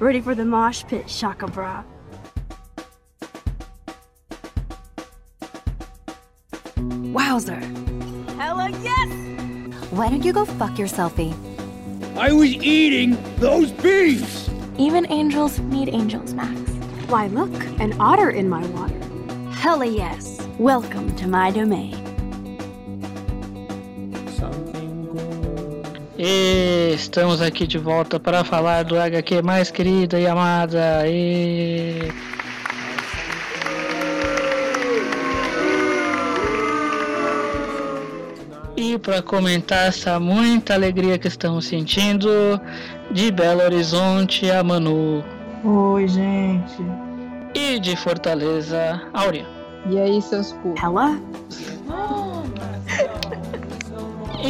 Ready 0.00 0.22
for 0.22 0.34
the 0.34 0.46
mosh 0.46 0.82
pit, 0.84 1.10
Shaka 1.10 1.46
Bra. 1.46 1.84
Wowzer. 7.12 7.60
Hella 8.38 8.70
yes! 8.82 9.90
Why 9.90 10.08
don't 10.08 10.24
you 10.24 10.32
go 10.32 10.46
fuck 10.46 10.70
yourselfie? 10.78 11.34
Eh? 11.34 12.18
I 12.18 12.32
was 12.32 12.48
eating 12.48 13.18
those 13.40 13.72
beefs! 13.72 14.48
Even 14.78 15.04
angels 15.12 15.58
need 15.58 15.90
angels, 15.90 16.32
Max. 16.32 16.58
Why, 17.10 17.26
look, 17.26 17.52
an 17.78 17.94
otter 18.00 18.30
in 18.30 18.48
my 18.48 18.64
water. 18.68 18.98
Hella 19.50 19.84
yes. 19.84 20.40
Welcome 20.58 21.14
to 21.16 21.28
my 21.28 21.50
domain. 21.50 21.99
E 26.22 26.92
estamos 26.92 27.40
aqui 27.40 27.66
de 27.66 27.78
volta 27.78 28.20
para 28.20 28.44
falar 28.44 28.84
do 28.84 29.00
HQ 29.00 29.40
mais 29.40 29.70
querida 29.70 30.20
e 30.20 30.26
amada. 30.26 31.08
E... 31.08 32.12
E 38.76 38.98
para 38.98 39.22
comentar 39.22 39.88
essa 39.88 40.20
muita 40.20 40.74
alegria 40.74 41.16
que 41.18 41.26
estamos 41.26 41.64
sentindo, 41.64 42.28
de 43.10 43.30
Belo 43.30 43.62
Horizonte 43.62 44.50
a 44.50 44.62
Manu. 44.62 45.24
Oi, 45.64 46.06
gente. 46.06 46.82
E 47.54 47.78
de 47.78 47.96
Fortaleza, 47.96 49.00
Áurea. 49.14 49.46
E 49.88 49.98
aí, 49.98 50.20
seus 50.20 50.52
cu? 50.52 50.74
Hella? 50.76 51.18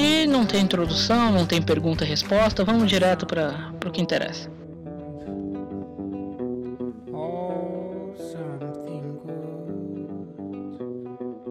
E 0.03 0.27
não 0.27 0.47
tem 0.47 0.63
introdução, 0.63 1.31
não 1.31 1.45
tem 1.45 1.61
pergunta 1.61 2.05
e 2.05 2.09
resposta, 2.09 2.65
vamos 2.65 2.89
direto 2.89 3.27
para 3.27 3.71
o 3.85 3.91
que 3.91 4.01
interessa. 4.01 4.51
Oh, 7.13 8.15
something 8.17 9.21
good. 9.27 10.09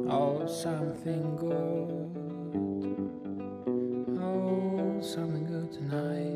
Oh, 0.09 0.47
something 0.47 1.35
good. 1.37 2.09
Oh, 4.19 4.99
something 4.99 5.45
good 5.45 5.71
tonight. 5.71 6.28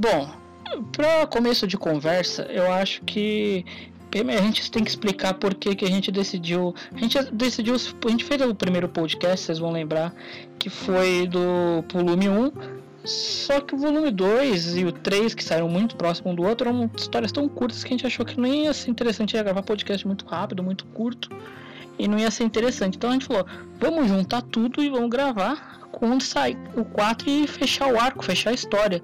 Bom, 0.00 0.30
para 0.92 1.26
começo 1.26 1.66
de 1.66 1.76
conversa, 1.76 2.44
eu 2.44 2.72
acho 2.72 3.02
que 3.02 3.66
a 4.14 4.40
gente 4.40 4.70
tem 4.70 4.82
que 4.82 4.88
explicar 4.88 5.34
por 5.34 5.52
que, 5.52 5.74
que 5.74 5.84
a 5.84 5.88
gente 5.88 6.10
decidiu. 6.10 6.74
A 6.94 6.96
gente 6.96 7.22
decidiu. 7.30 7.74
A 7.74 8.08
gente 8.08 8.24
fez 8.24 8.40
o 8.40 8.54
primeiro 8.54 8.88
podcast, 8.88 9.44
vocês 9.44 9.58
vão 9.58 9.70
lembrar, 9.70 10.14
que 10.58 10.70
foi 10.70 11.26
do 11.26 11.84
volume 11.92 12.30
1. 12.30 12.52
Só 13.04 13.60
que 13.60 13.74
o 13.74 13.78
volume 13.78 14.10
2 14.10 14.78
e 14.78 14.86
o 14.86 14.92
3, 14.92 15.34
que 15.34 15.44
saíram 15.44 15.68
muito 15.68 15.96
próximo 15.96 16.30
um 16.30 16.34
do 16.34 16.44
outro, 16.44 16.70
eram 16.70 16.90
histórias 16.96 17.30
tão 17.30 17.46
curtas 17.46 17.84
que 17.84 17.88
a 17.88 17.94
gente 17.94 18.06
achou 18.06 18.24
que 18.24 18.40
nem 18.40 18.64
ia 18.64 18.72
ser 18.72 18.90
interessante 18.90 19.34
ia 19.34 19.42
gravar 19.42 19.62
podcast 19.62 20.06
muito 20.06 20.24
rápido, 20.24 20.62
muito 20.62 20.86
curto. 20.86 21.28
E 21.98 22.08
não 22.08 22.18
ia 22.18 22.30
ser 22.30 22.44
interessante. 22.44 22.96
Então 22.96 23.10
a 23.10 23.12
gente 23.12 23.26
falou, 23.26 23.44
vamos 23.78 24.08
juntar 24.08 24.40
tudo 24.40 24.82
e 24.82 24.88
vamos 24.88 25.10
gravar 25.10 25.78
quando 25.92 26.22
sai 26.22 26.56
o 26.74 26.86
4 26.86 27.28
e 27.28 27.46
fechar 27.46 27.92
o 27.92 28.00
arco, 28.00 28.24
fechar 28.24 28.48
a 28.48 28.54
história. 28.54 29.02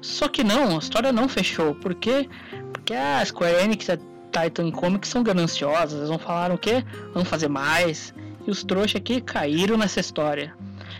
Só 0.00 0.28
que 0.28 0.44
não, 0.44 0.76
a 0.76 0.78
história 0.78 1.12
não 1.12 1.28
fechou. 1.28 1.74
Por 1.74 1.94
quê? 1.94 2.28
Porque 2.72 2.94
a 2.94 3.24
Square 3.24 3.62
Enix 3.64 3.88
e 3.88 3.92
a 3.92 3.98
Titan 4.30 4.70
Comics 4.70 5.08
são 5.08 5.22
gananciosas. 5.22 5.98
Eles 5.98 6.08
vão 6.08 6.18
falar 6.18 6.52
o 6.52 6.58
quê? 6.58 6.84
Vamos 7.12 7.28
fazer 7.28 7.48
mais. 7.48 8.14
E 8.46 8.50
os 8.50 8.62
trouxas 8.62 8.96
aqui 8.96 9.20
caíram 9.20 9.76
nessa 9.76 10.00
história. 10.00 10.54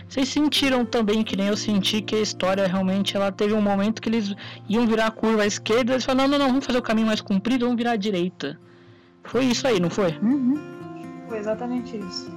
Vocês 0.07 0.27
sentiram 0.29 0.85
também, 0.85 1.23
que 1.23 1.35
nem 1.35 1.47
eu 1.47 1.57
senti, 1.57 2.01
que 2.01 2.15
a 2.15 2.21
história 2.21 2.67
realmente 2.67 3.15
ela 3.15 3.31
teve 3.31 3.53
um 3.53 3.61
momento 3.61 4.01
que 4.01 4.09
eles 4.09 4.35
iam 4.67 4.87
virar 4.87 5.07
a 5.07 5.11
curva 5.11 5.43
à 5.43 5.45
esquerda. 5.45 5.93
Eles 5.93 6.03
falaram: 6.03 6.27
não, 6.27 6.37
não, 6.37 6.45
não, 6.45 6.51
vamos 6.51 6.65
fazer 6.65 6.79
o 6.79 6.81
caminho 6.81 7.07
mais 7.07 7.21
comprido, 7.21 7.65
vamos 7.65 7.77
virar 7.77 7.91
à 7.91 7.95
direita. 7.95 8.59
Foi 9.23 9.45
isso 9.45 9.67
aí, 9.67 9.79
não 9.79 9.89
foi? 9.89 10.17
Uhum. 10.21 10.57
Foi 11.27 11.37
exatamente 11.37 11.95
isso. 11.95 12.31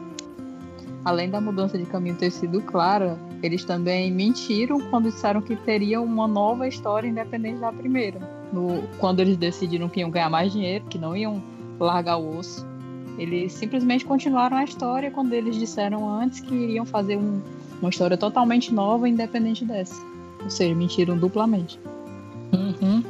Além 1.04 1.30
da 1.30 1.40
mudança 1.40 1.78
de 1.78 1.86
caminho 1.86 2.14
ter 2.16 2.30
sido 2.30 2.60
clara, 2.60 3.18
eles 3.42 3.64
também 3.64 4.10
mentiram 4.10 4.80
quando 4.88 5.10
disseram 5.10 5.40
que 5.42 5.56
teria 5.56 6.00
uma 6.00 6.28
nova 6.28 6.68
história 6.68 7.08
independente 7.08 7.58
da 7.60 7.72
primeira. 7.72 8.20
No, 8.52 8.82
quando 8.98 9.20
eles 9.20 9.36
decidiram 9.36 9.88
que 9.88 10.00
iam 10.00 10.10
ganhar 10.10 10.30
mais 10.30 10.52
dinheiro, 10.52 10.84
que 10.88 10.98
não 10.98 11.16
iam 11.16 11.42
largar 11.78 12.18
o 12.18 12.38
osso, 12.38 12.66
eles 13.18 13.52
simplesmente 13.52 14.04
continuaram 14.04 14.56
a 14.56 14.64
história 14.64 15.10
quando 15.10 15.32
eles 15.32 15.56
disseram 15.56 16.08
antes 16.08 16.40
que 16.40 16.54
iriam 16.54 16.86
fazer 16.86 17.16
um, 17.16 17.40
uma 17.80 17.90
história 17.90 18.16
totalmente 18.16 18.72
nova, 18.72 19.08
independente 19.08 19.64
dessa. 19.64 20.00
Ou 20.42 20.50
seja, 20.50 20.74
mentiram 20.74 21.18
duplamente. 21.18 21.78
Uhum. 22.52 23.02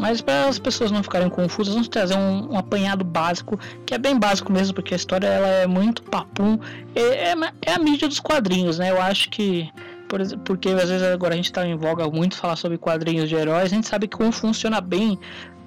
Mas 0.00 0.22
para 0.22 0.48
as 0.48 0.58
pessoas 0.58 0.90
não 0.90 1.02
ficarem 1.02 1.28
confusas, 1.28 1.74
vamos 1.74 1.88
trazer 1.88 2.16
um, 2.16 2.54
um, 2.54 2.56
apanhado 2.56 3.04
básico, 3.04 3.60
que 3.84 3.94
é 3.94 3.98
bem 3.98 4.18
básico 4.18 4.50
mesmo, 4.50 4.74
porque 4.74 4.94
a 4.94 4.96
história 4.96 5.26
ela 5.26 5.46
é 5.46 5.66
muito 5.66 6.02
papum. 6.02 6.58
É, 6.94 7.32
é, 7.32 7.34
é 7.66 7.72
a 7.74 7.78
mídia 7.78 8.08
dos 8.08 8.18
quadrinhos, 8.18 8.78
né? 8.78 8.90
Eu 8.90 9.00
acho 9.00 9.28
que. 9.28 9.70
Por, 10.08 10.20
porque 10.38 10.70
às 10.70 10.88
vezes 10.88 11.02
agora 11.02 11.34
a 11.34 11.36
gente 11.36 11.46
está 11.46 11.66
em 11.66 11.76
voga 11.76 12.08
muito 12.08 12.34
falar 12.34 12.56
sobre 12.56 12.78
quadrinhos 12.78 13.28
de 13.28 13.36
heróis, 13.36 13.64
a 13.64 13.74
gente 13.74 13.86
sabe 13.86 14.08
como 14.08 14.32
funciona 14.32 14.80
bem 14.80 15.18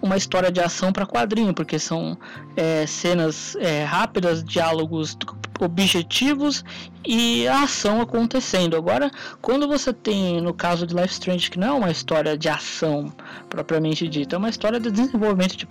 uma 0.04 0.18
história 0.18 0.52
de 0.52 0.60
ação 0.60 0.92
para 0.92 1.06
quadrinho, 1.06 1.54
porque 1.54 1.80
são 1.80 2.18
é, 2.58 2.86
cenas 2.86 3.56
é, 3.56 3.86
rápidas, 3.86 4.44
diálogos 4.44 5.18
objetivos 5.62 6.64
e 7.06 7.48
a 7.48 7.64
ação 7.64 8.02
acontecendo. 8.02 8.76
Agora, 8.76 9.10
quando 9.42 9.66
você 9.66 9.94
tem, 9.94 10.42
no 10.42 10.54
caso 10.54 10.86
de 10.86 10.94
Life 10.94 11.14
Strange, 11.14 11.50
que 11.50 11.58
não 11.58 11.68
é 11.68 11.72
uma 11.72 11.92
história 11.92 12.38
de 12.38 12.50
ação 12.50 13.14
propriamente 13.48 14.08
dita, 14.10 14.36
é 14.36 14.40
uma 14.40 14.50
história 14.50 14.78
de 14.78 14.92
desenvolvimento 14.92 15.56
de 15.56 15.66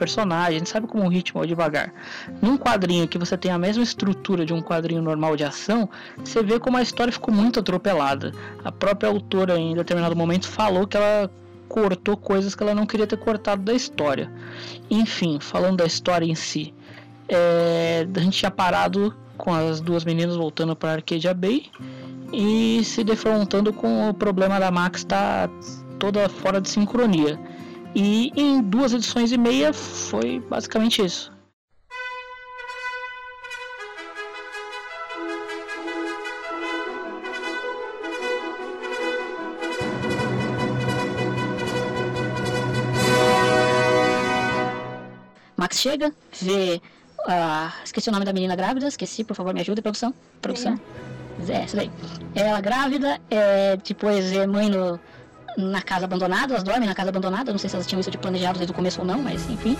gente 0.52 0.68
sabe 0.68 0.86
como 0.86 1.04
o 1.04 1.08
ritmo 1.08 1.44
é 1.44 1.46
devagar. 1.46 1.92
Num 2.40 2.56
quadrinho 2.56 3.06
que 3.06 3.18
você 3.18 3.36
tem 3.36 3.50
a 3.50 3.58
mesma 3.58 3.82
estrutura 3.82 4.46
de 4.46 4.54
um 4.54 4.62
quadrinho 4.62 5.02
normal 5.02 5.36
de 5.36 5.44
ação, 5.44 5.90
você 6.24 6.42
vê 6.42 6.58
como 6.58 6.78
a 6.78 6.82
história 6.82 7.12
ficou 7.12 7.34
muito 7.34 7.60
atropelada. 7.60 8.32
A 8.64 8.72
própria 8.72 9.10
autora, 9.10 9.58
em 9.58 9.74
determinado 9.74 10.16
momento, 10.16 10.48
falou 10.48 10.86
que 10.86 10.96
ela 10.96 11.30
cortou 11.72 12.18
coisas 12.18 12.54
que 12.54 12.62
ela 12.62 12.74
não 12.74 12.84
queria 12.84 13.06
ter 13.06 13.16
cortado 13.16 13.62
da 13.62 13.72
história. 13.72 14.30
Enfim, 14.90 15.38
falando 15.40 15.78
da 15.78 15.86
história 15.86 16.26
em 16.26 16.34
si, 16.34 16.72
é, 17.26 18.06
a 18.14 18.20
gente 18.20 18.36
tinha 18.36 18.50
parado 18.50 19.16
com 19.38 19.52
as 19.54 19.80
duas 19.80 20.04
meninas 20.04 20.36
voltando 20.36 20.76
para 20.76 20.92
Arcadia 20.92 21.32
Bay 21.32 21.64
e 22.30 22.84
se 22.84 23.02
defrontando 23.02 23.72
com 23.72 24.10
o 24.10 24.14
problema 24.14 24.60
da 24.60 24.70
Max 24.70 25.00
estar 25.00 25.48
tá 25.48 25.54
toda 25.98 26.28
fora 26.28 26.60
de 26.60 26.68
sincronia. 26.68 27.40
E 27.94 28.30
em 28.36 28.60
duas 28.60 28.92
edições 28.92 29.32
e 29.32 29.38
meia 29.38 29.72
foi 29.72 30.40
basicamente 30.40 31.02
isso. 31.02 31.31
Chega, 45.82 46.12
vê. 46.40 46.80
Uh, 47.20 47.72
esqueci 47.84 48.08
o 48.08 48.12
nome 48.12 48.24
da 48.24 48.32
menina 48.32 48.56
grávida, 48.56 48.86
esqueci, 48.86 49.22
por 49.24 49.34
favor, 49.34 49.52
me 49.54 49.60
ajuda, 49.60 49.82
produção. 49.82 50.14
Produção. 50.40 50.78
É, 51.48 51.64
isso 51.64 51.76
daí. 51.76 51.90
Ela 52.34 52.60
grávida, 52.60 53.20
é, 53.30 53.76
depois 53.76 54.32
é 54.32 54.46
mãe 54.46 54.68
no, 54.68 54.98
na 55.56 55.82
casa 55.82 56.04
abandonada, 56.04 56.54
elas 56.54 56.62
dormem 56.62 56.88
na 56.88 56.94
casa 56.94 57.10
abandonada, 57.10 57.52
não 57.52 57.58
sei 57.58 57.70
se 57.70 57.76
elas 57.76 57.86
tinham 57.86 58.00
isso 58.00 58.10
de 58.10 58.18
planejado 58.18 58.58
desde 58.58 58.72
o 58.72 58.74
começo 58.74 59.00
ou 59.00 59.06
não, 59.06 59.20
mas 59.20 59.48
enfim. 59.48 59.76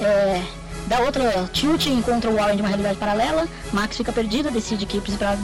É, 0.00 0.42
da 0.86 1.00
outra, 1.00 1.48
Tilt 1.52 1.86
encontra 1.86 2.30
o 2.30 2.34
Warren 2.34 2.56
de 2.56 2.62
uma 2.62 2.68
realidade 2.68 2.98
paralela, 2.98 3.48
Max 3.72 3.96
fica 3.96 4.12
perdida, 4.12 4.50
decide 4.50 4.86
que 4.86 5.00
precisa 5.00 5.18
pra 5.18 5.34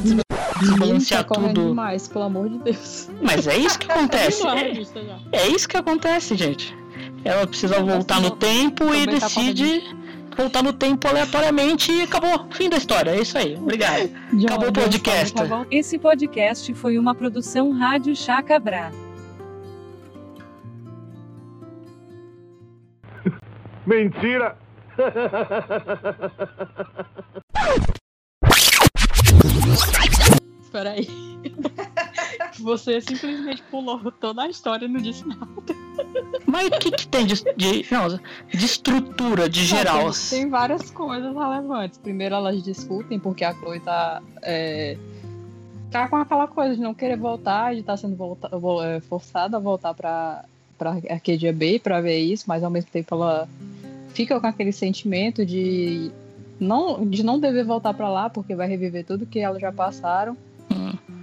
desbalancear 0.60 1.24
tá 1.24 1.34
tudo. 1.34 1.68
demais, 1.68 2.08
pelo 2.08 2.24
amor 2.24 2.48
de 2.48 2.58
Deus. 2.58 3.08
Mas 3.22 3.46
é 3.46 3.56
isso 3.56 3.78
que 3.78 3.88
acontece. 3.90 4.46
É, 4.46 5.38
é 5.38 5.48
isso 5.48 5.68
que 5.68 5.76
acontece, 5.76 6.36
gente. 6.36 6.76
Ela 7.24 7.46
precisa 7.46 7.80
voltar 7.82 8.20
no 8.20 8.30
tempo 8.30 8.94
e 8.94 9.06
decide 9.06 9.82
voltar 10.38 10.62
no 10.62 10.72
tempo 10.72 11.08
aleatoriamente 11.08 11.90
e 11.90 12.02
acabou. 12.02 12.46
Fim 12.52 12.70
da 12.70 12.76
história. 12.76 13.10
É 13.10 13.20
isso 13.20 13.36
aí. 13.36 13.56
Obrigado. 13.56 14.08
Acabou 14.44 14.68
o 14.68 14.72
podcast. 14.72 15.34
Esse 15.68 15.98
podcast 15.98 16.72
foi 16.74 16.96
uma 16.96 17.12
produção 17.14 17.72
Rádio 17.72 18.14
Chacabra. 18.14 18.92
Mentira! 23.84 24.56
Espera 30.68 30.90
aí. 30.90 31.08
Você 32.60 33.00
simplesmente 33.00 33.62
pulou 33.70 34.12
toda 34.12 34.42
a 34.42 34.48
história 34.50 34.84
e 34.84 34.88
não 34.88 35.00
disse 35.00 35.26
nada. 35.26 35.48
Mas 36.46 36.68
o 36.68 36.70
que, 36.72 36.90
que 36.90 37.08
tem 37.08 37.24
de, 37.24 37.42
de, 37.56 37.86
não, 37.90 38.20
de 38.48 38.66
estrutura, 38.66 39.48
de 39.48 39.64
geral? 39.64 40.04
Não, 40.04 40.12
tem, 40.12 40.40
tem, 40.40 40.50
várias 40.50 40.90
coisas 40.90 41.34
relevantes. 41.34 41.98
Primeiro, 41.98 42.34
elas 42.34 42.62
discutem 42.62 43.18
porque 43.18 43.44
a 43.44 43.54
Chloe 43.54 43.80
tá. 43.80 44.22
É, 44.42 44.98
tá 45.90 46.06
com 46.06 46.16
aquela 46.16 46.46
coisa 46.46 46.74
de 46.74 46.82
não 46.82 46.92
querer 46.92 47.16
voltar, 47.16 47.72
de 47.72 47.80
estar 47.80 47.94
tá 47.94 47.96
sendo 47.96 48.14
volta, 48.14 48.50
é, 48.84 49.00
forçada 49.00 49.56
a 49.56 49.60
voltar 49.60 49.94
pra, 49.94 50.44
pra 50.76 50.98
Arcadia 51.08 51.52
Bay 51.52 51.78
pra 51.78 52.02
ver 52.02 52.18
isso, 52.18 52.44
mas 52.46 52.62
ao 52.62 52.70
mesmo 52.70 52.90
tempo 52.90 53.14
ela 53.14 53.48
fica 54.12 54.38
com 54.38 54.46
aquele 54.46 54.72
sentimento 54.72 55.46
de 55.46 56.12
não, 56.60 57.06
de 57.06 57.22
não 57.22 57.38
dever 57.38 57.64
voltar 57.64 57.94
para 57.94 58.10
lá 58.10 58.28
porque 58.28 58.54
vai 58.54 58.68
reviver 58.68 59.04
tudo 59.04 59.24
que 59.24 59.38
elas 59.38 59.62
já 59.62 59.72
passaram. 59.72 60.36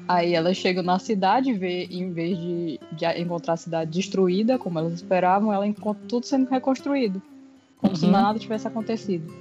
Aí 0.07 0.35
elas 0.35 0.57
chegam 0.57 0.83
na 0.83 0.99
cidade 0.99 1.49
e 1.49 1.53
vê, 1.53 1.85
em 1.85 2.11
vez 2.11 2.37
de, 2.37 2.79
de, 2.91 3.05
encontrar 3.19 3.53
a 3.53 3.57
cidade 3.57 3.91
destruída, 3.91 4.57
como 4.57 4.77
elas 4.77 4.93
esperavam, 4.93 5.51
ela 5.51 5.65
encontra 5.65 6.03
tudo 6.07 6.25
sendo 6.25 6.49
reconstruído. 6.49 7.21
Como 7.77 7.93
uhum. 7.93 7.97
se 7.97 8.05
nada 8.07 8.37
tivesse 8.37 8.67
acontecido. 8.67 9.33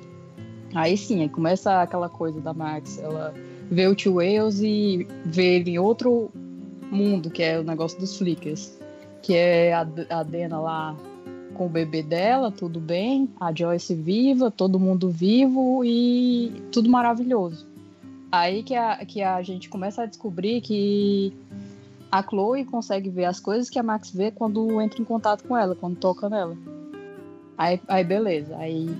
Aí 0.74 0.96
sim, 0.96 1.22
aí 1.22 1.28
começa 1.28 1.82
aquela 1.82 2.08
coisa 2.08 2.40
da 2.40 2.54
Max. 2.54 2.98
Ela 2.98 3.34
vê 3.70 3.86
o 3.86 3.94
tio 3.94 4.14
Wales 4.14 4.60
e 4.60 5.06
vê 5.24 5.56
ele 5.56 5.72
em 5.72 5.78
outro 5.78 6.30
mundo, 6.90 7.30
que 7.30 7.42
é 7.42 7.58
o 7.60 7.62
negócio 7.62 7.98
dos 8.00 8.16
flickers. 8.16 8.78
Que 9.22 9.34
é 9.34 9.72
a, 9.72 9.86
a 10.10 10.22
Dena 10.22 10.60
lá 10.60 10.96
com 11.54 11.66
o 11.66 11.68
bebê 11.68 12.02
dela, 12.02 12.50
tudo 12.50 12.80
bem, 12.80 13.28
a 13.40 13.54
Joyce 13.54 13.94
viva, 13.94 14.50
todo 14.50 14.80
mundo 14.80 15.08
vivo 15.08 15.84
e 15.84 16.52
tudo 16.72 16.90
maravilhoso. 16.90 17.73
Aí 18.34 18.64
que 18.64 18.74
a, 18.74 18.96
que 19.04 19.22
a 19.22 19.40
gente 19.42 19.68
começa 19.68 20.02
a 20.02 20.06
descobrir 20.06 20.60
que 20.60 21.32
a 22.10 22.20
Chloe 22.20 22.64
consegue 22.64 23.08
ver 23.08 23.26
as 23.26 23.38
coisas 23.38 23.70
que 23.70 23.78
a 23.78 23.82
Max 23.82 24.10
vê 24.10 24.32
quando 24.32 24.80
entra 24.80 25.00
em 25.00 25.04
contato 25.04 25.44
com 25.44 25.56
ela, 25.56 25.76
quando 25.76 25.96
toca 25.96 26.28
nela. 26.28 26.56
Aí, 27.56 27.80
aí 27.86 28.02
beleza, 28.02 28.56
aí 28.56 28.92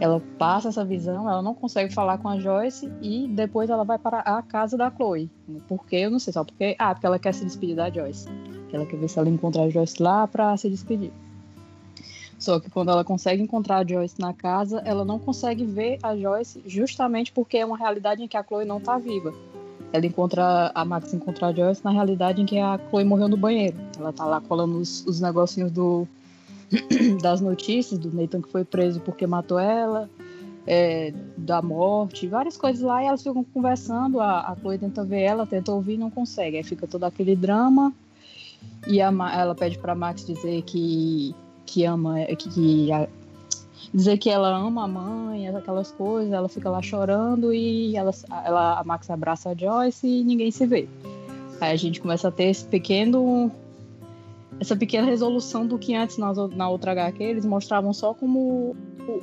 ela 0.00 0.22
passa 0.38 0.70
essa 0.70 0.86
visão, 0.86 1.28
ela 1.28 1.42
não 1.42 1.54
consegue 1.54 1.92
falar 1.92 2.16
com 2.16 2.30
a 2.30 2.40
Joyce 2.40 2.90
e 3.02 3.28
depois 3.28 3.68
ela 3.68 3.84
vai 3.84 3.98
para 3.98 4.20
a 4.20 4.40
casa 4.40 4.74
da 4.74 4.90
Chloe. 4.90 5.30
Por 5.68 5.84
quê? 5.84 5.96
Eu 5.96 6.10
não 6.10 6.18
sei, 6.18 6.32
só 6.32 6.42
porque. 6.42 6.74
Ah, 6.78 6.94
porque 6.94 7.06
ela 7.06 7.18
quer 7.18 7.34
se 7.34 7.44
despedir 7.44 7.76
da 7.76 7.90
Joyce. 7.90 8.26
Ela 8.72 8.86
quer 8.86 8.96
ver 8.96 9.08
se 9.08 9.18
ela 9.18 9.28
encontra 9.28 9.64
a 9.64 9.68
Joyce 9.68 10.02
lá 10.02 10.26
para 10.26 10.56
se 10.56 10.70
despedir. 10.70 11.12
Só 12.38 12.60
que 12.60 12.70
quando 12.70 12.90
ela 12.90 13.04
consegue 13.04 13.42
encontrar 13.42 13.78
a 13.78 13.86
Joyce 13.86 14.20
na 14.20 14.32
casa, 14.32 14.80
ela 14.84 15.04
não 15.04 15.18
consegue 15.18 15.64
ver 15.64 15.98
a 16.02 16.16
Joyce 16.16 16.62
justamente 16.66 17.32
porque 17.32 17.58
é 17.58 17.66
uma 17.66 17.76
realidade 17.76 18.22
em 18.22 18.28
que 18.28 18.36
a 18.36 18.44
Chloe 18.44 18.64
não 18.64 18.80
tá 18.80 18.96
viva. 18.96 19.34
Ela 19.92 20.06
encontra 20.06 20.70
a 20.74 20.84
Max 20.84 21.12
encontra 21.12 21.48
a 21.48 21.52
Joyce 21.52 21.84
na 21.84 21.90
realidade 21.90 22.40
em 22.40 22.46
que 22.46 22.58
a 22.58 22.78
Chloe 22.90 23.04
morreu 23.04 23.26
no 23.26 23.36
banheiro. 23.36 23.76
Ela 23.98 24.12
tá 24.12 24.24
lá 24.24 24.40
colando 24.40 24.78
os, 24.78 25.04
os 25.06 25.20
negocinhos 25.20 25.72
do 25.72 26.06
das 27.20 27.40
notícias 27.40 27.98
do 27.98 28.14
Nathan 28.14 28.42
que 28.42 28.50
foi 28.50 28.64
preso 28.64 29.00
porque 29.00 29.26
matou 29.26 29.58
ela, 29.58 30.08
é, 30.66 31.12
da 31.36 31.60
morte, 31.60 32.28
várias 32.28 32.56
coisas 32.56 32.82
lá, 32.82 33.02
e 33.02 33.06
elas 33.06 33.22
ficam 33.22 33.42
conversando, 33.42 34.20
a, 34.20 34.40
a 34.40 34.56
Chloe 34.56 34.78
tenta 34.78 35.02
ver 35.02 35.22
ela, 35.22 35.46
tenta 35.46 35.72
ouvir 35.72 35.96
não 35.96 36.10
consegue. 36.10 36.56
Aí 36.56 36.62
fica 36.62 36.86
todo 36.86 37.02
aquele 37.04 37.34
drama. 37.34 37.92
E 38.86 39.00
a, 39.00 39.08
ela 39.34 39.54
pede 39.54 39.78
para 39.78 39.94
Max 39.94 40.24
dizer 40.24 40.62
que 40.62 41.34
que 41.68 41.84
ama, 41.84 42.24
que, 42.26 42.48
que 42.48 42.92
a, 42.92 43.08
dizer 43.92 44.18
que 44.18 44.30
ela 44.30 44.56
ama 44.56 44.84
a 44.84 44.88
mãe, 44.88 45.48
aquelas 45.48 45.90
coisas, 45.92 46.32
ela 46.32 46.48
fica 46.48 46.70
lá 46.70 46.82
chorando 46.82 47.52
e 47.52 47.96
ela, 47.96 48.10
ela, 48.44 48.80
a 48.80 48.84
Max 48.84 49.10
abraça 49.10 49.50
a 49.50 49.54
Joyce 49.54 50.06
e 50.06 50.24
ninguém 50.24 50.50
se 50.50 50.66
vê. 50.66 50.88
Aí 51.60 51.72
a 51.72 51.76
gente 51.76 52.00
começa 52.00 52.28
a 52.28 52.30
ter 52.30 52.44
esse 52.44 52.64
pequeno 52.64 53.50
essa 54.60 54.74
pequena 54.74 55.06
resolução 55.06 55.66
do 55.66 55.78
que 55.78 55.94
antes 55.94 56.18
na, 56.18 56.32
na 56.48 56.68
outra 56.68 56.90
HQ 56.90 57.22
eles 57.22 57.44
mostravam 57.44 57.92
só 57.92 58.12
como 58.12 58.74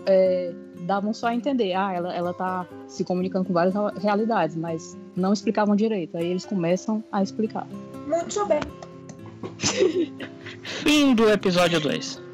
é, 0.06 0.54
davam 0.82 1.14
só 1.14 1.28
a 1.28 1.36
entender, 1.36 1.74
ah, 1.74 1.92
ela, 1.94 2.16
ela 2.16 2.34
tá 2.34 2.66
se 2.88 3.04
comunicando 3.04 3.46
com 3.46 3.54
várias 3.54 3.76
realidades, 4.02 4.56
mas 4.56 4.98
não 5.16 5.34
explicavam 5.34 5.76
direito. 5.76 6.16
Aí 6.16 6.28
eles 6.28 6.46
começam 6.46 7.04
a 7.12 7.22
explicar. 7.22 7.68
Muito 8.08 8.46
bem. 8.46 8.60
Fim 10.64 11.14
do 11.14 11.30
episódio 11.30 11.80
2. 11.80 12.25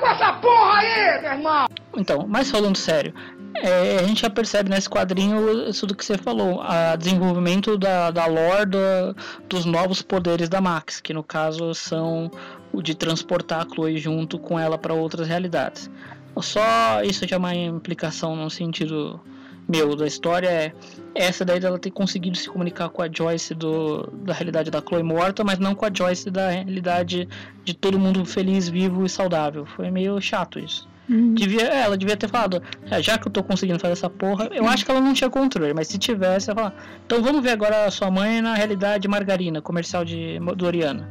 Com 0.00 0.06
essa 0.06 0.32
porra 0.34 0.78
aí, 0.78 1.20
meu 1.22 1.32
irmão! 1.32 1.66
Então, 1.96 2.26
mas 2.28 2.50
falando 2.50 2.76
sério, 2.76 3.14
é, 3.56 3.98
a 3.98 4.02
gente 4.02 4.22
já 4.22 4.30
percebe 4.30 4.68
nesse 4.68 4.88
quadrinho 4.88 5.68
isso 5.68 5.86
do 5.86 5.94
que 5.94 6.04
você 6.04 6.18
falou, 6.18 6.60
o 6.60 6.96
desenvolvimento 6.96 7.78
da, 7.78 8.10
da 8.10 8.26
lore 8.26 8.66
do, 8.66 8.78
dos 9.48 9.64
novos 9.64 10.02
poderes 10.02 10.48
da 10.48 10.60
Max, 10.60 11.00
que 11.00 11.14
no 11.14 11.22
caso 11.22 11.72
são 11.74 12.30
o 12.72 12.82
de 12.82 12.94
transportar 12.94 13.62
a 13.62 13.68
Chloe 13.68 13.98
junto 13.98 14.38
com 14.38 14.58
ela 14.58 14.76
para 14.76 14.92
outras 14.92 15.28
realidades. 15.28 15.88
Só 16.40 17.00
isso 17.04 17.26
já 17.28 17.36
é 17.36 17.38
uma 17.38 17.54
implicação 17.54 18.34
no 18.34 18.50
sentido 18.50 19.20
meu 19.68 19.96
da 19.96 20.06
história 20.06 20.48
é 20.48 20.72
essa 21.14 21.44
daí 21.44 21.60
dela 21.60 21.78
ter 21.78 21.90
conseguido 21.90 22.36
se 22.36 22.48
comunicar 22.48 22.88
com 22.88 23.02
a 23.02 23.08
Joyce 23.10 23.54
do, 23.54 24.10
da 24.24 24.32
realidade 24.34 24.70
da 24.70 24.80
Chloe 24.80 25.02
morta, 25.02 25.44
mas 25.44 25.58
não 25.58 25.74
com 25.74 25.86
a 25.86 25.90
Joyce 25.92 26.30
da 26.30 26.50
realidade 26.50 27.28
de 27.64 27.74
todo 27.74 27.98
mundo 27.98 28.24
feliz, 28.24 28.68
vivo 28.68 29.04
e 29.04 29.08
saudável. 29.08 29.64
Foi 29.64 29.90
meio 29.90 30.20
chato 30.20 30.58
isso. 30.58 30.88
Uhum. 31.08 31.34
Devia, 31.34 31.68
é, 31.68 31.82
ela 31.82 31.96
devia 31.96 32.16
ter 32.16 32.28
falado, 32.28 32.62
é, 32.90 33.02
já 33.02 33.18
que 33.18 33.28
eu 33.28 33.32
tô 33.32 33.42
conseguindo 33.42 33.78
fazer 33.78 33.92
essa 33.92 34.08
porra, 34.08 34.48
eu 34.52 34.66
acho 34.66 34.84
que 34.84 34.90
ela 34.90 35.00
não 35.00 35.12
tinha 35.12 35.28
controle, 35.28 35.74
mas 35.74 35.88
se 35.88 35.98
tivesse, 35.98 36.50
ela 36.50 36.56
falar, 36.56 36.74
então 37.04 37.22
vamos 37.22 37.42
ver 37.42 37.50
agora 37.50 37.84
a 37.84 37.90
sua 37.90 38.10
mãe 38.10 38.40
na 38.40 38.54
realidade 38.54 39.06
margarina, 39.06 39.60
comercial 39.60 40.04
de 40.04 40.38
Doriana. 40.56 41.08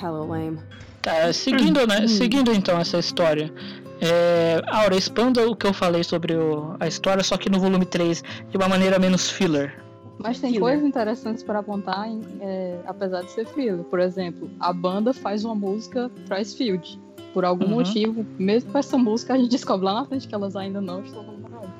Hello, 0.00 0.26
lame. 0.26 0.58
Tá, 1.02 1.32
seguindo, 1.32 1.86
né, 1.86 2.00
uhum. 2.00 2.08
seguindo 2.08 2.52
então 2.52 2.78
essa 2.78 2.98
história, 2.98 3.52
é, 4.00 4.62
Aura, 4.66 4.96
expanda 4.96 5.48
o 5.48 5.54
que 5.54 5.66
eu 5.66 5.72
falei 5.72 6.02
sobre 6.02 6.34
o, 6.34 6.76
a 6.80 6.86
história, 6.86 7.22
só 7.22 7.36
que 7.36 7.48
no 7.48 7.58
volume 7.58 7.84
3, 7.84 8.22
de 8.50 8.56
uma 8.56 8.68
maneira 8.68 8.98
menos 8.98 9.30
filler. 9.30 9.82
Mas 10.18 10.40
tem 10.40 10.50
filler. 10.50 10.60
coisas 10.60 10.86
interessantes 10.86 11.42
para 11.42 11.58
apontar, 11.60 12.08
em, 12.08 12.20
é, 12.40 12.78
apesar 12.86 13.22
de 13.22 13.30
ser 13.30 13.46
filler. 13.46 13.84
Por 13.84 14.00
exemplo, 14.00 14.50
a 14.60 14.72
banda 14.72 15.12
faz 15.12 15.44
uma 15.44 15.54
música 15.54 16.10
Field. 16.56 17.00
Por 17.32 17.44
algum 17.44 17.64
uhum. 17.64 17.70
motivo, 17.72 18.24
mesmo 18.38 18.70
com 18.70 18.78
essa 18.78 18.96
música, 18.96 19.34
a 19.34 19.36
gente 19.36 19.50
descobre 19.52 19.86
lá 19.86 19.94
na 19.94 20.04
frente 20.04 20.28
que 20.28 20.34
elas 20.34 20.54
ainda 20.54 20.80
não 20.80 21.02
estão 21.02 21.22
namoradas. 21.22 21.70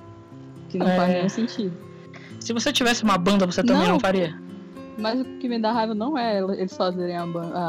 Que 0.69 0.79
não 0.79 0.89
é... 0.89 0.97
faz 0.97 1.13
nenhum 1.13 1.29
sentido. 1.29 1.77
Se 2.41 2.53
você 2.53 2.73
tivesse 2.73 3.05
uma 3.05 3.17
banda, 3.17 3.47
você 3.47 3.63
também 3.63 3.85
não, 3.85 3.93
não 3.93 4.01
faria? 4.01 4.39
Mas 4.99 5.21
o 5.21 5.25
que 5.25 5.49
me 5.49 5.59
dá 5.59 5.73
raiva 5.73 5.95
não 5.95 6.17
é 6.17 6.39
eles 6.39 6.77
fazerem 6.77 7.17
a, 7.17 7.23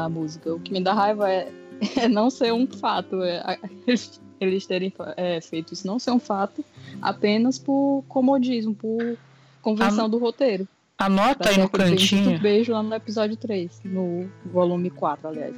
a 0.04 0.08
música. 0.08 0.54
O 0.54 0.60
que 0.60 0.72
me 0.72 0.80
dá 0.80 0.92
raiva 0.92 1.30
é, 1.30 1.50
é 1.96 2.08
não 2.08 2.28
ser 2.28 2.52
um 2.52 2.66
fato. 2.66 3.22
É, 3.22 3.58
eles 3.86 4.20
eles 4.40 4.66
terem 4.66 4.92
é, 5.16 5.40
feito 5.40 5.72
isso 5.72 5.86
não 5.86 5.98
ser 5.98 6.10
um 6.10 6.18
fato, 6.18 6.64
apenas 7.00 7.58
por 7.58 8.04
comodismo, 8.08 8.74
por 8.74 9.16
convenção 9.62 10.06
An... 10.06 10.10
do 10.10 10.18
roteiro. 10.18 10.66
Anota 10.98 11.50
aí 11.50 11.58
no 11.58 11.68
cantinho. 11.68 12.38
Beijo 12.38 12.72
lá 12.72 12.82
no 12.82 12.94
episódio 12.94 13.36
3, 13.36 13.82
no 13.84 14.30
volume 14.46 14.88
4, 14.88 15.28
aliás. 15.28 15.54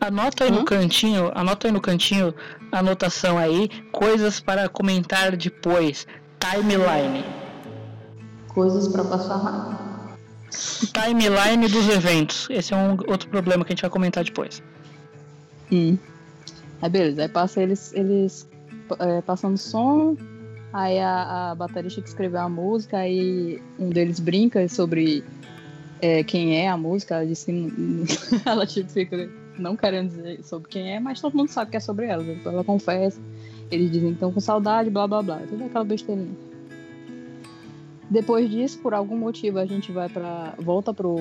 Anota 0.00 0.44
aí 0.44 0.50
Hã? 0.50 0.54
no 0.54 0.64
cantinho, 0.64 1.30
anota 1.32 1.68
aí 1.68 1.72
no 1.72 1.80
cantinho 1.80 2.34
a 2.72 2.80
anotação 2.80 3.38
aí, 3.38 3.68
coisas 3.92 4.40
para 4.40 4.68
comentar 4.68 5.36
depois. 5.36 6.06
Timeline. 6.40 7.24
Coisas 8.48 8.88
para 8.88 9.04
passar 9.04 9.36
rápido. 9.36 9.92
Timeline 10.92 11.68
dos 11.68 11.88
eventos. 11.88 12.48
Esse 12.50 12.74
é 12.74 12.76
um 12.76 12.96
outro 13.06 13.28
problema 13.28 13.64
que 13.64 13.72
a 13.72 13.74
gente 13.74 13.82
vai 13.82 13.90
comentar 13.90 14.24
depois. 14.24 14.60
Hum. 15.70 15.96
Aí 16.82 16.90
beleza, 16.90 17.22
aí 17.22 17.28
passa 17.28 17.62
eles, 17.62 17.92
eles 17.94 18.48
é, 18.98 19.20
passando 19.22 19.56
som, 19.56 20.16
aí 20.72 20.98
a, 20.98 21.52
a 21.52 21.54
baterista 21.54 22.02
que 22.02 22.08
escreveu 22.08 22.40
a 22.40 22.48
música, 22.48 22.98
aí 22.98 23.62
um 23.78 23.88
deles 23.88 24.18
brinca 24.18 24.68
sobre 24.68 25.22
é, 26.00 26.24
quem 26.24 26.56
é 26.58 26.68
a 26.68 26.76
música, 26.76 27.14
ela 27.14 27.26
disse 27.26 27.72
ela 28.44 28.66
tipo, 28.66 28.90
fica 28.90 29.30
não 29.58 29.76
querendo 29.76 30.08
dizer 30.08 30.42
sobre 30.42 30.68
quem 30.68 30.92
é, 30.92 30.98
mas 30.98 31.20
todo 31.20 31.36
mundo 31.36 31.48
sabe 31.48 31.70
que 31.70 31.76
é 31.76 31.80
sobre 31.80 32.06
ela. 32.06 32.24
Então 32.24 32.52
ela 32.52 32.64
confessa, 32.64 33.20
eles 33.70 33.90
dizem 33.90 34.08
que 34.08 34.14
estão 34.14 34.32
com 34.32 34.40
saudade, 34.40 34.90
blá 34.90 35.06
blá 35.06 35.22
blá, 35.22 35.40
toda 35.48 35.66
aquela 35.66 35.84
besteirinha. 35.84 36.34
Depois 38.10 38.50
disso, 38.50 38.78
por 38.80 38.92
algum 38.92 39.16
motivo, 39.16 39.58
a 39.58 39.64
gente 39.64 39.92
vai 39.92 40.08
para 40.08 40.54
volta 40.58 40.92
pro 40.92 41.16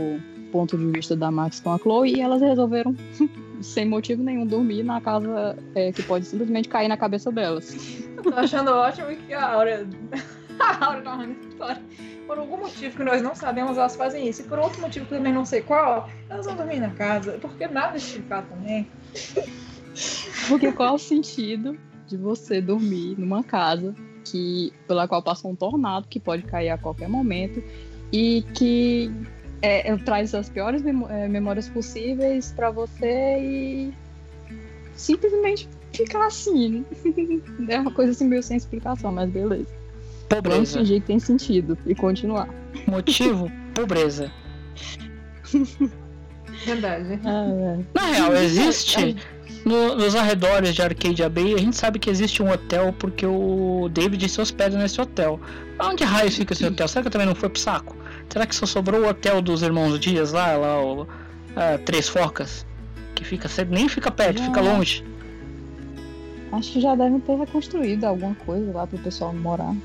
ponto 0.52 0.78
de 0.78 0.86
vista 0.88 1.16
da 1.16 1.32
Max 1.32 1.60
com 1.60 1.72
a 1.72 1.78
Chloe 1.78 2.16
e 2.16 2.22
elas 2.22 2.42
resolveram 2.42 2.96
sem 3.62 3.86
motivo 3.86 4.24
nenhum, 4.24 4.46
dormir 4.46 4.84
na 4.84 5.00
casa 5.02 5.58
é, 5.76 5.92
que 5.92 6.04
pode 6.04 6.26
simplesmente 6.26 6.70
cair 6.70 6.88
na 6.88 6.98
cabeça 6.98 7.32
delas. 7.32 8.02
Eu 8.18 8.24
tô 8.24 8.34
achando 8.34 8.72
ótimo 8.72 9.08
que 9.08 9.34
a 9.34 9.54
Aura. 9.54 9.88
a 10.60 10.86
Aura 10.86 11.00
essa 11.00 11.48
história. 11.50 11.82
Por 12.28 12.38
algum 12.38 12.58
motivo 12.58 12.96
que 12.96 13.04
nós 13.04 13.22
não 13.22 13.36
sabemos, 13.36 13.78
elas 13.78 13.96
fazem 13.96 14.28
isso. 14.28 14.42
E 14.42 14.46
por 14.46 14.60
outro 14.60 14.80
motivo 14.82 15.06
que 15.06 15.16
também 15.16 15.34
não 15.34 15.46
sei 15.46 15.62
qual, 15.62 16.10
elas 16.30 16.46
vão 16.46 16.56
dormir 16.56 16.80
na 16.80 16.92
casa. 16.92 17.38
Porque 17.42 17.68
nada 17.68 17.98
explicar 17.98 18.46
também. 18.48 18.88
Porque 20.48 20.72
qual 20.72 20.96
o 20.96 21.00
sentido 21.00 21.78
de 22.08 22.18
você 22.18 22.62
dormir 22.62 23.16
numa 23.18 23.44
casa 23.44 23.94
que 24.24 24.72
pela 24.88 25.08
qual 25.08 25.22
passa 25.22 25.48
um 25.48 25.56
tornado 25.56 26.08
que 26.08 26.20
pode 26.20 26.44
cair 26.44 26.70
a 26.70 26.78
qualquer 26.78 27.10
momento 27.10 27.62
e 28.12 28.44
que 28.54 29.12
é, 29.62 29.90
é, 29.92 29.98
traz 29.98 30.34
as 30.34 30.50
piores 30.50 30.84
é, 30.86 31.28
memórias 31.28 31.70
possíveis 31.70 32.52
pra 32.56 32.70
você 32.72 33.38
e 33.40 33.94
simplesmente 34.96 35.68
ficar 35.94 36.26
assim. 36.26 36.86
É 37.70 37.80
uma 37.80 37.92
coisa 37.92 38.12
assim 38.12 38.28
meio 38.28 38.42
sem 38.44 38.58
explicação, 38.58 39.12
mas 39.12 39.30
beleza. 39.30 39.68
Vamos 40.30 40.44
Pobreza. 40.50 40.80
fingir 40.80 41.02
que 41.02 41.08
tem 41.08 41.20
sentido 41.20 41.78
e 41.86 41.94
continuar. 41.94 42.48
Motivo? 42.88 43.52
Pobreza. 43.76 44.32
Verdade. 46.66 47.20
Ah, 47.26 47.78
Na 47.94 48.06
real, 48.08 48.36
existe. 48.36 49.16
no- 49.66 49.96
nos 49.96 50.16
arredores 50.16 50.74
de 50.76 50.82
Arcadia 50.82 51.30
Bay, 51.30 51.54
a 51.54 51.58
gente 51.58 51.76
sabe 51.76 52.00
que 52.00 52.10
existe 52.10 52.42
um 52.42 52.52
hotel 52.52 52.94
porque 52.98 53.26
o 53.26 53.90
David 53.92 54.28
se 54.30 54.40
hospeda 54.42 54.78
nesse 54.78 55.00
hotel. 55.02 55.40
Onde 55.80 56.04
raios 56.04 56.36
fica 56.36 56.54
esse 56.54 56.66
hotel? 56.66 56.88
Será 56.88 57.04
que 57.04 57.10
também 57.10 57.28
não 57.28 57.36
foi 57.36 57.50
pro 57.50 57.60
saco? 57.60 57.96
Será 58.32 58.46
que 58.46 58.56
só 58.56 58.66
sobrou 58.66 59.02
o 59.02 59.10
hotel 59.10 59.42
dos 59.42 59.62
irmãos 59.62 60.00
Dias 60.00 60.32
lá, 60.32 60.56
lá 60.56 60.82
o 60.82 61.06
ah, 61.54 61.78
Três 61.86 62.08
Focas? 62.08 62.66
Que 63.14 63.26
fica 63.26 63.50
nem 63.70 63.90
fica 63.90 64.10
perto, 64.10 64.42
fica 64.42 64.62
longe. 64.62 65.04
acho 66.54 66.72
que 66.72 66.80
já 66.80 66.96
devem 66.96 67.20
ter 67.20 67.36
reconstruído 67.36 68.06
alguma 68.06 68.34
coisa 68.36 68.72
lá 68.72 68.88
pro 68.88 68.98
pessoal 69.00 69.34
morar. 69.34 69.76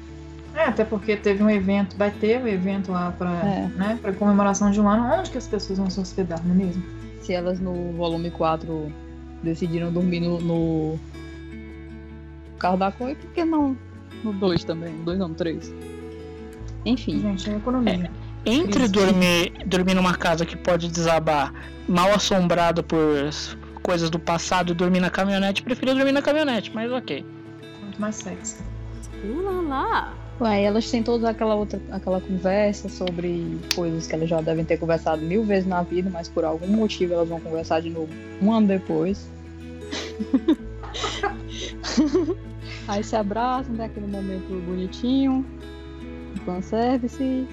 É, 0.55 0.63
até 0.63 0.85
porque 0.85 1.17
teve 1.17 1.43
um 1.43 1.51
evento, 1.51 1.97
vai 1.97 2.11
ter 2.11 2.41
um 2.41 2.47
evento 2.47 2.93
lá 2.93 3.11
pra, 3.11 3.31
É. 3.31 3.69
né, 3.77 3.99
pra 4.01 4.13
comemoração 4.13 4.71
de 4.71 4.81
um 4.81 4.89
ano. 4.89 5.03
Onde 5.19 5.31
que 5.31 5.39
as 5.39 5.49
pessoas 5.49 5.79
vão 5.79 5.91
se 5.91 6.01
hospedar, 6.01 6.41
não 6.47 6.55
é 6.55 6.59
mesmo? 6.59 6.83
Se 7.23 7.33
elas 7.33 7.59
no 7.59 7.93
volume 7.93 8.31
4 8.31 8.93
decidiram 9.43 9.93
dormir 9.93 10.21
no, 10.21 10.41
no 10.41 10.99
carro 12.59 12.77
da 12.77 12.93
Chloe, 12.93 13.17
por 13.17 13.31
que 13.31 13.45
não 13.45 13.77
no 14.23 14.33
2 14.33 14.63
também? 14.63 14.93
No 14.95 15.05
2 15.05 15.19
não, 15.19 15.29
no 15.29 15.35
3. 15.35 15.75
Enfim. 16.85 17.21
Gente, 17.21 17.51
é 17.51 17.57
economia. 17.57 18.11
Entre 18.47 18.87
dormir, 18.87 19.53
dormir 19.67 19.95
numa 19.95 20.15
casa 20.15 20.47
que 20.47 20.57
pode 20.57 20.89
desabar, 20.89 21.53
mal 21.89 22.13
assombrado 22.13 22.85
por 22.85 23.01
coisas 23.83 24.09
do 24.09 24.21
passado, 24.21 24.71
e 24.71 24.75
dormir 24.75 25.01
na 25.01 25.11
caminhonete, 25.11 25.65
prefiro 25.65 25.95
dormir 25.95 26.13
na 26.13 26.23
caminhonete, 26.23 26.71
mas 26.73 26.93
ok. 26.93 27.27
Muito 27.83 28.01
mais 28.01 28.15
sexy. 28.15 28.59
La 29.25 29.51
la. 29.51 30.15
Ué, 30.41 30.63
elas 30.63 30.89
têm 30.91 31.03
toda 31.03 31.31
aquela 31.31 31.55
outra 31.55 31.81
aquela 31.91 32.21
conversa 32.21 32.91
sobre 32.91 33.59
coisas 33.75 34.07
que 34.07 34.15
elas 34.15 34.29
já 34.29 34.41
devem 34.41 34.65
ter 34.65 34.77
conversado 34.77 35.23
mil 35.23 35.43
vezes 35.43 35.67
na 35.67 35.83
vida, 35.83 36.09
mas 36.11 36.29
por 36.29 36.45
algum 36.45 36.69
motivo 36.69 37.15
elas 37.15 37.29
vão 37.29 37.41
conversar 37.41 37.81
de 37.81 37.91
novo 37.91 38.13
um 38.41 38.53
ano 38.53 38.69
depois. 38.69 39.29
Aí 42.87 43.03
se 43.03 43.17
abraçam, 43.17 43.75
tem 43.75 43.87
aquele 43.87 44.07
momento 44.07 44.63
bonitinho, 44.67 45.45
fanservice, 46.45 47.49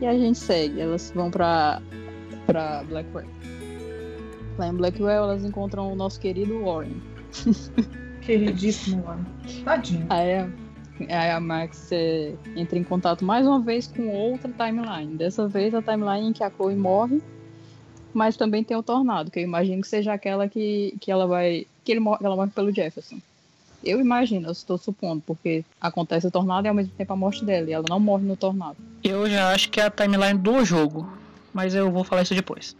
e 0.00 0.06
a 0.06 0.12
gente 0.16 0.38
segue. 0.38 0.80
Elas 0.80 1.12
vão 1.14 1.30
pra, 1.30 1.80
pra 2.46 2.84
Blackwell. 2.84 3.26
Lá 4.58 4.68
em 4.68 4.74
Blackwell 4.74 5.24
elas 5.24 5.44
encontram 5.44 5.92
o 5.92 5.96
nosso 5.96 6.20
querido 6.20 6.62
Warren. 6.64 7.00
Queridíssimo, 8.22 9.04
mano. 9.04 9.26
Tadinho. 9.64 10.06
Aí 10.10 10.34
a, 10.34 10.48
aí 11.08 11.30
a 11.30 11.38
Max 11.38 11.90
é, 11.92 12.34
entra 12.56 12.78
em 12.78 12.82
contato 12.82 13.24
mais 13.24 13.46
uma 13.46 13.60
vez 13.60 13.86
com 13.86 14.08
outra 14.08 14.50
timeline. 14.50 15.16
Dessa 15.16 15.46
vez 15.46 15.74
a 15.74 15.82
timeline 15.82 16.28
em 16.28 16.32
que 16.32 16.42
a 16.42 16.50
Chloe 16.50 16.74
morre, 16.74 17.22
mas 18.12 18.36
também 18.36 18.64
tem 18.64 18.76
o 18.76 18.82
tornado, 18.82 19.30
que 19.30 19.38
eu 19.38 19.44
imagino 19.44 19.82
que 19.82 19.88
seja 19.88 20.12
aquela 20.12 20.48
que, 20.48 20.96
que 21.00 21.12
ela 21.12 21.26
vai. 21.26 21.66
que 21.84 21.92
ele 21.92 22.00
morre, 22.00 22.24
ela 22.24 22.34
morre 22.34 22.50
pelo 22.50 22.72
Jefferson. 22.72 23.18
Eu 23.86 24.00
imagino, 24.00 24.48
eu 24.48 24.52
estou 24.52 24.76
supondo, 24.76 25.22
porque 25.26 25.64
acontece 25.80 26.26
o 26.26 26.30
tornado 26.30 26.66
e 26.66 26.68
ao 26.68 26.74
mesmo 26.74 26.92
tempo 26.96 27.12
a 27.12 27.16
morte 27.16 27.44
dela, 27.44 27.70
e 27.70 27.72
ela 27.72 27.84
não 27.88 28.00
morre 28.00 28.24
no 28.24 28.36
tornado. 28.36 28.76
Eu 29.02 29.28
já 29.30 29.52
acho 29.52 29.70
que 29.70 29.80
é 29.80 29.84
a 29.84 29.90
timeline 29.90 30.38
do 30.38 30.64
jogo, 30.64 31.08
mas 31.54 31.74
eu 31.74 31.90
vou 31.90 32.02
falar 32.04 32.22
isso 32.22 32.34
depois. 32.34 32.76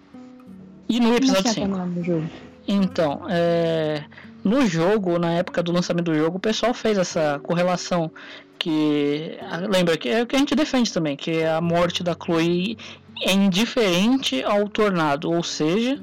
E 0.88 0.98
no 0.98 1.06
Como 1.06 1.16
episódio 1.16 1.50
assim 1.50 1.62
a 1.62 1.66
5? 1.66 1.66
timeline 1.66 1.94
do 1.94 2.04
jogo? 2.04 2.26
Então, 2.68 3.20
é, 3.28 4.04
no 4.42 4.66
jogo, 4.66 5.18
na 5.18 5.32
época 5.34 5.62
do 5.62 5.72
lançamento 5.72 6.06
do 6.06 6.14
jogo, 6.14 6.38
o 6.38 6.40
pessoal 6.40 6.74
fez 6.74 6.98
essa 6.98 7.40
correlação 7.42 8.10
que 8.58 9.38
lembra 9.68 9.96
que 9.96 10.08
é 10.08 10.22
o 10.22 10.26
que 10.26 10.34
a 10.34 10.38
gente 10.38 10.54
defende 10.54 10.92
também, 10.92 11.16
que 11.16 11.44
a 11.44 11.60
morte 11.60 12.02
da 12.02 12.14
Chloe 12.14 12.76
é 13.22 13.32
indiferente 13.32 14.42
ao 14.42 14.68
tornado, 14.68 15.30
ou 15.30 15.42
seja, 15.42 16.02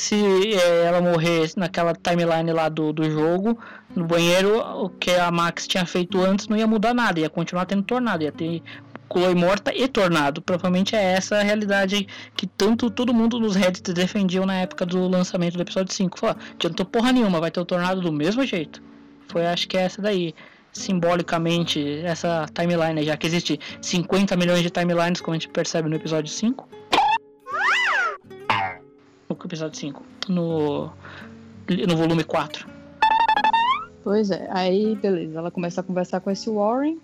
se 0.00 0.54
é, 0.54 0.84
ela 0.86 1.00
morrer 1.00 1.50
naquela 1.56 1.92
timeline 1.94 2.52
lá 2.52 2.68
do, 2.68 2.92
do 2.92 3.10
jogo, 3.10 3.58
no 3.94 4.06
banheiro, 4.06 4.58
o 4.58 4.88
que 4.88 5.10
a 5.10 5.30
Max 5.30 5.66
tinha 5.66 5.84
feito 5.84 6.20
antes 6.22 6.48
não 6.48 6.56
ia 6.56 6.66
mudar 6.66 6.94
nada, 6.94 7.20
ia 7.20 7.28
continuar 7.28 7.66
tendo 7.66 7.82
tornado, 7.82 8.22
ia 8.22 8.32
ter 8.32 8.62
Chloe 9.12 9.34
morta 9.34 9.74
e 9.74 9.86
tornado. 9.88 10.40
Provavelmente 10.40 10.96
é 10.96 11.02
essa 11.02 11.36
a 11.36 11.42
realidade 11.42 12.06
que 12.34 12.46
tanto 12.46 12.88
todo 12.88 13.12
mundo 13.12 13.38
nos 13.38 13.56
Reddit 13.56 13.92
defendiam 13.92 14.46
na 14.46 14.54
época 14.54 14.86
do 14.86 15.06
lançamento 15.06 15.56
do 15.56 15.62
episódio 15.62 15.92
5. 15.92 16.18
Falou, 16.18 16.36
"Ó, 16.38 16.54
adiantou 16.54 16.86
porra 16.86 17.12
nenhuma, 17.12 17.40
vai 17.40 17.50
ter 17.50 17.60
o 17.60 17.64
tornado 17.64 18.00
do 18.00 18.12
mesmo 18.12 18.46
jeito. 18.46 18.80
Foi, 19.28 19.46
acho 19.46 19.68
que 19.68 19.76
é 19.76 19.82
essa 19.82 20.00
daí. 20.00 20.34
Simbolicamente, 20.72 22.00
essa 22.04 22.46
timeline, 22.54 23.04
já 23.04 23.16
que 23.16 23.26
existe 23.26 23.58
50 23.82 24.36
milhões 24.36 24.62
de 24.62 24.70
timelines, 24.70 25.20
como 25.20 25.34
a 25.34 25.38
gente 25.38 25.48
percebe 25.48 25.88
no 25.88 25.96
episódio 25.96 26.32
5. 26.32 26.68
No 29.30 29.36
episódio 29.44 29.78
5. 29.78 30.02
No, 30.28 30.90
no 31.88 31.96
volume 31.96 32.24
4. 32.24 32.66
Pois 34.02 34.30
é, 34.30 34.48
aí 34.50 34.96
beleza, 34.96 35.38
ela 35.38 35.50
começa 35.50 35.80
a 35.80 35.84
conversar 35.84 36.20
com 36.20 36.30
esse 36.30 36.50
Warren 36.50 36.98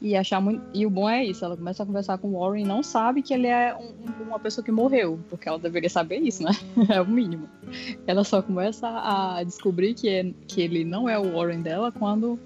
e 0.00 0.14
achar 0.16 0.40
muito. 0.40 0.62
E 0.72 0.86
o 0.86 0.90
bom 0.90 1.08
é 1.08 1.24
isso, 1.24 1.44
ela 1.44 1.56
começa 1.56 1.82
a 1.82 1.86
conversar 1.86 2.18
com 2.18 2.28
o 2.28 2.38
Warren 2.40 2.64
e 2.64 2.66
não 2.66 2.82
sabe 2.84 3.20
que 3.20 3.34
ele 3.34 3.48
é 3.48 3.74
um- 3.76 4.22
uma 4.28 4.38
pessoa 4.38 4.64
que 4.64 4.70
morreu, 4.70 5.18
porque 5.28 5.48
ela 5.48 5.58
deveria 5.58 5.90
saber 5.90 6.18
isso, 6.18 6.42
né? 6.42 6.50
É 6.88 7.00
o 7.00 7.06
mínimo. 7.06 7.48
Ela 8.06 8.22
só 8.24 8.40
começa 8.40 8.86
a 8.88 9.42
descobrir 9.44 9.94
que, 9.94 10.08
é, 10.08 10.32
que 10.46 10.60
ele 10.62 10.84
não 10.84 11.08
é 11.08 11.18
o 11.18 11.34
Warren 11.36 11.60
dela 11.62 11.90
quando. 11.92 12.38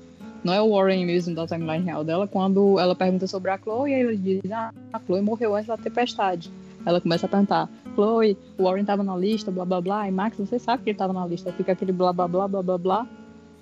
Não 0.43 0.53
é 0.53 0.61
o 0.61 0.71
Warren 0.75 1.05
mesmo 1.07 1.35
da 1.37 1.47
timeline 1.47 1.85
real 1.85 2.03
dela, 2.03 2.27
quando 2.27 2.77
ela 2.81 2.97
pergunta 2.97 3.27
sobre 3.29 3.51
a 3.53 3.59
Chloe 3.59 3.91
e 3.91 3.95
ele 3.95 4.17
diz: 4.17 4.51
Ah, 4.51 4.73
a 4.93 4.99
Chloe 4.99 5.21
morreu 5.21 5.55
antes 5.55 5.69
da 5.69 5.77
tempestade. 5.77 6.51
Ela 6.85 7.01
começa 7.01 7.27
a 7.27 7.29
perguntar: 7.29 7.69
Chloe, 7.95 8.37
o 8.59 8.65
Warren 8.65 8.85
tava 8.85 9.03
na 9.03 9.17
lista, 9.17 9.51
blá 9.51 9.65
blá 9.65 9.81
blá, 9.81 10.09
e 10.09 10.11
Max, 10.13 10.37
você 10.39 10.59
sabe 10.59 10.83
que 10.85 10.91
ele 10.91 10.99
tava 10.99 11.13
na 11.13 11.27
lista. 11.27 11.53
Fica 11.53 11.73
aquele 11.73 11.93
blá 11.93 12.13
blá 12.13 12.27
blá 12.29 12.49
blá 12.49 12.63
blá 12.63 12.79
blá, 12.79 13.07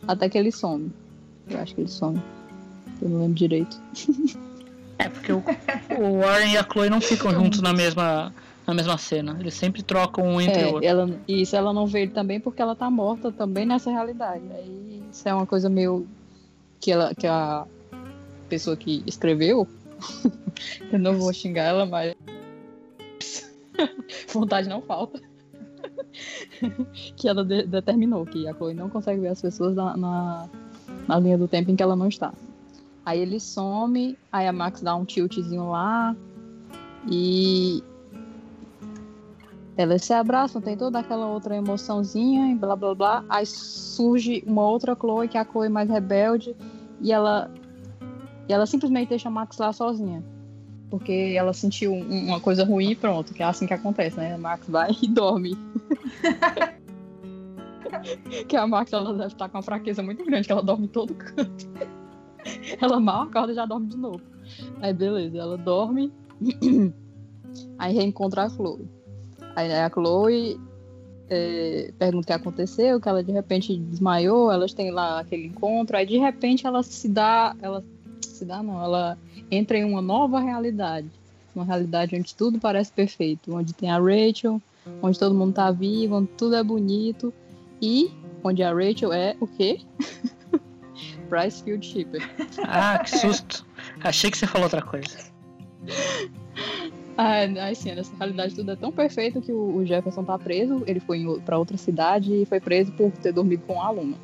até 0.07 0.29
que 0.29 0.39
ele 0.39 0.51
some. 0.53 0.91
Eu 1.49 1.59
acho 1.61 1.75
que 1.75 1.81
ele 1.83 1.91
some. 1.91 2.21
Eu 3.03 3.09
não 3.09 3.21
lembro 3.21 3.35
direito. 3.35 3.81
É, 4.99 5.09
porque 5.09 5.33
o, 5.33 5.39
o 5.99 6.19
Warren 6.21 6.53
e 6.53 6.59
a 6.59 6.63
Chloe 6.63 6.91
não 6.91 7.01
ficam 7.01 7.33
juntos 7.33 7.63
na 7.63 7.73
mesma, 7.73 8.35
na 8.67 8.75
mesma 8.75 8.99
cena. 8.99 9.37
Eles 9.41 9.55
sempre 9.55 9.83
trocam 9.83 10.25
um 10.27 10.41
entre 10.41 10.59
o 10.59 10.63
É, 10.63 10.67
outro. 10.67 10.85
ela, 10.85 11.11
e 11.27 11.43
isso 11.43 11.57
ela 11.57 11.73
não 11.73 11.87
vê 11.87 12.03
ele 12.03 12.11
também 12.11 12.39
porque 12.39 12.61
ela 12.61 12.77
tá 12.77 12.91
morta 12.91 13.33
também 13.33 13.65
nessa 13.65 13.91
realidade. 13.91 14.43
Aí 14.55 15.03
isso 15.11 15.27
é 15.29 15.35
uma 15.35 15.47
coisa 15.47 15.69
meio 15.71 16.07
que 16.79 16.93
ela 16.93 17.15
que 17.15 17.27
a 17.27 17.67
pessoa 18.49 18.77
que 18.77 19.03
escreveu, 19.07 19.67
eu 20.93 20.99
não 20.99 21.15
vou 21.15 21.33
xingar 21.33 21.65
ela, 21.65 21.87
mas 21.87 22.15
vontade 24.33 24.69
não 24.69 24.83
falta. 24.83 25.21
que 27.17 27.29
ela 27.29 27.45
de- 27.45 27.67
determinou 27.67 28.27
que 28.27 28.47
a 28.49 28.55
Chloe 28.55 28.75
não 28.75 28.89
consegue 28.89 29.21
ver 29.21 29.29
as 29.29 29.41
pessoas 29.41 29.75
na, 29.75 29.97
na, 29.97 30.49
na 31.09 31.19
linha 31.19 31.39
do 31.39 31.49
tempo 31.49 31.71
em 31.71 31.77
que 31.77 31.83
ela 31.83 31.97
não 31.97 32.09
está. 32.09 32.33
Aí 33.05 33.21
ele 33.21 33.41
some, 33.41 34.19
aí 34.31 34.47
a 34.47 34.53
Max 34.53 34.83
dá 34.83 34.95
um 34.95 35.05
tiltzinho 35.05 35.71
lá 35.71 36.15
e 37.11 37.83
elas 39.77 40.05
se 40.05 40.13
abraçam, 40.13 40.61
tem 40.61 40.77
toda 40.77 40.99
aquela 40.99 41.27
outra 41.27 41.57
emoçãozinha 41.57 42.53
e 42.53 42.55
blá 42.55 42.77
blá 42.77 42.95
blá. 42.95 43.25
Aí 43.29 43.47
surge 43.47 44.45
uma 44.47 44.67
outra 44.67 44.95
Chloe, 44.95 45.29
que 45.29 45.39
é 45.39 45.41
a 45.41 45.45
Chloe 45.45 45.71
mais 45.71 45.89
rebelde, 45.89 46.55
e 47.01 47.11
ela, 47.13 47.51
e 48.47 48.53
ela 48.53 48.67
simplesmente 48.67 49.09
deixa 49.09 49.29
a 49.29 49.33
Max 49.33 49.57
lá 49.57 49.73
sozinha. 49.73 50.23
Porque 50.91 51.35
ela 51.37 51.53
sentiu 51.53 51.93
um- 51.93 52.27
uma 52.27 52.41
coisa 52.41 52.65
ruim 52.65 52.91
e 52.91 52.97
pronto, 52.97 53.33
que 53.33 53.43
é 53.43 53.47
assim 53.47 53.67
que 53.67 53.73
acontece, 53.73 54.17
né? 54.17 54.35
A 54.35 54.39
Max 54.39 54.69
vai 54.69 54.91
e 55.01 55.09
dorme. 55.09 55.57
que 58.49 58.57
a 58.57 58.67
Max 58.67 58.93
ela 58.93 59.13
deve 59.13 59.29
estar 59.29 59.49
com 59.49 59.59
uma 59.59 59.63
fraqueza 59.63 60.03
muito 60.03 60.25
grande, 60.25 60.47
que 60.47 60.53
ela 60.53 60.63
dorme 60.63 60.87
em 60.87 60.89
todo 60.89 61.15
canto. 61.15 61.69
ela 62.81 62.99
mal 62.99 63.23
acorda 63.23 63.53
e 63.53 63.55
já 63.55 63.67
dorme 63.67 63.87
de 63.87 63.97
novo. 63.97 64.21
Aí 64.81 64.93
beleza, 64.93 65.39
ela 65.39 65.57
dorme. 65.57 66.13
Aí 67.79 67.95
reencontra 67.95 68.45
a 68.45 68.51
Chloe. 68.51 68.89
Aí 69.57 69.73
a 69.73 69.91
Chloe 69.91 70.59
é, 71.29 71.93
pergunta 71.99 72.25
o 72.25 72.27
que 72.27 72.33
aconteceu, 72.33 73.01
que 73.01 73.09
ela 73.09 73.23
de 73.23 73.33
repente 73.33 73.77
desmaiou, 73.77 74.51
elas 74.51 74.75
têm 74.75 74.91
lá 74.91 75.21
aquele 75.21 75.47
encontro, 75.47 75.97
aí 75.97 76.05
de 76.05 76.19
repente 76.19 76.67
ela 76.67 76.83
se 76.83 77.09
dá, 77.09 77.55
ela 77.63 77.85
se 78.41 78.45
dá 78.45 78.63
não, 78.63 78.83
ela 78.83 79.19
entra 79.51 79.77
em 79.77 79.85
uma 79.85 80.01
nova 80.01 80.41
realidade, 80.41 81.09
uma 81.55 81.65
realidade 81.65 82.17
onde 82.17 82.35
tudo 82.35 82.59
parece 82.59 82.93
perfeito, 82.93 83.55
onde 83.55 83.73
tem 83.73 83.91
a 83.91 83.99
Rachel, 83.99 84.61
onde 85.03 85.19
todo 85.19 85.35
mundo 85.35 85.55
tá 85.55 85.71
vivo, 85.71 86.17
onde 86.17 86.29
tudo 86.37 86.57
é 86.57 86.63
bonito 86.63 87.33
e 87.81 88.11
onde 88.43 88.63
a 88.63 88.73
Rachel 88.73 89.13
é 89.13 89.37
o 89.41 89.47
quê? 89.47 89.81
Field 91.65 91.87
Shipper. 91.87 92.29
Ah, 92.65 92.99
que 92.99 93.11
susto. 93.11 93.65
Achei 94.03 94.33
que 94.33 94.37
você 94.37 94.49
falou 94.49 94.65
outra 94.65 94.83
coisa. 94.83 95.17
Ah, 97.23 97.43
assim, 97.71 97.95
nessa 97.95 98.17
realidade 98.17 98.55
tudo 98.55 98.71
é 98.71 98.77
tão 98.77 98.91
perfeito 98.91 99.43
que 99.43 99.53
o, 99.53 99.85
Jefferson 99.85 100.25
tá 100.25 100.39
preso, 100.39 100.83
ele 100.87 101.01
foi 101.01 101.23
pra 101.45 101.59
outra 101.59 101.77
cidade 101.77 102.33
e 102.33 102.47
foi 102.47 102.59
preso 102.61 102.91
por 102.93 103.13
ter 103.13 103.31
dormido 103.31 103.63
com 103.67 103.79
a 103.79 103.89
aluna. 103.89 104.17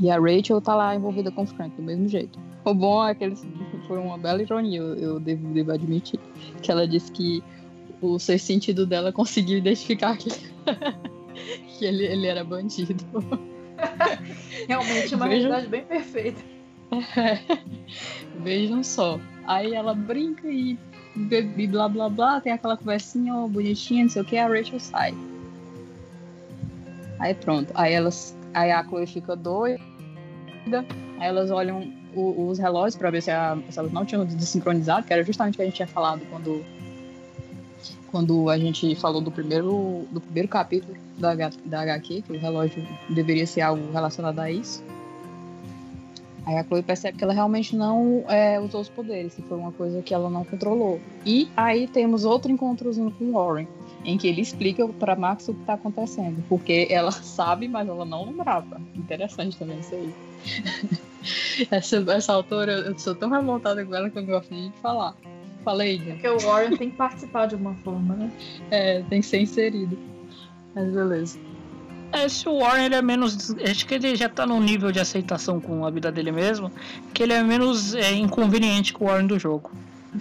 E 0.00 0.10
a 0.10 0.18
Rachel 0.18 0.62
tá 0.62 0.74
lá 0.74 0.94
envolvida 0.94 1.30
com 1.30 1.42
o 1.42 1.46
Frank 1.46 1.76
do 1.76 1.82
mesmo 1.82 2.08
jeito. 2.08 2.38
O 2.70 2.74
bom 2.74 3.04
é 3.04 3.14
que 3.14 3.24
eles, 3.24 3.44
foi 3.88 3.98
uma 3.98 4.16
bela 4.16 4.40
ironia, 4.40 4.78
eu, 4.78 4.94
eu 4.94 5.20
devo, 5.20 5.48
devo 5.52 5.72
admitir, 5.72 6.20
que 6.62 6.70
ela 6.70 6.86
disse 6.86 7.10
que 7.10 7.42
o 8.00 8.18
sexto 8.18 8.46
sentido 8.46 8.86
dela 8.86 9.10
conseguiu 9.12 9.58
identificar 9.58 10.16
que, 10.16 10.30
que 11.78 11.84
ele, 11.84 12.04
ele 12.06 12.26
era 12.28 12.44
bandido. 12.44 13.04
Realmente 14.68 15.12
é 15.12 15.16
uma 15.16 15.26
Veja- 15.28 15.48
realidade 15.48 15.66
bem 15.68 15.84
perfeita. 15.84 16.40
Vejam 18.42 18.82
só. 18.84 19.18
Aí 19.46 19.74
ela 19.74 19.94
brinca 19.94 20.48
e, 20.48 20.78
e 21.16 21.66
blá 21.66 21.88
blá 21.88 22.08
blá, 22.08 22.40
tem 22.40 22.52
aquela 22.52 22.76
conversinha 22.76 23.34
ó, 23.34 23.48
bonitinha, 23.48 24.04
não 24.04 24.10
sei 24.10 24.22
o 24.22 24.24
que, 24.24 24.36
a 24.36 24.46
Rachel 24.46 24.78
sai. 24.78 25.14
Aí 27.18 27.34
pronto. 27.34 27.72
Aí 27.74 27.92
elas. 27.92 28.36
Aí 28.54 28.70
a 28.70 28.84
Chloe 28.84 29.06
fica 29.06 29.34
doida. 29.34 29.80
Aí 31.18 31.28
elas 31.28 31.50
olham 31.50 31.99
os 32.14 32.58
relógios 32.58 32.96
pra 32.96 33.10
ver 33.10 33.22
se, 33.22 33.30
a- 33.30 33.56
se 33.70 33.78
elas 33.78 33.92
não 33.92 34.04
tinham 34.04 34.24
desincronizado, 34.24 35.06
que 35.06 35.12
era 35.12 35.22
justamente 35.24 35.54
o 35.54 35.56
que 35.56 35.62
a 35.62 35.64
gente 35.66 35.76
tinha 35.76 35.88
falado 35.88 36.20
quando. 36.30 36.64
Quando 38.10 38.50
a 38.50 38.58
gente 38.58 38.94
falou 38.96 39.20
do 39.20 39.30
primeiro, 39.30 40.04
do 40.10 40.20
primeiro 40.20 40.48
capítulo 40.48 40.96
da, 41.16 41.32
da 41.64 41.80
HQ, 41.82 42.22
que 42.22 42.32
o 42.32 42.38
relógio 42.40 42.84
deveria 43.08 43.46
ser 43.46 43.60
algo 43.60 43.92
relacionado 43.92 44.40
a 44.40 44.50
isso. 44.50 44.82
Aí 46.44 46.56
a 46.56 46.64
Chloe 46.64 46.82
percebe 46.82 47.16
que 47.18 47.22
ela 47.22 47.32
realmente 47.32 47.76
não 47.76 48.24
é, 48.26 48.58
usou 48.58 48.80
os 48.80 48.88
poderes, 48.88 49.34
que 49.34 49.42
foi 49.42 49.56
uma 49.56 49.70
coisa 49.70 50.02
que 50.02 50.12
ela 50.12 50.28
não 50.28 50.44
controlou. 50.44 51.00
E 51.24 51.48
aí 51.56 51.86
temos 51.86 52.24
outro 52.24 52.50
encontrozinho 52.50 53.12
com 53.12 53.30
Warren, 53.32 53.68
em 54.04 54.18
que 54.18 54.26
ele 54.26 54.40
explica 54.40 54.88
pra 54.88 55.14
Max 55.14 55.46
o 55.46 55.54
que 55.54 55.64
tá 55.64 55.74
acontecendo. 55.74 56.42
Porque 56.48 56.88
ela 56.90 57.12
sabe, 57.22 57.68
mas 57.68 57.86
ela 57.88 58.04
não 58.04 58.24
lembrava. 58.26 58.80
Interessante 58.96 59.56
também 59.56 59.78
isso 59.78 59.94
aí. 59.94 60.12
essa, 61.70 61.96
essa 62.12 62.32
autora, 62.32 62.72
eu 62.72 62.98
sou 62.98 63.14
tão 63.14 63.30
revoltada 63.30 63.84
com 63.84 63.94
ela 63.94 64.08
que 64.10 64.18
eu 64.18 64.22
não 64.22 64.28
gosto 64.30 64.52
nem 64.52 64.70
de 64.70 64.76
falar. 64.78 65.14
Falei, 65.64 65.98
gente. 65.98 66.12
Porque 66.12 66.28
o 66.28 66.38
Warren 66.38 66.76
tem 66.76 66.90
que 66.90 66.96
participar 66.96 67.46
de 67.46 67.54
alguma 67.54 67.74
forma, 67.84 68.14
né? 68.14 68.30
É, 68.70 69.02
tem 69.10 69.20
que 69.20 69.26
ser 69.26 69.40
inserido. 69.40 69.98
Mas 70.74 70.90
beleza. 70.92 71.38
Esse 72.12 72.48
Warren 72.48 72.86
ele 72.86 72.94
é 72.94 73.02
menos. 73.02 73.54
Acho 73.60 73.86
que 73.86 73.94
ele 73.94 74.16
já 74.16 74.28
tá 74.28 74.46
num 74.46 74.60
nível 74.60 74.90
de 74.90 74.98
aceitação 74.98 75.60
com 75.60 75.84
a 75.84 75.90
vida 75.90 76.10
dele 76.10 76.32
mesmo, 76.32 76.72
que 77.12 77.22
ele 77.22 77.32
é 77.34 77.42
menos 77.42 77.94
é, 77.94 78.12
inconveniente 78.14 78.92
que 78.94 79.02
o 79.02 79.06
Warren 79.06 79.26
do 79.26 79.38
jogo. 79.38 79.70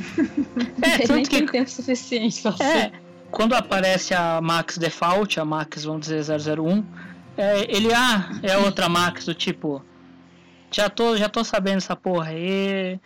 É, 0.81 0.95
ele 0.95 0.97
nem 0.97 1.07
tanto 1.07 1.29
tem 1.29 1.45
que. 1.45 1.51
tempo 1.51 1.69
suficiente 1.69 2.41
pra 2.41 2.51
É, 2.59 2.81
ser. 2.81 2.91
quando 3.31 3.53
aparece 3.53 4.13
a 4.13 4.39
Max 4.41 4.77
Default, 4.77 5.39
a 5.39 5.45
Max, 5.45 5.83
vamos 5.83 6.07
dizer, 6.07 6.23
001, 6.59 6.83
é, 7.37 7.75
ele, 7.75 7.91
ah, 7.93 8.29
é 8.43 8.57
outra 8.57 8.87
Max 8.87 9.25
do 9.25 9.33
tipo. 9.33 9.83
Já 10.71 10.89
tô, 10.89 11.17
já 11.17 11.27
tô 11.29 11.43
sabendo 11.43 11.77
essa 11.77 11.95
porra 11.95 12.29
aí. 12.29 12.99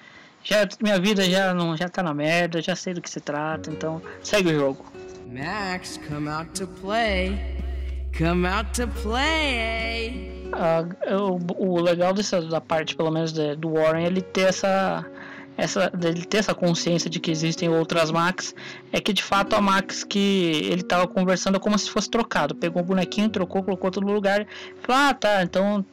Já, 0.43 0.67
minha 0.81 0.99
vida 0.99 1.23
já, 1.29 1.53
não, 1.53 1.77
já 1.77 1.87
tá 1.87 2.03
na 2.03 2.13
merda, 2.13 2.61
já 2.61 2.75
sei 2.75 2.93
do 2.93 3.01
que 3.01 3.09
se 3.09 3.21
trata, 3.21 3.69
então 3.71 4.01
segue 4.21 4.49
o 4.49 4.59
jogo. 4.59 4.85
Max, 5.31 5.99
come 6.07 6.27
out 6.29 6.49
to 6.59 6.67
play. 6.67 7.39
Come 8.17 8.45
out 8.45 8.69
to 8.79 8.87
play. 9.01 10.49
Ah, 10.51 10.83
o, 11.17 11.39
o 11.77 11.81
legal 11.81 12.13
dessa 12.13 12.41
da 12.41 12.59
parte, 12.61 12.95
pelo 12.95 13.09
menos 13.09 13.31
de- 13.31 13.55
do 13.55 13.71
Warren, 13.73 14.05
ele 14.05 14.21
ter 14.21 14.49
essa 14.49 15.05
essa 15.55 15.87
dele 15.91 16.25
ter 16.25 16.37
essa 16.39 16.53
consciência 16.55 17.09
de 17.09 17.19
que 17.19 17.29
existem 17.31 17.69
outras 17.69 18.09
Max, 18.11 18.53
é 18.91 18.99
que 18.99 19.13
de 19.13 19.21
fato 19.23 19.55
a 19.55 19.61
Max 19.61 20.03
que 20.03 20.67
ele 20.71 20.81
tava 20.83 21.07
conversando 21.07 21.55
é 21.57 21.59
como 21.59 21.77
se 21.77 21.89
fosse 21.89 22.09
trocado. 22.09 22.53
Pegou 22.55 22.81
o 22.81 22.85
bonequinho, 22.85 23.29
trocou, 23.29 23.63
colocou 23.63 23.89
todo 23.91 24.05
no 24.05 24.13
lugar. 24.13 24.45
Falou: 24.81 25.01
"Ah, 25.09 25.13
tá, 25.13 25.41
então 25.43 25.83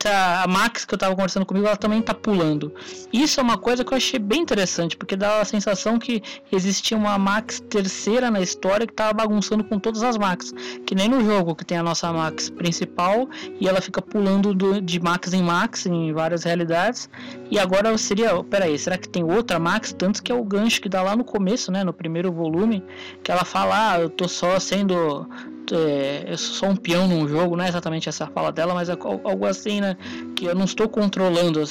tá, 0.00 0.42
a 0.42 0.48
Max 0.48 0.84
que 0.84 0.94
eu 0.94 0.98
tava 0.98 1.14
conversando 1.14 1.46
comigo, 1.46 1.66
ela 1.66 1.76
também 1.76 2.02
tá 2.02 2.12
pulando". 2.14 2.74
Isso 3.12 3.38
é 3.38 3.42
uma 3.42 3.58
coisa 3.58 3.84
que 3.84 3.92
eu 3.92 3.96
achei 3.96 4.18
bem 4.18 4.40
interessante, 4.40 4.96
porque 4.96 5.14
dá 5.14 5.40
a 5.40 5.44
sensação 5.44 5.98
que 5.98 6.22
existia 6.50 6.96
uma 6.96 7.16
Max 7.18 7.60
terceira 7.60 8.30
na 8.30 8.40
história 8.40 8.86
que 8.86 8.92
tava 8.92 9.12
bagunçando 9.12 9.62
com 9.62 9.78
todas 9.78 10.02
as 10.02 10.16
Max, 10.16 10.52
que 10.86 10.94
nem 10.94 11.08
no 11.08 11.24
jogo 11.24 11.54
que 11.54 11.64
tem 11.64 11.78
a 11.78 11.82
nossa 11.82 12.12
Max 12.12 12.50
principal 12.50 13.28
e 13.60 13.68
ela 13.68 13.80
fica 13.80 14.00
pulando 14.02 14.54
do- 14.54 14.80
de 14.80 14.98
Max 14.98 15.32
em 15.32 15.42
Max 15.42 15.86
em 15.86 16.12
várias 16.12 16.44
realidades. 16.44 17.08
E 17.50 17.58
agora 17.58 17.96
seria, 17.98 18.42
peraí, 18.44 18.78
será 18.78 18.96
que 18.96 19.08
tem 19.08 19.22
outra 19.22 19.58
Max? 19.58 19.92
Tanto 19.92 20.22
que 20.22 20.32
é 20.32 20.34
o 20.34 20.42
gancho 20.44 20.80
que 20.80 20.88
dá 20.88 21.02
lá 21.02 21.14
no 21.14 21.24
começo, 21.24 21.70
né, 21.70 21.84
no 21.84 21.92
primeiro 21.92 22.32
volume, 22.32 22.82
que 23.22 23.30
ela 23.30 23.44
fala, 23.44 23.92
ah, 23.92 24.00
eu 24.00 24.08
tô 24.08 24.26
só 24.26 24.58
sendo 24.58 25.28
é, 25.76 26.24
eu 26.26 26.38
sou 26.38 26.54
só 26.54 26.66
um 26.68 26.76
peão 26.76 27.06
num 27.08 27.28
jogo, 27.28 27.56
não 27.56 27.64
é 27.64 27.68
exatamente 27.68 28.08
essa 28.08 28.26
fala 28.26 28.50
dela, 28.52 28.74
mas 28.74 28.88
é 28.88 28.92
al- 28.92 29.20
algo 29.24 29.46
assim, 29.46 29.80
né? 29.80 29.96
Que 30.36 30.46
eu 30.46 30.54
não 30.54 30.64
estou 30.64 30.88
controlando 30.88 31.62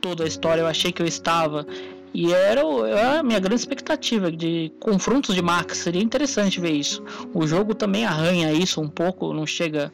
toda 0.00 0.24
a 0.24 0.26
história, 0.26 0.60
eu 0.62 0.66
achei 0.66 0.92
que 0.92 1.02
eu 1.02 1.06
estava. 1.06 1.66
E 2.12 2.32
era, 2.32 2.60
era 2.86 3.18
a 3.18 3.22
minha 3.24 3.40
grande 3.40 3.56
expectativa 3.60 4.30
de 4.30 4.72
confrontos 4.78 5.34
de 5.34 5.42
Max, 5.42 5.78
seria 5.78 6.00
interessante 6.02 6.60
ver 6.60 6.70
isso. 6.72 7.02
O 7.34 7.44
jogo 7.46 7.74
também 7.74 8.04
arranha 8.04 8.52
isso 8.52 8.80
um 8.80 8.88
pouco, 8.88 9.32
não 9.32 9.46
chega. 9.46 9.92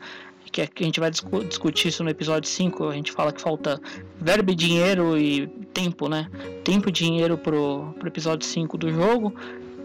Que 0.53 0.63
a 0.63 0.67
que 0.67 0.83
a 0.83 0.87
gente 0.87 0.99
vai 0.99 1.11
discu- 1.13 1.45
discutir 1.45 1.89
isso 1.89 2.03
no 2.03 2.11
episódio 2.11 2.51
5, 2.51 2.89
a 2.89 2.95
gente 2.95 3.13
fala 3.13 3.33
que 3.33 3.41
falta 3.41 3.81
verbo 4.21 4.53
dinheiro 4.55 5.17
e 5.17 5.47
tempo, 5.73 6.09
né? 6.09 6.29
Tempo 6.65 6.89
e 6.89 6.93
dinheiro 6.93 7.39
pro, 7.39 7.95
pro 7.99 8.09
episódio 8.09 8.45
5 8.47 8.77
do 8.77 8.91
jogo. 8.93 9.33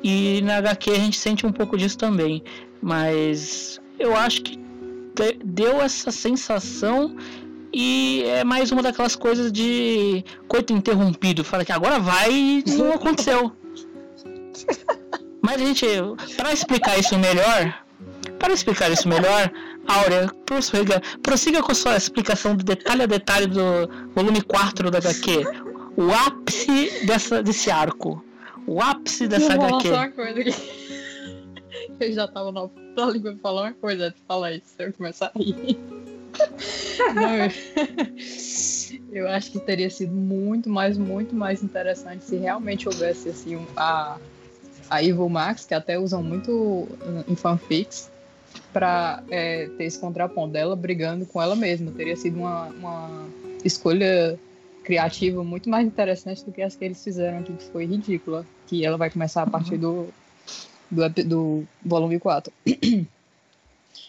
E 0.04 0.42
na 0.44 0.58
HQ 0.58 0.90
a 0.92 0.96
gente 0.96 1.18
sente 1.20 1.46
um 1.46 1.52
pouco 1.52 1.78
disso 1.78 1.98
também. 1.98 2.44
Mas 2.86 3.82
eu 3.98 4.16
acho 4.16 4.44
que 4.44 4.58
de- 5.16 5.40
deu 5.44 5.82
essa 5.82 6.12
sensação 6.12 7.16
e 7.74 8.24
é 8.28 8.44
mais 8.44 8.72
uma 8.72 8.84
daquelas 8.84 9.16
coisas 9.16 9.52
de 9.52 10.24
coito 10.48 10.72
interrompido. 10.72 11.44
Fala 11.44 11.66
que 11.66 11.72
agora 11.72 11.98
vai 12.00 12.32
e 12.32 12.64
não 12.78 12.94
aconteceu. 12.94 13.52
Mas, 15.42 15.60
gente, 15.60 15.86
para 16.38 16.54
explicar 16.54 17.00
isso 17.00 17.18
melhor, 17.18 17.74
para 18.38 18.54
explicar 18.54 18.92
isso 18.92 19.08
melhor, 19.10 19.52
Áurea, 19.88 20.30
prossiga, 20.46 21.02
prossiga 21.24 21.64
com 21.64 21.72
a 21.72 21.76
sua 21.76 21.98
explicação 21.98 22.56
de 22.56 22.64
detalhe 22.64 23.02
a 23.02 23.08
detalhe 23.08 23.48
do 23.48 23.90
volume 24.14 24.44
4 24.44 24.92
da 24.92 25.00
HQ. 25.00 25.44
O 25.98 26.12
ápice 26.12 27.06
dessa, 27.08 27.42
desse 27.42 27.72
arco. 27.72 28.24
O 28.68 28.80
ápice 28.80 29.28
dessa 29.28 29.54
eu 29.54 29.58
vou 29.60 29.68
HQ. 29.70 29.90
falar 29.90 30.02
uma 30.06 30.12
coisa 30.12 30.40
aqui. 30.40 30.95
Eu 32.00 32.12
já 32.12 32.28
tava 32.28 32.52
na 32.52 32.70
da 32.96 33.06
língua 33.08 33.32
pra 33.34 33.42
falar 33.42 33.62
uma 33.64 33.74
coisa 33.74 34.10
de 34.10 34.18
falar 34.28 34.54
isso, 34.54 34.74
eu 34.80 34.94
começar 34.94 35.32
a 35.36 35.38
rir. 35.38 35.78
Não, 37.14 37.38
eu... 39.12 39.28
acho 39.30 39.52
que 39.52 39.60
teria 39.60 39.90
sido 39.90 40.14
muito 40.14 40.70
mais, 40.70 40.98
muito 40.98 41.36
mais 41.36 41.62
interessante 41.64 42.24
se 42.24 42.38
realmente 42.38 42.88
houvesse 42.88 43.30
assim 43.30 43.66
a, 43.76 44.18
a 44.90 45.04
Evil 45.04 45.30
Max, 45.30 45.66
que 45.66 45.74
até 45.74 46.00
usam 46.00 46.24
muito 46.24 46.88
em 47.28 47.36
fanfics, 47.36 48.10
pra 48.72 49.24
é, 49.30 49.68
ter 49.78 49.86
esse 49.86 50.00
contraponto 50.00 50.54
dela 50.54 50.76
brigando 50.76 51.26
com 51.26 51.42
ela 51.42 51.56
mesma. 51.56 51.92
Teria 51.92 52.16
sido 52.16 52.40
uma, 52.40 52.66
uma 52.68 53.28
escolha 53.64 54.38
criativa 54.84 55.44
muito 55.44 55.70
mais 55.70 55.88
interessante 55.88 56.46
do 56.46 56.52
que 56.52 56.62
as 56.62 56.76
que 56.76 56.86
eles 56.86 57.04
fizeram 57.04 57.40
aqui, 57.40 57.54
que 57.54 57.64
foi 57.66 57.86
ridícula. 57.86 58.46
Que 58.68 58.86
ela 58.86 58.98
vai 58.98 59.10
começar 59.10 59.44
a 59.44 59.48
partir 59.48 59.78
do, 59.78 60.10
do, 60.90 61.10
do 61.10 61.68
volume 61.84 62.20
4. 62.20 62.52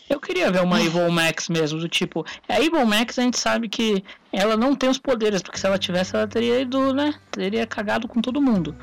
Eu 0.08 0.20
queria 0.20 0.50
ver 0.50 0.62
uma 0.62 0.80
Evil 0.80 1.10
Max 1.10 1.48
mesmo, 1.48 1.80
do 1.80 1.88
tipo. 1.88 2.24
A 2.48 2.60
Evil 2.60 2.86
Max 2.86 3.18
a 3.18 3.22
gente 3.22 3.38
sabe 3.38 3.68
que 3.68 4.04
ela 4.32 4.56
não 4.56 4.74
tem 4.74 4.88
os 4.88 4.98
poderes, 4.98 5.42
porque 5.42 5.58
se 5.58 5.66
ela 5.66 5.78
tivesse, 5.78 6.14
ela 6.14 6.28
teria 6.28 6.60
ido, 6.60 6.92
né? 6.94 7.14
Teria 7.30 7.66
cagado 7.66 8.06
com 8.06 8.20
todo 8.20 8.40
mundo. 8.40 8.74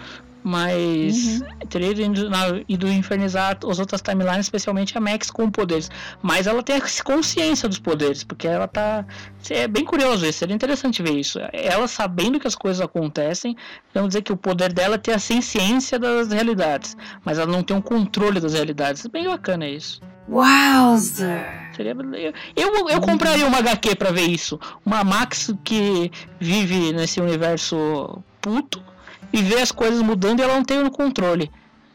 Mas 0.44 1.42
teria 1.70 1.92
ido, 1.92 2.30
na, 2.30 2.62
ido 2.68 2.88
infernizar 2.88 3.58
as 3.68 3.80
outras 3.80 4.02
timelines, 4.02 4.46
especialmente 4.46 4.98
a 4.98 5.02
Max 5.02 5.32
com 5.32 5.50
poderes. 5.50 5.90
Mas 6.22 6.48
ela 6.48 6.62
tem 6.62 6.76
a 6.76 6.82
consciência 7.04 7.70
dos 7.70 7.80
poderes, 7.80 8.24
porque 8.24 8.48
ela 8.48 8.68
tá. 8.68 9.06
É 9.50 9.68
bem 9.68 9.86
curioso 9.86 10.26
isso, 10.26 10.40
seria 10.40 10.56
interessante 10.56 11.02
ver 11.02 11.18
isso. 11.18 11.40
Ela 11.54 11.88
sabendo 11.88 12.40
que 12.40 12.48
as 12.48 12.56
coisas 12.56 12.82
acontecem, 12.82 13.56
vamos 13.94 14.10
dizer 14.10 14.22
que 14.22 14.34
o 14.34 14.38
poder 14.38 14.74
dela 14.74 14.96
é 14.96 14.98
ter 14.98 15.14
a 15.14 15.20
ciência 15.20 15.98
das 15.98 16.32
realidades, 16.32 16.98
mas 17.24 17.38
ela 17.38 17.52
não 17.52 17.64
tem 17.64 17.76
um 17.76 17.82
controle 17.82 18.40
das 18.40 18.54
realidades. 18.54 19.06
Bem 19.08 19.26
bacana 19.26 19.68
isso. 19.68 20.02
Wowzer! 20.28 21.72
Seria... 21.76 21.96
Eu, 22.14 22.34
eu, 22.56 22.90
eu 22.90 23.02
compraria 23.02 23.46
uma 23.46 23.58
HQ 23.58 23.96
pra 23.96 24.12
ver 24.12 24.30
isso. 24.30 24.60
Uma 24.86 25.04
Max 25.04 25.54
que 25.64 26.12
vive 26.40 26.94
nesse 26.94 27.20
universo 27.20 28.22
puto 28.42 28.93
e 29.34 29.42
vê 29.42 29.60
as 29.60 29.72
coisas 29.72 30.02
mudando 30.02 30.40
e 30.40 30.44
ela 30.44 30.54
não 30.54 30.64
tem 30.64 30.82
o 30.82 30.92
controle. 30.92 31.52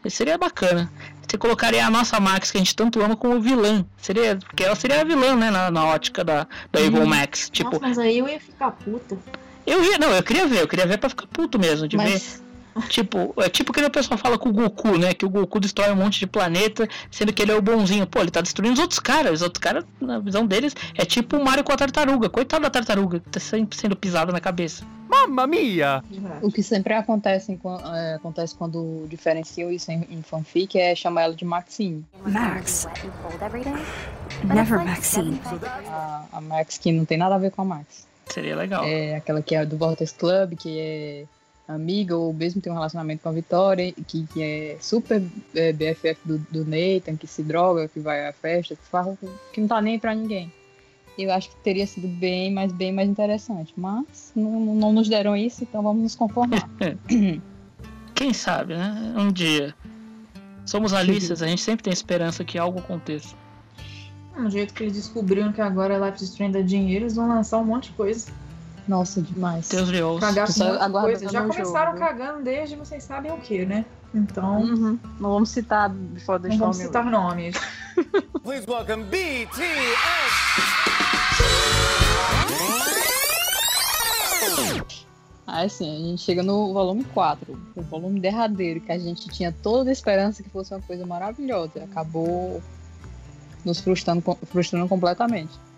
Seria 0.07 0.37
bacana. 0.37 0.91
Você 1.27 1.37
colocaria 1.37 1.85
a 1.85 1.89
nossa 1.89 2.19
Max, 2.19 2.51
que 2.51 2.57
a 2.57 2.59
gente 2.59 2.75
tanto 2.75 3.01
ama, 3.01 3.15
como 3.15 3.39
vilã. 3.39 3.85
Seria, 3.97 4.37
porque 4.37 4.63
ela 4.63 4.75
seria 4.75 5.01
a 5.01 5.03
vilã, 5.03 5.35
né, 5.35 5.51
na, 5.51 5.69
na 5.69 5.85
ótica 5.85 6.23
da, 6.23 6.47
da 6.71 6.81
Evil 6.81 7.05
Max. 7.05 7.49
Tipo, 7.51 7.71
Nossa, 7.71 7.87
mas 7.87 7.99
aí 7.99 8.17
eu 8.17 8.27
ia 8.27 8.39
ficar 8.39 8.71
puta. 8.71 9.17
eu 9.65 9.83
ia, 9.83 9.97
não, 9.99 10.09
eu 10.09 10.23
queria 10.23 10.47
ver, 10.47 10.61
eu 10.61 10.67
queria 10.67 10.87
ver 10.87 10.97
pra 10.97 11.09
ficar 11.09 11.27
puto 11.27 11.59
mesmo, 11.59 11.87
de 11.87 11.97
ver. 11.97 12.21
Tipo, 12.87 13.33
é 13.37 13.49
tipo 13.49 13.73
que 13.73 13.81
o 13.81 13.89
pessoal 13.89 14.17
fala 14.17 14.37
com 14.37 14.49
o 14.49 14.53
Goku, 14.53 14.97
né? 14.97 15.13
Que 15.13 15.25
o 15.25 15.29
Goku 15.29 15.59
destrói 15.59 15.91
um 15.91 15.95
monte 15.95 16.19
de 16.19 16.27
planeta, 16.27 16.87
sendo 17.11 17.33
que 17.33 17.41
ele 17.41 17.51
é 17.51 17.55
o 17.55 17.61
bonzinho. 17.61 18.05
Pô, 18.07 18.19
ele 18.19 18.31
tá 18.31 18.41
destruindo 18.41 18.73
os 18.73 18.79
outros 18.79 18.99
caras. 18.99 19.33
Os 19.33 19.41
outros 19.41 19.61
caras, 19.61 19.85
na 19.99 20.19
visão 20.19 20.45
deles, 20.45 20.75
é 20.95 21.05
tipo 21.05 21.37
o 21.37 21.43
Mario 21.43 21.63
com 21.63 21.71
a 21.71 21.77
tartaruga. 21.77 22.29
Coitado 22.29 22.63
da 22.63 22.69
tartaruga, 22.69 23.19
que 23.19 23.29
tá 23.29 23.39
sempre 23.39 23.77
sendo 23.77 23.95
pisada 23.95 24.31
na 24.31 24.39
cabeça. 24.39 24.85
Mamma 25.09 25.47
mia! 25.47 26.03
O 26.41 26.51
que 26.51 26.61
sempre 26.61 26.93
acontece, 26.93 27.59
é, 27.95 28.13
acontece 28.13 28.55
quando 28.55 29.07
diferenciam 29.09 29.71
isso 29.71 29.91
em, 29.91 30.05
em 30.11 30.21
fanfic 30.21 30.77
é 30.77 30.93
chamar 30.93 31.23
ela 31.23 31.33
de 31.33 31.43
Maxine. 31.43 32.05
Max. 32.23 32.87
Never 34.43 34.85
Maxine. 34.85 35.41
A, 35.87 36.25
a 36.33 36.41
Max 36.41 36.77
que 36.77 36.91
não 36.91 37.05
tem 37.05 37.17
nada 37.17 37.35
a 37.35 37.37
ver 37.39 37.49
com 37.49 37.63
a 37.63 37.65
Max. 37.65 38.07
Seria 38.27 38.55
legal. 38.55 38.85
É 38.85 39.15
aquela 39.15 39.41
que 39.41 39.55
é 39.55 39.65
do 39.65 39.77
Vortex 39.77 40.11
Club, 40.11 40.55
que 40.55 40.79
é 40.79 41.25
amiga 41.69 42.17
ou 42.17 42.33
mesmo 42.33 42.59
tem 42.59 42.71
um 42.71 42.75
relacionamento 42.75 43.21
com 43.21 43.29
a 43.29 43.31
Vitória, 43.31 43.93
que, 44.07 44.25
que 44.27 44.41
é 44.41 44.77
super 44.81 45.21
é, 45.55 45.71
BFF 45.71 46.17
do, 46.25 46.37
do 46.51 46.65
Nathan, 46.65 47.15
que 47.15 47.27
se 47.27 47.43
droga, 47.43 47.87
que 47.87 47.99
vai 47.99 48.27
à 48.27 48.33
festa, 48.33 48.75
que, 48.75 48.83
fala, 48.83 49.17
que 49.53 49.61
não 49.61 49.67
tá 49.67 49.81
nem 49.81 49.99
pra 49.99 50.15
ninguém. 50.15 50.51
Eu 51.17 51.31
acho 51.31 51.49
que 51.49 51.55
teria 51.57 51.85
sido 51.85 52.07
bem, 52.07 52.51
mas 52.51 52.71
bem 52.71 52.91
mais 52.91 53.09
interessante. 53.09 53.73
Mas 53.75 54.31
não, 54.35 54.73
não 54.73 54.93
nos 54.93 55.07
deram 55.07 55.35
isso, 55.35 55.63
então 55.63 55.83
vamos 55.83 56.01
nos 56.01 56.15
conformar. 56.15 56.67
Quem 58.15 58.33
sabe, 58.33 58.75
né? 58.75 59.13
Um 59.17 59.31
dia. 59.31 59.75
Somos 60.65 60.93
alistas, 60.93 61.41
a 61.41 61.47
gente 61.47 61.61
sempre 61.61 61.83
tem 61.83 61.93
esperança 61.93 62.43
que 62.43 62.57
algo 62.57 62.79
aconteça. 62.79 63.35
Do 64.37 64.49
jeito 64.49 64.73
que 64.73 64.83
eles 64.83 64.93
descobriram 64.93 65.51
que 65.51 65.59
agora 65.59 65.97
a 65.97 66.09
Life 66.09 66.23
is 66.23 66.29
Strange 66.29 66.53
dá 66.53 66.61
dinheiro, 66.61 67.03
eles 67.03 67.15
vão 67.15 67.27
lançar 67.27 67.57
um 67.57 67.65
monte 67.65 67.89
de 67.89 67.95
coisa. 67.95 68.31
Nossa, 68.89 69.21
demais. 69.21 69.69
Deus 69.69 69.87
lhe 69.89 70.01
ouça. 70.01 70.33
Coisa. 70.89 71.29
Já 71.29 71.43
começaram 71.43 71.91
jogo. 71.91 72.03
cagando 72.03 72.43
desde 72.43 72.75
vocês 72.75 73.03
sabem 73.03 73.31
o 73.31 73.37
que, 73.37 73.63
né? 73.63 73.85
Então, 74.15 74.61
Uhum. 74.61 74.99
Não 75.19 75.29
vamos 75.33 75.49
citar 75.49 75.89
Before 75.89 76.41
não 76.49 76.57
vamos 76.57 76.77
citar 76.77 77.05
nomes. 77.05 77.55
Please 78.41 78.65
welcome 78.67 79.03
BTS! 79.03 79.59
Aí 85.45 85.65
assim, 85.67 85.95
a 85.95 86.09
gente 86.09 86.23
chega 86.23 86.41
no 86.41 86.73
volume 86.73 87.03
4, 87.03 87.59
o 87.75 87.81
volume 87.83 88.19
derradeiro, 88.19 88.81
que 88.81 88.91
a 88.91 88.97
gente 88.97 89.29
tinha 89.29 89.51
toda 89.51 89.91
a 89.91 89.93
esperança 89.93 90.41
que 90.41 90.49
fosse 90.49 90.73
uma 90.73 90.81
coisa 90.81 91.05
maravilhosa. 91.05 91.83
Acabou 91.83 92.59
nos 93.63 93.79
frustrando, 93.79 94.23
frustrando 94.47 94.87
completamente. 94.87 95.68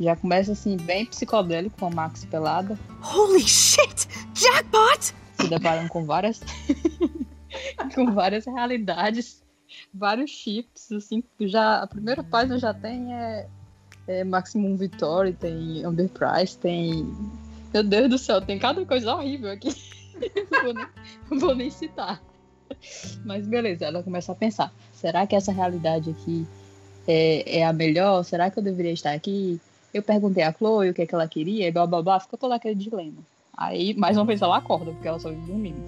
Já 0.00 0.16
começa 0.16 0.52
assim, 0.52 0.76
bem 0.76 1.06
psicodélico, 1.06 1.78
com 1.78 1.86
a 1.86 1.90
Max 1.90 2.24
pelada, 2.24 2.78
Holy 3.02 3.40
shit! 3.40 4.08
Jackpot! 4.34 5.22
se 5.42 5.48
deparando 5.48 5.88
com 5.88 6.04
várias. 6.04 6.40
com 7.94 8.12
várias 8.12 8.46
realidades, 8.46 9.42
vários 9.92 10.30
chips, 10.30 10.92
assim, 10.92 11.22
já. 11.40 11.82
A 11.82 11.86
primeira 11.86 12.22
página 12.22 12.58
já 12.58 12.72
tem 12.72 13.14
é, 13.14 13.46
é 14.06 14.24
Maximum 14.24 14.76
Victory, 14.76 15.32
tem 15.32 15.84
Amber 15.84 16.08
Price, 16.08 16.56
tem. 16.56 17.12
Meu 17.72 17.82
Deus 17.82 18.10
do 18.10 18.18
céu, 18.18 18.40
tem 18.40 18.58
cada 18.58 18.84
coisa 18.84 19.14
horrível 19.14 19.50
aqui. 19.50 19.74
não, 20.50 20.62
vou 20.62 20.74
nem, 20.74 20.86
não 21.30 21.38
vou 21.38 21.54
nem 21.54 21.70
citar. 21.70 22.22
Mas 23.24 23.46
beleza, 23.46 23.86
ela 23.86 24.02
começa 24.02 24.32
a 24.32 24.34
pensar: 24.34 24.72
será 24.92 25.26
que 25.26 25.34
essa 25.34 25.52
realidade 25.52 26.10
aqui 26.10 26.46
é, 27.06 27.60
é 27.60 27.66
a 27.66 27.72
melhor? 27.72 28.22
Será 28.22 28.50
que 28.50 28.58
eu 28.58 28.62
deveria 28.62 28.92
estar 28.92 29.12
aqui? 29.12 29.60
Eu 29.92 30.02
perguntei 30.02 30.42
a 30.42 30.52
Chloe 30.52 30.90
o 30.90 30.94
que, 30.94 31.02
é 31.02 31.06
que 31.06 31.14
ela 31.14 31.28
queria, 31.28 31.68
e 31.68 31.70
blá 31.70 31.86
blá 31.86 32.02
blá, 32.02 32.20
ficou 32.20 32.38
todo 32.38 32.52
aquele 32.52 32.74
dilema. 32.74 33.18
Aí, 33.56 33.94
mais 33.94 34.16
uma 34.16 34.24
vez, 34.24 34.40
ela 34.40 34.56
acorda, 34.56 34.92
porque 34.92 35.06
ela 35.06 35.18
só 35.18 35.28
vive 35.28 35.46
dormindo. 35.46 35.82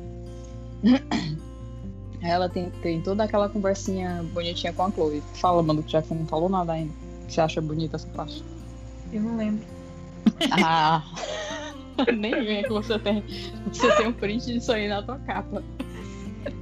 Aí 2.22 2.30
ela 2.30 2.48
tem, 2.48 2.70
tem 2.82 3.00
toda 3.00 3.24
aquela 3.24 3.48
conversinha 3.48 4.24
bonitinha 4.32 4.72
com 4.72 4.84
a 4.84 4.90
Chloe. 4.90 5.22
Fala, 5.34 5.62
mano, 5.62 5.82
que 5.82 5.92
já 5.92 6.02
que 6.02 6.08
você 6.08 6.14
não 6.14 6.26
falou 6.26 6.48
nada 6.48 6.72
ainda. 6.72 6.92
Você 7.28 7.40
acha 7.40 7.60
bonita 7.60 7.96
essa 7.96 8.08
parte? 8.08 8.42
Eu 9.12 9.22
não 9.22 9.36
lembro. 9.36 9.64
Ah! 10.52 11.02
Nem 12.16 12.32
vem 12.44 12.62
que 12.62 12.70
você 12.70 12.98
tem. 12.98 13.22
Você 13.72 13.90
tem 13.96 14.08
um 14.08 14.12
print 14.12 14.46
disso 14.46 14.72
aí 14.72 14.88
na 14.88 15.02
tua 15.02 15.18
capa. 15.20 15.62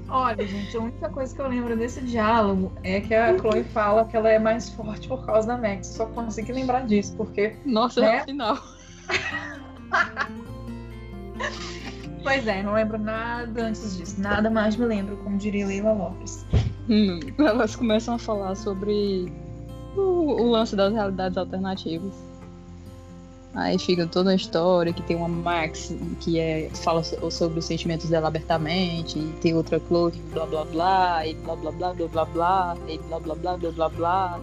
Olha, 0.09 0.47
gente, 0.47 0.77
a 0.77 0.81
única 0.81 1.09
coisa 1.09 1.35
que 1.35 1.41
eu 1.41 1.49
lembro 1.49 1.77
desse 1.77 2.01
diálogo 2.03 2.71
é 2.83 3.01
que 3.01 3.15
a 3.15 3.37
Chloe 3.39 3.65
fala 3.65 4.05
que 4.05 4.17
ela 4.17 4.29
é 4.31 4.39
mais 4.39 4.69
forte 4.71 5.09
por 5.09 5.25
causa 5.25 5.49
da 5.49 5.57
Max. 5.57 5.87
Só 5.89 6.07
consegui 6.07 6.53
lembrar 6.53 6.87
disso, 6.87 7.15
porque. 7.17 7.57
Nossa, 7.65 8.01
Né? 8.01 8.19
é 8.19 8.21
o 8.21 8.25
final. 8.25 8.59
Pois 12.23 12.47
é, 12.47 12.63
não 12.63 12.75
lembro 12.75 12.99
nada 12.99 13.65
antes 13.65 13.97
disso. 13.97 14.21
Nada 14.21 14.49
mais 14.49 14.77
me 14.77 14.87
lembro, 14.87 15.17
como 15.19 15.37
diria 15.37 15.67
Leila 15.67 15.93
Lopes. 15.93 16.47
Hum, 16.89 17.19
elas 17.39 17.75
começam 17.75 18.15
a 18.15 18.19
falar 18.19 18.55
sobre 18.55 19.33
o, 19.97 20.01
o 20.01 20.51
lance 20.51 20.77
das 20.77 20.93
realidades 20.93 21.37
alternativas. 21.37 22.15
Aí 23.55 23.79
fica 23.79 24.07
toda 24.07 24.31
a 24.31 24.35
história 24.35 24.95
que 24.95 25.03
tem 25.03 25.15
uma 25.15 25.29
Max 25.29 25.95
que 26.21 26.39
é, 26.41 26.71
fala 26.71 27.03
so- 27.05 27.31
sobre 27.31 27.59
os 27.59 27.67
sentimentos 27.67 28.09
dela 28.09 28.29
abertamente, 28.29 29.19
e 29.19 29.33
tem 29.43 29.55
outra 29.55 29.79
Chloe 29.79 30.13
blá 30.33 30.47
blá 30.47 30.65
blá, 30.65 31.27
e 31.27 31.35
blá 31.35 31.55
blá 31.57 31.71
blá 31.71 31.93
blá 31.93 32.09
blá 32.09 32.25
blá, 32.25 32.77
e 32.89 32.99
blá 32.99 33.21
blá 33.21 33.35
blá 33.35 33.57
blá 33.59 33.71
blá 33.71 33.89
blá. 33.91 34.41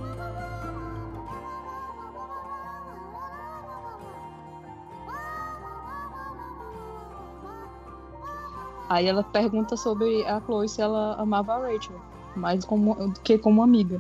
Aí 8.88 9.08
ela 9.08 9.24
pergunta 9.24 9.76
sobre 9.78 10.26
a 10.26 10.40
Chloe 10.42 10.70
se 10.70 10.82
ela 10.82 11.16
amava 11.16 11.54
a 11.54 11.60
Rachel, 11.60 12.00
mais 12.36 12.64
como, 12.66 12.94
do 12.96 13.20
que 13.22 13.38
como 13.40 13.62
amiga. 13.64 14.00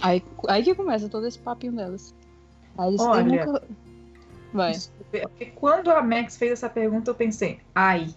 Aí, 0.00 0.22
aí 0.48 0.62
que 0.62 0.74
começa 0.74 1.08
todo 1.08 1.26
esse 1.26 1.38
papinho 1.38 1.72
delas. 1.72 2.14
Aí 2.78 2.88
eles 2.88 3.00
Olha. 3.00 3.24
têm 3.24 3.38
nunca... 3.46 3.62
Vai. 4.52 4.72
É 5.12 5.20
porque 5.20 5.46
quando 5.46 5.90
a 5.90 6.02
Max 6.02 6.36
fez 6.36 6.52
essa 6.52 6.68
pergunta, 6.68 7.10
eu 7.10 7.14
pensei, 7.14 7.60
ai, 7.74 8.08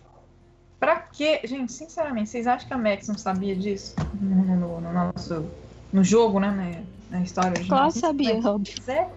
pra 0.79 0.97
quê? 0.97 1.41
Gente, 1.43 1.71
sinceramente, 1.73 2.29
vocês 2.29 2.47
acham 2.47 2.67
que 2.67 2.73
a 2.73 2.77
Max 2.77 3.07
não 3.07 3.17
sabia 3.17 3.55
disso? 3.55 3.95
No, 4.19 4.55
no- 4.55 4.81
no 4.81 4.93
nosso. 4.93 5.49
No 5.91 6.03
jogo, 6.03 6.39
né? 6.39 6.85
Na, 7.09 7.17
na 7.17 7.23
história 7.23 7.51
original? 7.51 7.79
Claro 7.79 7.93
que 7.93 7.99
sabia, 7.99 8.35
óbvio. 8.35 8.73
Mas 8.77 8.87
é, 8.87 9.09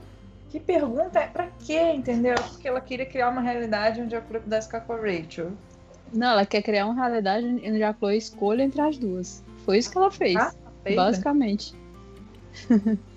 que 0.48 0.58
pergunta 0.58 1.18
é 1.18 1.26
pra 1.26 1.48
quê, 1.64 1.92
entendeu? 1.92 2.34
Porque 2.34 2.66
ela 2.66 2.80
queria 2.80 3.06
criar 3.06 3.28
uma 3.28 3.40
realidade 3.42 4.00
onde 4.00 4.16
a 4.16 4.22
Chloe 4.22 4.40
pudesse 4.40 4.66
ficar 4.68 4.80
com 4.80 4.94
a 4.94 4.96
Rachel. 4.96 5.52
Não, 6.12 6.30
ela 6.32 6.44
quer 6.46 6.62
criar 6.62 6.86
uma 6.86 6.94
realidade 6.94 7.46
onde 7.46 7.82
a 7.82 7.92
Chloe 7.94 8.16
escolha 8.16 8.62
entre 8.62 8.80
as 8.80 8.98
duas. 8.98 9.42
Foi 9.64 9.78
isso 9.78 9.90
que 9.90 9.98
ela 9.98 10.10
fez, 10.10 10.36
Ah, 10.36 10.52
né? 10.84 10.96
basicamente. 10.96 11.74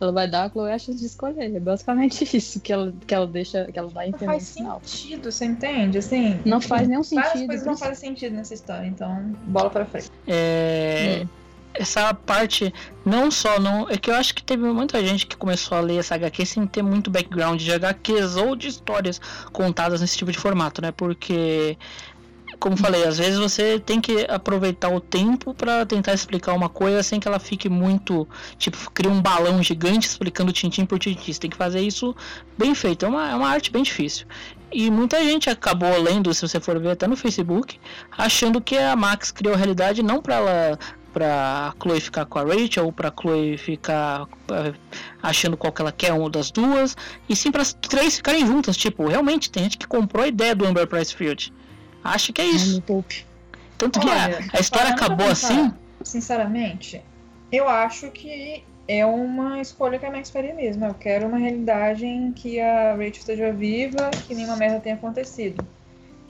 ela 0.00 0.12
vai 0.12 0.28
dar 0.28 0.44
a 0.44 0.50
Chloe 0.50 0.70
a 0.72 0.78
chance 0.78 0.98
de 1.00 1.06
escolher. 1.06 1.54
É 1.54 1.60
basicamente 1.60 2.24
isso 2.36 2.60
que 2.60 2.72
ela, 2.72 2.92
que 3.06 3.14
ela 3.14 3.26
deixa, 3.26 3.64
que 3.66 3.78
ela 3.78 3.90
dá 3.90 4.00
a 4.00 4.04
Não 4.04 4.08
entender 4.10 4.26
faz 4.26 4.48
no 4.50 4.54
final. 4.54 4.80
sentido, 4.84 5.30
você 5.32 5.44
entende? 5.44 5.98
Assim, 5.98 6.40
Não 6.44 6.60
faz 6.60 6.88
nenhum 6.88 7.02
Várias 7.02 7.32
sentido. 7.32 7.46
coisas 7.48 7.66
não 7.66 7.76
fazem 7.76 7.94
sentido 8.10 8.34
nessa 8.34 8.54
história, 8.54 8.86
então 8.86 9.34
bola 9.46 9.70
pra 9.70 9.84
frente. 9.84 10.10
É, 10.26 11.26
Essa 11.76 12.14
parte, 12.14 12.72
não 13.04 13.30
só, 13.32 13.58
não, 13.58 13.88
é 13.90 13.96
que 13.98 14.08
eu 14.08 14.14
acho 14.14 14.32
que 14.34 14.44
teve 14.44 14.62
muita 14.62 15.04
gente 15.04 15.26
que 15.26 15.36
começou 15.36 15.76
a 15.76 15.80
ler 15.80 15.98
essa 15.98 16.14
HQ 16.14 16.46
sem 16.46 16.66
ter 16.68 16.82
muito 16.82 17.10
background 17.10 17.60
de 17.60 17.72
HQs 17.72 18.36
ou 18.36 18.54
de 18.54 18.68
histórias 18.68 19.20
contadas 19.52 20.00
nesse 20.00 20.16
tipo 20.16 20.30
de 20.30 20.38
formato, 20.38 20.80
né? 20.80 20.92
Porque, 20.92 21.76
como 22.64 22.78
falei, 22.78 23.04
às 23.04 23.18
vezes 23.18 23.38
você 23.38 23.78
tem 23.78 24.00
que 24.00 24.24
aproveitar 24.26 24.88
o 24.88 24.98
tempo 24.98 25.52
pra 25.52 25.84
tentar 25.84 26.14
explicar 26.14 26.54
uma 26.54 26.70
coisa 26.70 27.02
sem 27.02 27.20
que 27.20 27.28
ela 27.28 27.38
fique 27.38 27.68
muito, 27.68 28.26
tipo, 28.56 28.90
cria 28.90 29.12
um 29.12 29.20
balão 29.20 29.62
gigante 29.62 30.08
explicando 30.08 30.50
tintim 30.50 30.86
por 30.86 30.98
tintim. 30.98 31.30
Você 31.30 31.40
tem 31.40 31.50
que 31.50 31.58
fazer 31.58 31.82
isso 31.82 32.16
bem 32.56 32.74
feito. 32.74 33.04
É 33.04 33.08
uma, 33.10 33.30
é 33.30 33.34
uma 33.34 33.50
arte 33.50 33.70
bem 33.70 33.82
difícil. 33.82 34.26
E 34.72 34.90
muita 34.90 35.22
gente 35.22 35.50
acabou 35.50 35.94
lendo, 36.00 36.32
se 36.32 36.40
você 36.40 36.58
for 36.58 36.80
ver 36.80 36.92
até 36.92 37.06
no 37.06 37.18
Facebook, 37.18 37.78
achando 38.10 38.62
que 38.62 38.78
a 38.78 38.96
Max 38.96 39.30
criou 39.30 39.54
a 39.54 39.58
realidade 39.58 40.02
não 40.02 40.22
pra 40.22 40.36
ela 40.36 40.78
pra 41.12 41.74
Chloe 41.82 42.00
ficar 42.00 42.24
com 42.24 42.38
a 42.38 42.44
Rachel 42.44 42.86
ou 42.86 42.92
pra 42.92 43.12
Chloe 43.12 43.58
ficar 43.58 44.26
eh, 44.50 44.72
achando 45.22 45.54
qual 45.54 45.70
que 45.70 45.82
ela 45.82 45.92
quer, 45.92 46.14
uma 46.14 46.30
das 46.30 46.50
duas, 46.50 46.96
e 47.28 47.36
sim 47.36 47.52
para 47.52 47.60
as 47.60 47.74
três 47.74 48.16
ficarem 48.16 48.46
juntas. 48.46 48.74
Tipo, 48.74 49.06
realmente 49.06 49.50
tem 49.50 49.64
gente 49.64 49.76
que 49.76 49.86
comprou 49.86 50.24
a 50.24 50.28
ideia 50.28 50.54
do 50.54 50.64
Amber 50.64 50.86
Price 50.86 51.14
Field. 51.14 51.52
Acho 52.04 52.32
que 52.32 52.42
é 52.42 52.44
isso. 52.44 52.82
Tanto 53.78 53.98
que 53.98 54.08
a- 54.08 54.12
Olha, 54.12 54.38
a, 54.52 54.60
história 54.60 54.90
acabou 54.90 55.26
pensar, 55.28 55.48
assim. 55.52 55.74
Sinceramente, 56.04 57.02
eu 57.50 57.68
acho 57.68 58.10
que 58.10 58.62
é 58.86 59.04
uma 59.06 59.60
escolha 59.60 59.98
que 59.98 60.04
a 60.04 60.10
Max 60.10 60.28
faria 60.30 60.54
mesmo. 60.54 60.84
Eu 60.84 60.94
quero 60.94 61.26
uma 61.26 61.38
realidade 61.38 62.04
em 62.04 62.30
que 62.32 62.60
a 62.60 62.92
Rachel 62.92 63.10
esteja 63.10 63.52
viva, 63.52 64.10
que 64.26 64.34
nenhuma 64.34 64.56
merda 64.56 64.80
tenha 64.80 64.94
acontecido. 64.94 65.66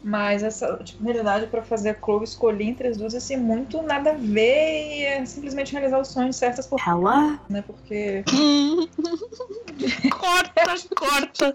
Mas 0.02 0.42
essa 0.42 0.76
tipo, 0.84 1.02
realidade 1.02 1.46
pra 1.46 1.62
fazer 1.62 1.90
a 1.90 1.94
Chloe 1.94 2.24
escolher 2.24 2.64
entre 2.64 2.88
as 2.88 2.96
duas 2.98 3.14
assim, 3.14 3.36
muito 3.36 3.82
nada 3.82 4.10
a 4.10 4.14
ver 4.14 4.98
e 4.98 5.02
é 5.02 5.24
simplesmente 5.24 5.72
realizar 5.72 5.98
os 5.98 6.08
sonhos 6.08 6.36
certas 6.36 6.66
por 6.66 6.78
Ela? 6.86 7.40
né? 7.48 7.64
Porque. 7.66 8.22
corta, 10.12 10.74
corta. 10.94 11.54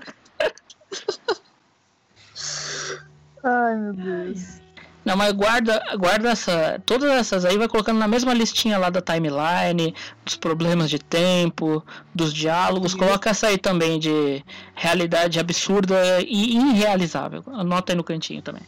Ai, 3.44 3.76
meu 3.76 3.94
Deus. 3.94 4.60
Não, 5.06 5.16
mas 5.16 5.32
guarda, 5.32 5.82
guarda 5.98 6.30
essa. 6.30 6.82
Todas 6.86 7.10
essas 7.10 7.46
aí 7.46 7.58
vai 7.58 7.68
colocando 7.68 7.98
na 7.98 8.08
mesma 8.08 8.34
listinha 8.34 8.78
lá 8.78 8.90
da 8.90 9.02
timeline, 9.02 9.96
dos 10.26 10.36
problemas 10.36 10.90
de 10.90 11.00
tempo, 11.00 11.84
dos 12.14 12.34
diálogos. 12.34 12.94
Coloca 12.94 13.30
essa 13.30 13.48
aí 13.48 13.58
também 13.58 13.98
de 13.98 14.44
realidade 14.76 15.40
absurda 15.40 15.96
e 16.22 16.56
irrealizável. 16.56 17.44
Anota 17.48 17.94
aí 17.94 17.96
no 17.96 18.04
cantinho 18.04 18.42
também. 18.42 18.62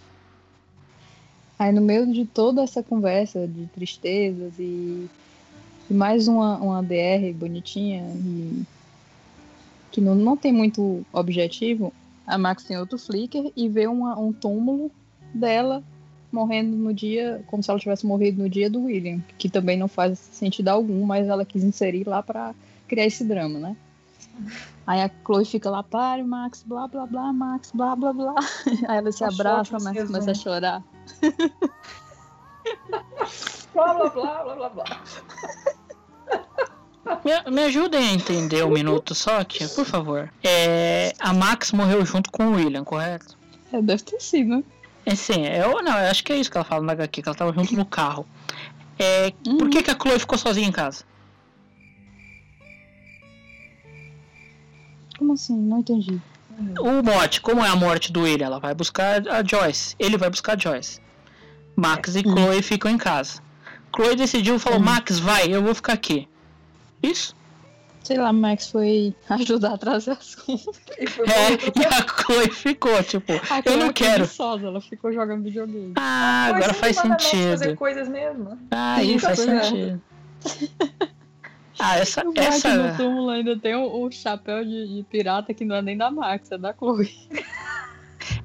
Aí 1.59 1.71
no 1.71 1.81
meio 1.81 2.11
de 2.11 2.25
toda 2.25 2.63
essa 2.63 2.81
conversa 2.81 3.47
de 3.47 3.67
tristezas 3.67 4.53
e, 4.57 5.07
e 5.89 5.93
mais 5.93 6.27
uma, 6.27 6.57
uma 6.57 6.81
DR 6.81 7.31
bonitinha 7.35 8.03
e 8.15 8.63
que 9.91 10.01
não, 10.01 10.15
não 10.15 10.37
tem 10.37 10.51
muito 10.51 11.05
objetivo, 11.13 11.93
a 12.25 12.37
Max 12.37 12.63
tem 12.63 12.77
outro 12.77 12.97
flicker 12.97 13.51
e 13.55 13.67
vê 13.67 13.87
uma, 13.87 14.17
um 14.17 14.31
túmulo 14.31 14.91
dela 15.33 15.83
morrendo 16.31 16.75
no 16.77 16.93
dia, 16.93 17.43
como 17.47 17.61
se 17.61 17.69
ela 17.69 17.79
tivesse 17.79 18.05
morrido 18.05 18.41
no 18.41 18.49
dia 18.49 18.69
do 18.69 18.83
William, 18.83 19.21
que 19.37 19.49
também 19.49 19.77
não 19.77 19.87
faz 19.87 20.17
sentido 20.17 20.69
algum, 20.69 21.05
mas 21.05 21.27
ela 21.27 21.43
quis 21.43 21.63
inserir 21.63 22.07
lá 22.07 22.23
para 22.23 22.55
criar 22.87 23.05
esse 23.05 23.25
drama, 23.25 23.59
né? 23.59 23.75
Aí 24.87 25.01
a 25.01 25.11
Chloe 25.25 25.45
fica 25.45 25.69
lá, 25.69 25.83
pare, 25.83 26.23
Max, 26.23 26.63
blá, 26.65 26.87
blá, 26.87 27.05
blá, 27.05 27.33
Max, 27.33 27.71
blá, 27.73 27.95
blá, 27.95 28.13
blá. 28.13 28.35
Aí 28.87 28.97
ela 28.97 29.11
se 29.11 29.23
abraça, 29.23 29.77
mas 29.79 29.97
começa 30.05 30.31
a 30.31 30.33
resumo. 30.33 30.35
chorar. 30.35 30.83
Blá, 33.73 33.93
blá, 33.93 34.09
blá, 34.09 34.43
blá, 34.43 34.55
blá, 34.55 34.69
blá. 34.69 35.03
Me, 37.05 37.51
me 37.51 37.63
ajudem 37.63 38.09
a 38.09 38.13
entender 38.13 38.63
um 38.63 38.71
minuto 38.71 39.15
só, 39.15 39.43
tia, 39.43 39.67
por 39.69 39.85
favor. 39.85 40.31
É, 40.43 41.13
a 41.19 41.33
Max 41.33 41.71
morreu 41.71 42.05
junto 42.05 42.31
com 42.31 42.47
o 42.47 42.55
William, 42.55 42.83
correto? 42.83 43.37
É, 43.73 43.81
deve 43.81 44.03
ter 44.03 44.19
sido, 44.19 44.57
né? 44.57 44.63
É 45.05 45.15
sim, 45.15 45.45
eu 45.47 45.81
não, 45.81 45.97
eu 45.97 46.11
acho 46.11 46.23
que 46.23 46.31
é 46.31 46.37
isso 46.37 46.51
que 46.51 46.57
ela 46.57 46.63
fala 46.63 46.83
na 46.83 46.93
HQ, 46.93 47.23
que 47.23 47.27
ela 47.27 47.35
tava 47.35 47.53
junto 47.53 47.75
no 47.75 47.85
carro. 47.85 48.25
É, 48.99 49.31
Por 49.43 49.69
que, 49.69 49.81
que 49.81 49.89
a 49.89 49.97
Chloe 49.99 50.19
ficou 50.19 50.37
sozinha 50.37 50.67
em 50.67 50.71
casa? 50.71 51.03
Como 55.17 55.33
assim? 55.33 55.55
Não 55.55 55.79
entendi. 55.79 56.21
O 56.79 57.01
mote, 57.03 57.41
como 57.41 57.63
é 57.63 57.67
a 57.67 57.75
morte 57.75 58.11
do 58.11 58.21
William? 58.21 58.45
Ela 58.45 58.59
vai 58.59 58.75
buscar 58.75 59.27
a 59.27 59.43
Joyce. 59.43 59.95
Ele 59.97 60.17
vai 60.17 60.29
buscar 60.29 60.55
a 60.55 60.59
Joyce. 60.59 60.99
Max 61.75 62.15
e 62.15 62.21
Chloe 62.21 62.61
ficam 62.61 62.91
em 62.91 62.97
casa. 62.97 63.41
Chloe 63.95 64.15
decidiu, 64.15 64.59
falou, 64.59 64.79
Max, 64.79 65.19
vai, 65.19 65.47
eu 65.47 65.63
vou 65.63 65.73
ficar 65.73 65.93
aqui. 65.93 66.27
Isso? 67.03 67.35
Sei 68.03 68.17
lá, 68.17 68.33
Max 68.33 68.67
foi 68.71 69.13
ajudar 69.29 69.73
a 69.73 69.77
trazer 69.77 70.11
as 70.11 70.33
contas. 70.35 70.81
É, 70.97 71.53
e 71.79 71.85
a 71.85 72.01
Chloe 72.07 72.49
ficou, 72.49 73.03
tipo, 73.03 73.31
A 73.49 73.61
eu 73.63 73.77
não 73.77 73.93
quero. 73.93 74.13
preguiçosa, 74.25 74.65
ela 74.65 74.81
ficou 74.81 75.13
jogando 75.13 75.43
videogame. 75.43 75.93
Ah, 75.97 76.45
agora 76.47 76.73
faz 76.73 76.95
Max 77.03 77.25
fazer 77.25 77.57
sentido. 77.57 77.77
coisas 77.77 78.09
mesmo. 78.09 78.57
Ah, 78.71 78.95
aí 78.95 79.19
faz 79.19 79.37
Pois 79.45 79.49
é. 79.49 79.63
sentido. 79.63 80.01
Ah, 81.83 81.97
essa. 81.97 82.21
O 82.21 82.27
Max 82.27 82.63
no 82.63 82.69
essa... 82.69 82.93
túmulo 82.97 83.29
ainda 83.31 83.57
tem 83.57 83.73
o, 83.73 84.03
o 84.05 84.11
chapéu 84.11 84.63
de, 84.63 84.97
de 84.97 85.03
pirata 85.03 85.51
que 85.51 85.65
não 85.65 85.77
é 85.77 85.81
nem 85.81 85.97
da 85.97 86.11
Max, 86.11 86.51
é 86.51 86.57
da 86.57 86.71
Chloe. 86.73 87.09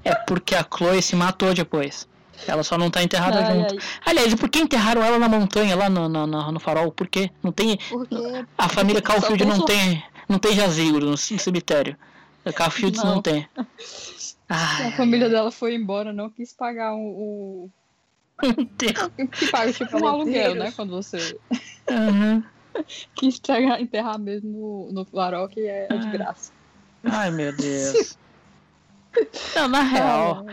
É 0.03 0.14
porque 0.27 0.55
a 0.55 0.64
Chloe 0.64 1.03
se 1.03 1.14
matou 1.14 1.53
depois. 1.53 2.09
Ela 2.46 2.62
só 2.62 2.77
não 2.79 2.90
tá 2.90 3.03
enterrada 3.03 3.38
Ai, 3.44 3.55
junto. 3.55 3.75
ai. 3.75 3.81
Aliás, 4.07 4.35
por 4.35 4.49
que 4.49 4.59
enterraram 4.61 5.03
ela 5.03 5.18
na 5.18 5.29
montanha, 5.29 5.75
lá 5.77 5.88
no, 5.88 6.09
no, 6.09 6.27
no- 6.27 6.53
no 6.53 6.61
farol? 6.61 6.90
Por 6.92 7.07
quê? 7.09 7.31
Não 7.42 7.51
tem. 7.53 7.79
Porque 7.88 8.14
A 8.59 8.68
família 8.68 9.01
Caulfield 9.03 9.44
não 9.44 9.57
só- 9.57 9.64
tem, 9.64 10.03
não 10.29 10.38
tem 10.38 10.53
jazigo 10.55 10.99
no 11.01 11.16
cemitério. 11.16 11.96
A 12.44 12.53
Caulfield 12.53 12.96
não. 12.99 13.14
Não. 13.16 13.22
tem. 13.22 13.49
a 13.57 13.66
Ah, 14.88 14.92
família 14.96 15.29
dela 15.29 15.51
foi 15.51 15.75
embora, 15.75 16.12
não 16.12 16.31
quis 16.31 16.53
pagar 16.53 16.94
o. 16.94 17.01
o... 17.01 17.70
Que 19.33 19.46
paga 19.51 19.72
tipo 19.72 19.96
um 19.99 20.07
aluguel, 20.07 20.55
né? 20.55 20.72
Quando 20.77 20.90
você 20.90 21.37
Uhum. 21.90 22.42
quis 23.16 23.40
enterrar 23.81 24.18
mesmo 24.18 24.51
no, 24.92 24.92
no 24.92 25.05
farol, 25.07 25.49
que 25.49 25.61
é, 25.61 25.87
é 25.90 25.96
de 25.96 26.11
graça. 26.11 26.53
Ai, 27.05 27.31
meu 27.31 27.57
Deus. 27.57 28.18
Não, 29.55 29.68
na 29.68 29.81
real, 29.83 30.46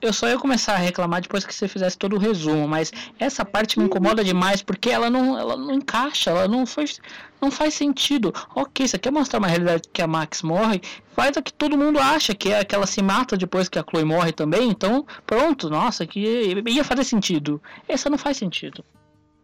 eu- 0.00 0.12
só 0.12 0.28
ia 0.28 0.38
começar 0.38 0.74
a 0.74 0.78
reclamar 0.78 1.20
depois 1.20 1.44
que 1.44 1.54
você 1.54 1.66
fizesse 1.68 1.96
todo 1.98 2.16
o 2.16 2.18
resumo, 2.18 2.68
mas 2.68 2.92
essa 3.18 3.44
parte 3.44 3.78
me 3.78 3.84
incomoda 3.86 4.22
demais 4.22 4.62
porque 4.62 4.90
ela 4.90 5.10
não, 5.10 5.38
ela 5.38 5.56
não 5.56 5.74
encaixa, 5.74 6.30
ela 6.30 6.46
não 6.46 6.64
faz, 6.64 7.00
não 7.40 7.50
faz 7.50 7.74
sentido. 7.74 8.32
Ok, 8.54 8.86
você 8.86 8.98
quer 8.98 9.10
mostrar 9.10 9.38
uma 9.38 9.48
realidade 9.48 9.82
que 9.92 10.00
a 10.00 10.06
Max 10.06 10.42
morre, 10.42 10.80
faz 11.14 11.36
a 11.36 11.42
que 11.42 11.52
todo 11.52 11.76
mundo 11.76 11.98
acha, 11.98 12.34
que 12.34 12.52
é 12.52 12.64
que 12.64 12.74
ela 12.74 12.86
se 12.86 13.02
mata 13.02 13.36
depois 13.36 13.68
que 13.68 13.78
a 13.78 13.84
Chloe 13.88 14.04
morre 14.04 14.32
também, 14.32 14.68
então 14.70 15.06
pronto, 15.26 15.68
nossa, 15.68 16.06
que 16.06 16.20
ia 16.68 16.84
fazer 16.84 17.04
sentido. 17.04 17.60
Essa 17.88 18.08
não 18.08 18.18
faz 18.18 18.36
sentido. 18.36 18.84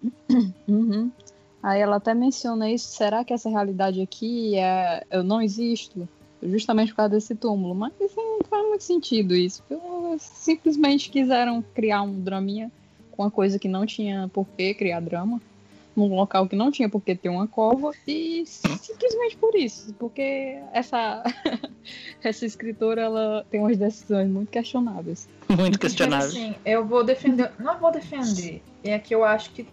Uhum. 0.68 1.11
Aí 1.62 1.80
ela 1.80 1.96
até 1.96 2.14
menciona 2.14 2.70
isso. 2.70 2.88
Será 2.96 3.22
que 3.22 3.35
essa 3.35 3.50
realidade 3.50 4.00
aqui 4.00 4.56
é 4.56 5.04
eu 5.11 5.22
não 5.22 5.42
existo? 5.42 6.09
Justamente 6.42 6.90
por 6.90 6.96
causa 6.96 7.11
desse 7.11 7.35
túmulo. 7.35 7.74
Mas 7.74 7.92
isso 8.00 8.16
não 8.16 8.40
faz 8.48 8.66
muito 8.66 8.85
sentido 8.85 9.35
isso. 9.35 9.62
Eles 9.70 10.22
simplesmente 10.22 11.11
quiseram 11.11 11.62
criar 11.74 12.03
um 12.03 12.20
draminha 12.20 12.70
com 13.11 13.22
uma 13.22 13.31
coisa 13.31 13.59
que 13.59 13.68
não 13.68 13.85
tinha 13.85 14.29
por 14.33 14.46
que 14.57 14.74
criar 14.74 15.00
drama. 15.00 15.40
Num 15.94 16.14
local 16.14 16.48
que 16.48 16.55
não 16.57 16.70
tinha 16.70 16.88
por 16.88 17.03
que 17.03 17.14
ter 17.14 17.29
uma 17.29 17.46
cova. 17.46 17.92
E 18.07 18.44
simplesmente 18.46 19.37
por 19.37 19.55
isso. 19.55 19.94
Porque 19.98 20.59
essa, 20.72 21.22
essa 22.22 22.46
escritora 22.46 23.03
ela 23.03 23.46
tem 23.50 23.61
umas 23.61 23.76
decisões 23.76 24.31
muito 24.31 24.50
questionáveis. 24.50 25.29
Muito 25.48 25.62
Mas, 25.62 25.76
questionável. 25.76 26.29
assim, 26.29 26.55
eu 26.64 26.87
vou 26.87 27.05
defender. 27.05 27.50
Não 27.59 27.79
vou 27.79 27.90
defender. 27.90 28.62
É 28.83 28.98
que 28.98 29.14
eu 29.14 29.24
acho 29.24 29.50
que, 29.50 29.66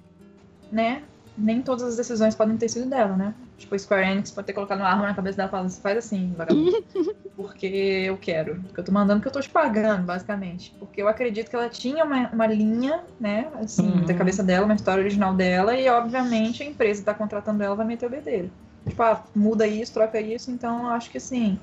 né? 0.71 1.03
Nem 1.37 1.61
todas 1.61 1.83
as 1.83 1.97
decisões 1.97 2.35
podem 2.35 2.57
ter 2.57 2.67
sido 2.67 2.89
dela, 2.89 3.15
né? 3.15 3.33
Tipo, 3.57 3.77
Square 3.77 4.11
Enix 4.11 4.31
pode 4.31 4.47
ter 4.47 4.53
colocado 4.53 4.79
uma 4.79 4.87
arma 4.89 5.07
na 5.07 5.13
cabeça 5.13 5.37
dela 5.37 5.49
e 5.49 5.51
falado, 5.51 5.71
faz 5.71 5.97
assim, 5.97 6.33
vagabundo. 6.37 6.71
porque 7.35 7.67
eu 7.67 8.17
quero. 8.17 8.61
Porque 8.63 8.79
eu 8.79 8.83
tô 8.83 8.91
mandando 8.91 9.21
que 9.21 9.27
eu 9.27 9.31
tô 9.31 9.39
te 9.39 9.49
pagando, 9.49 10.03
basicamente. 10.05 10.73
Porque 10.79 11.01
eu 11.01 11.07
acredito 11.07 11.49
que 11.49 11.55
ela 11.55 11.69
tinha 11.69 12.03
uma, 12.03 12.29
uma 12.29 12.47
linha, 12.47 13.03
né? 13.19 13.47
Assim, 13.55 13.87
Uhum. 13.87 14.05
da 14.05 14.13
cabeça 14.13 14.43
dela, 14.43 14.65
uma 14.65 14.73
história 14.75 15.01
original 15.01 15.33
dela, 15.35 15.75
e 15.75 15.87
obviamente 15.87 16.63
a 16.63 16.65
empresa 16.65 17.01
que 17.01 17.05
tá 17.05 17.13
contratando 17.13 17.63
ela 17.63 17.75
vai 17.75 17.85
meter 17.85 18.07
o 18.07 18.09
bedelho. 18.09 18.51
Tipo, 18.87 19.03
ah, 19.03 19.23
muda 19.35 19.67
isso, 19.67 19.93
troca 19.93 20.19
isso, 20.19 20.49
então 20.49 20.83
eu 20.85 20.89
acho 20.89 21.11
que 21.11 21.17
assim. 21.17 21.59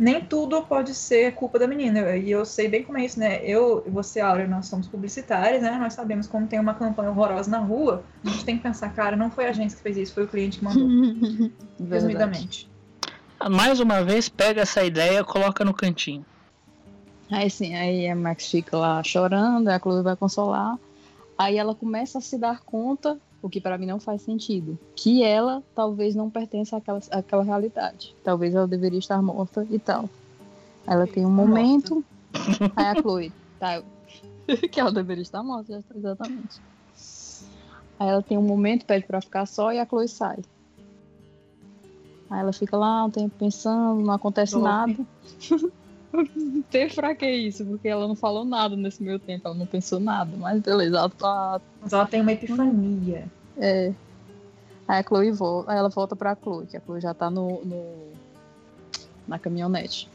Nem 0.00 0.18
tudo 0.18 0.62
pode 0.62 0.94
ser 0.94 1.34
culpa 1.34 1.58
da 1.58 1.66
menina. 1.66 2.16
E 2.16 2.30
eu 2.30 2.46
sei 2.46 2.68
bem 2.68 2.82
como 2.82 2.96
é 2.96 3.04
isso, 3.04 3.20
né? 3.20 3.44
Eu 3.44 3.84
e 3.86 3.90
você, 3.90 4.18
Aura, 4.18 4.48
nós 4.48 4.64
somos 4.64 4.88
publicitários, 4.88 5.62
né? 5.62 5.76
Nós 5.78 5.92
sabemos 5.92 6.26
como 6.26 6.46
tem 6.46 6.58
uma 6.58 6.72
campanha 6.72 7.10
horrorosa 7.10 7.50
na 7.50 7.58
rua. 7.58 8.02
A 8.24 8.30
gente 8.30 8.42
tem 8.46 8.56
que 8.56 8.62
pensar, 8.62 8.88
cara, 8.94 9.14
não 9.14 9.30
foi 9.30 9.44
a 9.44 9.50
agência 9.50 9.76
que 9.76 9.82
fez 9.82 9.98
isso, 9.98 10.14
foi 10.14 10.24
o 10.24 10.28
cliente 10.28 10.58
que 10.58 10.64
mandou. 10.64 10.88
Resumidamente. 11.86 12.66
Mais 13.50 13.78
uma 13.78 14.02
vez, 14.02 14.26
pega 14.26 14.62
essa 14.62 14.82
ideia, 14.82 15.22
coloca 15.22 15.66
no 15.66 15.74
cantinho. 15.74 16.24
Aí 17.30 17.50
sim, 17.50 17.74
aí 17.74 18.08
a 18.08 18.16
Max 18.16 18.50
fica 18.50 18.78
lá 18.78 19.02
chorando, 19.02 19.68
aí 19.68 19.74
a 19.74 19.78
Chloe 19.78 20.02
vai 20.02 20.16
consolar. 20.16 20.78
Aí 21.36 21.58
ela 21.58 21.74
começa 21.74 22.16
a 22.16 22.22
se 22.22 22.38
dar 22.38 22.60
conta, 22.60 23.18
o 23.42 23.48
que 23.48 23.60
pra 23.60 23.78
mim 23.78 23.86
não 23.86 23.98
faz 23.98 24.22
sentido, 24.22 24.78
que 24.94 25.22
ela 25.22 25.62
talvez 25.74 26.14
não 26.14 26.28
pertença 26.30 26.76
àquela, 26.76 27.00
àquela 27.10 27.42
realidade. 27.42 28.14
Talvez 28.22 28.54
ela 28.54 28.66
deveria 28.68 28.98
estar 28.98 29.20
morta 29.22 29.66
e 29.70 29.78
tal. 29.78 30.08
Ela 30.86 31.06
tem 31.06 31.24
um 31.24 31.30
momento. 31.30 32.04
Aí 32.76 32.86
a 32.86 32.94
Chloe, 32.94 33.32
tá. 33.58 33.82
que 34.70 34.80
ela 34.80 34.92
deveria 34.92 35.22
estar 35.22 35.42
morta, 35.42 35.72
já- 35.72 35.96
exatamente. 35.96 36.60
Aí 37.98 38.08
ela 38.08 38.22
tem 38.22 38.36
um 38.38 38.42
momento, 38.42 38.84
pede 38.86 39.06
pra 39.06 39.20
ficar 39.20 39.46
só 39.46 39.72
e 39.72 39.78
a 39.78 39.86
Chloe 39.86 40.08
sai. 40.08 40.38
Aí 42.30 42.40
ela 42.40 42.52
fica 42.52 42.76
lá 42.76 43.04
um 43.04 43.10
tempo 43.10 43.34
pensando, 43.38 44.02
não 44.02 44.14
acontece 44.14 44.58
nada. 44.58 44.94
Teve 46.70 46.94
pra 46.94 47.14
que 47.14 47.26
isso? 47.30 47.64
Porque 47.64 47.88
ela 47.88 48.06
não 48.08 48.16
falou 48.16 48.44
nada 48.44 48.74
nesse 48.76 49.02
meio 49.02 49.18
tempo, 49.18 49.46
ela 49.46 49.54
não 49.56 49.66
pensou 49.66 50.00
nada. 50.00 50.30
Mas 50.36 50.60
beleza, 50.60 50.98
ela 50.98 51.08
tá. 51.10 51.60
Mas 51.80 51.92
ela 51.92 52.06
tem 52.06 52.20
uma 52.20 52.32
epifania. 52.32 53.26
É. 53.56 53.92
Aí 54.88 55.00
a 55.00 55.02
Chloe 55.02 55.30
volta, 55.30 55.72
ela 55.72 55.88
volta 55.88 56.16
pra 56.16 56.36
Chloe, 56.36 56.66
que 56.66 56.76
a 56.76 56.80
Chloe 56.80 57.00
já 57.00 57.14
tá 57.14 57.30
no, 57.30 57.64
no- 57.64 58.12
na 59.28 59.38
caminhonete. 59.38 60.08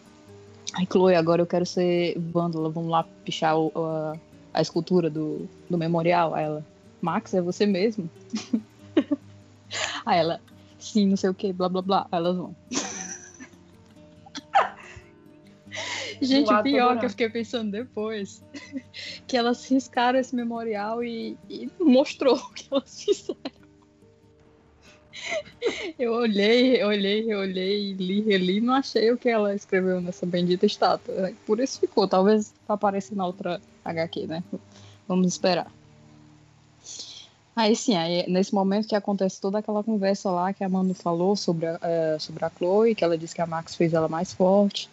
Aí, 0.73 0.85
Chloe, 0.85 1.15
agora 1.15 1.41
eu 1.41 1.45
quero 1.47 1.65
ser 1.65 2.19
vândala, 2.19 2.69
vamos 2.69 2.89
lá 2.89 3.05
pichar 3.23 3.57
o- 3.57 3.71
a, 3.75 4.17
a 4.53 4.61
escultura 4.61 5.09
do, 5.09 5.47
do 5.69 5.77
memorial. 5.77 6.33
Aí 6.35 6.43
ela, 6.43 6.65
Max, 7.01 7.33
é 7.33 7.41
você 7.41 7.65
mesmo? 7.65 8.09
aí 10.05 10.19
ela, 10.19 10.41
sim, 10.77 11.07
não 11.07 11.15
sei 11.15 11.29
o 11.29 11.33
que, 11.33 11.53
blá 11.53 11.69
blá 11.69 11.81
blá. 11.81 12.07
Aí 12.11 12.19
elas 12.19 12.35
vão. 12.35 12.53
Gente, 16.21 16.47
tô 16.47 16.63
pior 16.63 16.99
que 16.99 17.05
eu 17.05 17.09
fiquei 17.09 17.29
pensando 17.29 17.71
depois 17.71 18.43
que 19.27 19.35
elas 19.35 19.67
riscaram 19.69 20.19
esse 20.19 20.35
memorial 20.35 21.03
e, 21.03 21.37
e 21.49 21.69
mostrou 21.79 22.35
o 22.37 22.53
que 22.53 22.67
elas 22.71 23.03
fizeram. 23.03 23.65
Eu 25.97 26.13
olhei, 26.13 26.83
olhei, 26.83 27.33
olhei, 27.33 27.93
li, 27.93 28.21
reli, 28.21 28.61
não 28.61 28.73
achei 28.73 29.11
o 29.11 29.17
que 29.17 29.29
ela 29.29 29.55
escreveu 29.55 30.01
nessa 30.01 30.25
bendita 30.25 30.65
estátua. 30.65 31.33
Por 31.45 31.59
isso 31.59 31.79
ficou, 31.79 32.07
talvez 32.07 32.53
pra 32.65 32.75
aparecer 32.75 33.15
na 33.15 33.25
outra 33.25 33.61
HQ, 33.83 34.27
né? 34.27 34.43
Vamos 35.07 35.27
esperar. 35.27 35.71
Aí 37.55 37.73
sim, 37.73 37.95
aí, 37.95 38.25
nesse 38.27 38.53
momento 38.53 38.87
que 38.87 38.95
acontece 38.95 39.39
toda 39.39 39.59
aquela 39.59 39.81
conversa 39.81 40.29
lá 40.29 40.53
que 40.53 40.63
a 40.63 40.67
Manu 40.67 40.93
falou 40.93 41.37
sobre 41.37 41.65
a, 41.65 41.79
eh, 41.81 42.17
sobre 42.19 42.43
a 42.43 42.49
Chloe, 42.49 42.93
que 42.93 43.03
ela 43.03 43.17
disse 43.17 43.33
que 43.33 43.41
a 43.41 43.47
Max 43.47 43.75
fez 43.75 43.93
ela 43.93 44.09
mais 44.09 44.33
forte. 44.33 44.89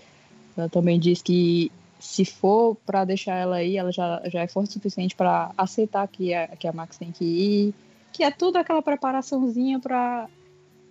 Ela 0.56 0.68
também 0.68 0.98
diz 0.98 1.22
que 1.22 1.70
se 1.98 2.24
for 2.24 2.76
para 2.84 3.04
deixar 3.04 3.36
ela 3.36 3.56
aí, 3.56 3.76
ela 3.76 3.92
já, 3.92 4.20
já 4.26 4.40
é 4.40 4.48
forte 4.48 4.70
o 4.70 4.72
suficiente 4.72 5.14
para 5.14 5.52
aceitar 5.56 6.06
que 6.08 6.34
a, 6.34 6.48
que 6.48 6.66
a 6.66 6.72
Max 6.72 6.98
tem 6.98 7.12
que 7.12 7.24
ir. 7.24 7.74
Que 8.12 8.24
é 8.24 8.30
tudo 8.30 8.56
aquela 8.56 8.82
preparaçãozinha 8.82 9.78
para 9.78 10.28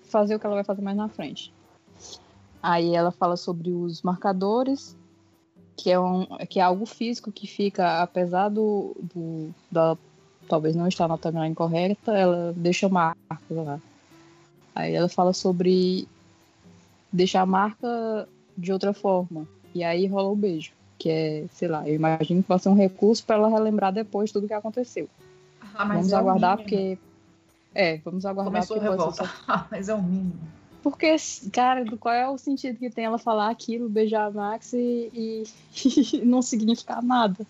fazer 0.03 0.35
o 0.35 0.39
que 0.39 0.45
ela 0.45 0.55
vai 0.55 0.63
fazer 0.63 0.81
mais 0.81 0.97
na 0.97 1.09
frente. 1.09 1.53
Aí 2.63 2.95
ela 2.95 3.11
fala 3.11 3.35
sobre 3.35 3.71
os 3.71 4.01
marcadores, 4.01 4.95
que 5.75 5.91
é, 5.91 5.99
um, 5.99 6.25
que 6.49 6.59
é 6.59 6.63
algo 6.63 6.85
físico 6.85 7.31
que 7.31 7.47
fica, 7.47 8.01
apesar 8.01 8.49
do, 8.49 8.95
do 9.01 9.53
da 9.69 9.97
talvez 10.47 10.75
não 10.75 10.87
estar 10.87 11.07
na 11.07 11.17
timeline 11.17 11.55
correta, 11.55 12.11
ela 12.11 12.53
deixa 12.55 12.89
marcas 12.89 13.17
lá. 13.49 13.79
Aí 14.75 14.93
ela 14.93 15.09
fala 15.09 15.33
sobre 15.33 16.07
deixar 17.11 17.41
a 17.41 17.45
marca 17.45 18.27
de 18.57 18.71
outra 18.71 18.93
forma. 18.93 19.47
E 19.73 19.83
aí 19.83 20.07
rola 20.07 20.29
o 20.29 20.35
beijo. 20.35 20.71
Que 20.97 21.09
é, 21.09 21.45
sei 21.53 21.67
lá, 21.67 21.87
eu 21.87 21.95
imagino 21.95 22.43
que 22.43 22.49
vai 22.49 22.59
ser 22.59 22.69
um 22.69 22.75
recurso 22.75 23.23
para 23.23 23.37
ela 23.37 23.49
relembrar 23.49 23.91
depois 23.91 24.31
tudo 24.31 24.47
que 24.47 24.53
aconteceu. 24.53 25.09
Ah, 25.73 25.85
vamos 25.85 26.11
é 26.11 26.15
aguardar, 26.15 26.57
porque. 26.57 26.97
É, 27.73 27.97
vamos 27.97 28.25
aguardar 28.25 28.53
Começou 28.53 28.77
a 28.77 28.79
porque 28.79 28.97
pode 28.97 29.01
revolta. 29.01 29.33
Ah, 29.47 29.65
mas 29.71 29.89
é 29.89 29.95
o 29.95 30.01
mínimo. 30.03 30.33
porque, 30.83 31.15
cara, 31.51 31.85
qual 31.97 32.13
é 32.13 32.29
o 32.29 32.37
sentido 32.37 32.77
que 32.77 32.89
tem 32.89 33.05
ela 33.05 33.17
falar 33.17 33.49
aquilo, 33.49 33.89
beijar 33.89 34.27
a 34.27 34.31
Max 34.31 34.73
e, 34.73 35.43
e 36.13 36.17
não 36.23 36.41
significar 36.41 37.01
nada? 37.01 37.45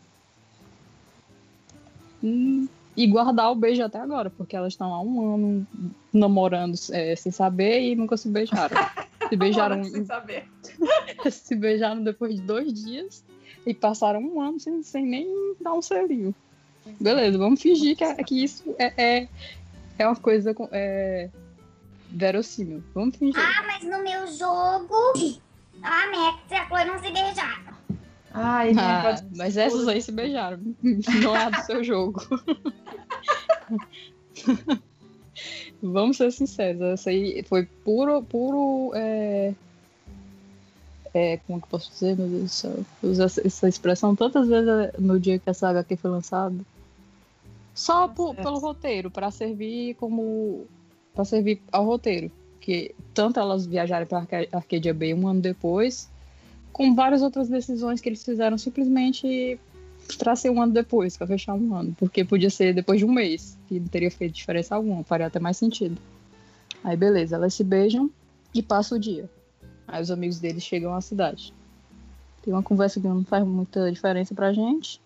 Hum, 2.24 2.68
E 2.96 3.08
guardar 3.08 3.52
o 3.52 3.56
beijo 3.56 3.84
até 3.84 3.98
agora, 4.00 4.30
porque 4.30 4.56
elas 4.56 4.74
estão 4.74 4.94
há 4.94 5.02
um 5.02 5.36
ano 5.36 5.68
namorando 6.14 6.76
é, 6.92 7.16
sem 7.16 7.32
saber 7.32 7.82
e 7.82 7.96
nunca 7.96 8.16
se 8.16 8.30
beijaram. 8.30 8.78
Se 9.32 9.38
beijaram, 9.38 9.82
Sem 9.86 10.04
saber. 10.04 10.46
se 11.32 11.56
beijaram 11.56 12.04
depois 12.04 12.36
de 12.36 12.42
dois 12.42 12.74
dias 12.74 13.24
e 13.66 13.74
passaram 13.74 14.20
um 14.20 14.42
ano 14.42 14.60
sem, 14.60 14.84
sem 14.84 15.06
nem 15.06 15.56
dar 15.62 15.74
um 15.74 15.82
selinho. 15.82 16.36
Beleza, 17.00 17.38
vamos 17.38 17.62
fingir 17.62 17.96
que, 17.96 18.24
que 18.26 18.44
isso 18.44 18.76
é, 18.78 18.94
é, 19.02 19.30
é 19.98 20.06
uma 20.06 20.18
coisa 20.18 20.54
é, 20.74 21.30
verossímil. 22.10 22.84
Vamos 22.94 23.16
fingir. 23.16 23.40
Ah, 23.40 23.64
mas 23.68 23.84
no 23.84 24.04
meu 24.04 24.28
jogo, 24.28 25.14
a 25.82 26.08
Max 26.08 26.44
e 26.50 26.54
a 26.54 26.68
Chloe 26.68 26.84
não 26.84 27.00
se 27.00 27.10
beijaram. 27.10 27.72
Ai, 28.34 28.74
Ah, 28.78 29.16
mas 29.38 29.56
essas 29.56 29.88
aí 29.88 30.02
se 30.02 30.12
beijaram. 30.12 30.60
Não 31.24 31.36
é 31.36 31.52
do 31.52 31.62
seu 31.64 31.84
jogo. 31.84 32.22
Vamos 35.82 36.18
ser 36.18 36.32
sinceros, 36.32 36.82
essa 36.82 37.10
aí 37.10 37.44
foi 37.44 37.66
puro, 37.84 38.22
puro. 38.24 38.92
É... 38.94 39.54
É, 41.14 41.38
como 41.46 41.60
que 41.60 41.66
eu 41.66 41.70
posso 41.70 41.92
dizer, 41.92 42.16
meu 42.16 42.28
Deus 42.28 42.44
do 42.44 42.50
céu? 42.50 42.86
Eu 43.04 43.24
essa, 43.24 43.68
expressão 43.68 44.16
tantas 44.16 44.48
vezes 44.48 44.70
é, 44.70 44.94
no 44.98 45.20
dia 45.20 45.38
que 45.38 45.50
essa 45.50 45.70
HQ 45.70 45.98
foi 45.98 46.10
lançada. 46.10 46.56
Só 47.76 48.08
por- 48.08 48.36
pelo 48.36 48.60
roteiro, 48.60 49.12
para 49.12 49.30
servir 49.32 49.96
como. 49.96 50.66
para 51.14 51.26
servir 51.26 51.62
ao 51.72 51.86
roteiro. 51.86 52.32
Que 52.62 52.94
tanto 53.14 53.40
elas 53.40 53.66
viajarem 53.66 54.08
para 54.08 54.26
Arcadia 54.52 54.94
Bay 54.94 55.14
um 55.14 55.28
ano 55.28 55.42
depois, 55.42 56.08
com 56.72 56.94
várias 56.94 57.22
outras 57.22 57.50
decisões 57.50 58.00
que 58.00 58.08
eles 58.08 58.24
fizeram 58.24 58.58
simplesmente 58.58 59.60
ser 60.36 60.50
um 60.50 60.62
ano 60.62 60.74
depois, 60.74 61.18
para 61.18 61.28
fechar 61.28 61.54
um 61.54 61.76
ano. 61.76 61.96
Porque 61.98 62.24
podia 62.24 62.50
ser 62.50 62.74
depois 62.74 63.00
de 63.00 63.06
um 63.06 63.12
mês, 63.12 63.58
que 63.68 63.80
não 63.80 63.88
teria 63.88 64.12
feito 64.12 64.34
diferença 64.34 64.76
alguma, 64.76 65.04
faria 65.04 65.28
até 65.28 65.40
mais 65.40 65.58
sentido. 65.58 65.98
Aí 66.84 66.98
beleza, 66.98 67.36
elas 67.36 67.54
se 67.54 67.64
beijam 67.64 68.10
e 68.54 68.62
passa 68.62 68.96
o 68.96 69.00
dia. 69.00 69.30
Aí 69.88 70.02
os 70.02 70.12
amigos 70.12 70.40
deles 70.40 70.64
chegam 70.64 70.94
à 70.94 71.02
cidade. 71.02 71.54
Tem 72.42 72.54
uma 72.54 72.64
conversa 72.64 73.00
que 73.00 73.08
não 73.08 73.24
faz 73.24 73.46
muita 73.46 73.92
diferença 73.92 74.34
pra 74.34 74.54
gente. 74.54 75.00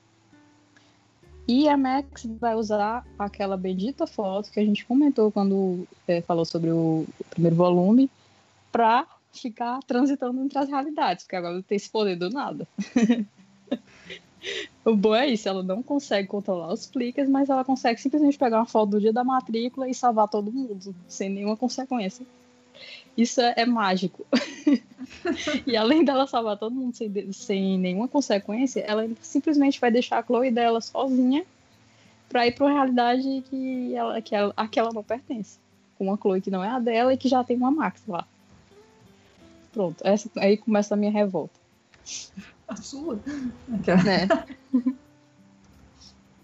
E 1.47 1.67
a 1.69 1.77
Max 1.77 2.25
vai 2.39 2.55
usar 2.55 3.05
aquela 3.19 3.55
bendita 3.55 4.07
foto 4.07 4.51
que 4.51 4.59
a 4.59 4.65
gente 4.65 4.85
comentou 4.85 5.31
quando 5.31 5.87
é, 6.07 6.21
falou 6.21 6.45
sobre 6.45 6.71
o 6.71 7.05
primeiro 7.29 7.55
volume 7.55 8.09
pra 8.71 9.05
ficar 9.31 9.79
transitando 9.85 10.41
entre 10.41 10.57
as 10.57 10.69
realidades, 10.69 11.23
porque 11.23 11.35
agora 11.35 11.55
ela 11.55 11.63
tem 11.63 11.75
esse 11.75 11.89
poder 11.89 12.15
do 12.15 12.29
nada. 12.29 12.67
o 14.84 14.95
bom 14.95 15.15
é 15.15 15.27
isso, 15.27 15.47
ela 15.49 15.63
não 15.63 15.81
consegue 15.81 16.27
controlar 16.27 16.71
os 16.71 16.86
cliques, 16.86 17.27
mas 17.27 17.49
ela 17.49 17.63
consegue 17.63 17.99
simplesmente 17.99 18.38
pegar 18.38 18.60
uma 18.60 18.65
foto 18.65 18.91
do 18.91 18.99
dia 18.99 19.13
da 19.13 19.23
matrícula 19.23 19.89
e 19.89 19.93
salvar 19.93 20.27
todo 20.27 20.51
mundo, 20.51 20.95
sem 21.08 21.29
nenhuma 21.29 21.58
consequência. 21.58 22.25
Isso 23.17 23.39
é, 23.39 23.53
é 23.58 23.65
mágico. 23.65 24.25
e 25.65 25.77
além 25.77 26.03
dela 26.03 26.27
salvar 26.27 26.58
todo 26.58 26.75
mundo 26.75 26.95
sem, 26.95 27.31
sem 27.31 27.77
nenhuma 27.79 28.08
consequência, 28.08 28.81
ela 28.81 29.10
simplesmente 29.21 29.79
vai 29.79 29.89
deixar 29.89 30.19
a 30.19 30.23
Chloe 30.23 30.51
dela 30.51 30.81
sozinha 30.81 31.45
pra 32.27 32.45
ir 32.45 32.51
pra 32.51 32.65
uma 32.65 32.73
realidade 32.73 33.43
que 33.49 33.95
ela, 33.95 34.21
que 34.21 34.36
ela, 34.36 34.53
a 34.58 34.67
que 34.67 34.79
ela 34.79 34.91
não 34.93 35.03
pertence. 35.03 35.58
Com 35.97 36.05
uma 36.05 36.17
Chloe 36.17 36.41
que 36.41 36.51
não 36.51 36.63
é 36.63 36.67
a 36.67 36.79
dela 36.79 37.13
e 37.13 37.17
que 37.17 37.29
já 37.29 37.43
tem 37.43 37.55
uma 37.55 37.71
Max 37.71 38.01
lá. 38.08 38.27
Pronto, 39.71 40.05
essa, 40.05 40.29
aí 40.38 40.58
começa 40.58 40.93
a 40.93 40.97
minha 40.97 41.12
revolta. 41.12 41.60
A 42.69 42.75
sua? 42.75 43.19
Né? 43.67 44.28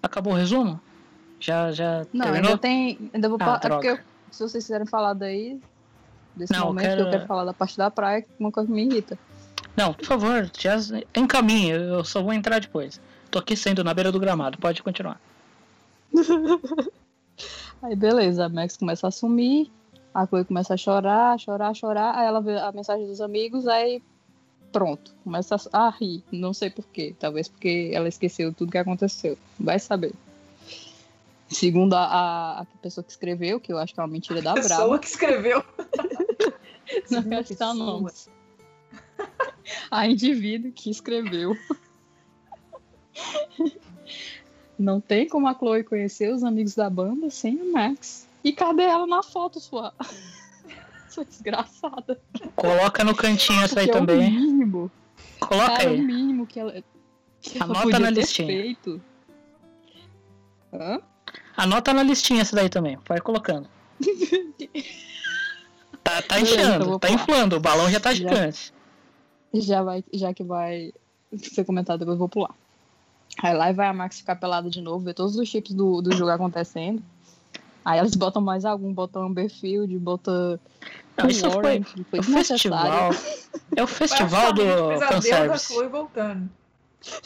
Acabou 0.04 0.34
o 0.34 0.36
resumo? 0.36 0.80
Já, 1.40 1.72
já 1.72 2.06
Não, 2.14 2.26
terminou? 2.26 2.52
ainda 2.52 2.58
tem. 2.62 3.10
Ainda 3.14 3.30
vou 3.30 3.38
Ah, 3.42 3.58
pa- 3.60 3.68
é 3.68 3.90
eu- 3.92 4.00
se 4.32 4.44
vocês 4.44 4.64
quiserem 4.66 4.86
falar 4.88 5.14
daí, 5.14 5.60
desse 6.36 6.54
Não, 6.54 6.60
eu 6.60 6.66
momento 6.68 6.84
que 6.84 6.90
quero- 6.90 7.02
eu 7.04 7.10
quero 7.10 7.28
falar 7.28 7.46
da 7.46 7.54
parte 7.54 7.78
da 7.78 7.90
praia, 7.90 8.22
que 8.22 8.30
uma 8.40 8.52
coisa 8.52 8.68
que 8.68 8.74
me 8.74 8.84
irrita. 8.86 9.18
Não, 9.76 9.94
por 9.94 10.06
favor, 10.06 10.50
já 10.60 10.76
encaminhe, 11.16 11.72
eu 11.72 12.04
só 12.04 12.22
vou 12.22 12.34
entrar 12.34 12.60
depois. 12.60 13.00
Tô 13.32 13.40
aqui 13.40 13.56
sendo 13.56 13.84
na 13.84 13.94
beira 13.94 14.12
do 14.12 14.20
gramado, 14.20 14.58
pode 14.58 14.84
continuar. 14.84 15.20
Aí 17.82 17.96
beleza, 17.96 18.46
a 18.46 18.50
Max 18.50 18.78
começa 18.78 19.08
a 19.08 19.12
sumir, 19.12 19.72
a 20.14 20.28
Chloe 20.28 20.46
começa 20.46 20.74
a 20.74 20.78
chorar, 20.78 21.40
chorar, 21.40 21.74
chorar, 21.74 22.16
aí 22.16 22.28
ela 22.28 22.40
vê 22.42 22.58
a 22.60 22.72
mensagem 22.72 23.08
dos 23.08 23.22
amigos, 23.22 23.68
aí 23.68 24.04
pronto, 24.72 25.14
começa 25.24 25.56
a, 25.72 25.88
a 25.88 25.90
rir, 25.90 26.24
não 26.32 26.54
sei 26.54 26.70
porquê, 26.70 27.16
talvez 27.20 27.48
porque 27.48 27.92
ela 27.94 28.08
esqueceu 28.08 28.54
tudo 28.54 28.72
que 28.72 28.78
aconteceu, 28.78 29.38
vai 29.60 29.80
saber. 29.80 30.14
Segundo 31.48 31.94
a, 31.94 32.06
a, 32.06 32.62
a 32.62 32.66
pessoa 32.82 33.04
que 33.04 33.12
escreveu, 33.12 33.60
que 33.60 33.74
eu 33.74 33.78
acho 33.78 33.94
que 33.94 34.00
é 34.00 34.04
uma 34.04 34.10
mentira 34.10 34.42
da 34.42 34.54
pessoa 34.54 34.80
Brava. 34.80 35.00
que 35.00 35.08
escreveu. 35.08 35.64
Não 37.12 37.24
quero 37.24 37.46
citar 37.46 37.74
nomes. 37.74 38.30
A 39.90 40.08
indivíduo 40.08 40.72
que 40.72 40.90
escreveu. 40.90 41.56
Não 44.80 45.00
tem 45.00 45.28
como 45.28 45.48
a 45.48 45.54
Chloe 45.54 45.84
conhecer 45.84 46.34
os 46.34 46.44
amigos 46.44 46.74
da 46.74 46.90
banda 46.90 47.30
sem 47.30 47.62
o 47.62 47.72
Max. 47.72 48.28
E 48.44 48.52
cadê 48.52 48.84
ela 48.84 49.06
na 49.06 49.22
foto, 49.22 49.60
sua? 49.60 49.94
Sua 51.14 51.26
desgraçada. 51.26 52.20
Coloca 52.56 53.04
no 53.04 53.14
cantinho 53.16 53.62
essa 53.62 53.80
aí 53.82 53.88
é 53.88 53.90
o 53.90 53.94
também. 53.94 54.32
mínimo. 54.32 54.90
Coloca 55.40 55.68
Cara, 55.78 55.90
aí. 55.90 56.00
o 56.00 56.04
mínimo 56.04 56.48
que 56.48 56.60
ela, 56.60 56.72
que 57.42 57.58
ela 57.58 57.66
Anota 57.66 57.82
podia 57.82 58.00
na 58.00 58.08
ter 58.08 58.14
listinha. 58.14 58.48
feito. 58.48 59.02
Hã? 60.74 61.02
Anota 61.58 61.94
na 61.94 62.04
listinha 62.04 62.42
essa 62.42 62.56
daí 62.56 62.70
também, 62.70 62.98
vai 63.08 63.20
colocando. 63.20 63.68
Tá, 66.04 66.20
tá 66.24 66.40
então 66.40 66.80
vou 66.88 67.00
tá 67.00 67.08
pular. 67.08 67.22
inflando, 67.22 67.56
o 67.58 67.60
balão 67.60 67.90
já 67.90 68.00
tá 68.00 68.10
Já. 68.10 68.16
gigante. 68.16 68.74
Já, 69.54 69.84
vai, 69.84 70.04
já 70.12 70.34
que 70.34 70.44
vai 70.44 70.92
ser 71.38 71.64
comentado, 71.64 72.00
depois 72.00 72.16
eu 72.16 72.20
vou 72.20 72.28
pular. 72.28 72.56
Aí 73.42 73.54
lá 73.54 73.72
vai 73.72 73.88
a 73.88 73.94
Max 73.94 74.18
ficar 74.20 74.36
pelada 74.36 74.70
de 74.70 74.82
novo, 74.82 75.06
ver 75.06 75.14
todos 75.14 75.36
os 75.38 75.48
chips 75.48 75.74
do, 75.74 76.02
do 76.02 76.12
jogo 76.16 76.32
acontecendo. 76.32 77.04
Aí 77.84 78.00
elas 78.00 78.16
botam 78.16 78.42
mais 78.42 78.64
algum, 78.64 78.94
botam 78.94 79.24
Amberfield, 79.24 79.98
botam. 79.98 80.60
Não, 81.18 81.28
isso 81.28 81.50
foi, 81.50 81.62
Warren, 81.62 81.84
que 81.84 82.04
foi 82.04 82.20
o 82.20 82.24
festival. 82.24 83.12
É 83.76 83.84
o 83.84 83.88
festival 83.88 84.54
do 84.54 84.62
Pesadelo 84.62 85.48
da. 85.48 85.58
Chloe 85.58 85.88
voltando. 85.88 86.50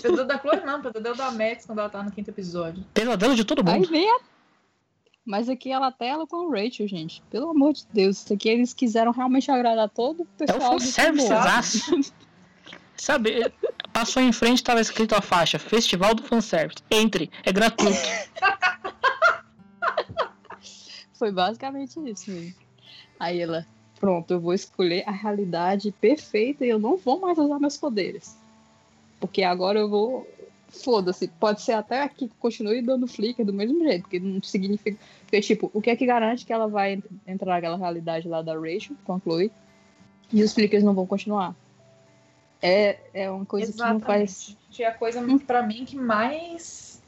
Pesadelo 0.02 0.28
da 0.28 0.40
Chloe 0.40 0.62
não, 0.66 0.82
pesadelo 0.82 1.16
da 1.16 1.32
Max 1.32 1.66
quando 1.66 1.80
ela 1.80 1.90
tá 1.90 2.02
no 2.02 2.12
quinto 2.12 2.30
episódio. 2.30 2.84
Pesadelo 2.94 3.36
de 3.36 3.44
todo 3.44 3.68
Aí 3.68 3.80
mundo. 3.80 3.90
vem 3.90 4.10
a... 4.10 4.20
Mas 5.26 5.50
aqui 5.50 5.72
ela 5.72 5.92
tela 5.92 6.28
com 6.28 6.48
o 6.48 6.52
Rachel, 6.52 6.88
gente. 6.88 7.22
Pelo 7.32 7.50
amor 7.50 7.74
de 7.74 7.86
Deus. 7.92 8.24
Isso 8.24 8.34
aqui 8.34 8.48
eles 8.48 8.74
quiseram 8.74 9.12
realmente 9.12 9.50
agradar 9.50 9.90
todo 9.90 10.22
o 10.22 10.28
É 10.40 10.44
o 10.44 10.48
pessoal 10.54 10.80
fanservice. 10.80 12.14
Sabe, 12.96 13.52
passou 13.92 14.22
em 14.22 14.32
frente, 14.32 14.64
tava 14.64 14.80
escrito 14.80 15.16
a 15.16 15.22
faixa 15.22 15.60
Festival 15.60 16.16
do 16.16 16.24
Fanservice. 16.24 16.82
Entre, 16.90 17.30
é 17.44 17.52
gratuito. 17.52 17.98
Foi 21.18 21.32
basicamente 21.32 21.90
isso 21.90 22.02
mesmo. 22.02 22.54
Aí 23.20 23.40
ela, 23.42 23.66
pronto, 24.00 24.32
eu 24.32 24.40
vou 24.40 24.54
escolher 24.54 25.04
a 25.08 25.12
realidade 25.12 25.92
perfeita 25.92 26.66
e 26.66 26.70
eu 26.70 26.80
não 26.80 26.98
vou 26.98 27.20
mais 27.20 27.38
usar 27.38 27.60
meus 27.60 27.78
poderes. 27.78 28.38
Porque 29.20 29.44
agora 29.44 29.80
eu 29.80 29.90
vou 29.90 30.28
foda-se. 30.70 31.28
Pode 31.28 31.62
ser 31.62 31.74
até 31.74 32.08
que 32.08 32.30
continue 32.40 32.82
dando 32.82 33.08
flicker 33.08 33.46
do 33.46 33.54
mesmo 33.54 33.82
jeito, 33.84 34.04
porque 34.04 34.20
não 34.20 34.42
significa. 34.44 34.98
Porque, 35.22 35.42
tipo, 35.42 35.72
o 35.74 35.82
que 35.82 35.90
é 35.90 35.96
que 35.96 36.06
garante 36.06 36.46
que 36.46 36.54
ela 36.54 36.68
vai 36.68 37.02
entrar 37.26 37.54
naquela 37.54 37.78
realidade 37.78 38.28
lá 38.28 38.42
da 38.42 38.54
Rachel 38.54 38.96
com 39.06 39.14
a 39.14 39.20
Chloe 39.20 39.52
e 40.32 40.44
os 40.44 40.54
flickers 40.54 40.84
não 40.84 40.94
vão 40.94 41.08
continuar? 41.08 41.56
É, 42.62 42.98
é 43.14 43.30
uma 43.30 43.46
coisa 43.46 43.72
Exatamente. 43.72 43.96
que 43.96 44.08
não 44.08 44.08
faz. 44.08 44.58
Que 44.72 44.84
é 44.84 44.88
a 44.88 44.94
coisa, 44.94 45.22
pra 45.46 45.64
mim, 45.64 45.86
que 45.86 45.96
mais. 45.96 47.02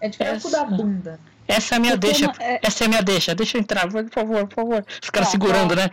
É 0.00 0.08
de 0.08 0.18
campo 0.18 0.50
da 0.50 0.64
bunda. 0.64 1.20
Essa 1.50 1.74
é 1.74 1.76
a 1.76 1.80
minha 1.80 1.92
Porque 1.98 2.06
deixa. 2.06 2.32
é- 2.40 2.60
Essa 2.62 2.84
é 2.84 2.86
a 2.86 2.88
minha 2.88 3.02
deixa. 3.02 3.34
Deixa 3.34 3.56
eu 3.56 3.60
entrar, 3.60 3.90
por 3.90 4.08
favor, 4.10 4.46
por 4.46 4.54
favor. 4.54 4.84
Os 5.02 5.10
caras 5.10 5.28
Tá, 5.28 5.32
segurando, 5.32 5.74
tá. 5.74 5.82
né? 5.82 5.90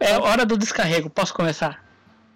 É 0.00 0.18
hora 0.18 0.44
do 0.44 0.56
descarrego. 0.58 1.08
Posso 1.08 1.32
começar? 1.32 1.82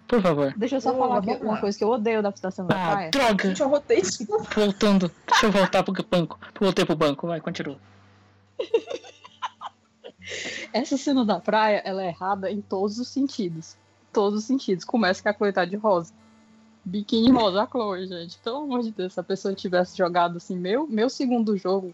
Por 0.07 0.21
favor. 0.21 0.53
Deixa 0.55 0.75
eu 0.77 0.81
só 0.81 0.93
Boa, 0.93 1.07
falar 1.07 1.19
aqui 1.19 1.43
uma 1.43 1.57
coisa 1.59 1.77
que 1.77 1.83
eu 1.83 1.89
odeio 1.89 2.21
da 2.21 2.29
adaptação 2.29 2.65
da 2.65 2.75
Ah, 2.75 2.91
praia. 2.91 3.11
droga! 3.11 3.47
Gente, 3.49 3.61
eu 3.61 3.67
novo. 4.25 4.47
Voltando. 4.55 5.11
Deixa 5.27 5.45
eu 5.47 5.51
voltar 5.51 5.83
pro 5.83 5.93
banco. 6.09 6.39
Voltei 6.59 6.85
pro 6.85 6.95
banco. 6.95 7.27
Vai, 7.27 7.41
continua. 7.41 7.77
Essa 10.73 10.97
cena 10.97 11.23
da 11.25 11.39
praia, 11.39 11.81
ela 11.85 12.03
é 12.03 12.07
errada 12.07 12.49
em 12.51 12.61
todos 12.61 12.99
os 12.99 13.07
sentidos. 13.07 13.77
Todos 14.11 14.39
os 14.39 14.45
sentidos. 14.45 14.83
Começa 14.85 15.21
com 15.21 15.29
a 15.29 15.33
tá 15.33 15.65
de 15.65 15.75
rosa. 15.75 16.13
Biquíni 16.89 17.29
rosa, 17.31 17.63
a 17.63 17.67
Chloe, 17.67 18.07
gente. 18.07 18.37
Pelo 18.37 18.57
amor 18.59 18.81
de 18.81 18.91
Deus, 18.91 19.13
se 19.13 19.19
a 19.19 19.23
pessoa 19.23 19.53
tivesse 19.53 19.97
jogado 19.97 20.37
assim, 20.37 20.57
meu, 20.57 20.87
meu 20.87 21.09
segundo 21.09 21.57
jogo, 21.57 21.93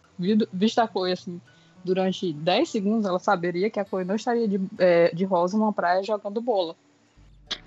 visto 0.54 0.80
a 0.80 0.88
Chloe 0.88 1.12
assim, 1.12 1.42
durante 1.84 2.32
10 2.32 2.70
segundos, 2.70 3.06
ela 3.06 3.18
saberia 3.18 3.70
que 3.72 3.80
a 3.80 3.86
Chloe 3.86 4.06
não 4.06 4.16
estaria 4.16 4.48
de, 4.48 4.62
é, 4.78 5.10
de 5.14 5.26
rosa 5.26 5.58
numa 5.58 5.74
praia 5.74 6.04
jogando 6.04 6.40
bola. 6.40 6.76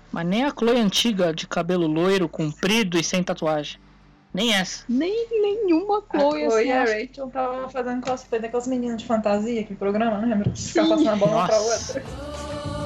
Mas 0.09 0.25
nem 0.25 0.45
a 0.45 0.51
Chloe 0.51 0.79
antiga, 0.79 1.33
de 1.33 1.45
cabelo 1.47 1.85
loiro, 1.85 2.29
comprido 2.29 2.97
e 2.97 3.03
sem 3.03 3.21
tatuagem. 3.21 3.77
Nem 4.33 4.53
essa. 4.53 4.85
Nem 4.87 5.27
nenhuma 5.41 5.97
A 6.09 6.17
Chloe, 6.17 6.45
Chloe 6.45 6.59
assim. 6.61 6.67
e 6.67 6.71
a 6.71 6.83
acho- 6.83 6.93
Rachel 6.93 7.27
estavam 7.27 7.69
fazendo 7.69 8.01
cosplay 8.05 8.41
daquelas 8.41 8.67
meninas 8.67 9.01
de 9.01 9.05
fantasia, 9.05 9.59
aquele 9.61 9.77
programa, 9.77 10.17
não 10.21 10.29
lembra? 10.29 10.55
Ficar 10.55 10.87
passando 10.87 11.09
a 11.09 11.15
bola 11.17 11.31
uma 11.33 11.45
pra 11.47 11.57
Nossa. 11.57 11.99
outra. 11.99 12.76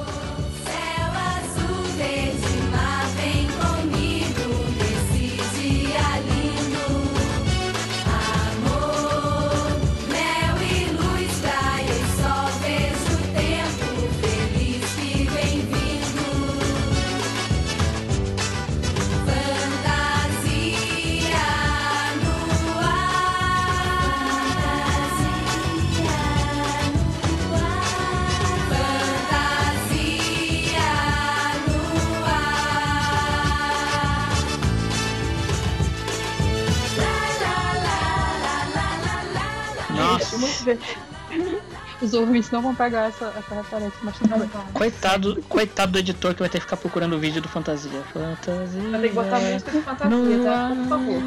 Nossa. 39.96 40.36
Os 42.02 42.14
ouvintes 42.14 42.50
não 42.50 42.60
vão 42.60 42.74
pegar 42.74 43.02
essa, 43.02 43.26
essa 43.38 43.54
referência, 43.54 43.98
mas 44.02 44.18
tudo 44.18 44.36
bem. 44.36 44.50
Coitado, 44.74 45.40
coitado 45.48 45.92
do 45.92 45.98
editor 45.98 46.34
que 46.34 46.40
vai 46.40 46.48
ter 46.48 46.58
que 46.58 46.64
ficar 46.64 46.76
procurando 46.76 47.14
o 47.14 47.18
vídeo 47.18 47.40
do 47.40 47.48
Fantasia. 47.48 48.02
Fantasia. 48.12 48.90
Vai 48.90 49.00
ter 49.00 49.08
que 49.08 49.14
botar 49.14 49.38
música 49.38 49.70
de 49.70 49.80
fantasia, 49.82 50.42
tá? 50.44 50.72
Por 50.76 50.88
favor. 50.88 51.22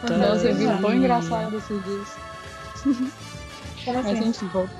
Fantasia. 0.00 0.28
Nossa, 0.28 0.46
eu 0.48 0.54
vi 0.54 0.80
tão 0.80 0.94
engraçado 0.94 1.56
esses 1.58 1.84
dias. 1.84 2.08
Como 3.84 4.02
Mas 4.02 4.06
assim? 4.06 4.28
enfim, 4.28 4.46
volta. 4.48 4.72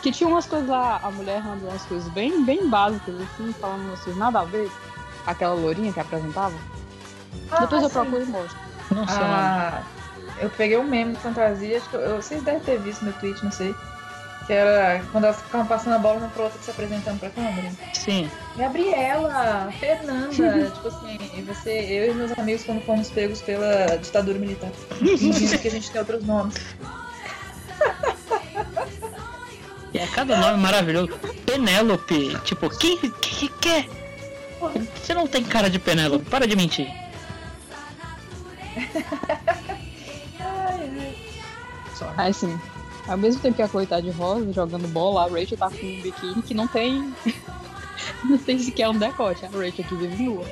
Que 0.00 0.12
tinha 0.12 0.28
umas 0.28 0.46
coisas 0.46 0.68
lá, 0.68 1.00
a 1.02 1.10
mulher 1.10 1.36
errando 1.38 1.66
umas 1.66 1.82
coisas 1.82 2.08
bem, 2.12 2.44
bem 2.44 2.68
básicas, 2.68 3.14
assim, 3.20 3.52
falando 3.60 3.82
umas 3.82 4.00
coisas 4.00 4.16
nada 4.18 4.40
a 4.40 4.44
ver. 4.44 4.70
Aquela 5.26 5.54
lourinha 5.54 5.92
que 5.92 6.00
apresentava. 6.00 6.54
Ah, 7.50 7.60
Depois 7.60 7.82
eu 7.82 7.88
sim. 7.88 7.94
procuro 7.94 8.22
e 8.22 8.26
mostro. 8.26 8.58
Não 8.92 9.06
sei 9.08 9.16
o 9.16 9.20
nome. 9.20 10.01
Eu 10.40 10.50
peguei 10.50 10.76
um 10.78 10.84
meme 10.84 11.14
de 11.14 11.20
fantasia, 11.20 11.76
acho 11.78 11.88
que 11.88 11.94
eu- 11.96 12.00
eu- 12.00 12.16
vocês 12.22 12.42
devem 12.42 12.60
ter 12.60 12.78
visto 12.80 13.04
no 13.04 13.12
tweet, 13.14 13.42
não 13.44 13.52
sei. 13.52 13.74
Que 14.46 14.52
era 14.54 15.00
quando 15.12 15.24
elas 15.24 15.40
ficavam 15.40 15.66
passando 15.68 15.94
a 15.94 15.98
bola 15.98 16.18
uma 16.18 16.28
pra 16.28 16.42
outra 16.44 16.60
se 16.60 16.68
apresentando 16.70 17.20
pra 17.20 17.30
câmera. 17.30 17.70
Sim. 17.94 18.28
Gabriela, 18.56 19.70
Fernanda, 19.78 20.30
tipo 20.74 20.88
assim, 20.88 21.44
você, 21.46 21.70
eu 21.70 22.10
e 22.10 22.14
meus 22.14 22.36
amigos 22.36 22.64
quando 22.64 22.80
fomos 22.84 23.08
pegos 23.08 23.40
pela 23.40 23.96
ditadura 23.98 24.38
militar. 24.40 24.70
Fingindo 24.98 25.58
que 25.62 25.68
a 25.68 25.70
gente 25.70 25.88
tem 25.92 26.00
outros 26.00 26.24
nomes. 26.24 26.56
E 29.94 29.98
é 29.98 30.06
cada 30.08 30.36
nome 30.38 30.56
maravilhoso. 30.60 31.12
Penélope. 31.46 32.36
Tipo, 32.44 32.68
quem, 32.78 32.96
quem 32.98 33.10
que 33.12 33.48
quer? 33.60 33.86
Você 34.96 35.12
não 35.14 35.26
tem 35.28 35.44
cara 35.44 35.68
de 35.70 35.78
Penélope. 35.78 36.24
Para 36.28 36.46
de 36.48 36.56
mentir. 36.56 36.88
Aí 42.16 42.30
assim, 42.30 42.58
ao 43.06 43.16
mesmo 43.16 43.40
tempo 43.40 43.56
que 43.56 43.62
a 43.62 43.68
Chloe 43.68 43.86
tá 43.86 44.00
de 44.00 44.10
rosa 44.10 44.52
jogando 44.52 44.88
bola, 44.88 45.24
a 45.24 45.28
Rachel 45.28 45.58
tá 45.58 45.70
com 45.70 45.86
um 45.86 46.00
biquíni 46.00 46.42
que 46.42 46.54
não 46.54 46.66
tem. 46.68 47.12
não 48.24 48.38
tem 48.38 48.58
sequer 48.58 48.88
um 48.88 48.98
decote. 48.98 49.44
A 49.44 49.48
Rachel 49.48 49.84
que 49.84 49.94
vive 49.94 50.22
nua. 50.22 50.44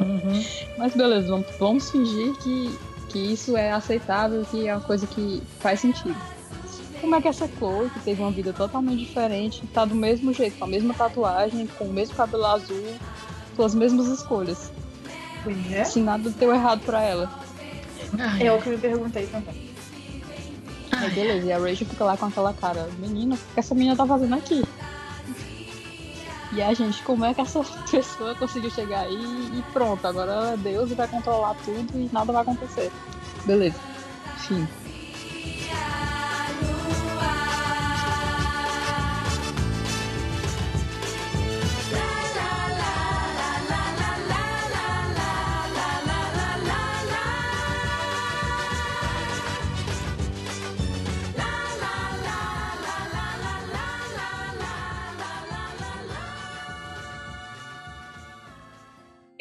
Uhum. 0.00 0.44
Mas 0.78 0.94
beleza, 0.94 1.28
vamos, 1.28 1.46
vamos 1.58 1.90
fingir 1.90 2.34
que, 2.38 2.78
que 3.08 3.18
isso 3.32 3.56
é 3.56 3.72
aceitável, 3.72 4.44
que 4.50 4.66
é 4.66 4.74
uma 4.74 4.82
coisa 4.82 5.06
que 5.06 5.42
faz 5.60 5.80
sentido. 5.80 6.16
Como 7.00 7.16
é 7.16 7.20
que 7.20 7.26
essa 7.26 7.48
Chloe, 7.58 7.90
que 7.90 8.00
teve 8.00 8.22
uma 8.22 8.30
vida 8.30 8.52
totalmente 8.52 9.00
diferente, 9.00 9.66
tá 9.74 9.84
do 9.84 9.94
mesmo 9.94 10.32
jeito, 10.32 10.56
com 10.56 10.64
a 10.64 10.68
mesma 10.68 10.94
tatuagem, 10.94 11.66
com 11.66 11.86
o 11.86 11.92
mesmo 11.92 12.14
cabelo 12.14 12.46
azul, 12.46 12.86
com 13.56 13.64
as 13.64 13.74
mesmas 13.74 14.06
escolhas? 14.06 14.70
Pois 15.42 15.72
é. 15.72 15.82
Se 15.84 16.00
nada 16.00 16.30
deu 16.30 16.54
errado 16.54 16.80
pra 16.84 17.02
ela. 17.02 17.28
É 18.40 18.52
o 18.52 18.60
que 18.60 18.68
eu 18.68 18.74
me 18.74 18.78
perguntei 18.78 19.26
também. 19.26 19.71
Aí 21.02 21.10
beleza, 21.10 21.46
e 21.46 21.52
a 21.52 21.58
Rachel 21.58 21.88
fica 21.88 22.04
lá 22.04 22.16
com 22.16 22.26
aquela 22.26 22.54
cara, 22.54 22.88
menina, 22.98 23.34
o 23.34 23.54
que 23.54 23.58
essa 23.58 23.74
menina 23.74 23.96
tá 23.96 24.06
fazendo 24.06 24.36
aqui? 24.36 24.62
E 26.52 26.62
a 26.62 26.72
gente, 26.72 27.02
como 27.02 27.24
é 27.24 27.34
que 27.34 27.40
essa 27.40 27.60
pessoa 27.90 28.36
conseguiu 28.36 28.70
chegar 28.70 29.00
aí 29.00 29.50
e 29.58 29.64
pronto, 29.72 30.06
agora 30.06 30.56
Deus 30.56 30.92
vai 30.92 31.08
controlar 31.08 31.56
tudo 31.64 31.88
e 31.98 32.08
nada 32.12 32.32
vai 32.32 32.42
acontecer. 32.42 32.92
Beleza. 33.44 33.80
Fim. 34.38 34.68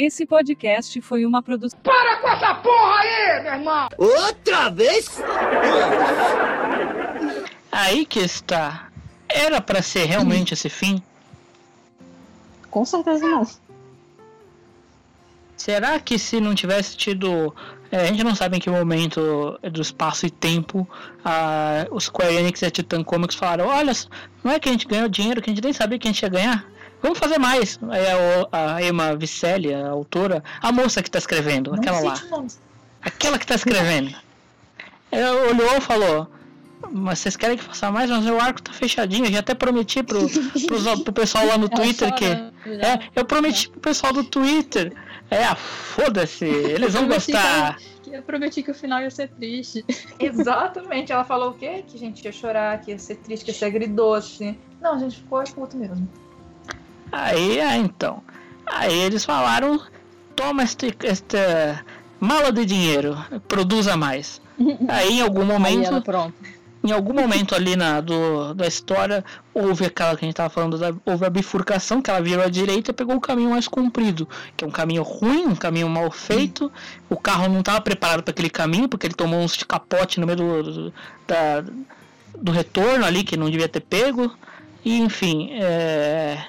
Esse 0.03 0.25
podcast 0.25 0.99
foi 0.99 1.27
uma 1.27 1.43
produção. 1.43 1.79
Para 1.83 2.17
com 2.17 2.27
essa 2.27 2.55
porra 2.55 3.01
aí, 3.01 3.43
meu 3.43 3.53
irmão! 3.53 3.87
Outra 3.99 4.71
vez? 4.71 5.21
Aí 7.71 8.03
que 8.07 8.17
está. 8.17 8.89
Era 9.29 9.61
pra 9.61 9.83
ser 9.83 10.05
realmente 10.05 10.55
esse 10.55 10.69
fim? 10.69 11.03
Com 12.71 12.83
certeza 12.83 13.27
não. 13.27 13.47
Será 15.55 15.99
que 15.99 16.17
se 16.17 16.41
não 16.41 16.55
tivesse 16.55 16.97
tido. 16.97 17.53
é, 17.91 17.97
a 17.97 18.05
gente 18.07 18.23
não 18.23 18.33
sabe 18.33 18.57
em 18.57 18.59
que 18.59 18.71
momento 18.71 19.59
do 19.71 19.81
espaço 19.83 20.25
e 20.25 20.31
tempo 20.31 20.89
a, 21.23 21.85
os 21.91 22.05
Square 22.05 22.37
Enix 22.37 22.63
e 22.63 22.65
a 22.65 22.71
Titan 22.71 23.03
Comics 23.03 23.35
falaram: 23.35 23.67
olha, 23.67 23.93
não 24.43 24.51
é 24.51 24.59
que 24.59 24.67
a 24.67 24.71
gente 24.71 24.87
ganhou 24.87 25.07
dinheiro 25.07 25.43
que 25.43 25.51
a 25.51 25.53
gente 25.53 25.63
nem 25.63 25.73
sabia 25.73 25.99
que 25.99 26.07
a 26.07 26.11
gente 26.11 26.23
ia 26.23 26.29
ganhar? 26.29 26.71
Vamos 27.01 27.17
fazer 27.19 27.37
mais. 27.39 27.79
Aí 27.89 28.03
a, 28.51 28.75
a 28.75 28.83
Emma 28.83 29.15
Vicelli, 29.15 29.73
a 29.73 29.89
autora, 29.89 30.43
a 30.61 30.71
moça 30.71 31.01
que 31.01 31.09
tá 31.09 31.17
escrevendo, 31.19 31.73
aquela 31.73 31.99
lá. 31.99 32.21
nomes. 32.29 32.59
Aquela 33.01 33.39
que 33.39 33.45
tá 33.47 33.55
escrevendo. 33.55 34.15
Ela 35.11 35.49
olhou 35.49 35.77
e 35.77 35.81
falou: 35.81 36.27
Mas 36.91 37.19
vocês 37.19 37.35
querem 37.35 37.57
que 37.57 37.63
faça 37.63 37.91
mais? 37.91 38.09
Mas 38.09 38.25
o 38.25 38.37
arco 38.39 38.61
tá 38.61 38.71
fechadinho. 38.71 39.25
Eu 39.25 39.31
já 39.31 39.39
até 39.39 39.53
prometi 39.53 40.03
pro, 40.03 40.19
pros- 40.29 41.01
pro 41.03 41.13
pessoal 41.13 41.45
lá 41.47 41.57
no 41.57 41.67
Twitter 41.69 42.13
que. 42.13 42.25
É, 42.25 42.99
eu 43.15 43.25
prometi 43.25 43.69
pro 43.69 43.79
pessoal 43.79 44.13
do 44.13 44.23
Twitter. 44.23 44.93
É, 45.29 45.45
ah, 45.45 45.55
foda-se, 45.55 46.45
eles 46.45 46.93
vão 46.93 47.07
gostar. 47.07 47.77
Que 48.03 48.13
eu 48.13 48.21
prometi 48.21 48.61
que 48.61 48.69
o 48.71 48.73
final 48.75 49.01
ia 49.01 49.09
ser 49.09 49.29
triste. 49.29 49.83
Exatamente. 50.19 51.11
Ela 51.11 51.23
falou 51.23 51.51
o 51.51 51.53
quê? 51.53 51.83
Que 51.87 51.95
a 51.95 51.99
gente 51.99 52.23
ia 52.25 52.31
chorar, 52.31 52.79
que 52.81 52.91
ia 52.91 52.99
ser 52.99 53.15
triste, 53.15 53.45
que 53.45 53.51
ia 53.51 53.57
ser 53.57 53.65
agridoce. 53.65 54.57
Não, 54.81 54.95
a 54.95 54.97
gente 54.99 55.15
ficou 55.17 55.41
puto 55.43 55.77
mesmo. 55.77 56.07
Aí, 57.11 57.59
ah, 57.59 57.77
então. 57.77 58.23
Aí 58.65 58.97
eles 58.99 59.25
falaram: 59.25 59.81
Toma 60.35 60.63
este, 60.63 60.95
esta, 61.03 61.83
mala 62.21 62.51
de 62.51 62.65
dinheiro, 62.65 63.17
produza 63.47 63.97
mais. 63.97 64.39
Aí 64.87 65.19
em 65.19 65.21
algum 65.21 65.43
momento, 65.43 65.87
ela, 65.87 66.01
pronto. 66.01 66.33
em 66.83 66.91
algum 66.91 67.13
momento 67.13 67.55
ali 67.55 67.75
na 67.75 67.99
do, 67.99 68.53
da 68.53 68.67
história, 68.67 69.25
houve 69.53 69.85
aquela 69.85 70.15
que 70.15 70.23
a 70.23 70.27
gente 70.27 70.35
tava 70.35 70.49
falando, 70.49 70.77
da, 70.77 70.93
houve 71.03 71.25
a 71.25 71.29
bifurcação, 71.29 72.01
que 72.01 72.11
ela 72.11 72.21
virou 72.21 72.45
à 72.45 72.47
direita 72.47 72.91
e 72.91 72.93
pegou 72.93 73.15
o 73.15 73.21
caminho 73.21 73.49
mais 73.49 73.67
comprido, 73.67 74.29
que 74.55 74.63
é 74.63 74.67
um 74.67 74.71
caminho 74.71 75.01
ruim, 75.01 75.47
um 75.47 75.55
caminho 75.55 75.89
mal 75.89 76.11
feito. 76.11 76.71
O 77.09 77.17
carro 77.17 77.49
não 77.49 77.61
estava 77.61 77.81
preparado 77.81 78.21
para 78.21 78.31
aquele 78.31 78.49
caminho, 78.49 78.87
porque 78.87 79.07
ele 79.07 79.15
tomou 79.15 79.39
uns 79.39 79.57
capote 79.63 80.19
no 80.19 80.27
meio 80.27 80.37
do, 80.37 80.63
do, 80.63 80.93
da, 81.27 81.63
do 82.37 82.51
retorno 82.51 83.03
ali, 83.03 83.23
que 83.23 83.35
não 83.35 83.49
devia 83.49 83.67
ter 83.67 83.81
pego. 83.81 84.31
E 84.85 84.97
enfim, 84.99 85.51
é, 85.53 86.43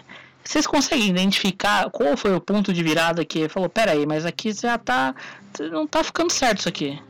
vocês 0.45 0.67
conseguem 0.67 1.09
identificar 1.09 1.89
qual 1.91 2.17
foi 2.17 2.35
o 2.35 2.41
ponto 2.41 2.73
de 2.73 2.83
virada 2.83 3.25
que 3.25 3.49
falou, 3.49 3.69
peraí, 3.69 4.05
mas 4.07 4.25
aqui 4.27 4.53
já 4.53 4.77
tá. 4.79 5.15
Não 5.71 5.87
tá 5.87 6.03
ficando 6.03 6.31
certo 6.33 6.59
isso 6.61 6.69
aqui. 6.69 7.01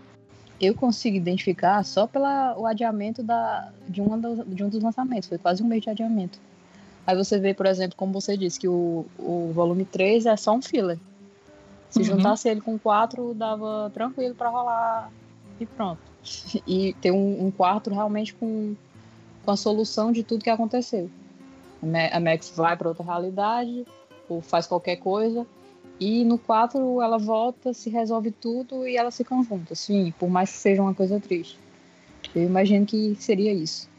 Eu 0.61 0.75
consigo 0.75 1.17
identificar 1.17 1.83
só 1.85 2.07
pelo 2.07 2.67
adiamento 2.67 3.23
da, 3.23 3.71
de, 3.89 4.01
uma 4.01 4.17
das- 4.19 4.47
de 4.47 4.63
um 4.63 4.69
dos 4.69 4.83
lançamentos. 4.83 5.29
Foi 5.29 5.39
quase 5.39 5.63
um 5.63 5.67
mês 5.67 5.83
de 5.83 5.91
adiamento. 5.91 6.39
Aí 7.07 7.17
você 7.17 7.39
vê, 7.39 7.53
por 7.53 7.67
exemplo, 7.67 7.97
como 7.97 8.13
você 8.13 8.37
disse, 8.37 8.61
que 8.61 8.69
o, 8.69 9.05
o 9.19 9.51
volume 9.53 9.85
3 9.85 10.27
é 10.27 10.37
só 10.37 10.55
um 10.55 10.63
filler. 10.63 10.99
Se 11.91 11.99
Uhum. 11.99 12.05
juntasse 12.05 12.49
ele 12.49 12.61
com 12.61 12.79
4, 12.79 13.35
dava 13.35 13.91
tranquilo 13.93 14.35
pra 14.35 14.49
rolar 14.51 15.11
e 15.59 15.67
pronto. 15.67 15.99
E 16.67 16.93
ter 17.01 17.11
um, 17.11 17.47
um 17.47 17.51
quarto 17.51 17.91
realmente 17.91 18.33
com, 18.35 18.77
com 19.45 19.51
a 19.51 19.57
solução 19.57 20.13
de 20.13 20.23
tudo 20.23 20.45
que 20.45 20.51
aconteceu. 20.51 21.11
A 21.83 21.87
Ma- 21.87 22.09
A 22.13 22.21
Max 22.21 22.53
vai 22.55 22.77
para 22.77 22.89
outra 22.89 23.05
realidade, 23.05 23.85
ou 24.29 24.41
faz 24.41 24.67
qualquer 24.67 24.97
coisa, 24.97 25.47
e 26.01 26.25
no 26.25 26.39
4 26.39 27.01
ela 27.03 27.19
volta, 27.19 27.73
se 27.73 27.91
resolve 27.91 28.31
tudo 28.31 28.87
e 28.87 28.97
elas 28.97 29.17
ficam 29.17 29.43
juntas. 29.45 29.81
Sim, 29.81 30.13
por 30.19 30.29
mais 30.29 30.51
que 30.51 30.57
seja 30.59 30.83
uma 30.83 30.95
coisa 30.95 31.21
triste. 31.21 31.59
Eu 32.35 32.43
imagino 32.43 32.87
que 32.87 33.17
seria 33.19 33.53
isso. 33.53 33.91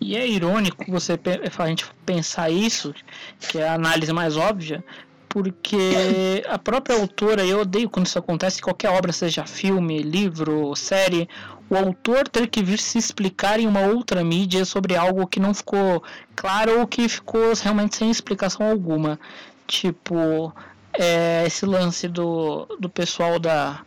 E 0.00 0.16
é 0.16 0.26
irônico 0.26 0.84
você 0.88 1.18
a 1.58 1.66
gente 1.66 1.86
pensar 2.04 2.50
isso, 2.50 2.94
que 3.38 3.58
é 3.58 3.68
a 3.68 3.74
análise 3.74 4.12
mais 4.12 4.36
óbvia, 4.36 4.84
porque 5.28 6.42
a 6.48 6.58
própria 6.58 6.96
autora, 6.96 7.44
eu 7.44 7.60
odeio 7.60 7.90
quando 7.90 8.06
isso 8.06 8.18
acontece, 8.18 8.60
qualquer 8.60 8.90
obra, 8.90 9.12
seja 9.12 9.46
filme, 9.46 9.98
livro, 10.02 10.74
série, 10.74 11.28
o 11.68 11.76
autor 11.76 12.28
ter 12.28 12.46
que 12.46 12.62
vir 12.62 12.78
se 12.78 12.98
explicar 12.98 13.58
em 13.58 13.66
uma 13.66 13.80
outra 13.80 14.22
mídia 14.22 14.64
sobre 14.64 14.96
algo 14.96 15.26
que 15.26 15.40
não 15.40 15.52
ficou 15.52 16.02
claro 16.34 16.80
ou 16.80 16.86
que 16.86 17.08
ficou 17.08 17.52
realmente 17.54 17.96
sem 17.96 18.10
explicação 18.10 18.68
alguma. 18.68 19.18
Tipo, 19.66 20.52
é, 20.92 21.44
esse 21.46 21.66
lance 21.66 22.08
do, 22.08 22.66
do 22.78 22.88
pessoal 22.88 23.38
da. 23.38 23.80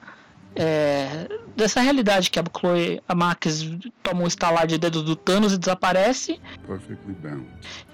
É, 0.56 1.28
dessa 1.56 1.80
realidade 1.82 2.30
que 2.32 2.40
a 2.40 2.44
Chloe, 2.44 3.02
a 3.08 3.16
Max 3.16 3.66
toma 4.04 4.24
um 4.24 4.28
estalar 4.28 4.66
de 4.68 4.78
dedo 4.78 5.04
do 5.04 5.16
Thanos 5.16 5.54
e 5.54 5.58
desaparece. 5.58 6.40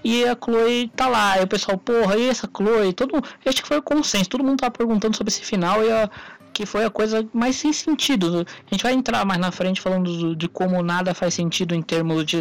E 0.04 0.24
a 0.26 0.36
Chloe 0.42 0.92
tá 0.96 1.08
lá, 1.08 1.34
aí 1.34 1.44
o 1.44 1.48
pessoal, 1.48 1.78
porra, 1.78 2.16
e 2.18 2.28
essa 2.30 2.50
Chloe? 2.56 2.94
Todo, 2.94 3.22
acho 3.46 3.62
que 3.62 3.68
foi 3.68 3.78
o 3.78 3.82
consenso, 3.84 4.30
todo 4.30 4.44
mundo 4.44 4.60
tava 4.60 4.72
perguntando 4.72 5.16
sobre 5.18 5.32
esse 5.32 5.42
final 5.44 5.84
e 5.84 5.92
a, 5.92 6.10
que 6.54 6.66
foi 6.66 6.86
a 6.86 6.90
coisa 6.90 7.28
mais 7.34 7.58
sem 7.58 7.74
sentido. 7.74 8.46
A 8.48 8.74
gente 8.74 8.84
vai 8.84 8.94
entrar 8.94 9.26
mais 9.26 9.40
na 9.40 9.52
frente 9.52 9.82
falando 9.82 10.18
do- 10.18 10.36
de 10.36 10.48
como 10.48 10.82
nada 10.82 11.14
faz 11.14 11.34
sentido 11.34 11.76
em 11.76 11.82
termos 11.82 12.26
de 12.26 12.40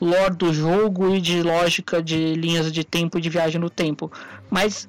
lore 0.00 0.36
do 0.36 0.52
jogo 0.52 1.14
e 1.14 1.20
de 1.20 1.42
lógica 1.42 2.00
de 2.00 2.34
linhas 2.34 2.70
de 2.70 2.84
tempo 2.84 3.18
e 3.18 3.20
de 3.20 3.28
viagem 3.28 3.60
no 3.60 3.68
tempo. 3.68 4.12
Mas 4.48 4.88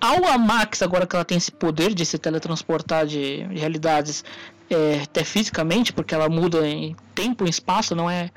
ao 0.00 0.26
a 0.26 0.38
Max, 0.38 0.82
agora 0.82 1.06
que 1.06 1.14
ela 1.14 1.24
tem 1.24 1.38
esse 1.38 1.52
poder 1.52 1.94
de 1.94 2.04
se 2.06 2.18
teletransportar 2.18 3.06
de, 3.06 3.44
de 3.44 3.58
realidades 3.58 4.24
é, 4.68 5.00
até 5.02 5.24
fisicamente, 5.24 5.92
porque 5.92 6.14
ela 6.14 6.28
muda 6.28 6.66
em 6.66 6.96
tempo 7.14 7.46
e 7.46 7.50
espaço, 7.50 7.94
não 7.94 8.08
é. 8.08 8.30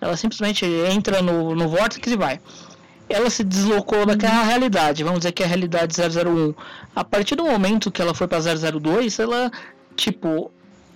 Ela 0.00 0.16
simplesmente 0.16 0.64
entra 0.64 1.20
no, 1.20 1.54
no 1.54 1.68
vórtice 1.68 2.00
e 2.10 2.16
vai 2.16 2.40
ela 3.10 3.28
se 3.28 3.42
deslocou 3.42 4.06
daquela 4.06 4.44
realidade, 4.44 5.02
vamos 5.02 5.20
dizer 5.20 5.32
que 5.32 5.42
é 5.42 5.46
a 5.46 5.48
realidade 5.48 5.94
001. 6.00 6.54
A 6.94 7.02
partir 7.02 7.34
do 7.34 7.44
momento 7.44 7.90
que 7.90 8.00
ela 8.00 8.14
foi 8.14 8.28
para 8.28 8.38
002, 8.38 9.18
ela, 9.18 9.50
tipo, 9.96 10.50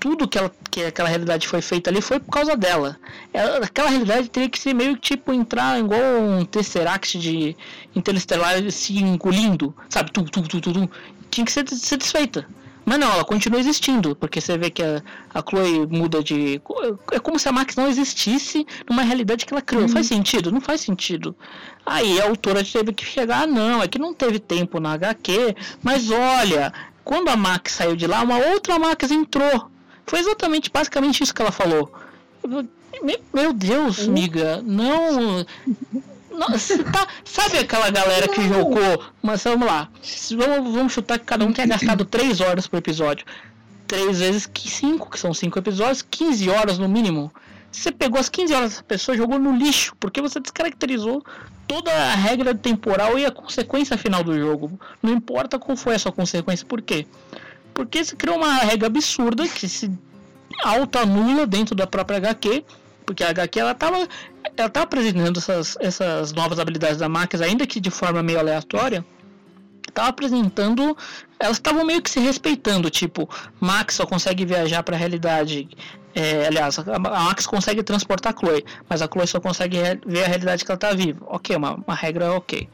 tudo 0.05 0.29
que, 0.29 0.37
ela, 0.37 0.53
que 0.71 0.85
aquela 0.85 1.09
realidade 1.09 1.49
foi 1.49 1.63
feita 1.63 1.89
ali 1.89 2.03
foi 2.03 2.21
por 2.21 2.31
causa 2.31 2.55
dela. 2.55 2.99
Ela, 3.33 3.65
aquela 3.65 3.89
realidade 3.89 4.29
teria 4.29 4.51
que 4.51 4.59
ser 4.59 4.75
meio 4.75 4.97
que, 4.97 5.17
tipo, 5.17 5.33
entrar 5.33 5.81
igual 5.81 6.21
um 6.21 6.45
Tesseract 6.45 7.19
de 7.19 7.57
Interestelar 7.97 8.71
se 8.71 8.99
engolindo, 8.99 9.75
sabe? 9.89 10.13
Tu, 10.13 10.23
tu, 10.25 10.43
tu, 10.43 10.61
tu, 10.61 10.73
tu. 10.75 10.91
Tinha 11.31 11.47
que 11.47 11.51
ser, 11.51 11.65
desfeita. 11.97 12.47
Mas 12.85 12.99
não, 12.99 13.11
ela 13.11 13.25
continua 13.25 13.59
existindo, 13.59 14.15
porque 14.15 14.43
você 14.43 14.59
vê 14.59 14.69
que 14.69 14.83
a, 14.83 15.03
a 15.33 15.41
Chloe 15.41 15.87
muda 15.87 16.23
de. 16.23 16.61
É 17.11 17.19
como 17.19 17.39
se 17.39 17.49
a 17.49 17.53
Max 17.53 17.75
não 17.75 17.89
existisse 17.89 18.67
numa 18.87 19.01
realidade 19.01 19.47
que 19.47 19.55
ela 19.55 19.63
criou. 19.63 19.89
Faz 19.89 20.07
sentido? 20.07 20.53
Não 20.53 20.61
faz 20.61 20.83
sentido. 20.83 21.35
Aí 21.87 22.21
a 22.21 22.27
autora 22.27 22.63
teve 22.63 22.93
que 22.93 23.07
chegar, 23.07 23.45
ah, 23.45 23.47
não, 23.47 23.83
é 23.83 23.89
que 23.89 23.99
não 23.99 24.13
teve 24.13 24.39
tempo 24.39 24.79
na 24.79 24.93
HQ, 24.93 25.57
mas 25.83 26.11
olha, 26.11 26.75
quando 27.03 27.31
a 27.31 27.37
Max 27.37 27.73
saiu 27.73 27.97
de 27.97 28.07
lá, 28.07 28.23
uma 28.23 28.37
outra 28.37 28.79
Max 28.79 29.11
entrou. 29.11 29.73
Foi 30.07 30.19
exatamente, 30.21 30.71
basicamente 30.71 31.23
isso 31.23 31.35
que 31.35 31.43
ela 31.43 31.53
falou. 31.53 31.93
Eu- 32.43 32.69
Meu, 33.33 33.53
Deus, 33.53 34.07
amiga, 34.09 34.63
não. 34.65 35.45
Nossa, 36.31 36.83
tá- 36.85 37.07
sabe 37.25 37.59
aquela 37.59 37.91
galera 37.91 38.29
que 38.29 38.47
jogou? 38.49 39.05
Mas 39.23 39.43
vamos 39.45 39.67
lá. 39.67 39.89
Vamos, 40.37 40.75
vamos 40.75 40.93
chutar 40.93 41.19
que 41.19 41.25
cada 41.25 41.45
um 41.45 41.53
tenha 41.53 41.67
gastado 41.69 42.05
3 42.07 42.41
horas 42.41 42.67
por 42.67 42.77
episódio. 42.79 43.25
3 43.87 44.19
vezes 44.21 44.49
5, 44.55 45.11
que 45.11 45.19
são 45.19 45.35
5 45.35 45.59
episódios, 45.59 46.03
15 46.03 46.49
horas 46.51 46.79
no 46.79 46.89
mínimo. 46.89 47.33
Você 47.71 47.91
pegou 47.91 48.19
as 48.21 48.29
15 48.29 48.55
horas 48.55 48.71
dessa 48.71 48.83
pessoa 48.85 49.15
e 49.15 49.19
jogou 49.19 49.39
no 49.39 49.57
lixo, 49.57 49.95
porque 49.99 50.21
você 50.23 50.39
descaracterizou 50.39 51.25
toda 51.67 51.91
a 51.93 52.15
regra 52.15 52.55
temporal 52.55 53.19
e 53.19 53.27
a 53.27 53.31
consequência 53.33 53.99
final 53.99 54.23
do 54.23 54.39
jogo. 54.39 54.79
Não 55.03 55.13
importa 55.13 55.59
qual 55.59 55.77
foi 55.77 55.95
a 55.97 55.99
sua 55.99 56.13
consequência, 56.13 56.65
por 56.67 56.81
quê? 56.81 57.07
Porque 57.75 58.05
você 58.05 58.15
criou 58.15 58.37
uma 58.37 58.55
regra 58.55 58.87
absurda 58.87 59.47
que 59.49 59.69
se 59.69 59.91
auto-anula 60.63 61.47
dentro 61.47 61.75
da 61.75 61.87
própria 61.87 62.19
HQ, 62.19 62.65
porque 63.05 63.23
a 63.25 63.31
HQ 63.31 63.59
ela 63.59 63.75
tava, 63.75 64.09
ela 64.57 64.69
tava 64.71 64.85
apresentando 64.85 65.39
essas, 65.39 65.77
essas 65.81 66.33
novas 66.33 66.59
habilidades 66.59 66.99
da 66.99 67.09
Max, 67.09 67.41
ainda 67.41 67.67
que 67.67 67.81
de 67.81 67.91
forma 67.91 68.23
meio 68.23 68.39
aleatória, 68.39 69.05
tava 69.93 70.09
apresentando, 70.09 70.97
elas 71.39 71.57
estavam 71.57 71.85
meio 71.85 72.01
que 72.01 72.11
se 72.11 72.21
respeitando, 72.21 72.89
tipo, 72.91 73.29
Max 73.61 73.95
só 73.95 74.07
consegue 74.07 74.45
viajar 74.45 74.83
para 74.83 74.97
a 74.97 74.99
realidade, 74.99 75.69
é, 76.15 76.47
aliás, 76.47 76.79
a 76.79 76.99
Max 76.99 77.47
consegue 77.47 77.83
transportar 77.83 78.33
a 78.35 78.39
Chloe, 78.39 78.65
mas 78.89 79.03
a 79.03 79.09
Chloe 79.09 79.27
só 79.27 79.41
consegue 79.41 79.79
ver 80.07 80.25
a 80.25 80.29
realidade 80.29 80.65
que 80.65 80.71
ela 80.71 80.79
tá 80.79 80.93
viva. 80.93 81.25
Ok, 81.29 81.57
uma, 81.57 81.75
uma 81.75 81.95
regra 81.95 82.33
ok. 82.33 82.69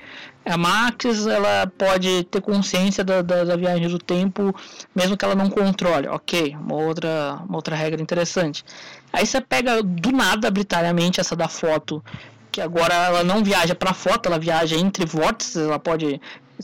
A 0.44 0.56
Max, 0.56 1.26
ela 1.26 1.70
pode 1.78 2.24
ter 2.24 2.40
consciência 2.40 3.04
da, 3.04 3.20
da, 3.22 3.44
da 3.44 3.56
viagem 3.56 3.88
do 3.88 3.98
tempo, 3.98 4.54
mesmo 4.94 5.16
que 5.16 5.24
ela 5.24 5.34
não 5.34 5.50
controle. 5.50 6.08
Ok, 6.08 6.56
uma 6.58 6.74
outra, 6.76 7.38
uma 7.46 7.56
outra 7.56 7.76
regra 7.76 8.00
interessante. 8.02 8.64
Aí 9.12 9.26
você 9.26 9.40
pega 9.40 9.82
do 9.82 10.10
nada, 10.12 10.48
arbitrariamente, 10.48 11.20
essa 11.20 11.36
da 11.36 11.46
foto, 11.46 12.02
que 12.50 12.60
agora 12.60 12.94
ela 12.94 13.22
não 13.22 13.44
viaja 13.44 13.74
para 13.74 13.92
foto, 13.92 14.26
ela 14.26 14.38
viaja 14.38 14.76
entre 14.76 15.04
vórtices, 15.04 15.56
ela 15.56 15.78
pode. 15.78 16.20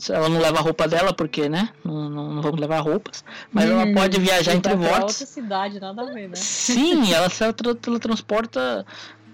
Ela 0.09 0.29
não 0.29 0.39
leva 0.39 0.59
a 0.59 0.61
roupa 0.61 0.87
dela, 0.87 1.11
porque, 1.11 1.49
né? 1.49 1.69
Não, 1.83 2.07
não, 2.07 2.33
não 2.35 2.41
vamos 2.41 2.59
levar 2.59 2.79
roupas. 2.81 3.23
Mas 3.51 3.67
ela 3.67 3.83
Hum, 3.87 3.93
pode 3.95 4.19
viajar 4.19 4.53
entre 4.53 4.75
vórtices. 4.75 5.21
outra 5.21 5.25
cidade, 5.25 5.79
nada 5.79 6.03
a 6.03 6.05
ver, 6.05 6.27
né? 6.27 6.35
Sim, 6.35 7.11
ela 7.13 7.29
se 7.29 7.51
tra- 7.53 7.73
teletransporta 7.73 8.85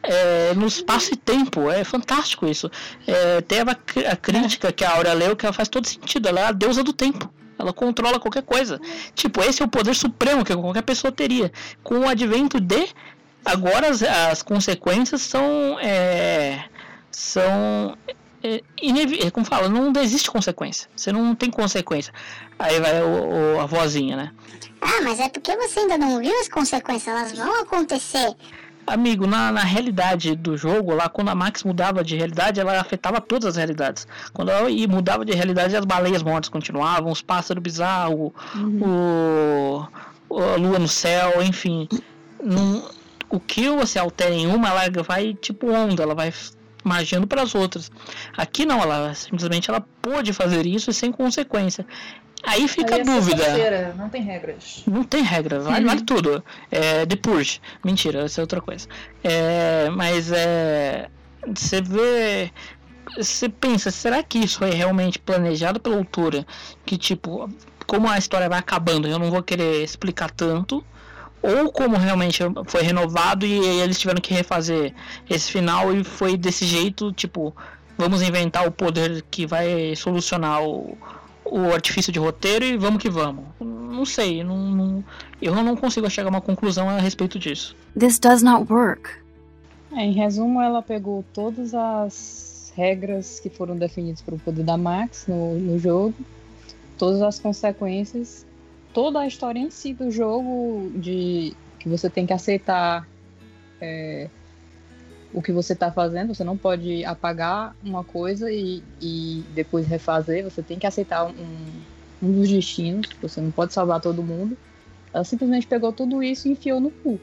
é, 0.03 0.53
no 0.53 0.67
espaço 0.67 1.13
e 1.13 1.17
tempo. 1.17 1.69
É 1.71 1.83
fantástico 1.83 2.45
isso. 2.45 2.69
É, 3.07 3.41
tem 3.41 3.59
a, 3.61 4.11
a 4.11 4.15
crítica 4.15 4.71
que 4.71 4.83
a 4.85 4.91
Aurea 4.91 5.13
leu 5.13 5.35
que 5.35 5.45
ela 5.45 5.53
faz 5.53 5.67
todo 5.69 5.87
sentido. 5.87 6.27
Ela 6.27 6.41
é 6.41 6.45
a 6.45 6.51
deusa 6.51 6.83
do 6.83 6.93
tempo. 6.93 7.31
Ela 7.57 7.71
controla 7.71 8.19
qualquer 8.19 8.43
coisa. 8.43 8.79
Tipo, 9.15 9.41
esse 9.41 9.61
é 9.61 9.65
o 9.65 9.69
poder 9.69 9.95
supremo 9.95 10.43
que 10.43 10.55
qualquer 10.55 10.81
pessoa 10.83 11.11
teria. 11.11 11.51
Com 11.83 11.99
o 11.99 12.07
advento 12.09 12.59
de. 12.59 12.87
Agora 13.45 13.89
as, 13.89 14.01
as 14.03 14.41
consequências 14.41 15.21
são. 15.21 15.77
é, 15.79 16.65
são. 17.11 17.97
É, 18.41 18.61
é, 19.25 19.31
como 19.31 19.45
fala, 19.45 19.69
não 19.69 19.93
existe 20.01 20.29
consequência. 20.29 20.89
Você 20.95 21.11
não 21.13 21.33
tem 21.33 21.49
consequência. 21.49 22.13
Aí 22.59 22.77
vai 22.79 23.01
o- 23.01 23.55
o- 23.55 23.59
a 23.61 23.65
vozinha, 23.65 24.17
né? 24.17 24.31
Ah, 24.81 24.99
mas 25.01 25.17
é 25.21 25.29
porque 25.29 25.55
você 25.55 25.79
ainda 25.79 25.97
não 25.97 26.19
viu 26.19 26.37
as 26.41 26.49
consequências, 26.49 27.07
elas 27.15 27.31
vão 27.31 27.61
acontecer. 27.61 28.35
Amigo, 28.86 29.25
na, 29.25 29.51
na 29.51 29.63
realidade 29.63 30.36
do 30.36 30.57
jogo, 30.57 30.93
lá 30.93 31.07
quando 31.07 31.29
a 31.29 31.36
Max 31.36 31.63
mudava 31.63 32.03
de 32.03 32.15
realidade, 32.17 32.59
ela 32.59 32.79
afetava 32.79 33.21
todas 33.21 33.45
as 33.49 33.55
realidades. 33.55 34.05
Quando 34.34 34.51
ela 34.51 34.69
ia- 34.69 34.88
mudava 34.88 35.23
de 35.23 35.31
realidade, 35.34 35.75
as 35.75 35.86
baleias 35.86 36.21
mortas 36.21 36.49
continuavam, 36.49 37.11
os 37.11 37.21
pássaros 37.21 37.63
bizarros, 37.63 38.31
o, 38.81 39.88
o- 40.29 40.41
a 40.41 40.55
lua 40.57 40.79
no 40.79 40.88
céu, 40.88 41.41
enfim. 41.41 41.88
Não- 42.43 42.84
o 43.29 43.39
que 43.39 43.69
você 43.69 43.97
altera 43.97 44.34
em 44.34 44.47
uma, 44.47 44.67
ela 44.69 45.03
vai 45.03 45.34
tipo 45.34 45.71
onda, 45.71 46.03
ela 46.03 46.13
vai 46.13 46.34
magiando 46.84 47.25
para 47.25 47.41
as 47.41 47.55
outras. 47.55 47.89
Aqui 48.36 48.65
não, 48.65 48.81
ela 48.81 49.13
simplesmente 49.15 49.69
ela 49.69 49.81
pôde 50.01 50.34
fazer 50.34 50.65
isso 50.65 50.91
sem 50.91 51.11
consequência. 51.11 51.86
Aí 52.45 52.67
fica 52.67 52.95
Aí 52.95 52.99
a 52.99 53.03
é 53.03 53.05
dúvida. 53.05 53.37
sexta-feira, 53.37 53.95
Não 53.97 54.09
tem 54.09 54.21
regras. 54.21 54.83
Não 54.85 55.03
tem 55.03 55.23
regra, 55.23 55.59
vale, 55.61 55.79
Uhum. 55.85 55.87
vale 55.89 56.01
tudo. 56.01 56.43
É 56.69 57.05
The 57.05 57.15
Purge. 57.15 57.61
Mentira, 57.83 58.23
essa 58.25 58.41
é 58.41 58.43
outra 58.43 58.59
coisa. 58.61 58.87
É, 59.23 59.89
mas 59.89 60.31
é. 60.31 61.09
Você 61.55 61.81
vê. 61.81 62.51
Você 63.17 63.47
pensa, 63.49 63.91
será 63.91 64.23
que 64.23 64.39
isso 64.39 64.59
foi 64.59 64.71
realmente 64.71 65.19
planejado 65.19 65.79
pela 65.79 65.97
autora? 65.97 66.45
Que 66.85 66.97
tipo, 66.97 67.49
como 67.85 68.09
a 68.09 68.17
história 68.17 68.49
vai 68.49 68.59
acabando, 68.59 69.07
eu 69.07 69.19
não 69.19 69.29
vou 69.29 69.43
querer 69.43 69.83
explicar 69.83 70.31
tanto. 70.31 70.83
Ou 71.41 71.69
como 71.71 71.97
realmente 71.97 72.39
foi 72.67 72.81
renovado 72.83 73.45
e 73.45 73.53
eles 73.81 73.99
tiveram 73.99 74.21
que 74.21 74.33
refazer 74.33 74.93
esse 75.29 75.51
final 75.51 75.93
e 75.93 76.01
foi 76.03 76.37
desse 76.37 76.65
jeito, 76.65 77.11
tipo, 77.11 77.53
vamos 77.97 78.21
inventar 78.21 78.65
o 78.65 78.71
poder 78.71 79.21
que 79.29 79.45
vai 79.45 79.93
solucionar 79.97 80.63
o, 80.63 80.97
o 81.55 81.71
artifício 81.73 82.11
de 82.11 82.17
roteiro 82.19 82.65
e 82.65 82.75
vamos 82.77 83.01
que 83.01 83.09
vamos. 83.09 83.45
Não 83.59 84.05
sei, 84.05 84.43
não, 84.43 84.57
não- 84.57 85.03
eu 85.41 85.53
não 85.55 85.75
consigo 85.75 86.09
chegar 86.09 86.27
a 86.27 86.31
uma 86.31 86.41
conclusão 86.41 86.89
a 86.89 86.97
respeito 86.99 87.37
disso. 87.37 87.75
This 87.97 88.17
does 88.17 88.41
not 88.41 88.71
work. 88.71 89.09
É, 89.91 90.01
em 90.03 90.13
resumo, 90.13 90.59
ela 90.59 90.81
pegou 90.81 91.23
todas 91.33 91.75
as 91.75 92.73
regras 92.75 93.39
que 93.39 93.49
foram 93.49 93.77
definidas 93.77 94.21
para 94.21 94.33
o 94.33 94.39
poder 94.39 94.63
da 94.63 94.75
Max 94.75 95.25
no, 95.27 95.53
no 95.59 95.77
jogo, 95.77 96.15
todas 96.97 97.21
as 97.21 97.37
consequências, 97.39 98.45
toda 98.91 99.19
a 99.19 99.27
história 99.27 99.59
em 99.59 99.69
si 99.69 99.93
do 99.93 100.09
jogo, 100.09 100.91
de 100.95 101.53
que 101.77 101.87
você 101.87 102.09
tem 102.09 102.25
que 102.25 102.33
aceitar 102.33 103.07
é, 103.79 104.27
o 105.34 105.41
que 105.41 105.51
você 105.51 105.73
está 105.73 105.91
fazendo, 105.91 106.34
você 106.34 106.43
não 106.43 106.57
pode 106.57 107.03
apagar 107.05 107.75
uma 107.84 108.03
coisa 108.03 108.51
e, 108.51 108.84
e 109.01 109.43
depois 109.53 109.88
refazer, 109.88 110.43
você 110.43 110.61
tem 110.61 110.77
que 110.77 110.86
aceitar 110.88 111.25
um, 111.25 111.65
um 112.21 112.31
dos 112.31 112.49
destinos, 112.49 113.07
você 113.21 113.41
não 113.41 113.51
pode 113.51 113.73
salvar 113.73 113.99
todo 113.99 114.23
mundo. 114.23 114.57
Ela 115.11 115.23
simplesmente 115.23 115.67
pegou 115.67 115.91
tudo 115.91 116.21
isso 116.23 116.47
e 116.47 116.51
enfiou 116.51 116.79
no 116.79 116.91
cu. 116.91 117.19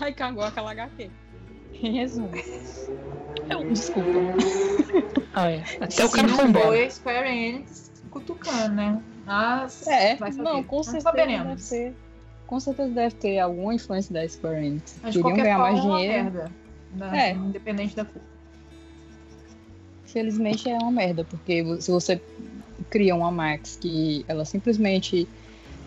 Aí 0.00 0.12
cagou 0.12 0.44
aquela 0.44 0.70
HQ. 0.72 1.10
Em 1.82 1.92
resumo. 1.92 2.30
Desculpa. 3.70 4.08
Ah, 5.32 5.50
é. 5.50 5.64
Até 5.80 6.04
o 6.04 6.10
cara 6.10 6.28
não 6.28 6.36
foi 6.36 6.46
embora. 6.46 6.76
Enix 7.28 7.90
cutucando, 8.10 8.74
né? 8.74 9.02
Mas 9.26 9.86
É, 9.86 10.16
vai 10.16 10.32
saber. 10.32 10.44
não, 10.44 10.62
com 10.62 10.76
Não 10.76 10.82
certeza 10.84 11.12
deve 11.12 11.26
saberemos. 11.26 11.70
Com 12.46 12.60
certeza 12.60 12.92
deve 12.92 13.14
ter 13.16 13.38
alguma 13.38 13.74
influência 13.74 14.12
da 14.12 14.28
Square 14.28 14.64
Enix. 14.66 14.96
Mas 15.02 15.16
Queriam 15.16 15.36
ganhar 15.36 15.58
mais 15.58 15.78
é 15.78 15.82
uma 15.82 15.98
dinheiro. 15.98 16.22
merda. 16.24 16.50
né? 16.92 17.30
É. 17.30 17.32
Independente 17.32 17.96
da 17.96 18.04
culpa. 18.04 18.26
Felizmente 20.04 20.68
é 20.70 20.78
uma 20.78 20.92
merda, 20.92 21.24
porque 21.24 21.64
se 21.80 21.90
você 21.90 22.20
cria 22.88 23.14
uma 23.16 23.30
Max 23.32 23.76
que 23.80 24.24
ela 24.28 24.44
simplesmente 24.44 25.26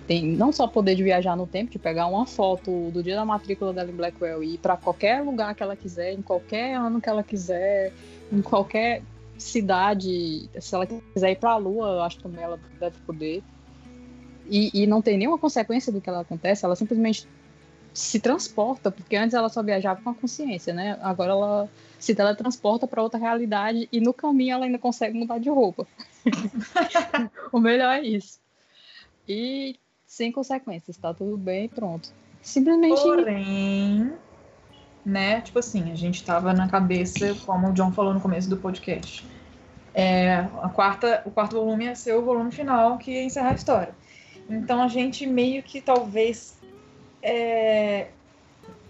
tem 0.07 0.25
não 0.25 0.51
só 0.51 0.67
poder 0.67 0.95
de 0.95 1.03
viajar 1.03 1.35
no 1.35 1.45
tempo, 1.45 1.71
de 1.71 1.77
pegar 1.77 2.07
uma 2.07 2.25
foto 2.25 2.89
do 2.91 3.03
dia 3.03 3.15
da 3.15 3.25
matrícula 3.25 3.73
dela 3.73 3.89
em 3.91 3.95
Blackwell 3.95 4.43
e 4.43 4.55
ir 4.55 4.57
para 4.57 4.77
qualquer 4.77 5.21
lugar 5.21 5.53
que 5.53 5.61
ela 5.61 5.75
quiser, 5.75 6.13
em 6.13 6.21
qualquer 6.21 6.75
ano 6.75 6.99
que 6.99 7.09
ela 7.09 7.23
quiser, 7.23 7.93
em 8.31 8.41
qualquer 8.41 9.01
cidade, 9.37 10.49
se 10.59 10.75
ela 10.75 10.87
quiser 10.87 11.31
ir 11.31 11.35
para 11.35 11.51
a 11.51 11.57
Lua, 11.57 11.89
eu 11.89 12.01
acho 12.01 12.17
que 12.17 12.23
também 12.23 12.43
ela 12.43 12.59
deve 12.79 12.97
poder. 13.05 13.43
E, 14.49 14.83
e 14.83 14.87
não 14.87 15.01
tem 15.01 15.17
nenhuma 15.17 15.37
consequência 15.37 15.91
do 15.91 16.01
que 16.01 16.09
ela 16.09 16.21
acontece, 16.21 16.65
ela 16.65 16.75
simplesmente 16.75 17.27
se 17.93 18.19
transporta, 18.19 18.91
porque 18.91 19.15
antes 19.15 19.33
ela 19.33 19.49
só 19.49 19.63
viajava 19.63 20.01
com 20.01 20.11
a 20.11 20.13
consciência, 20.13 20.73
né? 20.73 20.99
Agora 21.01 21.31
ela 21.31 21.69
se 21.97 22.13
teletransporta 22.13 22.85
para 22.85 23.01
outra 23.01 23.19
realidade 23.19 23.89
e 23.91 23.99
no 23.99 24.13
caminho 24.13 24.53
ela 24.53 24.65
ainda 24.65 24.77
consegue 24.77 25.17
mudar 25.17 25.39
de 25.39 25.49
roupa. 25.49 25.87
o 27.51 27.59
melhor 27.59 27.95
é 27.95 28.01
isso. 28.01 28.39
E 29.27 29.79
sem 30.05 30.31
consequências, 30.31 30.95
tá 30.95 31.13
tudo 31.13 31.37
bem, 31.37 31.67
pronto. 31.67 32.09
Simplesmente 32.41 33.01
Porém, 33.01 34.13
né? 35.03 35.41
Tipo 35.41 35.59
assim, 35.59 35.91
a 35.91 35.95
gente 35.95 36.23
tava 36.23 36.53
na 36.53 36.67
cabeça, 36.67 37.35
como 37.45 37.69
o 37.69 37.73
John 37.73 37.91
falou 37.91 38.13
no 38.13 38.21
começo 38.21 38.49
do 38.49 38.57
podcast. 38.57 39.25
É, 39.93 40.47
a 40.61 40.69
quarta, 40.69 41.23
o 41.25 41.31
quarto 41.31 41.55
volume 41.55 41.85
ia 41.85 41.95
ser 41.95 42.13
o 42.13 42.21
volume 42.21 42.51
final 42.51 42.99
que 42.99 43.11
ia 43.11 43.23
encerrar 43.23 43.49
a 43.49 43.55
história. 43.55 43.95
Então 44.49 44.81
a 44.81 44.87
gente 44.87 45.25
meio 45.25 45.61
que 45.63 45.81
talvez. 45.81 46.57
É, 47.21 48.07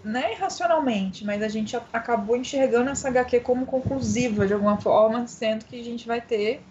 não 0.04 0.20
é 0.20 0.34
irracionalmente, 0.34 1.26
mas 1.26 1.42
a 1.42 1.48
gente 1.48 1.76
acabou 1.76 2.38
enxergando 2.38 2.90
essa 2.90 3.10
HQ 3.10 3.42
como 3.42 3.66
conclusiva 3.66 4.48
de 4.48 4.54
alguma 4.54 4.78
forma, 4.78 5.28
sendo 5.28 5.66
que 5.66 5.80
a 5.80 5.84
gente 5.84 6.08
vai 6.08 6.22
ter 6.22 6.62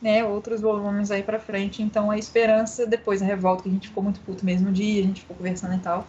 né, 0.00 0.24
outros 0.24 0.60
volumes 0.60 1.10
aí 1.10 1.22
pra 1.22 1.40
frente. 1.40 1.82
Então 1.82 2.10
a 2.10 2.18
esperança, 2.18 2.86
depois 2.86 3.20
da 3.20 3.26
revolta, 3.26 3.62
que 3.62 3.68
a 3.68 3.72
gente 3.72 3.88
ficou 3.88 4.02
muito 4.02 4.20
puto 4.20 4.44
mesmo 4.44 4.70
dia, 4.70 5.02
a 5.02 5.06
gente 5.06 5.22
ficou 5.22 5.36
conversando 5.36 5.74
e 5.74 5.78
tal. 5.78 6.06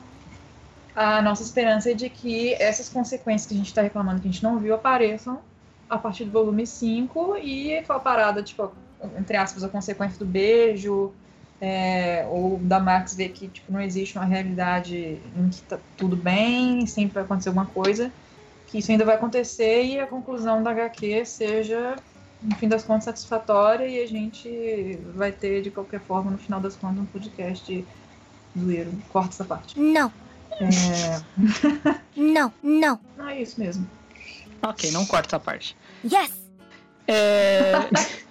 A 0.96 1.22
nossa 1.22 1.44
esperança 1.44 1.92
é 1.92 1.94
de 1.94 2.10
que 2.10 2.54
essas 2.54 2.88
consequências 2.88 3.48
que 3.48 3.54
a 3.54 3.58
gente 3.58 3.74
tá 3.74 3.82
reclamando 3.82 4.22
que 4.22 4.28
a 4.28 4.32
gente 4.32 4.44
não 4.44 4.60
viu 4.60 4.76
apareçam 4.76 5.40
a 5.90 5.98
partir 5.98 6.26
do 6.26 6.32
volume 6.32 6.66
5 6.66 7.38
e 7.38 7.82
foi 7.84 7.96
a 7.96 8.00
parada, 8.00 8.42
tipo, 8.42 8.72
entre 9.18 9.38
aspas, 9.38 9.64
a 9.64 9.70
consequência 9.70 10.18
do 10.18 10.26
beijo, 10.26 11.14
é, 11.62 12.26
ou 12.30 12.58
da 12.60 12.80
Max 12.80 13.16
ver 13.16 13.30
que 13.30 13.48
tipo, 13.48 13.72
não 13.72 13.82
existe 13.82 14.18
uma 14.18 14.26
realidade 14.26 15.20
em 15.38 15.50
que 15.50 15.62
tá 15.62 15.80
tudo 15.98 16.16
bem, 16.16 16.86
sempre 16.86 17.16
vai 17.16 17.24
acontecer 17.24 17.50
alguma 17.50 17.66
coisa, 17.66 18.12
que 18.68 18.78
isso 18.80 18.92
ainda 18.92 19.06
vai 19.06 19.16
acontecer 19.16 19.84
e 19.84 20.00
a 20.00 20.06
conclusão 20.08 20.62
da 20.62 20.72
HQ 20.72 21.26
seja, 21.26 21.96
no 22.42 22.56
fim 22.58 22.68
das 22.68 22.84
contas, 22.84 23.06
satisfatória 23.06 23.88
e 23.88 24.04
a 24.04 24.08
gente 24.08 25.00
vai 25.16 25.32
ter, 25.32 25.62
de 25.62 25.72
qualquer 25.72 26.02
forma, 26.02 26.32
no 26.32 26.38
final 26.38 26.60
das 26.60 26.76
contas, 26.76 27.00
um 27.00 27.06
podcast 27.06 27.86
zoeiro. 28.58 28.92
Corta 29.10 29.30
essa 29.30 29.46
parte. 29.46 29.80
Não, 29.80 30.12
É... 30.60 31.22
não, 32.16 32.54
não. 32.62 33.00
Não 33.18 33.30
é 33.30 33.42
isso 33.42 33.60
mesmo. 33.60 33.88
Ok, 34.62 34.92
não 34.92 35.06
corta 35.06 35.30
essa 35.30 35.40
parte. 35.40 35.76
Yes! 36.04 36.45
É, 37.08 37.74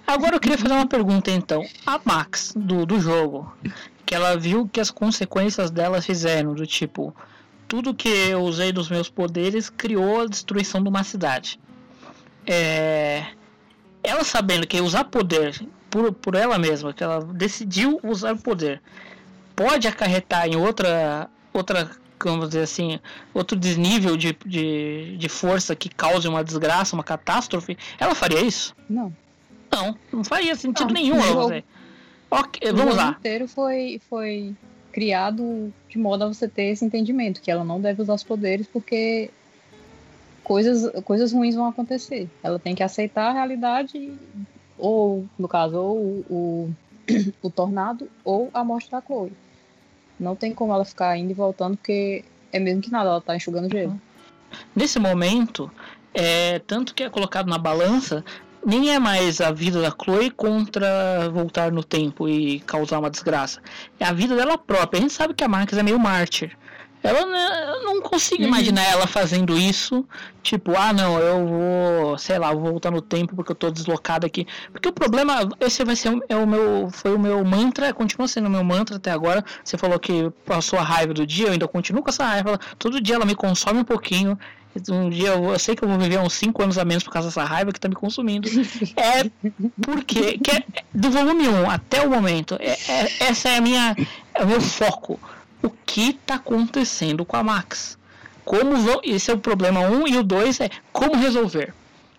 Agora 0.07 0.35
eu 0.35 0.39
queria 0.39 0.57
fazer 0.57 0.73
uma 0.73 0.87
pergunta 0.87 1.31
então. 1.31 1.65
A 1.85 1.99
Max 2.03 2.53
do, 2.55 2.85
do 2.85 2.99
jogo, 2.99 3.51
que 4.05 4.13
ela 4.13 4.37
viu 4.37 4.69
que 4.71 4.79
as 4.79 4.91
consequências 4.91 5.71
dela 5.71 6.01
fizeram, 6.01 6.53
do 6.53 6.65
tipo, 6.67 7.15
tudo 7.67 7.93
que 7.93 8.09
eu 8.09 8.41
usei 8.41 8.71
dos 8.71 8.89
meus 8.89 9.09
poderes 9.09 9.69
criou 9.69 10.21
a 10.21 10.25
destruição 10.27 10.81
de 10.81 10.89
uma 10.89 11.03
cidade. 11.03 11.59
É, 12.45 13.25
Ela 14.03 14.23
sabendo 14.23 14.67
que 14.67 14.79
usar 14.79 15.05
poder 15.05 15.59
por, 15.89 16.13
por 16.13 16.35
ela 16.35 16.59
mesma, 16.59 16.93
que 16.93 17.03
ela 17.03 17.21
decidiu 17.21 17.99
usar 18.03 18.33
o 18.33 18.37
poder, 18.37 18.81
pode 19.55 19.87
acarretar 19.87 20.47
em 20.47 20.55
outra, 20.55 21.27
outra 21.51 21.89
vamos 22.29 22.49
dizer 22.49 22.61
assim, 22.61 22.99
outro 23.33 23.57
desnível 23.57 24.15
de, 24.17 24.37
de, 24.45 25.17
de 25.17 25.29
força 25.29 25.75
que 25.75 25.89
cause 25.89 26.27
uma 26.27 26.43
desgraça, 26.43 26.95
uma 26.95 27.03
catástrofe, 27.03 27.77
ela 27.99 28.15
faria 28.15 28.41
isso? 28.41 28.75
Não. 28.89 29.13
Não, 29.71 29.97
não 30.11 30.23
faria 30.23 30.55
sentido 30.55 30.93
Não, 30.93 31.01
nenhum 31.01 31.19
o 31.19 31.21
jogo-. 31.21 31.63
Ok, 32.31 32.69
o 32.69 32.75
vamos 32.75 32.95
jogo 32.95 33.05
lá. 33.05 33.15
inteiro 33.19 33.47
foi, 33.47 34.01
foi 34.09 34.53
criado 34.91 35.73
de 35.89 35.97
modo 35.97 36.23
a 36.23 36.27
você 36.27 36.47
ter 36.47 36.65
esse 36.65 36.85
entendimento, 36.85 37.41
que 37.41 37.51
ela 37.51 37.63
não 37.63 37.81
deve 37.81 38.01
usar 38.01 38.13
os 38.13 38.23
poderes 38.23 38.67
porque 38.67 39.29
coisas, 40.43 40.89
coisas 41.03 41.33
ruins 41.33 41.55
vão 41.55 41.67
acontecer. 41.67 42.29
Ela 42.41 42.57
tem 42.57 42.73
que 42.73 42.83
aceitar 42.83 43.29
a 43.29 43.33
realidade, 43.33 44.13
ou, 44.77 45.25
no 45.37 45.47
caso, 45.47 45.77
ou 45.77 45.97
o, 45.97 46.25
o, 46.29 46.75
o 47.43 47.49
tornado, 47.49 48.09
ou 48.23 48.49
a 48.53 48.63
morte 48.63 48.89
da 48.89 49.01
Chloe. 49.01 49.33
Não 50.19 50.35
tem 50.35 50.53
como 50.53 50.73
ela 50.73 50.85
ficar 50.85 51.17
indo 51.17 51.31
e 51.31 51.33
voltando, 51.33 51.77
porque 51.77 52.23
é 52.51 52.59
mesmo 52.59 52.81
que 52.81 52.91
nada, 52.91 53.09
ela 53.09 53.21
tá 53.21 53.35
enxugando 53.35 53.69
gelo. 53.69 53.99
Nesse 54.75 54.99
momento, 54.99 55.69
é, 56.13 56.59
tanto 56.59 56.93
que 56.93 57.03
é 57.03 57.09
colocado 57.09 57.49
na 57.49 57.57
balança, 57.57 58.23
nem 58.65 58.93
é 58.93 58.97
mais 58.97 59.41
a 59.41 59.51
vida 59.51 59.81
da 59.81 59.91
Chloe 59.91 60.31
contra 60.31 61.29
voltar 61.29 61.71
no 61.71 61.83
tempo 61.83 62.27
e 62.27 62.61
causar 62.61 62.99
uma 62.99 63.09
desgraça. 63.09 63.61
É 63.99 64.05
a 64.05 64.13
vida 64.13 64.35
dela 64.35 64.57
própria. 64.57 64.99
A 64.99 65.01
gente 65.01 65.13
sabe 65.13 65.33
que 65.33 65.43
a 65.43 65.47
Marcus 65.47 65.77
é 65.77 65.83
meio 65.83 65.99
mártir. 65.99 66.57
Ela 67.07 67.25
né, 67.25 67.69
eu 67.69 67.83
não 67.83 68.01
consigo 68.01 68.41
Uhum. 68.41 68.47
imaginar 68.47 68.83
ela 68.83 69.07
fazendo 69.07 69.57
isso, 69.57 70.05
tipo, 70.43 70.73
ah 70.77 70.91
não, 70.93 71.19
eu 71.19 71.45
vou, 71.47 72.17
sei 72.17 72.37
lá, 72.39 72.51
vou 72.53 72.63
voltar 72.71 72.91
no 72.91 73.01
tempo 73.01 73.35
porque 73.35 73.51
eu 73.51 73.55
tô 73.55 73.69
deslocado 73.71 74.25
aqui. 74.25 74.47
Porque 74.71 74.89
o 74.89 74.93
problema, 74.93 75.47
esse 75.59 75.83
vai 75.83 75.95
ser 75.95 76.09
o- 76.09 76.23
é 76.29 76.35
o 76.35 76.47
meu, 76.47 76.89
foi 76.91 77.15
o 77.15 77.19
meu 77.19 77.43
mantra, 77.45 77.93
continua 77.93 78.27
sendo 78.27 78.47
o 78.47 78.49
meu 78.49 78.63
mantra 78.63 78.95
até 78.97 79.11
agora. 79.11 79.43
Você 79.63 79.77
falou 79.77 79.99
que 79.99 80.29
passou 80.45 80.79
a 80.79 80.83
raiva 80.83 81.13
do 81.13 81.25
dia, 81.25 81.47
eu 81.47 81.51
ainda 81.53 81.67
continuo 81.67 82.01
com 82.03 82.09
essa 82.09 82.25
raiva. 82.25 82.59
Todo 82.79 83.01
dia 83.01 83.15
ela 83.15 83.25
me 83.25 83.35
consome 83.35 83.79
um 83.79 83.83
pouquinho. 83.83 84.37
Um 84.89 85.09
dia 85.09 85.29
eu, 85.29 85.45
eu 85.53 85.57
sei 85.59 85.73
que 85.73 85.83
eu 85.85 85.87
vou 85.87 85.97
viver 85.97 86.19
uns 86.19 86.33
5 86.33 86.61
anos 86.61 86.77
a 86.77 86.83
menos 86.83 87.01
por 87.01 87.09
causa 87.13 87.29
dessa 87.29 87.45
raiva 87.45 87.71
que 87.71 87.79
tá 87.79 87.87
me 87.87 87.95
consumindo. 87.95 88.49
É 88.97 89.23
porque 89.81 90.37
que 90.37 90.51
é- 90.51 90.63
do 90.93 91.09
volume 91.11 91.47
1 91.47 91.69
até 91.69 92.01
o 92.01 92.09
momento, 92.09 92.57
é, 92.59 92.71
é- 92.91 93.11
essa 93.29 93.49
é 93.49 93.57
a 93.57 93.61
minha 93.61 93.95
é 94.33 94.43
o 94.43 94.47
meu 94.47 94.59
foco. 94.61 95.17
O 95.65 95.71
que 95.83 96.13
tá 96.13 96.35
acontecendo 96.35 97.25
com 97.25 97.35
a 97.35 97.43
Max? 97.43 97.97
Como 98.43 98.77
vão, 98.77 99.01
esse 99.03 99.31
é 99.31 99.33
o 99.33 99.39
problema 99.39 99.79
1 99.79 100.07
e 100.09 100.17
o 100.17 100.23
2 100.23 100.59
é 100.59 100.69
como 100.93 101.15
resolver. 101.15 101.73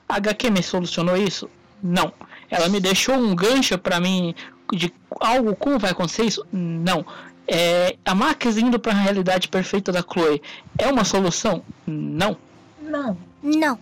A 0.08 0.16
HQ 0.16 0.50
me 0.50 0.64
solucionou 0.64 1.16
isso? 1.16 1.48
Não. 1.80 2.12
Ela 2.50 2.68
me 2.68 2.80
deixou 2.80 3.14
um 3.14 3.36
gancho 3.36 3.78
pra 3.78 4.00
mim 4.00 4.34
de 4.72 4.92
algo 5.20 5.54
como 5.54 5.78
vai 5.78 5.92
acontecer 5.92 6.24
isso? 6.24 6.44
Não. 6.52 7.06
É, 7.46 7.96
a 8.04 8.16
Max 8.16 8.56
indo 8.56 8.80
para 8.80 8.90
a 8.90 8.96
realidade 8.96 9.46
perfeita 9.46 9.92
da 9.92 10.02
Chloe 10.02 10.42
é 10.76 10.88
uma 10.88 11.04
solução? 11.04 11.62
Não. 11.86 12.36
Não. 12.82 13.16
Não. 13.40 13.78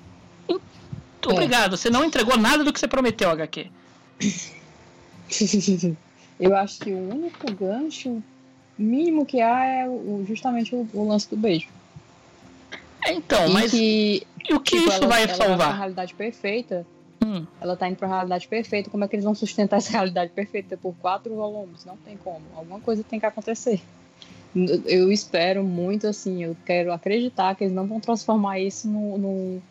Obrigado, 1.27 1.79
você 1.79 1.89
não 1.89 2.05
entregou 2.05 2.37
nada 2.37 2.63
do 2.63 2.71
que 2.71 2.79
você 2.79 2.87
prometeu, 2.87 3.31
HQ. 3.31 3.71
Eu 6.39 6.55
acho 6.55 6.81
que 6.81 6.91
o 6.91 7.09
único 7.09 7.51
gancho 7.55 8.23
mínimo 8.79 9.25
que 9.27 9.41
há 9.41 9.65
é 9.65 9.89
o- 9.89 10.25
justamente 10.27 10.75
o, 10.75 10.89
o 10.93 11.09
lance 11.09 11.29
do 11.29 11.37
beijo. 11.37 11.69
É, 13.07 13.13
então, 13.13 13.47
E 13.49 13.53
mas 13.53 13.71
que, 13.71 14.27
e 14.49 14.55
o 14.55 14.61
que 14.61 14.77
tipo, 14.77 14.89
isso 14.89 14.99
ela- 14.99 15.07
vai 15.09 15.25
ela 15.25 15.35
pra 15.35 15.47
salvar? 15.47 15.77
realidade 15.77 16.15
perfeita. 16.15 16.87
Hum. 17.25 17.47
Ela 17.61 17.77
tá 17.77 17.89
indo 17.89 17.97
pra 17.97 18.09
realidade 18.09 18.47
perfeita. 18.49 18.91
Como 18.91 19.05
é 19.05 19.09
que 19.09 19.15
eles 19.17 19.25
vão 19.25 19.35
sustentar 19.35 19.77
essa 19.79 19.93
realidade 19.93 20.31
perfeita 20.33 20.77
por 20.77 20.95
quatro 21.01 21.35
volumes? 21.35 21.85
Não 21.85 21.97
tem 21.99 22.17
como. 22.17 22.43
Alguma 22.55 22.81
coisa 22.81 23.03
tem 23.03 23.19
que 23.21 23.27
acontecer. 23.27 23.81
Eu 24.87 25.11
espero 25.11 25.65
muito 25.65 26.07
assim. 26.07 26.45
Eu 26.45 26.57
quero 26.65 26.93
acreditar 26.93 27.55
que 27.55 27.65
eles 27.65 27.75
não 27.75 27.87
vão 27.87 27.99
transformar 28.01 28.59
isso 28.61 28.87
no, 28.89 29.63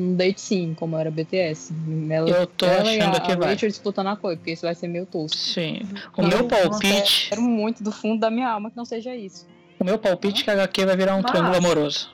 num 0.00 0.16
date 0.16 0.40
sim, 0.40 0.74
como 0.74 0.96
era 0.96 1.10
BTS. 1.10 1.72
Ela, 2.10 2.28
Eu 2.30 2.46
tô 2.46 2.66
ela 2.66 2.92
e 2.92 2.98
achando 3.00 3.16
a, 3.16 3.20
que 3.20 3.32
a 3.32 3.36
vai. 3.36 3.50
Rachel 3.52 3.68
disputando 3.68 4.06
a 4.08 4.16
coisa, 4.16 4.36
porque 4.38 4.52
isso 4.52 4.62
vai 4.62 4.74
ser 4.74 4.88
meio 4.88 5.06
tosco. 5.06 5.36
Sim. 5.36 5.80
O 6.16 6.22
Eu 6.22 6.28
meu 6.28 6.48
palpite, 6.48 7.24
Espero 7.24 7.42
muito 7.42 7.82
do 7.82 7.92
fundo 7.92 8.20
da 8.20 8.30
minha 8.30 8.48
alma 8.50 8.70
que 8.70 8.76
não 8.76 8.84
seja 8.84 9.14
isso. 9.14 9.46
o 9.78 9.84
meu 9.84 9.98
palpite 9.98 10.40
é 10.42 10.44
que 10.44 10.50
a 10.50 10.54
HQ 10.54 10.86
vai 10.86 10.96
virar 10.96 11.14
um 11.16 11.22
Mas- 11.22 11.30
triângulo 11.30 11.56
amoroso. 11.56 12.10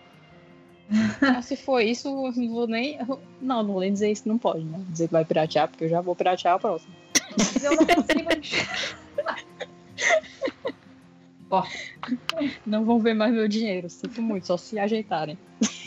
Mas 1.20 1.44
se 1.46 1.56
for 1.56 1.80
isso, 1.80 2.06
eu 2.08 2.32
não 2.32 2.48
vou 2.54 2.66
nem. 2.68 2.98
Não, 3.40 3.62
não 3.62 3.72
vou 3.72 3.80
nem 3.80 3.92
dizer 3.92 4.10
isso, 4.12 4.28
não 4.28 4.38
pode, 4.38 4.64
né? 4.64 4.80
Dizer 4.90 5.06
que 5.08 5.12
vai 5.12 5.24
piratear, 5.24 5.66
porque 5.68 5.84
eu 5.84 5.88
já 5.88 6.00
vou 6.00 6.14
piratear 6.14 6.54
a 6.54 6.58
próxima. 6.58 6.94
Mas 7.36 7.64
eu 7.64 7.72
não 7.74 7.84
consigo. 7.84 8.28
Não 12.66 12.84
vão 12.84 12.98
ver 12.98 13.14
mais 13.14 13.32
meu 13.32 13.48
dinheiro, 13.48 13.88
sinto 13.88 14.20
muito, 14.20 14.46
só 14.46 14.56
se 14.56 14.78
ajeitarem. 14.78 15.38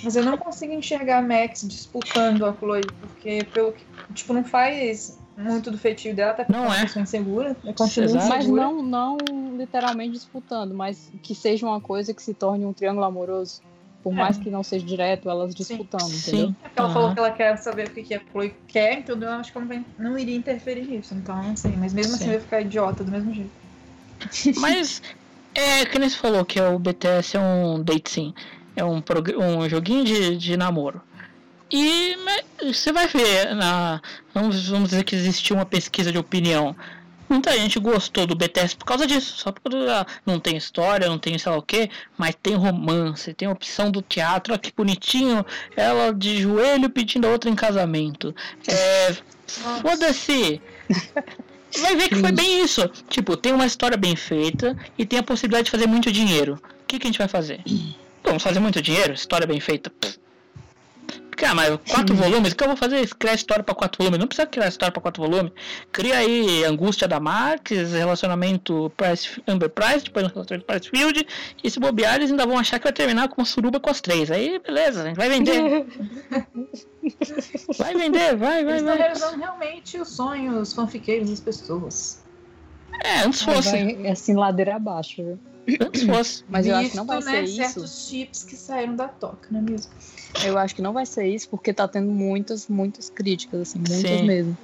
Mas 0.03 0.15
eu 0.15 0.23
não 0.23 0.37
consigo 0.37 0.73
enxergar 0.73 1.19
a 1.19 1.21
Max 1.21 1.61
disputando 1.67 2.45
a 2.45 2.53
Chloe, 2.53 2.81
porque 3.01 3.43
pelo 3.53 3.73
que, 3.73 3.85
tipo, 4.13 4.33
não 4.33 4.43
faz 4.43 5.19
muito 5.37 5.69
do 5.69 5.77
feitio 5.77 6.15
dela, 6.15 6.31
até 6.31 6.43
porque 6.43 6.57
Não 6.57 6.65
é. 6.65 6.77
uma 6.77 6.81
pessoa 6.81 7.03
insegura, 7.03 7.55
né? 7.63 7.73
continua. 7.73 8.25
Mas 8.27 8.47
não, 8.47 8.81
não 8.81 9.17
literalmente 9.57 10.13
disputando, 10.13 10.73
mas 10.73 11.11
que 11.21 11.35
seja 11.35 11.65
uma 11.65 11.81
coisa 11.81 12.13
que 12.13 12.23
se 12.23 12.33
torne 12.33 12.65
um 12.65 12.73
triângulo 12.73 13.05
amoroso. 13.05 13.61
Por 14.01 14.13
É. 14.13 14.15
mais 14.15 14.37
que 14.37 14.49
não 14.49 14.63
seja 14.63 14.85
direto, 14.85 15.29
elas 15.29 15.53
disputando, 15.53 16.13
entendeu? 16.13 16.47
Sim. 16.47 16.55
É 16.63 16.67
porque 16.69 16.79
ela 16.79 16.87
Aham. 16.87 16.93
falou 16.93 17.13
que 17.13 17.19
ela 17.19 17.31
quer 17.31 17.57
saber 17.57 17.87
o 17.87 17.91
que 17.91 18.01
que 18.01 18.13
a 18.13 18.21
Chloe 18.31 18.55
quer, 18.65 18.99
então 18.99 19.21
eu 19.21 19.29
acho 19.31 19.51
que 19.51 19.57
ela 19.57 19.67
não, 19.67 19.85
não 19.97 20.17
iria 20.17 20.37
interferir 20.37 20.87
nisso. 20.87 21.13
Então, 21.13 21.35
não 21.43 21.57
sei. 21.57 21.73
Mas 21.75 21.93
mesmo 21.93 22.15
assim 22.15 22.23
Sim. 22.23 22.29
vai 22.31 22.39
ficar 22.39 22.61
idiota 22.61 23.03
do 23.03 23.11
mesmo 23.11 23.33
jeito. 23.33 23.51
Mas 24.57 25.01
é 25.59 25.85
que 25.85 25.99
nem 25.99 26.09
você 26.09 26.17
falou 26.17 26.45
que 26.45 26.59
o 26.59 26.79
BTS 26.79 27.37
é 27.37 27.39
um 27.39 27.81
date 27.83 28.09
sim. 28.09 28.33
É 28.75 28.83
um, 28.83 29.03
um 29.37 29.69
joguinho 29.69 30.03
de, 30.03 30.37
de 30.37 30.57
namoro. 30.57 31.01
E 31.71 32.15
você 32.63 32.91
vai 32.91 33.07
ver, 33.07 33.53
na, 33.55 34.01
vamos, 34.33 34.69
vamos 34.69 34.89
dizer 34.89 35.03
que 35.03 35.15
existiu 35.15 35.55
uma 35.55 35.65
pesquisa 35.65 36.11
de 36.11 36.17
opinião. 36.17 36.75
Muita 37.29 37.55
gente 37.55 37.79
gostou 37.79 38.25
do 38.25 38.35
BTS 38.35 38.75
por 38.75 38.85
causa 38.85 39.05
disso. 39.05 39.37
Só 39.37 39.51
porque 39.51 39.77
ah, 39.77 40.05
não 40.25 40.39
tem 40.39 40.57
história, 40.57 41.07
não 41.07 41.19
tem 41.19 41.37
sei 41.37 41.51
lá 41.51 41.57
o 41.59 41.61
que, 41.61 41.87
mas 42.17 42.35
tem 42.41 42.55
romance, 42.55 43.33
tem 43.35 43.47
opção 43.47 43.91
do 43.91 44.01
teatro. 44.01 44.51
Olha 44.51 44.59
que 44.59 44.73
bonitinho. 44.75 45.45
Ela 45.75 46.11
de 46.11 46.41
joelho 46.41 46.89
pedindo 46.89 47.27
a 47.27 47.29
outra 47.29 47.49
em 47.49 47.55
casamento. 47.55 48.33
É, 48.67 49.15
Foda-se! 49.81 50.59
Vai 51.77 51.95
ver 51.95 52.09
que 52.09 52.15
foi 52.15 52.31
bem 52.31 52.63
isso. 52.63 52.89
Tipo, 53.09 53.37
tem 53.37 53.53
uma 53.53 53.65
história 53.65 53.97
bem 53.97 54.15
feita 54.15 54.77
e 54.97 55.05
tem 55.05 55.19
a 55.19 55.23
possibilidade 55.23 55.65
de 55.65 55.71
fazer 55.71 55.87
muito 55.87 56.11
dinheiro. 56.11 56.55
O 56.55 56.85
que, 56.87 56.97
que 56.99 57.07
a 57.07 57.09
gente 57.09 57.19
vai 57.19 57.27
fazer? 57.27 57.61
Vamos 58.23 58.43
fazer 58.43 58.59
muito 58.59 58.81
dinheiro? 58.81 59.13
História 59.13 59.45
bem 59.47 59.59
feita. 59.59 59.89
Pff. 59.89 60.18
Cara, 61.39 61.55
mas 61.55 61.79
quatro 61.89 62.13
volumes? 62.15 62.51
O 62.51 62.55
que 62.55 62.63
eu 62.63 62.67
vou 62.67 62.75
fazer? 62.75 63.07
Criar 63.15 63.33
história 63.33 63.63
pra 63.63 63.73
quatro 63.73 63.97
volumes? 63.99 64.19
Não 64.19 64.27
precisa 64.27 64.45
criar 64.45 64.67
história 64.67 64.91
pra 64.91 65.01
quatro 65.01 65.23
volumes. 65.23 65.53
Cria 65.89 66.17
aí 66.17 66.65
Angústia 66.65 67.07
da 67.07 67.17
Max, 67.17 67.71
relacionamento 67.93 68.91
Price, 68.97 69.41
Amber 69.47 69.69
Price, 69.69 70.03
depois 70.03 70.27
relacionamento 70.27 70.65
Price 70.67 70.89
Field. 70.89 71.25
E 71.63 71.71
se 71.71 71.79
bobear, 71.79 72.15
eles 72.15 72.29
ainda 72.29 72.45
vão 72.45 72.57
achar 72.59 72.77
que 72.77 72.83
vai 72.83 72.91
terminar 72.91 73.29
com 73.29 73.39
uma 73.39 73.45
suruba 73.45 73.79
com 73.79 73.89
as 73.89 74.01
três. 74.01 74.29
Aí, 74.29 74.59
beleza, 74.59 75.03
a 75.03 75.05
gente 75.07 75.15
vai 75.15 75.29
vender. 75.29 75.85
Vai 77.77 77.95
vender, 77.95 78.35
vai, 78.35 78.63
vai, 78.63 78.73
Eles 78.73 78.75
estão 78.81 78.87
vai. 78.87 78.97
realizando 78.97 79.37
realmente 79.37 79.97
os 79.97 80.09
sonhos 80.09 80.73
fanfiqueiros 80.73 81.29
das 81.29 81.39
pessoas. 81.39 82.21
É, 83.03 83.21
antes 83.21 83.41
fosse. 83.41 83.71
vai, 83.71 84.07
assim, 84.07 84.35
ladeira 84.35 84.75
abaixo, 84.75 85.23
viu? 85.23 85.39
Antes 85.81 86.03
fosse. 86.03 86.43
Mas 86.49 86.67
eu 86.67 86.75
acho 86.75 86.89
que 86.91 86.97
não 86.97 87.05
vai 87.05 87.17
Visto, 87.17 87.29
ser 87.29 87.37
né, 87.37 87.43
isso. 87.43 87.55
certos 87.55 88.07
chips 88.09 88.43
que 88.43 88.55
saíram 88.55 88.95
da 88.95 89.07
toca, 89.07 89.47
não 89.49 89.59
é 89.59 89.63
mesmo? 89.63 89.91
Eu 90.45 90.57
acho 90.57 90.75
que 90.75 90.81
não 90.81 90.93
vai 90.93 91.05
ser 91.05 91.27
isso, 91.27 91.49
porque 91.49 91.73
tá 91.73 91.87
tendo 91.87 92.11
muitas, 92.11 92.67
muitas 92.67 93.09
críticas, 93.09 93.61
assim, 93.61 93.79
muitas 93.79 94.19
Sim. 94.19 94.25
mesmo. 94.25 94.57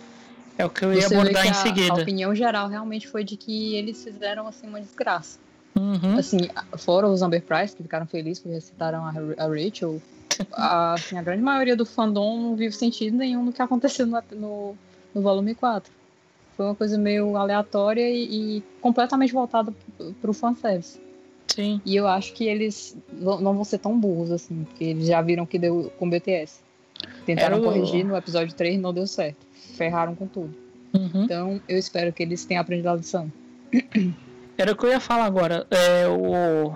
É 0.58 0.66
o 0.66 0.70
que 0.70 0.86
eu 0.86 0.94
ia 0.94 1.08
Você 1.08 1.16
abordar 1.16 1.46
em 1.46 1.50
a- 1.50 1.54
seguida. 1.54 1.94
A 1.94 2.02
opinião 2.02 2.34
geral 2.34 2.68
realmente 2.70 3.08
foi 3.08 3.24
de 3.24 3.36
que 3.36 3.76
eles 3.76 4.02
fizeram 4.04 4.48
assim 4.48 4.68
uma 4.68 4.80
desgraça. 4.80 5.38
Uhum. 5.78 6.18
Assim, 6.18 6.38
fora 6.78 7.08
os 7.08 7.22
Amber 7.22 7.42
Price, 7.42 7.76
que 7.76 7.84
ficaram 7.84 8.06
felizes 8.08 8.40
porque 8.40 8.56
recitaram 8.56 9.04
a, 9.06 9.10
a 9.10 9.48
Rachel, 9.48 10.02
a, 10.54 10.94
assim, 10.94 11.18
a 11.18 11.22
grande 11.22 11.42
maioria 11.44 11.76
do 11.76 11.86
fandom 11.86 12.40
não 12.42 12.56
viu 12.56 12.72
sentido 12.72 13.18
nenhum 13.18 13.44
no 13.44 13.52
que 13.52 13.62
aconteceu 13.62 14.06
no, 14.06 14.22
no, 14.32 14.76
no 15.14 15.22
volume 15.22 15.54
4. 15.54 15.92
Foi 16.56 16.66
uma 16.68 16.76
coisa 16.76 16.98
meio 16.98 17.36
aleatória 17.36 18.10
e, 18.10 18.58
e 18.60 18.64
completamente 18.80 19.34
voltada 19.34 19.74
pro- 19.98 20.14
pro 20.22 20.34
fanservice. 20.34 20.98
Sim. 21.48 21.80
E 21.86 21.96
eu 21.96 22.08
acho 22.08 22.34
que 22.34 22.44
eles 22.46 22.98
não 23.14 23.54
vão 23.54 23.64
ser 23.64 23.78
tão 23.78 23.98
burros 24.00 24.32
assim, 24.32 24.64
porque 24.66 24.84
eles 24.84 25.08
já 25.08 25.22
viram 25.22 25.46
que 25.46 25.58
deu 25.60 25.92
com 25.98 26.08
o 26.08 26.10
BTS. 26.10 26.60
Tentaram 27.26 27.60
o- 27.60 27.64
corrigir 27.64 28.06
no 28.06 28.16
episódio 28.16 28.54
3 28.56 28.76
e 28.76 28.78
não 28.78 28.94
deu 28.94 29.08
certo. 29.08 29.38
Ferraram 29.76 30.16
com 30.16 30.28
tudo. 30.28 30.54
Uhum. 30.94 31.24
Então 31.24 31.62
eu 31.68 31.78
espero 31.78 32.12
que 32.14 32.24
eles 32.24 32.46
tenham 32.46 32.62
aprendido 32.62 32.90
a 32.90 32.96
lição. 32.96 33.32
Era 34.58 34.72
o 34.72 34.76
que 34.76 34.86
eu 34.86 34.90
ia 34.90 35.00
falar 35.00 35.26
agora. 35.26 35.66
É, 35.70 36.08
o... 36.08 36.74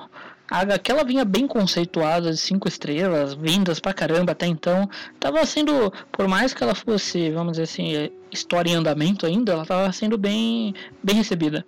A 0.51 0.61
HQ 0.61 0.91
ela 0.91 1.03
vinha 1.03 1.23
bem 1.23 1.45
conceituada, 1.45 2.31
de 2.31 2.37
cinco 2.37 2.67
estrelas, 2.67 3.35
vindas 3.35 3.79
pra 3.79 3.93
caramba 3.93 4.31
até 4.31 4.47
então. 4.47 4.89
Tava 5.19 5.45
sendo, 5.45 5.93
por 6.11 6.27
mais 6.27 6.55
que 6.55 6.63
ela 6.63 6.73
fosse, 6.73 7.29
vamos 7.29 7.51
dizer 7.51 7.63
assim, 7.63 7.95
é, 7.95 8.09
história 8.31 8.71
em 8.71 8.73
andamento 8.75 9.27
ainda, 9.27 9.51
ela 9.51 9.63
tava 9.65 9.91
sendo 9.93 10.17
bem, 10.17 10.73
bem 11.03 11.15
recebida. 11.15 11.63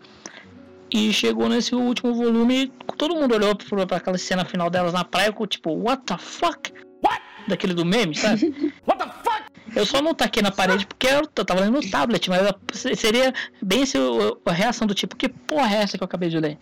E 0.93 1.13
chegou 1.13 1.47
nesse 1.47 1.73
último 1.73 2.13
volume, 2.13 2.67
todo 2.97 3.15
mundo 3.15 3.33
olhou 3.35 3.55
pra, 3.55 3.87
pra 3.87 3.97
aquela 3.97 4.17
cena 4.17 4.43
final 4.43 4.69
delas 4.69 4.91
na 4.93 5.05
praia 5.05 5.31
com 5.31 5.47
tipo, 5.47 5.71
what 5.73 6.03
the 6.05 6.17
fuck? 6.17 6.71
What? 7.03 7.21
Daquele 7.47 7.73
do 7.73 7.85
meme, 7.85 8.13
sabe? 8.15 8.53
what 8.85 9.01
the 9.01 9.09
fuck? 9.23 9.41
Eu 9.73 9.85
só 9.85 10.01
não 10.01 10.13
taquei 10.13 10.43
na 10.43 10.51
parede 10.51 10.85
porque 10.85 11.07
eu 11.07 11.45
tava 11.45 11.61
lendo 11.61 11.81
no 11.81 11.89
tablet, 11.89 12.29
mas 12.29 12.41
se- 12.73 12.93
seria 12.95 13.33
bem 13.61 13.83
esse, 13.83 13.97
o- 13.97 14.37
a 14.45 14.51
reação 14.51 14.85
do 14.85 14.93
tipo, 14.93 15.15
que 15.15 15.29
porra 15.29 15.75
é 15.77 15.81
essa 15.83 15.97
que 15.97 16.03
eu 16.03 16.05
acabei 16.05 16.27
de 16.29 16.37
ler? 16.39 16.57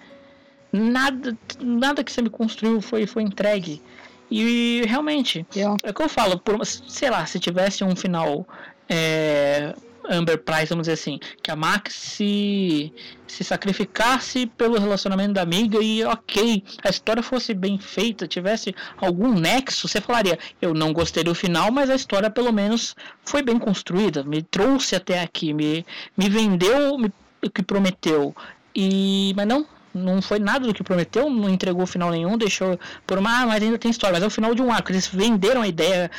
Nada, 0.72 1.36
nada 1.60 2.04
que 2.04 2.12
você 2.12 2.22
me 2.22 2.30
construiu 2.30 2.80
foi, 2.82 3.08
foi 3.08 3.24
entregue. 3.24 3.82
E 4.30 4.84
realmente, 4.88 5.44
é 5.84 5.90
o 5.90 5.94
que 5.94 6.04
eu 6.04 6.08
falo, 6.10 6.38
por, 6.38 6.64
sei 6.64 7.10
lá, 7.10 7.26
se 7.26 7.40
tivesse 7.40 7.84
um 7.84 7.96
final 7.96 8.48
é, 8.88 9.74
Amber 10.10 10.38
Price, 10.40 10.68
vamos 10.68 10.84
dizer 10.88 10.94
assim, 10.94 11.20
que 11.42 11.52
a 11.52 11.56
Max 11.56 11.94
se, 11.94 12.92
se 13.28 13.44
sacrificasse 13.44 14.46
pelo 14.46 14.80
relacionamento 14.80 15.34
da 15.34 15.42
amiga 15.42 15.78
e 15.82 16.04
ok, 16.04 16.64
a 16.84 16.90
história 16.90 17.22
fosse 17.22 17.54
bem 17.54 17.78
feita, 17.78 18.28
tivesse 18.28 18.74
algum 18.98 19.34
nexo, 19.34 19.88
você 19.88 20.02
falaria, 20.02 20.38
eu 20.62 20.74
não 20.74 20.92
gostei 20.92 21.24
do 21.24 21.36
final, 21.36 21.72
mas 21.72 21.90
a 21.90 21.96
história 21.96 22.30
pelo 22.30 22.52
menos 22.52 22.96
foi 23.24 23.42
bem 23.44 23.60
construída, 23.60 24.24
me 24.24 24.42
trouxe 24.42 24.96
até 24.96 25.22
aqui, 25.22 25.54
me, 25.54 25.86
me 26.18 26.30
vendeu 26.30 26.98
me- 26.98 27.14
o 27.44 27.50
que 27.50 27.62
prometeu. 27.64 28.36
E, 28.76 29.34
mas 29.36 29.48
não, 29.48 29.66
não 29.94 30.22
foi 30.22 30.40
nada 30.40 30.66
do 30.68 30.74
que 30.74 30.84
prometeu, 30.84 31.30
não 31.30 31.50
entregou 31.50 31.86
final 31.86 32.12
nenhum, 32.12 32.38
deixou 32.38 32.80
por 33.06 33.18
uma, 33.18 33.42
ah, 33.42 33.46
mas 33.46 33.62
ainda 33.64 33.78
tem 33.78 33.92
história, 33.92 34.14
mas 34.14 34.24
é 34.24 34.28
o 34.28 34.30
final 34.30 34.54
de 34.54 34.62
um 34.62 34.72
arco, 34.72 34.92
eles 34.92 35.08
venderam 35.08 35.62
a 35.62 35.68
ideia 35.68 36.10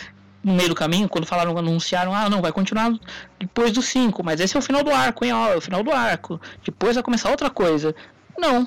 no 0.43 0.55
meio 0.55 0.69
do 0.71 0.75
caminho, 0.75 1.09
quando 1.09 1.27
falaram, 1.27 1.57
anunciaram, 1.57 2.15
ah, 2.15 2.29
não, 2.29 2.41
vai 2.41 2.53
continuar 2.53 2.93
depois 3.39 3.73
do 3.73 3.83
5, 3.83 4.25
mas 4.25 4.41
esse 4.41 4.57
é 4.57 4.59
o 4.59 4.63
final 4.63 4.83
do 4.83 4.91
arco, 4.91 5.25
hein, 5.25 5.33
ó, 5.33 5.49
é 5.49 5.57
o 5.57 5.61
final 5.61 5.83
do 5.83 5.93
arco, 5.93 6.41
depois 6.65 6.95
vai 6.95 7.03
começar 7.03 7.31
outra 7.31 7.51
coisa. 7.51 7.95
Não, 8.39 8.67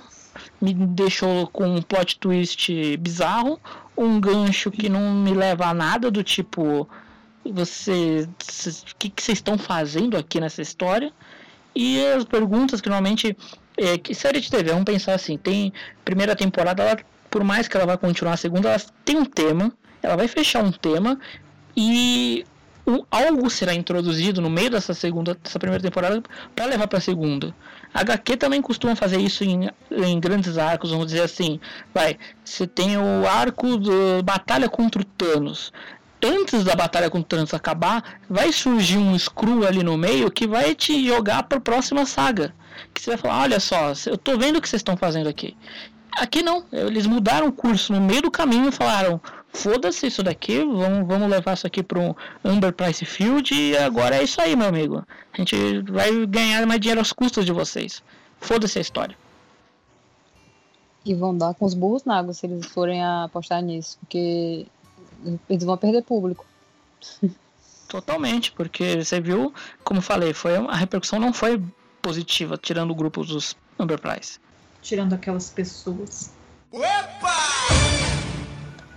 me 0.61 0.74
deixou 0.74 1.47
com 1.47 1.65
um 1.65 1.82
plot 1.82 2.19
twist 2.19 2.97
bizarro, 2.97 3.59
um 3.97 4.19
gancho 4.19 4.69
que 4.69 4.88
não 4.89 5.13
me 5.13 5.34
leva 5.34 5.65
a 5.65 5.74
nada, 5.74 6.11
do 6.11 6.24
tipo, 6.24 6.88
você, 7.51 8.28
o 8.30 8.95
que, 8.97 9.11
vocês 9.15 9.38
estão 9.39 9.57
fazendo 9.57 10.15
aqui 10.17 10.39
nessa 10.39 10.61
história? 10.61 11.11
E 11.76 12.03
as 12.05 12.24
perguntas 12.24 12.80
que 12.80 12.89
normalmente. 12.89 13.36
É, 13.76 13.97
que 13.97 14.13
série 14.13 14.39
de 14.39 14.51
TV? 14.51 14.69
Vamos 14.69 14.86
pensar 14.86 15.15
assim: 15.15 15.38
tem 15.38 15.74
primeira 16.05 16.36
temporada, 16.36 16.84
ela, 16.84 16.99
por 17.30 17.43
mais 17.43 17.67
que 17.67 17.76
ela 17.76 17.88
vá 17.88 17.97
continuar 17.97 18.34
a 18.34 18.38
segunda, 18.38 18.69
ela 18.69 18.80
tem 19.03 19.17
um 19.17 19.26
tema, 19.26 19.74
ela 20.01 20.15
vai 20.15 20.28
fechar 20.28 20.63
um 20.63 20.71
tema 20.71 21.19
e 21.76 22.45
um, 22.86 23.03
algo 23.09 23.49
será 23.49 23.74
introduzido 23.74 24.41
no 24.41 24.49
meio 24.49 24.69
dessa 24.69 24.93
segunda, 24.93 25.38
dessa 25.41 25.57
primeira 25.57 25.82
temporada 25.82 26.21
para 26.55 26.65
levar 26.65 26.88
para 26.88 26.97
a 26.97 27.01
segunda. 27.01 27.55
A 27.93 28.01
HQ 28.01 28.38
também 28.38 28.61
costuma 28.61 28.95
fazer 28.95 29.19
isso 29.19 29.43
em, 29.43 29.69
em 29.91 30.19
grandes 30.19 30.57
arcos, 30.57 30.91
vamos 30.91 31.07
dizer 31.07 31.21
assim. 31.21 31.59
Vai, 31.93 32.17
você 32.43 32.67
tem 32.67 32.97
o 32.97 33.28
arco 33.28 33.78
da 33.78 34.21
batalha 34.24 34.67
contra 34.67 35.01
o 35.01 35.05
Thanos. 35.05 35.71
Antes 36.21 36.63
da 36.63 36.76
batalha 36.76 37.09
contra 37.09 37.26
o 37.26 37.30
Thanos 37.30 37.53
acabar, 37.53 38.19
vai 38.30 38.51
surgir 38.51 38.97
um 38.97 39.15
Skrull 39.15 39.65
ali 39.67 39.84
no 39.84 39.97
meio 39.97 40.32
que 40.32 40.47
vai 40.47 40.74
te 40.74 41.05
jogar 41.05 41.43
para 41.43 41.57
a 41.57 41.61
próxima 41.61 42.05
saga. 42.05 42.53
Que 42.93 43.01
você 43.01 43.11
vai 43.11 43.17
falar, 43.17 43.41
olha 43.43 43.59
só, 43.59 43.93
eu 44.07 44.17
tô 44.17 44.38
vendo 44.38 44.57
o 44.57 44.61
que 44.61 44.67
vocês 44.67 44.80
estão 44.80 44.97
fazendo 44.97 45.30
aqui. 45.30 45.55
Aqui 46.17 46.43
não, 46.43 46.65
eles 46.71 47.05
mudaram 47.05 47.47
o 47.47 47.51
curso 47.51 47.91
no 47.91 47.99
meio 47.99 48.24
do 48.24 48.32
caminho 48.32 48.69
e 48.69 48.71
falaram: 48.71 49.19
foda-se 49.54 50.08
isso 50.08 50.24
daqui, 50.24 50.60
vamos, 50.60 51.08
vamos 51.08 51.30
levar 51.30 51.54
isso 51.54 51.68
aqui 51.68 51.84
para 51.84 51.99
um 51.99 52.14
Amber 52.43 52.74
Price 52.74 53.06
Field 53.06 53.54
e 53.54 53.78
agora 53.78 54.18
é 54.18 54.24
isso 54.24 54.41
aí, 54.41 54.56
meu 54.56 54.68
amigo. 54.68 55.06
A 55.32 55.38
gente 55.38 55.82
vai 55.84 56.26
ganhar 56.26 56.66
mais 56.66 56.82
dinheiro 56.82 56.99
às 56.99 57.14
custas 57.14 57.45
de 57.45 57.54
vocês. 57.54 58.04
Foda-se 58.41 58.80
a 58.80 58.82
história. 58.82 59.16
E 61.06 61.14
vão 61.14 61.38
dar 61.38 61.54
com 61.54 61.66
os 61.66 61.74
burros 61.74 62.04
na 62.04 62.18
água 62.18 62.34
se 62.34 62.45
eles 62.45 62.66
forem 62.66 63.04
apostar 63.04 63.62
nisso, 63.62 63.97
porque 63.99 64.66
eles 65.49 65.64
vão 65.64 65.78
perder 65.78 66.01
público. 66.04 66.45
Totalmente, 67.88 68.51
porque 68.54 69.04
você 69.04 69.22
viu, 69.22 69.54
como 69.84 69.99
eu 69.99 70.01
falei, 70.01 70.34
foi, 70.34 70.56
a 70.56 70.76
repercussão 70.76 71.20
não 71.20 71.32
foi 71.32 71.62
positiva, 72.01 72.58
tirando 72.58 72.91
o 72.91 72.95
grupo 72.95 73.24
dos 73.24 73.56
Amber 73.78 73.99
Price. 73.99 74.39
Tirando 74.82 75.14
aquelas 75.14 75.51
pessoas. 75.51 76.34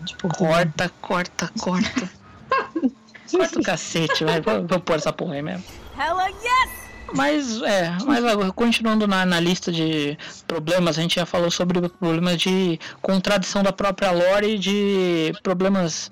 Tipo, 0.06 0.28
corta, 0.28 0.90
corta, 1.00 1.50
corta. 1.60 2.10
corta 3.30 3.60
o 3.60 3.62
cacete, 3.62 4.24
vai. 4.24 4.40
Vou, 4.40 4.66
vou 4.66 4.80
pôr 4.80 4.96
essa 4.96 5.12
porra 5.12 5.34
aí 5.34 5.42
mesmo. 5.42 5.64
Hella 5.98 6.28
yes! 6.28 6.86
Mas, 7.14 7.62
é, 7.62 7.96
mas 8.04 8.24
agora, 8.24 8.50
continuando 8.52 9.06
na, 9.06 9.24
na 9.24 9.38
lista 9.38 9.70
de 9.70 10.18
problemas, 10.46 10.98
a 10.98 11.02
gente 11.02 11.16
já 11.16 11.26
falou 11.26 11.50
sobre 11.50 11.88
problemas 11.88 12.36
de 12.36 12.80
contradição 13.00 13.62
da 13.62 13.72
própria 13.72 14.10
lore 14.10 14.54
e 14.54 14.58
de 14.58 15.32
problemas 15.42 16.10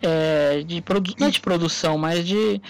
é, 0.00 0.62
de, 0.62 0.80
produ 0.80 1.14
não 1.18 1.28
é 1.28 1.30
de 1.30 1.40
produção, 1.40 1.98
mas 1.98 2.24
de, 2.24 2.60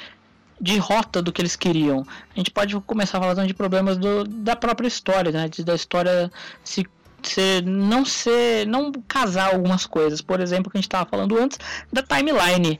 de 0.60 0.78
rota 0.78 1.20
do 1.20 1.32
que 1.32 1.42
eles 1.42 1.56
queriam. 1.56 2.06
A 2.34 2.38
gente 2.38 2.50
pode 2.50 2.78
começar 2.80 3.20
falando 3.20 3.46
de 3.46 3.54
problemas 3.54 3.98
do, 3.98 4.24
da 4.24 4.56
própria 4.56 4.88
história, 4.88 5.30
né? 5.30 5.48
De, 5.48 5.62
da 5.62 5.74
história 5.74 6.30
se 6.64 6.86
ser, 7.30 7.62
não 7.64 8.04
ser, 8.04 8.66
não 8.66 8.92
casar 9.06 9.54
algumas 9.54 9.86
coisas. 9.86 10.20
Por 10.20 10.40
exemplo, 10.40 10.70
que 10.70 10.76
a 10.76 10.80
gente 10.80 10.88
estava 10.88 11.08
falando 11.08 11.38
antes 11.38 11.58
da 11.92 12.02
timeline. 12.02 12.78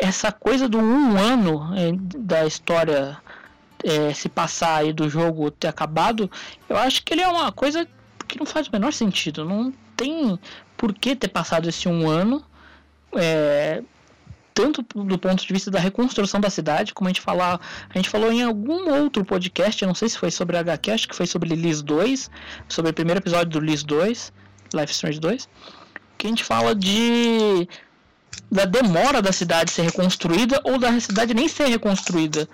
Essa 0.00 0.32
coisa 0.32 0.68
do 0.68 0.78
um 0.78 1.16
ano 1.16 1.72
eh, 1.76 1.92
da 2.16 2.46
história 2.46 3.16
eh, 3.84 4.12
se 4.12 4.28
passar 4.28 4.76
aí 4.78 4.92
do 4.92 5.08
jogo 5.08 5.50
ter 5.50 5.68
acabado, 5.68 6.30
eu 6.68 6.76
acho 6.76 7.04
que 7.04 7.14
ele 7.14 7.22
é 7.22 7.28
uma 7.28 7.52
coisa 7.52 7.86
que 8.26 8.38
não 8.38 8.46
faz 8.46 8.66
o 8.66 8.72
menor 8.72 8.92
sentido. 8.92 9.44
Não 9.44 9.72
tem 9.96 10.38
por 10.76 10.92
que 10.92 11.14
ter 11.14 11.28
passado 11.28 11.68
esse 11.68 11.88
um 11.88 12.08
ano. 12.08 12.44
eh, 13.16 13.82
tanto 14.54 14.82
do 14.82 15.18
ponto 15.18 15.44
de 15.44 15.52
vista 15.52 15.70
da 15.70 15.80
reconstrução 15.80 16.40
da 16.40 16.48
cidade, 16.48 16.94
como 16.94 17.08
a 17.08 17.10
gente 17.10 17.20
falar, 17.20 17.60
a 17.90 17.98
gente 17.98 18.08
falou 18.08 18.32
em 18.32 18.42
algum 18.42 18.88
outro 19.02 19.24
podcast, 19.24 19.82
eu 19.82 19.88
não 19.88 19.94
sei 19.94 20.08
se 20.08 20.16
foi 20.16 20.30
sobre 20.30 20.56
a 20.56 20.60
HQ, 20.60 20.90
acho 20.92 21.08
que 21.08 21.16
foi 21.16 21.26
sobre 21.26 21.54
Liz 21.54 21.82
2, 21.82 22.30
sobre 22.68 22.92
o 22.92 22.94
primeiro 22.94 23.20
episódio 23.20 23.50
do 23.50 23.60
Liz 23.60 23.82
2, 23.82 24.32
Life 24.72 24.92
Strange 24.92 25.18
2, 25.18 25.48
que 26.16 26.28
a 26.28 26.30
gente 26.30 26.44
fala 26.44 26.74
de 26.74 27.68
da 28.50 28.64
demora 28.64 29.20
da 29.20 29.32
cidade 29.32 29.70
ser 29.70 29.82
reconstruída 29.82 30.60
ou 30.64 30.78
da 30.78 30.98
cidade 31.00 31.34
nem 31.34 31.48
ser 31.48 31.66
reconstruída. 31.66 32.48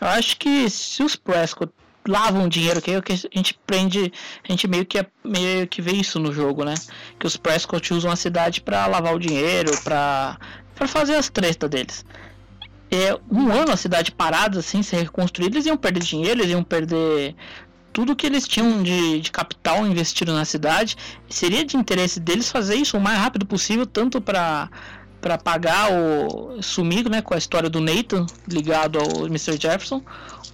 Eu 0.00 0.08
acho 0.08 0.36
que 0.36 0.68
se 0.68 1.02
os 1.02 1.14
Prescott 1.16 1.72
lavam 2.06 2.48
dinheiro, 2.48 2.82
que 2.82 2.90
é 2.90 2.98
o 2.98 3.02
que 3.02 3.12
a 3.12 3.16
gente 3.16 3.58
prende, 3.66 4.12
a 4.46 4.52
gente 4.52 4.68
meio 4.68 4.84
que 4.84 5.04
meio 5.24 5.66
que 5.66 5.80
vê 5.80 5.92
isso 5.92 6.18
no 6.18 6.32
jogo, 6.32 6.64
né? 6.64 6.74
Que 7.18 7.26
os 7.26 7.36
Prescott 7.36 7.94
usam 7.94 8.10
a 8.10 8.16
cidade 8.16 8.60
para 8.60 8.86
lavar 8.86 9.14
o 9.14 9.18
dinheiro, 9.18 9.70
para 9.82 10.38
para 10.74 10.88
fazer 10.88 11.14
as 11.14 11.28
tretas 11.28 11.70
deles. 11.70 12.04
É, 12.90 13.18
um 13.30 13.50
ano 13.50 13.72
a 13.72 13.76
cidade 13.76 14.12
parada, 14.12 14.58
assim, 14.60 14.82
ser 14.82 14.98
reconstruída, 14.98 15.56
eles 15.56 15.66
iam 15.66 15.76
perder 15.76 16.02
dinheiro, 16.02 16.40
eles 16.40 16.52
iam 16.52 16.62
perder 16.62 17.34
tudo 17.92 18.16
que 18.16 18.26
eles 18.26 18.46
tinham 18.46 18.82
de, 18.82 19.20
de 19.20 19.30
capital 19.30 19.86
investido 19.86 20.32
na 20.32 20.44
cidade. 20.44 20.96
Seria 21.28 21.64
de 21.64 21.76
interesse 21.76 22.20
deles 22.20 22.50
fazer 22.50 22.74
isso 22.74 22.96
o 22.96 23.00
mais 23.00 23.18
rápido 23.18 23.46
possível, 23.46 23.86
tanto 23.86 24.20
para 24.20 24.68
para 25.20 25.38
pagar 25.38 25.90
o 25.90 26.62
sumir 26.62 27.08
né, 27.08 27.22
com 27.22 27.32
a 27.32 27.38
história 27.38 27.70
do 27.70 27.80
Nathan 27.80 28.26
ligado 28.46 28.98
ao 28.98 29.24
Mr. 29.24 29.58
Jefferson, 29.58 30.02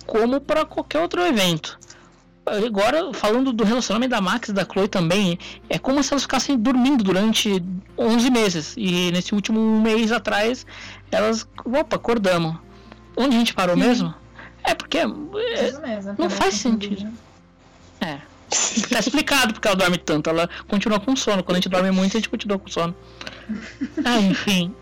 como 0.06 0.40
para 0.40 0.64
qualquer 0.64 1.00
outro 1.00 1.20
evento. 1.22 1.76
Agora, 2.46 3.12
falando 3.12 3.52
do 3.52 3.64
relacionamento 3.64 4.10
da 4.10 4.20
Max 4.20 4.48
e 4.48 4.52
da 4.52 4.64
Chloe 4.64 4.88
também, 4.88 5.38
é 5.68 5.78
como 5.78 6.02
se 6.02 6.12
elas 6.12 6.22
ficassem 6.22 6.58
dormindo 6.58 7.04
durante 7.04 7.62
11 7.96 8.30
meses. 8.30 8.74
E 8.76 9.10
nesse 9.12 9.34
último 9.34 9.80
mês 9.80 10.10
atrás, 10.10 10.66
elas, 11.12 11.46
opa, 11.64 11.96
acordamos. 11.96 12.56
Onde 13.16 13.36
a 13.36 13.38
gente 13.38 13.54
parou 13.54 13.76
Sim. 13.76 13.82
mesmo? 13.82 14.14
É 14.64 14.74
porque 14.74 14.98
é, 14.98 15.04
Isso 15.04 15.80
mesmo, 15.80 16.14
não 16.18 16.26
é 16.26 16.30
faz 16.30 16.54
assim, 16.54 16.72
sentido. 16.72 17.12
É. 18.00 18.18
Tá 18.90 18.98
explicado 18.98 19.52
porque 19.52 19.68
ela 19.68 19.76
dorme 19.76 19.96
tanto. 19.98 20.28
Ela 20.28 20.48
continua 20.66 20.98
com 20.98 21.14
sono. 21.14 21.42
Quando 21.42 21.56
a 21.56 21.60
gente 21.60 21.68
dorme 21.68 21.90
muito, 21.92 22.16
a 22.16 22.18
gente 22.18 22.28
continua 22.28 22.58
com 22.58 22.68
sono. 22.68 22.94
Ah, 24.04 24.18
enfim. 24.20 24.74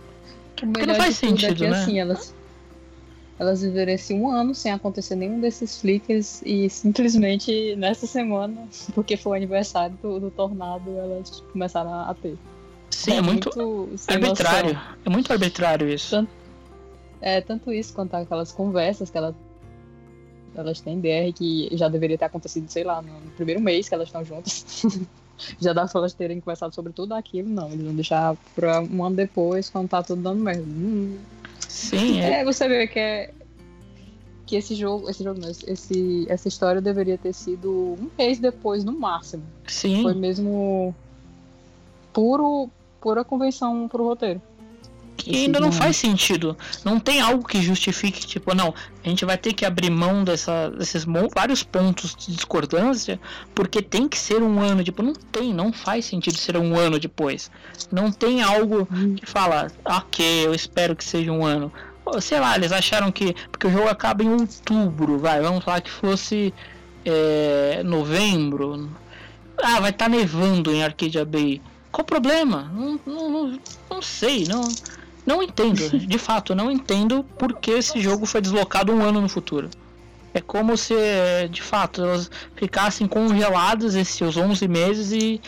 Porque 0.56 0.86
não 0.86 0.94
faz 0.94 1.22
é 1.22 1.26
sentido, 1.26 1.54
que, 1.54 1.68
né? 1.68 1.82
assim, 1.82 2.00
elas, 2.00 2.34
elas 3.38 3.62
viveram 3.62 3.92
esse 3.92 4.12
um 4.12 4.28
ano 4.28 4.54
sem 4.54 4.72
acontecer 4.72 5.14
nenhum 5.14 5.40
desses 5.40 5.80
flickers 5.80 6.42
e 6.44 6.68
simplesmente 6.68 7.76
nessa 7.76 8.06
semana, 8.06 8.66
porque 8.94 9.16
foi 9.16 9.32
o 9.32 9.34
aniversário 9.34 9.96
do, 10.02 10.18
do 10.18 10.30
Tornado, 10.30 10.90
elas 10.90 11.42
começaram 11.52 11.92
a 11.92 12.14
ter. 12.14 12.36
Sim, 12.90 13.12
é 13.12 13.20
muito 13.20 13.50
sem 13.96 14.16
arbitrário. 14.16 14.74
noção. 14.74 14.96
É 15.04 15.10
muito 15.10 15.32
arbitrário 15.32 15.88
isso. 15.88 16.10
Tanto, 16.10 16.30
é, 17.20 17.40
tanto 17.40 17.72
isso 17.72 17.94
quanto 17.94 18.14
aquelas 18.14 18.50
conversas 18.50 19.08
que 19.08 19.16
elas, 19.16 19.36
elas 20.54 20.80
têm 20.80 20.98
DR 21.00 21.32
que 21.32 21.68
já 21.72 21.88
deveria 21.88 22.18
ter 22.18 22.24
acontecido, 22.24 22.68
sei 22.68 22.82
lá, 22.82 23.00
no, 23.00 23.20
no 23.20 23.30
primeiro 23.32 23.60
mês 23.60 23.88
que 23.88 23.94
elas 23.94 24.08
estão 24.08 24.24
juntas. 24.24 24.64
já 25.60 25.72
dá 25.72 25.86
pra 25.86 26.00
elas 26.00 26.14
terem 26.14 26.40
conversado 26.40 26.74
sobre 26.74 26.92
tudo 26.92 27.14
aquilo, 27.14 27.48
não. 27.48 27.68
Eles 27.68 27.84
vão 27.84 27.94
deixar 27.94 28.36
pra 28.54 28.80
um 28.80 29.04
ano 29.04 29.16
depois, 29.16 29.70
quando 29.70 29.88
tá 29.88 30.02
tudo 30.02 30.22
dando 30.22 30.42
merda. 30.42 30.62
Hum. 30.62 31.18
Sim, 31.68 32.20
é. 32.20 32.40
É, 32.40 32.44
você 32.44 32.68
vê 32.68 32.86
que 32.86 32.98
é. 32.98 33.30
Que 34.46 34.56
esse 34.56 34.74
jogo, 34.74 35.10
esse 35.10 35.22
jogo 35.22 35.38
não, 35.38 35.50
esse, 35.50 36.26
essa 36.28 36.48
história 36.48 36.80
deveria 36.80 37.18
ter 37.18 37.34
sido 37.34 37.96
um 38.00 38.10
mês 38.16 38.38
depois, 38.38 38.82
no 38.82 38.98
máximo. 38.98 39.42
Sim. 39.66 40.02
Foi 40.02 40.14
mesmo 40.14 40.94
puro, 42.14 42.70
pura 42.98 43.22
convenção 43.22 43.86
pro 43.86 44.04
roteiro. 44.04 44.40
Que 45.18 45.34
ainda 45.34 45.58
não 45.58 45.72
faz 45.72 45.96
sentido. 45.96 46.56
Não 46.84 47.00
tem 47.00 47.20
algo 47.20 47.46
que 47.46 47.60
justifique, 47.60 48.24
tipo, 48.24 48.54
não, 48.54 48.72
a 49.04 49.08
gente 49.08 49.24
vai 49.24 49.36
ter 49.36 49.52
que 49.52 49.66
abrir 49.66 49.90
mão 49.90 50.22
dessa, 50.22 50.70
desses 50.70 51.04
vários 51.34 51.62
pontos 51.62 52.14
de 52.14 52.34
discordância, 52.34 53.20
porque 53.54 53.82
tem 53.82 54.08
que 54.08 54.16
ser 54.16 54.42
um 54.42 54.60
ano. 54.60 54.84
Tipo, 54.84 55.02
não 55.02 55.12
tem, 55.12 55.52
não 55.52 55.72
faz 55.72 56.04
sentido 56.04 56.38
ser 56.38 56.56
um 56.56 56.76
ano 56.78 56.98
depois. 56.98 57.50
Não 57.90 58.12
tem 58.12 58.42
algo 58.42 58.86
que 59.16 59.26
fala, 59.26 59.70
ok, 59.84 60.46
eu 60.46 60.54
espero 60.54 60.94
que 60.94 61.04
seja 61.04 61.32
um 61.32 61.44
ano. 61.44 61.72
Sei 62.20 62.40
lá, 62.40 62.56
eles 62.56 62.72
acharam 62.72 63.12
que. 63.12 63.34
Porque 63.50 63.66
o 63.66 63.70
jogo 63.70 63.88
acaba 63.88 64.22
em 64.22 64.30
outubro, 64.30 65.18
vai, 65.18 65.42
vamos 65.42 65.62
falar 65.62 65.80
que 65.80 65.90
fosse 65.90 66.54
é, 67.04 67.82
novembro. 67.84 68.88
Ah, 69.60 69.80
vai 69.80 69.90
estar 69.90 70.08
nevando 70.08 70.72
em 70.72 70.84
Arcadia 70.84 71.24
Bay. 71.24 71.60
Qual 71.90 72.04
o 72.04 72.06
problema? 72.06 72.70
Não, 72.72 73.00
não, 73.04 73.30
não, 73.30 73.60
não 73.90 74.02
sei, 74.02 74.44
não, 74.44 74.62
não 75.28 75.42
entendo. 75.42 75.90
De 76.00 76.18
fato, 76.18 76.54
não 76.54 76.70
entendo 76.70 77.22
por 77.38 77.52
que 77.52 77.72
esse 77.72 78.00
jogo 78.00 78.24
foi 78.24 78.40
deslocado 78.40 78.92
um 78.92 79.02
ano 79.02 79.20
no 79.20 79.28
futuro. 79.28 79.68
É 80.32 80.40
como 80.40 80.76
se, 80.76 80.94
de 81.50 81.62
fato, 81.62 82.02
elas 82.02 82.30
ficassem 82.56 83.06
congeladas 83.06 83.94
esses 83.94 84.36
11 84.36 84.68
meses 84.68 85.12
e 85.12 85.40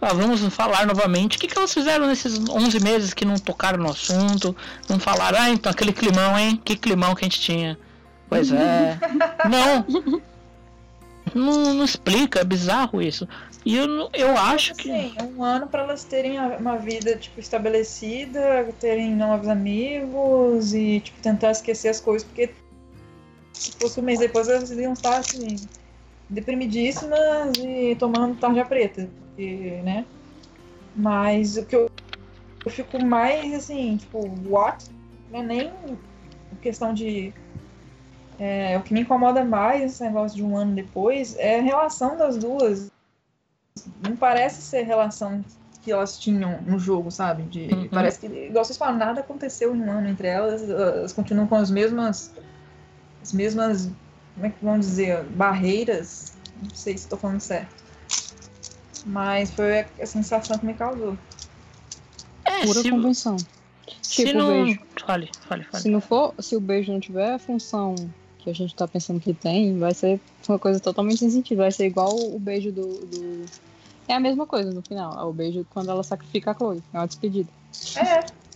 ah, 0.00 0.12
vamos 0.12 0.40
falar 0.54 0.86
novamente. 0.86 1.36
O 1.36 1.40
que, 1.40 1.46
que 1.46 1.56
elas 1.56 1.72
fizeram 1.72 2.06
nesses 2.06 2.48
11 2.48 2.80
meses 2.80 3.14
que 3.14 3.24
não 3.24 3.36
tocaram 3.36 3.78
no 3.78 3.90
assunto? 3.90 4.56
Não 4.88 4.98
falaram, 4.98 5.38
ah, 5.40 5.50
então 5.50 5.70
aquele 5.70 5.92
climão, 5.92 6.36
hein? 6.38 6.60
Que 6.64 6.76
climão 6.76 7.14
que 7.14 7.24
a 7.24 7.28
gente 7.28 7.40
tinha. 7.40 7.78
Pois 8.28 8.50
é. 8.50 8.98
não. 9.48 10.22
Não, 11.34 11.74
não 11.74 11.84
explica, 11.84 12.40
é 12.40 12.44
bizarro 12.44 13.02
isso. 13.02 13.28
E 13.68 13.76
eu, 13.76 14.08
eu 14.14 14.34
acho 14.34 14.74
que. 14.74 14.88
Sim, 14.88 15.12
é 15.18 15.22
um 15.22 15.44
ano 15.44 15.66
pra 15.66 15.82
elas 15.82 16.02
terem 16.02 16.38
uma 16.38 16.78
vida, 16.78 17.14
tipo, 17.16 17.38
estabelecida, 17.38 18.66
terem 18.80 19.14
novos 19.14 19.46
amigos 19.46 20.72
e, 20.72 21.00
tipo, 21.00 21.20
tentar 21.20 21.50
esquecer 21.50 21.90
as 21.90 22.00
coisas, 22.00 22.26
porque 22.26 22.54
se 23.52 23.72
fosse 23.72 24.00
um 24.00 24.02
mês 24.02 24.20
depois 24.20 24.48
elas 24.48 24.70
iam 24.70 24.94
estar, 24.94 25.18
assim, 25.18 25.56
deprimidíssimas 26.30 27.58
e 27.58 27.94
tomando 27.96 28.36
tarja 28.36 28.64
preta, 28.64 29.10
porque, 29.18 29.82
né? 29.84 30.06
Mas 30.96 31.58
o 31.58 31.66
que 31.66 31.76
eu, 31.76 31.90
eu 32.64 32.70
fico 32.70 32.98
mais, 32.98 33.52
assim, 33.52 33.98
tipo, 33.98 34.18
what? 34.46 34.82
Não 35.30 35.40
é 35.40 35.42
nem 35.42 35.72
questão 36.62 36.94
de. 36.94 37.34
é, 38.38 38.78
o 38.78 38.82
que 38.82 38.94
me 38.94 39.02
incomoda 39.02 39.44
mais 39.44 39.92
esse 39.92 40.02
negócio 40.02 40.34
de 40.34 40.42
um 40.42 40.56
ano 40.56 40.74
depois 40.74 41.36
é 41.36 41.58
a 41.58 41.62
relação 41.62 42.16
das 42.16 42.38
duas. 42.38 42.90
Não 44.02 44.16
parece 44.16 44.62
ser 44.62 44.78
a 44.78 44.84
relação 44.84 45.44
que 45.82 45.92
elas 45.92 46.18
tinham 46.18 46.60
no 46.62 46.78
jogo, 46.78 47.10
sabe? 47.10 47.44
De, 47.44 47.72
Uhum. 47.72 47.88
Parece 47.88 48.20
que, 48.20 48.26
igual 48.26 48.64
vocês 48.64 48.76
falam, 48.78 48.96
nada 48.98 49.20
aconteceu 49.20 49.74
em 49.74 49.80
um 49.80 49.90
ano 49.90 50.08
entre 50.08 50.28
elas, 50.28 50.68
elas 50.68 51.12
continuam 51.12 51.46
com 51.46 51.54
as 51.56 51.70
mesmas. 51.70 52.32
As 53.22 53.32
mesmas. 53.32 53.90
Como 54.34 54.46
é 54.46 54.50
que 54.50 54.64
vamos 54.64 54.86
dizer? 54.86 55.24
Barreiras. 55.24 56.32
Não 56.62 56.70
sei 56.74 56.96
se 56.96 57.04
estou 57.04 57.18
falando 57.18 57.40
certo. 57.40 57.72
Mas 59.06 59.50
foi 59.50 59.80
a, 59.80 59.86
a 60.00 60.06
sensação 60.06 60.58
que 60.58 60.66
me 60.66 60.74
causou. 60.74 61.16
É, 62.44 62.66
Pura 62.66 62.82
se, 62.82 62.90
convenção. 62.90 63.36
se 64.02 64.24
Tipo, 64.24 64.38
não. 64.38 64.48
beijo. 64.64 64.80
Fale, 65.06 65.30
fale, 65.48 65.64
fale. 65.64 65.82
Se 65.82 65.88
não 65.88 66.00
for, 66.00 66.34
se 66.40 66.56
o 66.56 66.60
beijo 66.60 66.92
não 66.92 67.00
tiver 67.00 67.34
a 67.34 67.38
função 67.38 67.94
que 68.38 68.50
a 68.50 68.52
gente 68.52 68.74
tá 68.74 68.86
pensando 68.86 69.20
que 69.20 69.32
tem, 69.34 69.78
vai 69.78 69.94
ser 69.94 70.20
uma 70.48 70.58
coisa 70.58 70.80
totalmente 70.80 71.18
sem 71.20 71.30
sentido. 71.30 71.58
Vai 71.58 71.72
ser 71.72 71.86
igual 71.86 72.14
o 72.14 72.38
beijo 72.38 72.72
do. 72.72 73.06
do- 73.06 73.67
É 74.08 74.14
a 74.14 74.20
mesma 74.20 74.46
coisa 74.46 74.72
no 74.72 74.82
final. 74.82 75.18
É 75.20 75.22
o 75.22 75.32
beijo 75.32 75.66
quando 75.70 75.90
ela 75.90 76.02
sacrifica 76.02 76.50
a 76.50 76.54
Chloe. 76.54 76.82
É 76.92 76.98
uma 76.98 77.06
despedida. 77.06 77.50
É, 77.96 78.26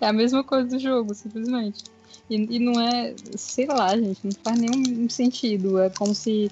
É 0.00 0.06
a 0.06 0.12
mesma 0.12 0.44
coisa 0.44 0.68
do 0.68 0.78
jogo, 0.78 1.14
simplesmente. 1.14 1.84
E, 2.28 2.56
e 2.56 2.58
não 2.58 2.80
é, 2.80 3.14
sei 3.36 3.66
lá, 3.66 3.96
gente, 3.96 4.20
não 4.24 4.32
faz 4.42 4.58
nenhum 4.58 5.08
sentido. 5.08 5.78
É 5.78 5.90
como 5.90 6.14
se 6.14 6.50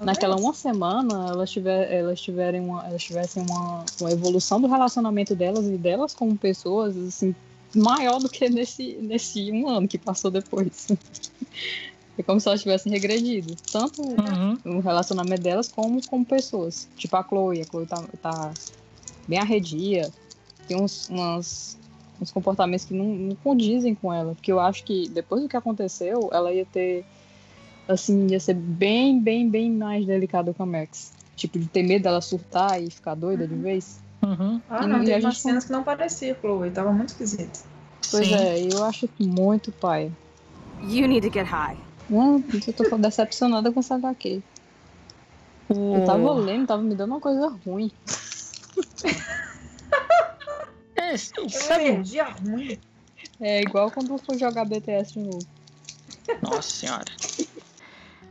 naquela 0.00 0.36
uma 0.36 0.52
semana 0.52 1.28
elas, 1.28 1.50
tiver, 1.50 1.92
elas, 1.92 2.20
tiverem 2.20 2.60
uma, 2.60 2.86
elas 2.86 3.02
tivessem 3.02 3.42
uma, 3.42 3.84
uma 4.00 4.10
evolução 4.10 4.60
do 4.60 4.66
relacionamento 4.66 5.34
delas 5.34 5.66
e 5.66 5.76
delas 5.76 6.14
como 6.14 6.36
pessoas, 6.36 6.96
assim, 6.96 7.34
maior 7.74 8.18
do 8.18 8.28
que 8.28 8.48
nesse, 8.48 8.94
nesse 9.00 9.50
um 9.50 9.68
ano 9.68 9.88
que 9.88 9.98
passou 9.98 10.30
depois. 10.30 10.88
É 12.18 12.22
como 12.22 12.40
se 12.40 12.48
elas 12.48 12.62
tivessem 12.62 12.90
regredido. 12.90 13.56
Tanto 13.70 14.00
Uhum. 14.02 14.58
o 14.64 14.80
relacionamento 14.80 15.42
delas 15.42 15.68
como 15.68 16.00
como 16.02 16.24
pessoas. 16.24 16.88
Tipo 16.96 17.16
a 17.16 17.22
Chloe. 17.22 17.62
A 17.62 17.66
Chloe 17.66 17.86
tá, 17.86 18.02
tá 18.22 18.52
bem 19.28 19.38
arredia. 19.38 20.10
Tem 20.66 20.76
uns, 20.80 21.08
umas, 21.08 21.78
uns 22.20 22.30
comportamentos 22.32 22.84
que 22.86 22.94
não, 22.94 23.04
não 23.04 23.36
condizem 23.36 23.94
com 23.94 24.12
ela. 24.12 24.34
Porque 24.34 24.50
eu 24.50 24.58
acho 24.58 24.82
que 24.84 25.08
depois 25.10 25.42
do 25.42 25.48
que 25.48 25.56
aconteceu, 25.56 26.30
ela 26.32 26.52
ia 26.52 26.64
ter. 26.64 27.04
Assim, 27.88 28.26
ia 28.30 28.40
ser 28.40 28.54
bem, 28.54 29.20
bem, 29.20 29.48
bem 29.48 29.70
mais 29.70 30.04
delicada 30.06 30.52
com 30.52 30.62
a 30.62 30.66
Max. 30.66 31.12
Tipo, 31.36 31.58
de 31.58 31.68
ter 31.68 31.82
medo 31.82 32.02
dela 32.04 32.20
surtar 32.20 32.82
e 32.82 32.90
ficar 32.90 33.14
doida 33.14 33.46
de 33.46 33.54
vez. 33.54 34.00
Uhum. 34.24 34.60
Ah, 34.68 34.84
E- 34.84 34.88
não, 34.88 35.00
teve 35.00 35.12
a 35.12 35.18
umas 35.18 35.34
gente 35.34 35.42
cenas 35.42 35.64
que 35.66 35.70
não 35.72 35.84
parecia 35.84 36.34
Chloe, 36.40 36.70
tava 36.70 36.90
muito 36.92 37.10
esquisito. 37.10 37.60
Pois 38.10 38.26
Sim. 38.26 38.34
é, 38.34 38.58
eu 38.72 38.82
acho 38.82 39.08
muito 39.20 39.70
pai. 39.70 40.10
You 40.82 41.06
need 41.06 41.20
to 41.28 41.32
get 41.32 41.46
high. 41.46 41.76
Não, 42.08 42.42
eu 42.66 42.72
tô 42.72 42.98
decepcionada 42.98 43.72
com 43.72 43.80
essa 43.80 43.96
HQ. 43.96 44.42
Eu 45.68 46.04
tava 46.06 46.32
lendo, 46.34 46.66
tava 46.66 46.82
me 46.82 46.94
dando 46.94 47.10
uma 47.12 47.20
coisa 47.20 47.48
ruim. 47.64 47.90
É, 50.98 51.16
sabe, 51.16 51.84
energia 51.84 52.24
ruim. 52.24 52.78
É 53.40 53.60
igual 53.60 53.90
quando 53.90 54.12
eu 54.12 54.18
for 54.18 54.36
jogar 54.36 54.64
BTS 54.64 55.12
de 55.12 55.20
novo. 55.20 55.46
Nossa 56.42 56.62
senhora. 56.62 57.04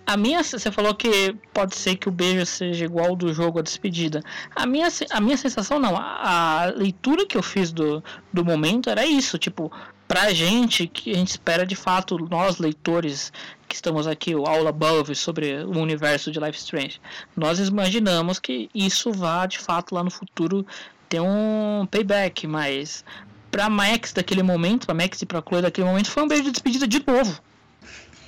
A 0.05 0.17
minha, 0.17 0.43
você 0.43 0.71
falou 0.71 0.93
que 0.93 1.34
pode 1.53 1.76
ser 1.76 1.95
que 1.95 2.07
o 2.07 2.11
beijo 2.11 2.45
seja 2.45 2.86
igual 2.86 3.09
ao 3.09 3.15
do 3.15 3.34
jogo, 3.34 3.59
a 3.59 3.61
despedida. 3.61 4.21
A 4.55 4.65
minha, 4.65 4.88
a 5.09 5.19
minha 5.21 5.38
sensação 5.38 5.80
não, 5.80 5.95
a, 5.95 6.63
a 6.63 6.65
leitura 6.65 7.26
que 7.26 7.38
eu 7.38 7.41
fiz 7.41 7.71
do, 7.71 8.03
do 8.32 8.45
momento 8.45 8.89
era 8.89 9.05
isso, 9.05 9.38
tipo, 9.39 9.71
pra 10.07 10.32
gente 10.32 10.88
que 10.88 11.11
a 11.11 11.15
gente 11.15 11.30
espera 11.30 11.65
de 11.65 11.76
fato, 11.76 12.17
nós 12.30 12.59
leitores 12.59 13.34
que 13.76 13.80
estamos 13.80 14.07
aqui, 14.07 14.34
o 14.34 14.45
Aula 14.45 14.69
Above 14.69 15.13
sobre 15.15 15.53
o 15.63 15.78
universo 15.80 16.32
de 16.32 16.39
Life 16.39 16.57
Strange, 16.57 16.99
nós 17.36 17.59
imaginamos 17.59 18.39
que 18.39 18.69
isso 18.73 19.11
vá 19.11 19.45
de 19.45 19.59
fato 19.59 19.93
lá 19.93 20.01
no 20.03 20.09
futuro 20.09 20.65
ter 21.09 21.19
um 21.19 21.86
payback, 21.91 22.47
mas 22.47 23.03
pra 23.51 23.69
Max 23.69 24.13
daquele 24.13 24.41
momento, 24.41 24.86
pra 24.86 24.95
Max 24.95 25.21
e 25.21 25.26
pra 25.26 25.41
Chloe 25.45 25.61
daquele 25.61 25.88
momento, 25.88 26.09
foi 26.09 26.23
um 26.23 26.28
beijo 26.28 26.43
de 26.45 26.51
despedida 26.51 26.88
de 26.88 27.03
novo. 27.05 27.39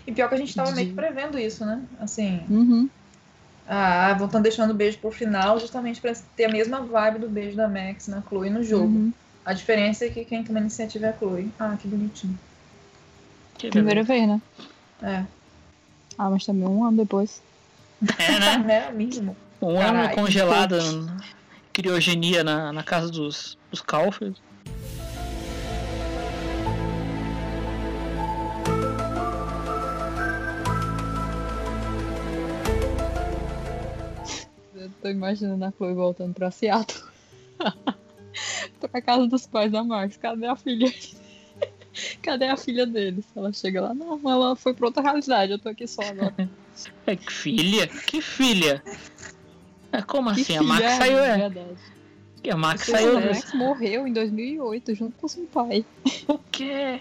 E 0.05 0.11
pior 0.11 0.27
que 0.29 0.35
a 0.35 0.37
gente 0.37 0.53
tava 0.53 0.71
meio 0.71 0.89
que 0.89 0.93
prevendo 0.93 1.39
isso, 1.39 1.65
né? 1.65 1.81
Assim, 1.99 2.41
Uhum. 2.49 2.89
ah, 3.67 4.13
vão 4.19 4.27
tão 4.27 4.41
deixando 4.41 4.71
o 4.71 4.73
beijo 4.73 4.97
pro 4.99 5.11
final 5.11 5.59
justamente 5.59 5.99
pra 6.01 6.13
ter 6.35 6.45
a 6.45 6.49
mesma 6.51 6.81
vibe 6.81 7.19
do 7.19 7.29
beijo 7.29 7.55
da 7.55 7.67
Max 7.67 8.07
na 8.07 8.21
Chloe 8.21 8.49
no 8.49 8.63
jogo. 8.63 8.85
Uhum. 8.85 9.13
A 9.45 9.53
diferença 9.53 10.05
é 10.05 10.09
que 10.09 10.25
quem 10.25 10.43
toma 10.43 10.59
a 10.59 10.61
iniciativa 10.61 11.05
é 11.07 11.09
a 11.09 11.13
Chloe. 11.17 11.49
Ah, 11.57 11.77
que 11.81 11.87
bonitinho. 11.87 12.37
Primeira 13.71 14.03
vez, 14.03 14.27
né? 14.27 14.41
É. 15.01 15.23
Ah, 16.18 16.30
mas 16.30 16.45
também 16.45 16.68
um 16.68 16.84
ano 16.84 16.97
depois. 16.97 17.41
É, 18.18 18.39
né? 18.39 18.57
né? 18.65 18.91
Mínimo. 18.91 19.36
Um 19.61 19.80
ano 19.80 19.80
Caralho, 19.80 20.15
congelada, 20.15 20.80
criogenia 21.72 22.43
na, 22.43 22.74
na 22.74 22.84
casa 22.84 23.11
dos, 23.11 23.57
dos 23.70 23.82
Caulfield. 23.82 24.41
Eu 34.76 34.91
tô 35.01 35.09
imaginando 35.09 35.65
a 35.65 35.72
Chloe 35.72 35.93
voltando 35.93 36.34
pra 36.34 36.49
Seattle. 36.49 37.03
tô 38.80 38.89
na 38.93 39.01
casa 39.01 39.28
dos 39.28 39.45
pais 39.45 39.72
da 39.72 39.84
Max. 39.84 40.18
Cadê 40.18 40.47
a 40.47 40.55
filha? 40.55 40.91
Cadê 42.21 42.45
a 42.45 42.57
filha 42.57 42.85
deles? 42.85 43.25
Ela 43.35 43.51
chega 43.53 43.81
lá, 43.81 43.93
não, 43.93 44.19
ela 44.29 44.55
foi 44.55 44.73
pra 44.73 44.87
outra 44.87 45.01
realidade, 45.03 45.51
eu 45.53 45.59
tô 45.59 45.69
aqui 45.69 45.87
só 45.87 46.01
agora. 46.01 46.33
É, 47.07 47.15
que 47.15 47.33
filha? 47.33 47.87
Que 47.87 48.21
filha? 48.21 48.83
É, 49.91 49.99
como 50.03 50.31
Que 50.35 50.41
assim? 50.41 50.57
A 50.57 50.61
Max 50.61 50.79
filha, 50.83 50.97
saiu. 50.97 51.17
de 51.17 51.23
É, 51.23 51.37
verdade. 51.49 51.77
a 52.51 52.55
Max 52.55 52.85
saiu. 52.85 53.19
Max 53.19 53.53
morreu 53.55 54.05
em 54.07 54.13
2008 54.13 54.93
junto 54.93 55.17
com 55.17 55.27
seu 55.27 55.45
pai. 55.45 55.83
O 56.27 56.37
quê? 56.51 56.99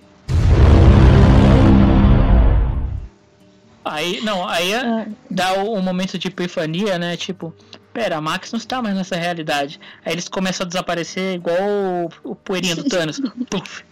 Aí, 3.84 4.20
não, 4.22 4.48
aí 4.48 4.72
é- 4.72 5.06
dá 5.30 5.62
o, 5.62 5.74
o 5.74 5.82
momento 5.82 6.18
de 6.18 6.28
epifania, 6.28 6.98
né? 6.98 7.16
Tipo, 7.16 7.54
pera, 7.96 8.18
a 8.18 8.20
Max 8.20 8.52
não 8.52 8.58
está 8.58 8.82
mais 8.82 8.94
nessa 8.94 9.16
realidade. 9.16 9.80
Aí 10.04 10.12
eles 10.12 10.28
começam 10.28 10.66
a 10.66 10.68
desaparecer 10.68 11.36
igual 11.36 11.56
o, 11.58 12.30
o 12.32 12.34
poeirinha 12.34 12.76
do 12.76 12.84
Thanos. 12.84 13.18
Puf. 13.48 13.82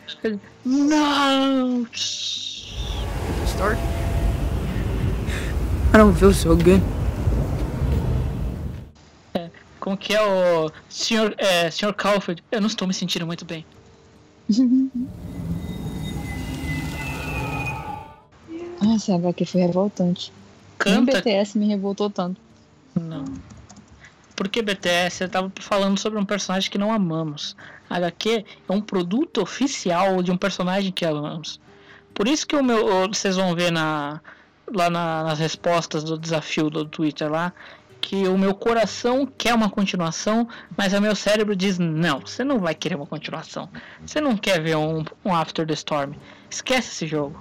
Não! 0.63 1.87
Start? 3.47 3.79
I 5.95 5.97
don't 5.97 6.19
feel 6.19 6.35
so 6.35 6.55
good. 6.55 6.83
Como 9.81 9.97
que 9.97 10.15
é 10.15 10.23
o. 10.23 10.71
Senhor, 10.89 11.35
é, 11.39 11.71
senhor 11.71 11.95
Calford, 11.95 12.45
eu 12.53 12.61
não 12.61 12.69
estou 12.69 12.87
me 12.87 12.93
sentindo 12.93 13.27
muito 13.27 13.45
bem. 13.47 13.65
Nossa, 18.83 19.13
a 19.13 19.17
HQ 19.17 19.47
foi 19.47 19.63
revoltante. 19.63 20.31
Nem 20.85 21.07
Canta. 21.07 21.21
BTS 21.21 21.59
me 21.59 21.69
revoltou 21.69 22.11
tanto. 22.11 22.39
Não. 22.95 23.25
Porque 24.37 24.63
BTS 24.63 25.17
você 25.19 25.29
tava 25.29 25.53
falando 25.61 25.99
sobre 25.99 26.19
um 26.19 26.25
personagem 26.25 26.71
que 26.71 26.79
não 26.79 26.93
amamos. 26.93 27.57
HQ 27.89 28.45
é 28.69 28.73
um 28.73 28.81
produto 28.81 29.41
oficial 29.43 30.23
de 30.23 30.31
um 30.33 30.37
personagem 30.37 30.91
que 30.91 31.05
amamos. 31.05 31.61
Por 32.13 32.27
isso 32.27 32.47
que 32.47 32.57
o 32.57 32.63
meu. 32.63 33.07
Vocês 33.09 33.37
vão 33.37 33.55
ver 33.55 33.71
na, 33.71 34.21
lá 34.73 34.91
na- 34.91 35.23
nas 35.25 35.39
respostas 35.39 36.03
do 36.03 36.19
desafio 36.19 36.69
do 36.71 36.85
Twitter 36.85 37.31
lá. 37.31 37.53
Que 38.01 38.29
o 38.29 38.37
meu 38.37 38.55
coração 38.55 39.25
quer 39.27 39.55
uma 39.55 39.71
continuação, 39.71 40.47
mas 40.77 40.93
o 40.93 41.01
meu 41.01 41.15
cérebro 41.17 41.55
diz: 41.57 41.79
não, 41.79 42.21
você 42.21 42.45
não 42.45 42.59
vai 42.59 42.75
querer 42.75 42.97
uma 42.97 43.07
continuação. 43.07 43.69
Você 44.05 44.21
não 44.21 44.37
quer 44.37 44.61
ver 44.61 44.77
um, 44.77 45.05
um 45.25 45.35
After 45.35 45.67
the 45.67 45.73
Storm. 45.75 46.13
Esquece 46.51 46.89
esse 46.91 47.07
jogo. 47.07 47.41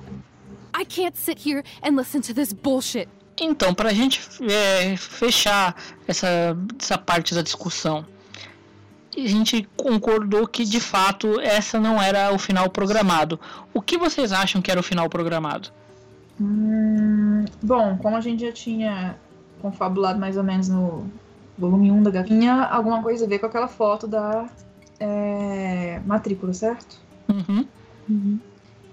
I 0.80 0.86
can't 0.86 1.18
sit 1.18 1.46
here 1.46 1.64
and 1.84 1.96
listen 1.98 2.22
to 2.22 2.34
this 2.34 2.54
bullshit. 2.54 3.10
Então, 3.40 3.74
pra 3.74 3.94
gente 3.94 4.22
é, 4.44 4.96
fechar 4.96 5.76
essa, 6.08 6.56
essa 6.80 6.98
parte 6.98 7.34
da 7.34 7.42
discussão, 7.42 8.06
a 9.16 9.28
gente 9.28 9.68
concordou 9.76 10.48
que 10.48 10.64
de 10.66 10.80
fato 10.80 11.40
essa 11.40 11.80
não 11.80 12.02
era 12.02 12.34
o 12.34 12.40
final 12.40 12.70
programado. 12.70 13.40
O 13.74 13.82
que 13.82 13.98
vocês 13.98 14.32
acham 14.32 14.62
que 14.62 14.72
era 14.72 14.80
o 14.80 14.84
final 14.84 15.10
programado? 15.10 15.70
Hum, 16.40 17.46
bom, 17.62 17.98
como 17.98 18.16
a 18.16 18.22
gente 18.22 18.46
já 18.46 18.52
tinha 18.52 19.16
confabulado 19.62 20.20
mais 20.20 20.36
ou 20.36 20.44
menos 20.44 20.68
no 20.68 21.08
volume 21.58 21.92
1 21.92 22.04
da 22.04 22.10
HQ, 22.10 22.28
tinha 22.28 22.64
alguma 22.64 23.02
coisa 23.02 23.26
a 23.26 23.28
ver 23.28 23.40
com 23.40 23.46
aquela 23.46 23.68
foto 23.68 24.08
da 24.08 24.50
é, 25.00 26.02
matrícula, 26.06 26.54
certo? 26.54 27.00
Uhum. 27.30 27.66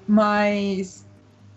Mas, 0.06 1.06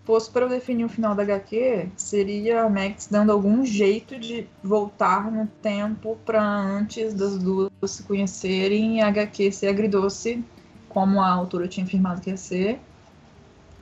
fosse 0.04 0.30
para 0.30 0.44
eu 0.44 0.48
definir 0.48 0.84
o 0.84 0.88
final 0.88 1.14
da 1.14 1.22
HQ, 1.22 1.88
seria 1.96 2.62
a 2.62 2.68
Max 2.68 3.08
dando 3.10 3.32
algum 3.32 3.64
jeito 3.64 4.18
de 4.18 4.46
voltar 4.62 5.32
no 5.32 5.46
tempo 5.62 6.18
para 6.26 6.42
antes 6.42 7.14
das 7.14 7.38
duas 7.38 7.70
se 7.86 8.02
conhecerem 8.02 8.98
e 8.98 9.00
a 9.00 9.08
HQ 9.08 9.50
ser 9.50 9.68
agridoce, 9.68 10.44
como 10.88 11.20
a 11.20 11.28
autora 11.28 11.66
tinha 11.66 11.86
afirmado 11.86 12.20
que 12.20 12.30
ia 12.30 12.36
ser. 12.36 12.80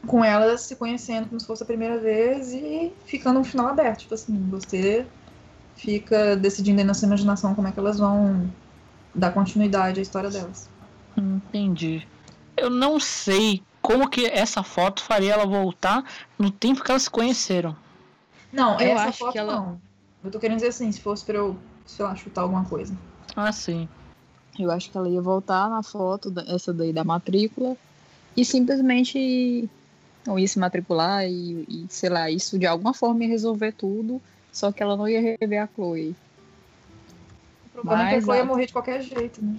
com 0.06 0.24
ela 0.24 0.56
se 0.58 0.74
conhecendo 0.76 1.28
como 1.28 1.40
se 1.40 1.46
fosse 1.46 1.62
a 1.62 1.66
primeira 1.66 1.98
vez 1.98 2.52
e 2.52 2.92
ficando 3.04 3.38
um 3.38 3.44
final 3.44 3.68
aberto. 3.68 4.00
Tipo 4.00 4.14
assim, 4.14 4.48
você 4.50 5.06
fica 5.76 6.36
decidindo 6.36 6.80
aí 6.80 6.84
na 6.84 6.94
sua 6.94 7.06
imaginação 7.06 7.54
como 7.54 7.68
é 7.68 7.72
que 7.72 7.78
elas 7.78 7.98
vão 7.98 8.50
dar 9.14 9.32
continuidade 9.32 10.00
à 10.00 10.02
história 10.02 10.30
delas. 10.30 10.68
Entendi. 11.16 12.06
Eu 12.56 12.70
não 12.70 12.98
sei 12.98 13.62
como 13.82 14.08
que 14.08 14.26
essa 14.26 14.62
foto 14.62 15.02
faria 15.02 15.32
ela 15.34 15.44
voltar 15.44 16.04
no 16.38 16.50
tempo 16.50 16.82
que 16.82 16.90
elas 16.90 17.02
se 17.02 17.10
conheceram. 17.10 17.76
Não, 18.52 18.80
Eu 18.80 18.92
essa 18.96 19.08
acho 19.08 19.18
foto 19.18 19.32
que 19.32 19.38
ela- 19.38 19.56
não. 19.56 19.80
Eu 20.24 20.30
tô 20.30 20.38
querendo 20.38 20.56
dizer 20.58 20.68
assim, 20.68 20.90
se 20.92 21.00
fosse 21.00 21.24
pra 21.24 21.36
eu, 21.36 21.56
sei 21.84 22.04
lá, 22.04 22.14
chutar 22.14 22.42
alguma 22.42 22.64
coisa. 22.64 22.94
Ah, 23.34 23.50
sim. 23.52 23.88
Eu 24.58 24.70
acho 24.70 24.90
que 24.90 24.96
ela 24.96 25.08
ia 25.08 25.20
voltar 25.20 25.68
na 25.68 25.82
foto, 25.82 26.30
da- 26.30 26.44
essa 26.46 26.72
daí 26.72 26.92
da 26.92 27.02
matrícula, 27.02 27.76
e 28.36 28.44
simplesmente 28.44 29.68
não 30.26 30.38
ia 30.38 30.46
se 30.46 30.58
matricular 30.58 31.24
e, 31.26 31.64
e, 31.68 31.86
sei 31.90 32.08
lá, 32.08 32.30
isso 32.30 32.58
de 32.58 32.66
alguma 32.66 32.94
forma 32.94 33.24
ia 33.24 33.28
resolver 33.30 33.72
tudo, 33.72 34.22
só 34.52 34.70
que 34.70 34.82
ela 34.82 34.96
não 34.96 35.08
ia 35.08 35.20
rever 35.40 35.62
a 35.62 35.66
Chloe. 35.74 36.14
O 37.66 37.68
problema 37.70 38.02
é 38.02 38.08
que 38.10 38.14
a 38.14 38.16
Mas 38.18 38.24
Chloe 38.24 38.36
ia 38.38 38.44
morrer 38.44 38.66
de 38.66 38.72
qualquer 38.72 39.02
jeito, 39.02 39.42
né? 39.44 39.56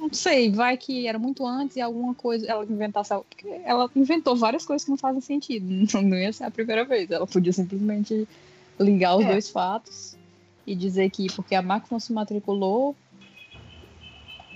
Não 0.00 0.10
sei, 0.12 0.50
vai 0.50 0.78
que 0.78 1.06
era 1.06 1.18
muito 1.18 1.46
antes 1.46 1.76
e 1.76 1.80
alguma 1.80 2.14
coisa 2.14 2.46
ela 2.50 2.64
inventasse. 2.64 3.12
Porque 3.28 3.60
ela 3.64 3.90
inventou 3.94 4.34
várias 4.34 4.64
coisas 4.64 4.82
que 4.82 4.90
não 4.90 4.96
fazem 4.96 5.20
sentido. 5.20 5.66
Não, 5.92 6.02
não 6.02 6.16
ia 6.16 6.32
ser 6.32 6.44
a 6.44 6.50
primeira 6.50 6.84
vez. 6.86 7.10
Ela 7.10 7.26
podia 7.26 7.52
simplesmente 7.52 8.26
ligar 8.78 9.16
os 9.16 9.26
É. 9.26 9.28
dois 9.32 9.50
fatos 9.50 10.16
e 10.66 10.74
dizer 10.74 11.10
que 11.10 11.26
porque 11.34 11.54
a 11.54 11.60
Max 11.60 11.90
não 11.90 12.00
se 12.00 12.12
matriculou. 12.14 12.96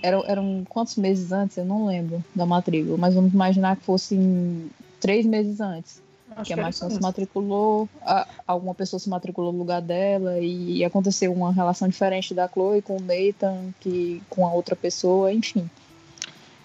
Eram, 0.01 0.23
eram 0.27 0.63
quantos 0.67 0.95
meses 0.95 1.31
antes? 1.31 1.57
Eu 1.57 1.65
não 1.65 1.85
lembro 1.85 2.23
da 2.33 2.45
matrícula, 2.45 2.97
mas 2.97 3.13
vamos 3.13 3.31
imaginar 3.33 3.75
que 3.75 3.83
fossem 3.83 4.69
três 4.99 5.25
meses 5.25 5.59
antes. 5.59 6.01
Acho 6.35 6.47
que 6.53 6.59
a 6.59 6.63
Max 6.63 6.75
isso 6.75 6.83
não 6.85 6.91
se 6.91 7.01
matriculou, 7.01 7.87
a- 8.01 8.27
alguma 8.45 8.75
pessoa 8.75 8.99
se 8.99 9.09
matriculou 9.09 9.53
no 9.53 9.59
lugar 9.59 9.81
dela 9.81 10.37
e 10.39 10.83
aconteceu 10.83 11.31
uma 11.31 11.51
relação 11.53 11.87
diferente 11.87 12.33
da 12.33 12.47
Chloe 12.47 12.81
com 12.81 12.97
o 12.97 13.01
Nathan, 13.01 13.73
que, 13.79 14.21
com 14.29 14.45
a 14.45 14.51
outra 14.51 14.75
pessoa, 14.75 15.31
enfim. 15.31 15.69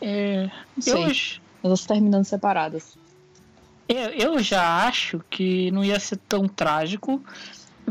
É, 0.02 0.50
Não 0.76 0.82
sei. 0.82 0.92
eu, 0.94 1.04
ach- 1.06 1.40
Elas 1.62 1.84
terminando 1.86 2.24
separadas. 2.24 2.96
eu, 3.88 3.96
eu 4.34 4.42
já 4.42 4.86
acho 4.88 5.20
que 5.30 5.70
não 5.70 5.84
ia 5.84 6.00
ser 6.00 6.16
tão 6.28 6.48
trágico. 6.48 7.22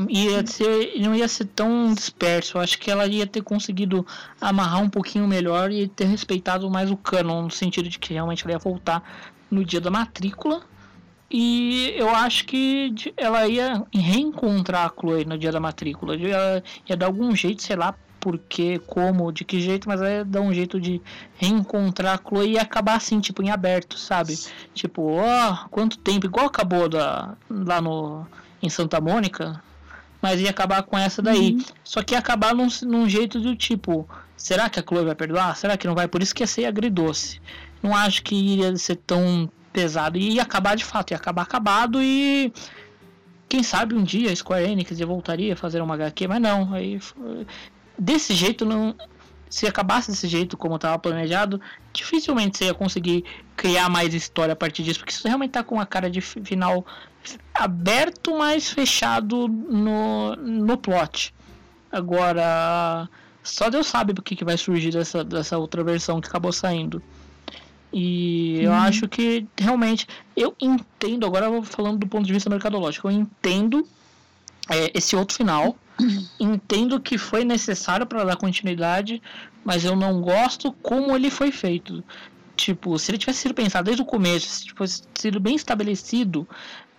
Ia 0.07 0.45
ser, 0.47 0.93
não 1.01 1.13
ia 1.13 1.27
ser 1.27 1.45
tão 1.45 1.93
disperso. 1.93 2.57
Eu 2.57 2.61
acho 2.61 2.79
que 2.79 2.89
ela 2.89 3.05
ia 3.05 3.27
ter 3.27 3.41
conseguido 3.41 4.05
amarrar 4.39 4.81
um 4.81 4.89
pouquinho 4.89 5.27
melhor 5.27 5.71
e 5.71 5.87
ter 5.89 6.05
respeitado 6.05 6.69
mais 6.69 6.89
o 6.89 6.95
canon, 6.95 7.43
no 7.43 7.51
sentido 7.51 7.89
de 7.89 7.99
que 7.99 8.13
realmente 8.13 8.43
ela 8.43 8.53
ia 8.53 8.59
voltar 8.59 9.03
no 9.51 9.63
dia 9.65 9.81
da 9.81 9.91
matrícula. 9.91 10.61
E 11.31 11.93
eu 11.95 12.09
acho 12.09 12.45
que 12.45 12.93
ela 13.15 13.47
ia 13.47 13.83
reencontrar 13.93 14.87
a 14.87 14.93
Chloe 14.99 15.25
no 15.25 15.37
dia 15.37 15.51
da 15.51 15.59
matrícula. 15.59 16.15
Ia, 16.15 16.63
ia 16.87 16.97
dar 16.97 17.05
algum 17.05 17.35
jeito, 17.35 17.61
sei 17.61 17.75
lá 17.75 17.93
por 18.19 18.37
quê, 18.37 18.81
como, 18.85 19.31
de 19.31 19.45
que 19.45 19.61
jeito, 19.61 19.87
mas 19.87 20.01
ela 20.01 20.09
ia 20.09 20.25
dar 20.25 20.41
um 20.41 20.53
jeito 20.53 20.79
de 20.79 21.01
reencontrar 21.37 22.15
a 22.15 22.29
Chloe 22.29 22.51
e 22.51 22.59
acabar 22.59 22.97
assim, 22.97 23.19
tipo, 23.19 23.41
em 23.41 23.49
aberto, 23.49 23.97
sabe? 23.97 24.37
Tipo, 24.73 25.19
ó, 25.19 25.67
quanto 25.69 25.97
tempo, 25.97 26.25
igual 26.25 26.47
acabou 26.47 26.89
da, 26.89 27.35
lá 27.49 27.79
no, 27.79 28.27
em 28.61 28.69
Santa 28.69 28.99
Mônica, 28.99 29.61
mas 30.21 30.41
ia 30.41 30.49
acabar 30.49 30.83
com 30.83 30.97
essa 30.97 31.21
daí. 31.21 31.57
Só 31.83 32.03
que 32.03 32.13
ia 32.13 32.19
acabar 32.19 32.53
num, 32.53 32.67
num 32.83 33.07
jeito 33.07 33.39
do 33.39 33.55
tipo, 33.55 34.07
será 34.35 34.69
que 34.69 34.79
a 34.79 34.83
Chloe 34.83 35.05
vai 35.05 35.15
perdoar? 35.15 35.55
Será 35.55 35.77
que 35.77 35.87
não 35.87 35.95
vai? 35.95 36.07
Por 36.07 36.21
isso 36.21 36.35
que 36.35 36.43
ia 36.43 36.47
ser 36.47 36.65
agridoce. 36.65 37.41
Não 37.81 37.95
acho 37.95 38.21
que 38.23 38.35
iria 38.35 38.75
ser 38.75 38.97
tão 38.97 39.49
pesado. 39.71 40.17
E 40.17 40.35
ia 40.35 40.41
acabar 40.41 40.75
de 40.75 40.85
fato, 40.85 41.11
ia 41.11 41.17
acabar 41.17 41.43
acabado 41.43 42.01
e. 42.01 42.51
Quem 43.47 43.63
sabe 43.63 43.95
um 43.95 44.03
dia 44.03 44.31
a 44.31 44.35
Square 44.35 44.69
Enix 44.69 44.99
voltaria 44.99 45.53
a 45.53 45.57
fazer 45.57 45.81
uma 45.81 45.95
HQ, 45.95 46.27
mas 46.27 46.39
não. 46.39 46.73
Aí, 46.73 46.99
desse 47.97 48.33
jeito 48.33 48.65
não. 48.65 48.95
Se 49.49 49.65
acabasse 49.65 50.11
desse 50.11 50.27
jeito 50.27 50.55
como 50.55 50.75
estava 50.75 50.99
planejado, 50.99 51.59
dificilmente 51.91 52.55
você 52.59 52.65
ia 52.65 52.73
conseguir 52.75 53.25
criar 53.55 53.89
mais 53.89 54.13
história 54.13 54.53
a 54.53 54.55
partir 54.55 54.83
disso, 54.83 54.99
porque 54.99 55.11
isso 55.11 55.27
realmente 55.27 55.49
tá 55.51 55.63
com 55.63 55.73
uma 55.73 55.87
cara 55.87 56.07
de 56.07 56.21
fi- 56.21 56.39
final 56.43 56.85
aberto, 57.55 58.37
mas 58.37 58.69
fechado 58.69 59.47
no, 59.47 60.35
no 60.35 60.77
plot. 60.77 61.33
Agora, 61.91 63.09
só 63.41 63.71
Deus 63.71 63.87
sabe 63.87 64.13
o 64.13 64.21
que, 64.21 64.35
que 64.35 64.45
vai 64.45 64.55
surgir 64.55 64.91
dessa, 64.91 65.23
dessa 65.23 65.57
outra 65.57 65.83
versão 65.83 66.21
que 66.21 66.27
acabou 66.27 66.51
saindo. 66.51 67.01
E 67.91 68.59
eu 68.61 68.71
Uhum. 68.71 68.77
acho 68.77 69.07
que 69.07 69.47
realmente 69.57 70.07
eu 70.35 70.55
entendo, 70.61 71.25
agora 71.25 71.47
eu 71.47 71.51
vou 71.53 71.63
falando 71.63 71.97
do 71.99 72.07
ponto 72.07 72.25
de 72.25 72.33
vista 72.33 72.49
mercadológico, 72.49 73.07
eu 73.07 73.11
entendo 73.11 73.87
é, 74.69 74.91
esse 74.93 75.15
outro 75.15 75.35
final, 75.35 75.75
entendo 76.39 76.99
que 76.99 77.17
foi 77.17 77.43
necessário 77.43 78.05
para 78.05 78.23
dar 78.23 78.35
continuidade, 78.35 79.21
mas 79.65 79.83
eu 79.83 79.95
não 79.95 80.21
gosto 80.21 80.71
como 80.73 81.15
ele 81.15 81.29
foi 81.31 81.51
feito. 81.51 82.03
Tipo, 82.55 82.99
se 82.99 83.09
ele 83.09 83.17
tivesse 83.17 83.39
sido 83.39 83.53
pensado 83.53 83.85
desde 83.85 84.01
o 84.01 84.05
começo, 84.05 84.47
se 84.47 84.65
tivesse 84.65 85.03
sido 85.15 85.39
bem 85.39 85.55
estabelecido, 85.55 86.47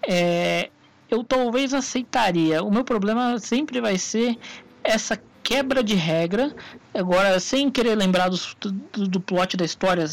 é, 0.08 0.70
eu 1.08 1.22
talvez 1.22 1.72
aceitaria. 1.74 2.62
O 2.64 2.70
meu 2.70 2.82
problema 2.82 3.38
sempre 3.38 3.80
vai 3.80 3.96
ser 3.98 4.36
essa 4.82 5.20
quebra 5.42 5.82
de 5.84 5.94
regra. 5.94 6.54
Agora, 6.94 7.38
sem 7.38 7.70
querer 7.70 7.94
lembrar 7.94 8.28
dos- 8.28 8.56
do, 8.60 9.06
do 9.06 9.20
plot 9.20 9.56
da 9.56 9.64
história 9.64 10.06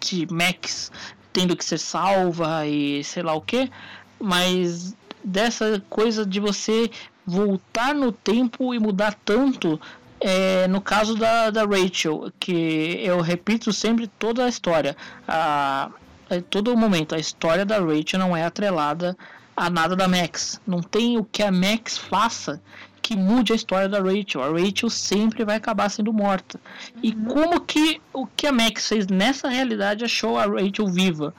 de 0.00 0.26
Max 0.32 0.90
tendo 1.32 1.56
que 1.56 1.64
ser 1.64 1.78
salva 1.78 2.66
e 2.66 3.04
sei 3.04 3.22
lá 3.22 3.34
o 3.34 3.40
que, 3.40 3.70
mas 4.18 4.96
dessa 5.22 5.82
coisa 5.90 6.24
de 6.24 6.40
você 6.40 6.90
voltar 7.26 7.94
no 7.94 8.12
tempo 8.12 8.72
e 8.72 8.78
mudar 8.78 9.14
tanto. 9.24 9.80
é, 10.20 10.66
no 10.68 10.80
caso 10.80 11.14
da, 11.14 11.50
da 11.50 11.64
Rachel, 11.64 12.32
que 12.40 13.00
eu 13.02 13.20
repito 13.20 13.72
sempre 13.72 14.06
toda 14.06 14.46
a 14.46 14.48
história, 14.48 14.96
a, 15.28 15.90
a 16.30 16.40
todo 16.48 16.76
momento, 16.76 17.14
a 17.14 17.18
história 17.18 17.66
da 17.66 17.78
Rachel 17.78 18.18
não 18.18 18.36
é 18.36 18.44
atrelada 18.44 19.16
a 19.56 19.70
nada 19.70 19.96
da 19.96 20.06
Max. 20.06 20.60
Não 20.66 20.82
tem 20.82 21.18
o 21.18 21.24
que 21.24 21.42
a 21.42 21.50
Max 21.50 21.96
faça 21.96 22.60
que 23.06 23.14
mude 23.14 23.52
a 23.52 23.56
história 23.56 23.88
da 23.88 24.00
Rachel. 24.00 24.42
A 24.42 24.48
Rachel 24.48 24.90
sempre 24.90 25.44
vai 25.44 25.54
acabar 25.54 25.88
sendo 25.88 26.12
morta. 26.12 26.60
E 27.00 27.12
como 27.12 27.60
que 27.60 28.00
o 28.12 28.26
que 28.26 28.48
a 28.48 28.52
Max 28.52 28.88
fez 28.88 29.06
nessa 29.06 29.48
realidade 29.48 30.04
achou 30.04 30.36
a 30.36 30.44
Rachel 30.44 30.88
viva? 30.88 31.32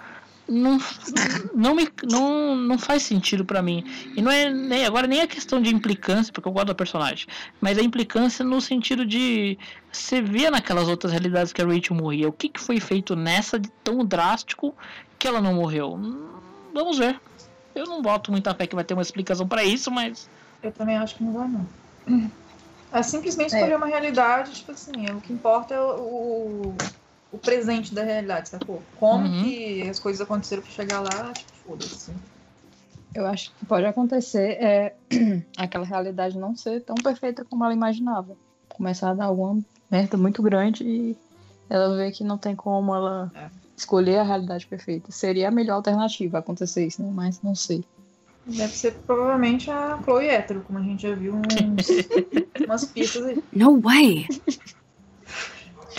Não, 0.47 0.79
não, 1.53 1.75
me, 1.75 1.89
não, 2.09 2.55
não 2.55 2.77
faz 2.77 3.03
sentido 3.03 3.43
pra 3.43 3.61
mim. 3.61 3.83
E 4.15 4.21
não 4.21 4.31
é 4.31 4.49
nem, 4.49 4.85
agora 4.85 5.07
nem 5.07 5.19
a 5.19 5.27
questão 5.27 5.61
de 5.61 5.75
implicância, 5.75 6.31
porque 6.31 6.47
eu 6.47 6.53
gosto 6.53 6.67
da 6.67 6.73
personagem, 6.73 7.27
mas 7.59 7.77
a 7.77 7.81
implicância 7.81 8.45
no 8.45 8.61
sentido 8.61 9.05
de 9.05 9.59
você 9.91 10.21
vê 10.21 10.49
naquelas 10.49 10.87
outras 10.87 11.11
realidades 11.11 11.51
que 11.51 11.61
a 11.61 11.65
Rachel 11.65 11.97
morria. 11.97 12.29
O 12.29 12.31
que, 12.31 12.47
que 12.47 12.61
foi 12.61 12.79
feito 12.79 13.13
nessa 13.13 13.59
de 13.59 13.69
tão 13.83 14.05
drástico 14.05 14.73
que 15.19 15.27
ela 15.27 15.41
não 15.41 15.55
morreu? 15.55 15.95
Hum, 15.95 16.29
Vamos 16.73 16.97
ver. 16.97 17.19
Eu 17.75 17.85
não 17.85 18.01
boto 18.01 18.31
muita 18.31 18.55
fé 18.55 18.65
que 18.65 18.75
vai 18.75 18.85
ter 18.85 18.93
uma 18.93 19.03
explicação 19.03 19.45
pra 19.45 19.65
isso, 19.65 19.91
mas. 19.91 20.29
Eu 20.61 20.71
também 20.71 20.97
acho 20.97 21.15
que 21.15 21.23
não 21.23 21.33
vai, 21.33 21.47
não. 21.47 21.67
É 22.91 23.03
simplesmente 23.03 23.53
escolher 23.53 23.75
uma 23.75 23.85
realidade, 23.85 24.53
tipo 24.53 24.71
assim, 24.71 24.91
o 25.11 25.21
que 25.21 25.33
importa 25.33 25.73
é 25.73 25.79
o, 25.79 26.73
o, 27.31 27.37
presente 27.37 27.93
da 27.93 28.03
realidade, 28.03 28.49
sacou? 28.49 28.81
Como 28.95 29.25
Uhum. 29.27 29.43
que 29.43 29.87
as 29.89 29.99
coisas 29.99 30.21
aconteceram 30.21 30.63
pra 30.63 30.71
chegar 30.71 30.99
lá, 31.01 31.33
tipo, 31.33 31.51
foda-se. 31.65 32.11
Eu 33.13 33.25
acho 33.25 33.53
que 33.55 33.65
pode 33.65 33.85
acontecer 33.85 34.57
é 34.61 34.95
aquela 35.57 35.85
realidade 35.85 36.37
não 36.37 36.55
ser 36.55 36.81
tão 36.81 36.95
perfeita 36.95 37.43
como 37.45 37.63
ela 37.63 37.73
imaginava. 37.73 38.35
Começar 38.69 39.11
a 39.11 39.13
dar 39.13 39.25
alguma 39.25 39.59
merda 39.89 40.17
muito 40.17 40.41
grande 40.41 40.83
e 40.83 41.17
ela 41.69 41.95
ver 41.95 42.11
que 42.11 42.23
não 42.23 42.37
tem 42.37 42.55
como 42.55 42.93
ela 42.95 43.31
escolher 43.75 44.19
a 44.19 44.23
realidade 44.23 44.65
perfeita. 44.67 45.11
Seria 45.11 45.49
a 45.49 45.51
melhor 45.51 45.75
alternativa 45.75 46.39
acontecer 46.39 46.85
isso, 46.85 47.01
né? 47.01 47.11
Mas 47.13 47.41
não 47.41 47.55
sei. 47.55 47.83
Deve 48.47 48.73
ser 48.73 48.93
provavelmente 49.05 49.69
a 49.69 49.99
Chloe 50.03 50.27
hétero, 50.27 50.61
como 50.61 50.79
a 50.79 50.81
gente 50.81 51.01
já 51.01 51.13
viu 51.13 51.35
uns, 51.35 51.87
umas 52.65 52.85
pistas 52.85 53.25
aí. 53.25 53.43
No 53.51 53.81
way. 53.81 54.25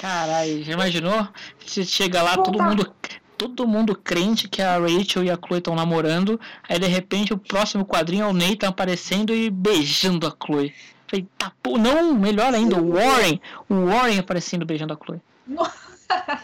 Caralho, 0.00 0.64
já 0.64 0.72
imaginou? 0.72 1.28
Você 1.64 1.84
chega 1.84 2.22
lá, 2.22 2.38
todo 2.38 2.62
mundo. 2.62 2.94
Todo 3.36 3.68
mundo 3.68 3.94
crente 3.94 4.48
que 4.48 4.60
a 4.60 4.78
Rachel 4.78 5.22
e 5.22 5.30
a 5.30 5.36
Chloe 5.36 5.58
estão 5.58 5.76
namorando. 5.76 6.40
Aí 6.68 6.76
de 6.78 6.86
repente 6.86 7.32
o 7.32 7.38
próximo 7.38 7.84
quadrinho 7.84 8.24
é 8.24 8.26
o 8.26 8.32
Nathan 8.32 8.68
aparecendo 8.68 9.32
e 9.32 9.48
beijando 9.48 10.26
a 10.26 10.34
Chloe. 10.44 10.74
Falei, 11.06 11.26
tá, 11.38 11.52
pô, 11.62 11.78
não, 11.78 12.14
melhor 12.14 12.52
ainda, 12.52 12.76
o 12.76 12.94
Warren. 12.94 13.40
O 13.68 13.84
Warren 13.84 14.18
aparecendo 14.18 14.66
beijando 14.66 14.92
a 14.92 14.96
Chloe. 14.96 15.20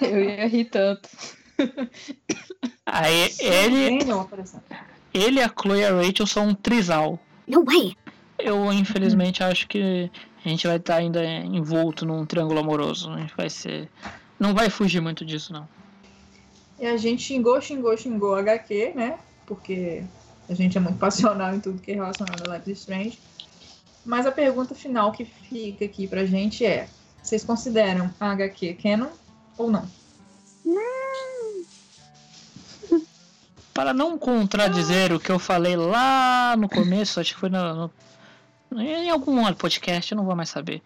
Eu 0.01 0.23
ia 0.23 0.47
rir 0.47 0.67
tanto. 0.67 1.09
Aí 2.87 3.33
ele. 3.41 3.99
Daniel 3.99 4.21
aparecendo. 4.21 4.63
Ele, 5.15 5.41
a 5.41 5.49
Chloe 5.49 5.79
e 5.79 5.85
a 5.85 5.95
Rachel 5.95 6.27
são 6.27 6.49
um 6.49 6.55
trisal. 6.55 7.21
No 7.47 7.65
way. 7.65 7.97
Eu, 8.37 8.73
infelizmente, 8.73 9.45
acho 9.45 9.69
que 9.69 10.11
a 10.45 10.49
gente 10.49 10.67
vai 10.67 10.77
estar 10.77 10.97
ainda 10.97 11.25
envolto 11.25 12.05
num 12.05 12.27
triângulo 12.27 12.59
amoroso. 12.59 13.11
A 13.11 13.21
gente 13.21 13.35
vai 13.37 13.49
ser. 13.49 13.89
Não 14.39 14.53
vai 14.53 14.69
fugir 14.69 15.01
muito 15.01 15.25
disso, 15.25 15.53
não. 15.53 15.69
E 16.81 16.87
a 16.87 16.97
gente 16.97 17.23
xingou, 17.23 17.61
xingou, 17.61 17.97
xingou 17.97 18.35
a 18.35 18.41
HQ, 18.41 18.93
né? 18.97 19.19
Porque 19.47 20.03
a 20.49 20.55
gente 20.55 20.77
é 20.77 20.81
muito 20.81 20.99
passional 20.99 21.55
em 21.55 21.61
tudo 21.61 21.81
que 21.81 21.93
é 21.93 21.95
relacionado 21.95 22.51
a 22.51 22.57
Life 22.57 22.71
is 22.73 22.81
Strange. 22.81 23.19
Mas 24.05 24.27
a 24.27 24.33
pergunta 24.33 24.75
final 24.75 25.13
que 25.13 25.25
fica 25.25 25.85
aqui 25.85 26.09
pra 26.09 26.27
gente 26.27 26.67
é: 26.67 26.89
vocês 27.23 27.45
consideram 27.45 28.13
a 28.19 28.33
HQ 28.33 28.75
canon 28.83 29.11
ou 29.57 29.71
não? 29.71 29.89
Para 33.75 33.93
não 33.93 34.17
contradizer 34.17 35.13
o 35.13 35.19
que 35.21 35.31
eu 35.31 35.39
falei 35.39 35.77
lá 35.77 36.55
no 36.57 36.69
começo, 36.69 37.19
acho 37.21 37.35
que 37.35 37.41
foi 37.41 37.49
no, 37.51 37.91
no- 38.71 38.81
em 38.81 39.11
algum 39.11 39.41
outro 39.41 39.57
podcast, 39.57 40.13
eu 40.13 40.17
não 40.17 40.25
vou 40.25 40.35
mais 40.37 40.49
saber. 40.49 40.81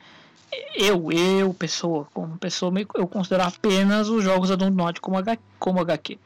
Eu, 0.75 1.13
eu, 1.13 1.53
pessoa, 1.53 2.07
como 2.15 2.39
pessoa, 2.39 2.73
eu 2.95 3.07
considero 3.07 3.45
apenas 3.45 4.09
os 4.09 4.25
jogos 4.25 4.49
da 4.49 4.57
Dontnod 4.57 4.99
como, 5.01 5.19
H, 5.19 5.37
como 5.59 5.81
HQ, 5.81 6.19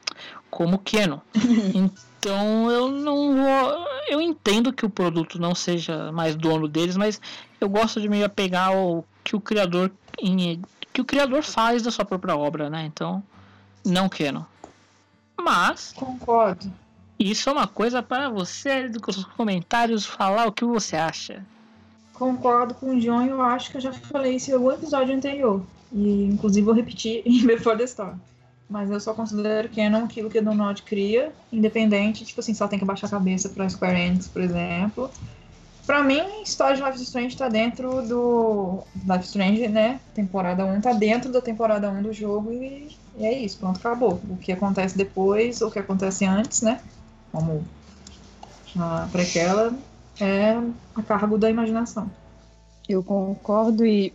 como 0.49 0.79
canon. 0.79 1.19
Então 2.23 2.71
eu 2.71 2.89
não 2.89 3.35
vou. 3.35 3.87
Eu 4.07 4.21
entendo 4.21 4.71
que 4.71 4.85
o 4.85 4.89
produto 4.89 5.37
não 5.37 5.53
seja 5.53 6.09
mais 6.13 6.35
dono 6.37 6.69
deles, 6.69 6.95
mas 6.95 7.19
eu 7.59 7.67
gosto 7.67 7.99
de 7.99 8.07
me 8.07 8.23
apegar 8.23 8.69
ao 8.69 9.03
que 9.25 9.35
o 9.35 9.41
criador 9.41 9.91
que 10.93 11.01
o 11.01 11.05
criador 11.05 11.43
faz 11.43 11.81
da 11.83 11.91
sua 11.91 12.05
própria 12.05 12.37
obra, 12.37 12.69
né? 12.69 12.85
Então, 12.85 13.21
não 13.85 14.07
canon. 14.07 14.43
Mas 15.43 15.93
Concordo. 15.93 16.71
isso 17.19 17.49
é 17.49 17.53
uma 17.53 17.67
coisa 17.67 18.01
para 18.01 18.29
você 18.29 18.87
nos 18.87 19.25
comentários 19.25 20.05
falar 20.05 20.47
o 20.47 20.51
que 20.51 20.63
você 20.63 20.95
acha. 20.95 21.45
Concordo 22.13 22.73
com 22.75 22.95
o 22.95 22.99
John, 22.99 23.23
eu 23.23 23.41
acho 23.41 23.71
que 23.71 23.77
eu 23.77 23.81
já 23.81 23.91
falei 23.91 24.35
isso 24.35 24.51
em 24.51 24.53
algum 24.53 24.71
episódio 24.71 25.15
anterior. 25.15 25.61
E 25.91 26.25
inclusive 26.25 26.65
vou 26.65 26.73
repetir 26.73 27.21
em 27.27 27.45
Before 27.45 27.77
the 27.77 27.83
Storm. 27.83 28.17
Mas 28.69 28.89
eu 28.89 28.99
só 28.99 29.13
considero 29.13 29.69
canon 29.69 30.05
aquilo 30.05 30.29
que 30.29 30.39
a 30.39 30.41
Donald 30.41 30.81
cria, 30.83 31.31
independente, 31.51 32.25
tipo 32.25 32.39
assim, 32.39 32.53
só 32.53 32.67
tem 32.67 32.79
que 32.79 32.85
baixar 32.85 33.07
a 33.07 33.11
cabeça 33.11 33.49
pra 33.49 33.69
Square 33.69 33.99
Enix, 33.99 34.27
por 34.27 34.41
exemplo. 34.41 35.11
Pra 35.85 36.01
mim, 36.01 36.41
história 36.41 36.77
de 36.77 36.81
Life 36.81 36.95
is 36.95 37.01
Strange 37.03 37.35
tá 37.35 37.49
dentro 37.49 38.01
do. 38.07 38.83
Life 39.05 39.19
is 39.19 39.25
Strange, 39.27 39.67
né? 39.67 39.99
Temporada 40.13 40.65
1 40.65 40.79
tá 40.79 40.93
dentro 40.93 41.31
da 41.31 41.41
temporada 41.41 41.89
1 41.89 42.01
do 42.01 42.13
jogo 42.13 42.51
e, 42.51 42.89
e 43.17 43.25
é 43.25 43.33
isso, 43.39 43.57
pronto, 43.57 43.77
acabou. 43.77 44.21
O 44.29 44.37
que 44.37 44.51
acontece 44.51 44.97
depois, 44.97 45.61
ou 45.61 45.67
o 45.67 45.71
que 45.71 45.79
acontece 45.79 46.25
antes, 46.25 46.61
né? 46.61 46.81
Como 47.31 47.63
a 48.77 49.07
prequela, 49.11 49.73
é 50.19 50.53
a 50.95 51.03
cargo 51.03 51.37
da 51.37 51.49
imaginação. 51.49 52.09
Eu 52.87 53.03
concordo 53.03 53.85
e, 53.85 54.13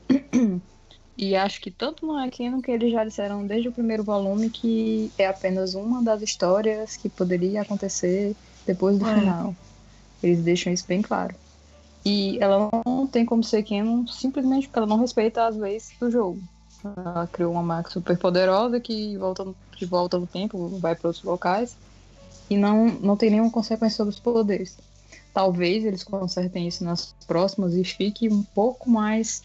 e 1.16 1.36
acho 1.36 1.60
que 1.60 1.70
tanto 1.70 2.06
no 2.06 2.16
Aquino 2.16 2.62
que 2.62 2.70
eles 2.70 2.92
já 2.92 3.04
disseram 3.04 3.46
desde 3.46 3.68
o 3.68 3.72
primeiro 3.72 4.02
volume 4.02 4.48
que 4.48 5.12
é 5.18 5.26
apenas 5.26 5.74
uma 5.74 6.02
das 6.02 6.22
histórias 6.22 6.96
que 6.96 7.08
poderia 7.08 7.62
acontecer 7.62 8.34
depois 8.66 8.98
do 8.98 9.06
É. 9.06 9.14
final. 9.14 9.54
Eles 10.22 10.42
deixam 10.42 10.72
isso 10.72 10.86
bem 10.86 11.00
claro. 11.00 11.34
E 12.04 12.38
ela 12.40 12.70
não 12.86 13.06
tem 13.06 13.26
como 13.26 13.42
ser 13.42 13.62
canon 13.62 14.06
simplesmente 14.06 14.66
porque 14.66 14.78
ela 14.78 14.86
não 14.86 14.98
respeita 14.98 15.46
as 15.46 15.56
leis 15.56 15.90
do 16.00 16.10
jogo. 16.10 16.40
Ela 16.96 17.26
criou 17.26 17.52
uma 17.52 17.62
máquina 17.62 17.92
super 17.92 18.16
poderosa 18.16 18.80
que 18.80 19.16
volta, 19.16 19.46
que 19.72 19.84
volta 19.84 20.18
no 20.18 20.26
tempo, 20.26 20.68
vai 20.78 20.94
para 20.94 21.08
outros 21.08 21.24
locais 21.24 21.76
e 22.48 22.56
não, 22.56 22.86
não 22.86 23.16
tem 23.16 23.30
nenhuma 23.30 23.50
consequência 23.50 23.96
sobre 23.96 24.14
os 24.14 24.20
poderes. 24.20 24.78
Talvez 25.34 25.84
eles 25.84 26.02
consertem 26.02 26.66
isso 26.66 26.84
nas 26.84 27.14
próximas 27.26 27.74
e 27.74 27.84
fique 27.84 28.28
um 28.28 28.42
pouco 28.42 28.90
mais 28.90 29.42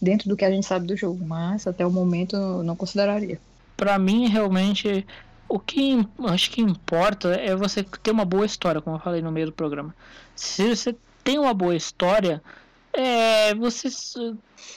dentro 0.00 0.28
do 0.28 0.36
que 0.36 0.44
a 0.44 0.50
gente 0.50 0.66
sabe 0.66 0.86
do 0.86 0.96
jogo, 0.96 1.24
mas 1.24 1.66
até 1.66 1.84
o 1.84 1.90
momento 1.90 2.36
eu 2.36 2.62
não 2.62 2.76
consideraria. 2.76 3.40
Pra 3.76 3.98
mim, 3.98 4.28
realmente, 4.28 5.06
o 5.48 5.58
que 5.58 6.06
acho 6.26 6.50
que 6.50 6.60
importa 6.60 7.34
é 7.34 7.56
você 7.56 7.82
ter 7.82 8.10
uma 8.10 8.24
boa 8.24 8.46
história, 8.46 8.80
como 8.80 8.96
eu 8.96 9.00
falei 9.00 9.22
no 9.22 9.32
meio 9.32 9.46
do 9.46 9.52
programa. 9.52 9.94
Se 10.36 10.74
você 10.74 10.94
tem 11.24 11.38
uma 11.38 11.54
boa 11.54 11.74
história, 11.74 12.42
é, 12.92 13.54
você 13.54 13.88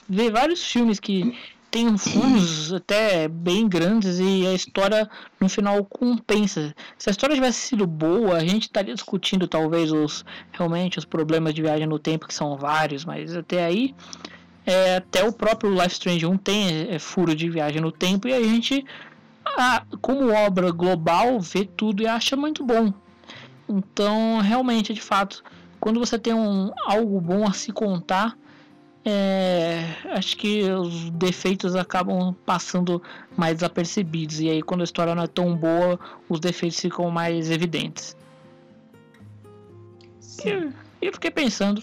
vê 0.10 0.32
vários 0.32 0.66
filmes 0.66 1.00
que 1.00 1.38
tem 1.70 1.98
furos 1.98 2.74
até 2.74 3.28
bem 3.28 3.68
grandes 3.68 4.20
e 4.20 4.48
a 4.48 4.54
história 4.54 5.08
no 5.40 5.50
final 5.50 5.84
compensa. 5.86 6.74
Se 6.98 7.10
a 7.10 7.12
história 7.12 7.36
tivesse 7.36 7.60
sido 7.60 7.86
boa, 7.86 8.38
a 8.38 8.40
gente 8.40 8.64
estaria 8.64 8.96
discutindo 8.96 9.48
talvez 9.48 9.92
os 9.92 10.26
realmente 10.52 10.98
os 10.98 11.06
problemas 11.06 11.54
de 11.54 11.62
viagem 11.62 11.86
no 11.86 12.00
tempo, 12.00 12.28
que 12.28 12.34
são 12.34 12.58
vários, 12.58 13.04
mas 13.04 13.36
até 13.36 13.66
aí 13.66 13.94
é, 14.66 14.98
até 14.98 15.24
o 15.24 15.32
próprio 15.32 15.72
Life 15.72 15.94
Strange 15.94 16.26
1 16.26 16.38
tem 16.38 16.90
é, 16.90 17.00
furo 17.00 17.34
de 17.34 17.50
viagem 17.50 17.82
no 17.82 17.92
tempo 17.92 18.28
e 18.28 18.34
a 18.34 18.42
gente, 18.42 18.86
ah, 19.46 19.84
como 20.02 20.34
obra 20.34 20.72
global, 20.72 21.40
vê 21.40 21.64
tudo 21.64 22.04
e 22.04 22.08
acha 22.08 22.36
muito 22.36 22.66
bom. 22.66 22.94
Então, 23.70 24.40
realmente, 24.40 24.94
de 24.94 25.02
fato, 25.02 25.44
quando 25.80 26.00
você 26.00 26.18
tem 26.18 26.34
um, 26.34 26.72
algo 26.86 27.20
bom 27.22 27.48
a 27.48 27.54
se 27.54 27.72
contar, 27.72 28.38
é, 29.06 29.86
acho 30.12 30.36
que 30.36 30.64
os 30.70 31.10
defeitos 31.12 31.76
acabam 31.76 32.36
passando 32.46 33.02
mais 33.38 33.56
desapercebidos. 33.56 34.42
E 34.42 34.50
aí, 34.50 34.62
quando 34.62 34.82
a 34.82 34.84
história 34.84 35.16
não 35.16 35.24
é 35.24 35.28
tão 35.28 35.56
boa, 35.56 36.00
os 36.28 36.40
defeitos 36.40 36.80
ficam 36.80 37.10
mais 37.10 37.50
evidentes. 37.50 38.18
E 40.46 40.72
eu 41.02 41.14
fiquei 41.14 41.32
pensando, 41.32 41.82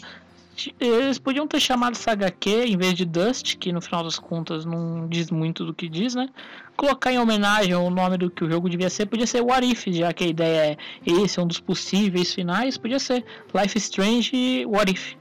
eles 0.80 1.18
podiam 1.18 1.46
ter 1.46 1.60
chamado 1.60 1.92
essa 1.94 2.12
HQ 2.12 2.66
em 2.66 2.76
vez 2.76 2.94
de 2.94 3.04
Dust, 3.04 3.56
que 3.56 3.72
no 3.72 3.80
final 3.80 4.02
das 4.04 4.18
contas 4.18 4.64
não 4.64 5.06
diz 5.08 5.30
muito 5.30 5.64
do 5.64 5.72
que 5.74 5.88
diz, 5.88 6.14
né? 6.14 6.28
Colocar 6.76 7.12
em 7.12 7.18
homenagem 7.18 7.72
ao 7.72 7.88
nome 7.90 8.16
do 8.18 8.30
que 8.30 8.44
o 8.44 8.50
jogo 8.50 8.68
devia 8.68 8.90
ser, 8.90 9.06
podia 9.06 9.26
ser 9.26 9.40
What 9.42 9.64
If, 9.70 9.86
já 9.88 10.12
que 10.12 10.24
a 10.24 10.26
ideia 10.26 10.72
é 11.06 11.10
esse, 11.10 11.38
é 11.38 11.42
um 11.42 11.46
dos 11.46 11.60
possíveis 11.60 12.32
finais, 12.34 12.76
podia 12.76 12.98
ser 12.98 13.24
Life 13.54 13.76
is 13.78 13.84
Strange 13.84 14.30
e 14.34 14.66
What 14.66 14.90
If. 14.92 15.14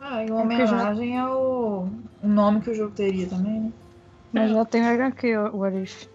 Ah, 0.00 0.22
em 0.22 0.28
já- 0.28 0.34
homenagem 0.34 1.18
ao 1.18 1.88
o 2.22 2.28
nome 2.28 2.60
que 2.60 2.70
o 2.70 2.74
jogo 2.74 2.92
teria 2.94 3.26
também, 3.26 3.60
né? 3.60 3.72
Mas 4.32 4.50
já 4.50 4.64
tem 4.64 4.86
HQ, 4.86 5.36
o 5.36 5.56
What 5.58 5.76
If. 5.78 6.06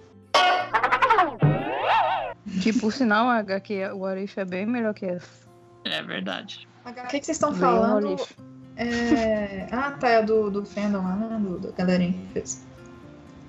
Que 2.61 2.73
por 2.73 2.91
sinal 2.93 3.27
a 3.27 3.37
HQ, 3.37 3.89
o 3.93 3.99
What 3.99 4.21
If 4.23 4.37
é 4.37 4.45
bem 4.45 4.65
melhor 4.65 4.93
que 4.93 5.05
essa. 5.05 5.49
É 5.85 6.01
verdade. 6.03 6.67
O 6.91 7.07
que, 7.07 7.19
que 7.19 7.25
vocês 7.25 7.37
estão 7.37 7.51
no 7.51 7.57
falando? 7.57 8.15
É... 8.75 9.67
Ah, 9.71 9.91
tá, 9.91 10.09
é 10.09 10.23
do, 10.23 10.49
do 10.49 10.65
fandom 10.65 11.01
lá, 11.01 11.15
né? 11.15 11.39
Do, 11.39 11.59
da 11.59 11.71
galerinha 11.71 12.13
que 12.13 12.33
fez. 12.33 12.65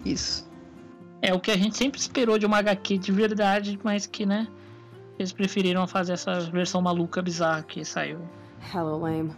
Isso. 0.04 0.50
É 1.20 1.32
o 1.32 1.40
que 1.40 1.50
a 1.50 1.56
gente 1.56 1.76
sempre 1.76 2.00
esperou 2.00 2.38
de 2.38 2.44
uma 2.44 2.58
HQ 2.58 2.98
de 2.98 3.12
verdade, 3.12 3.78
mas 3.82 4.06
que, 4.06 4.26
né? 4.26 4.48
Eles 5.18 5.32
preferiram 5.32 5.86
fazer 5.86 6.14
essa 6.14 6.40
versão 6.50 6.82
maluca, 6.82 7.22
bizarra 7.22 7.62
que 7.62 7.84
saiu. 7.84 8.18
Hello, 8.74 8.98
lame. 8.98 9.32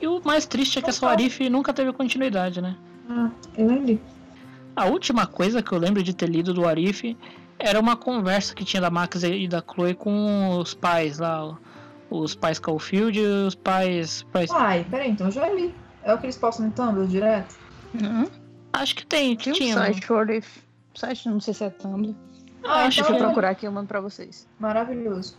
E 0.00 0.06
o 0.06 0.20
mais 0.24 0.46
triste 0.46 0.78
é 0.78 0.82
que 0.82 0.90
essa 0.90 1.06
What 1.06 1.24
If 1.24 1.40
nunca 1.50 1.72
teve 1.72 1.92
continuidade, 1.92 2.60
né? 2.60 2.76
Ah, 3.08 3.30
eu 3.56 3.66
lembrei. 3.66 4.00
A 4.76 4.86
última 4.86 5.26
coisa 5.26 5.62
que 5.62 5.72
eu 5.72 5.78
lembro 5.78 6.02
de 6.02 6.12
ter 6.12 6.28
lido 6.28 6.52
do 6.52 6.66
Arif 6.66 7.16
era 7.58 7.78
uma 7.78 7.96
conversa 7.96 8.54
que 8.54 8.64
tinha 8.64 8.80
da 8.80 8.90
Max 8.90 9.22
e 9.22 9.46
da 9.46 9.62
Chloe 9.62 9.94
com 9.94 10.58
os 10.58 10.74
pais 10.74 11.18
lá. 11.18 11.56
Os 12.14 12.34
pais 12.34 12.58
Caulfield 12.60 13.18
e 13.18 13.26
os 13.26 13.54
pais. 13.56 14.22
pais... 14.32 14.50
Ai, 14.52 14.86
peraí, 14.88 15.10
então 15.10 15.26
eu 15.26 15.32
já 15.32 15.48
li. 15.48 15.74
É 16.04 16.14
o 16.14 16.18
que 16.18 16.26
eles 16.26 16.36
postam 16.36 16.66
no 16.66 16.72
Tumblr 16.72 17.08
direto? 17.08 17.56
Uhum. 18.00 18.28
Acho 18.72 18.94
que 18.94 19.04
tem, 19.06 19.36
Tem 19.36 19.52
um 19.52 19.56
tinha. 19.56 19.74
site, 19.74 20.12
What 20.12 20.32
If. 20.32 20.58
Site, 20.94 21.28
não 21.28 21.40
sei 21.40 21.54
se 21.54 21.64
é 21.64 21.70
Tumblr. 21.70 22.14
Ah, 22.62 22.82
Deixa 22.82 23.00
então 23.00 23.16
eu 23.16 23.16
é 23.16 23.24
procurar 23.24 23.50
aqui 23.50 23.66
e 23.66 23.68
eu 23.68 23.72
mando 23.72 23.88
pra 23.88 24.00
vocês. 24.00 24.48
Maravilhoso. 24.58 25.36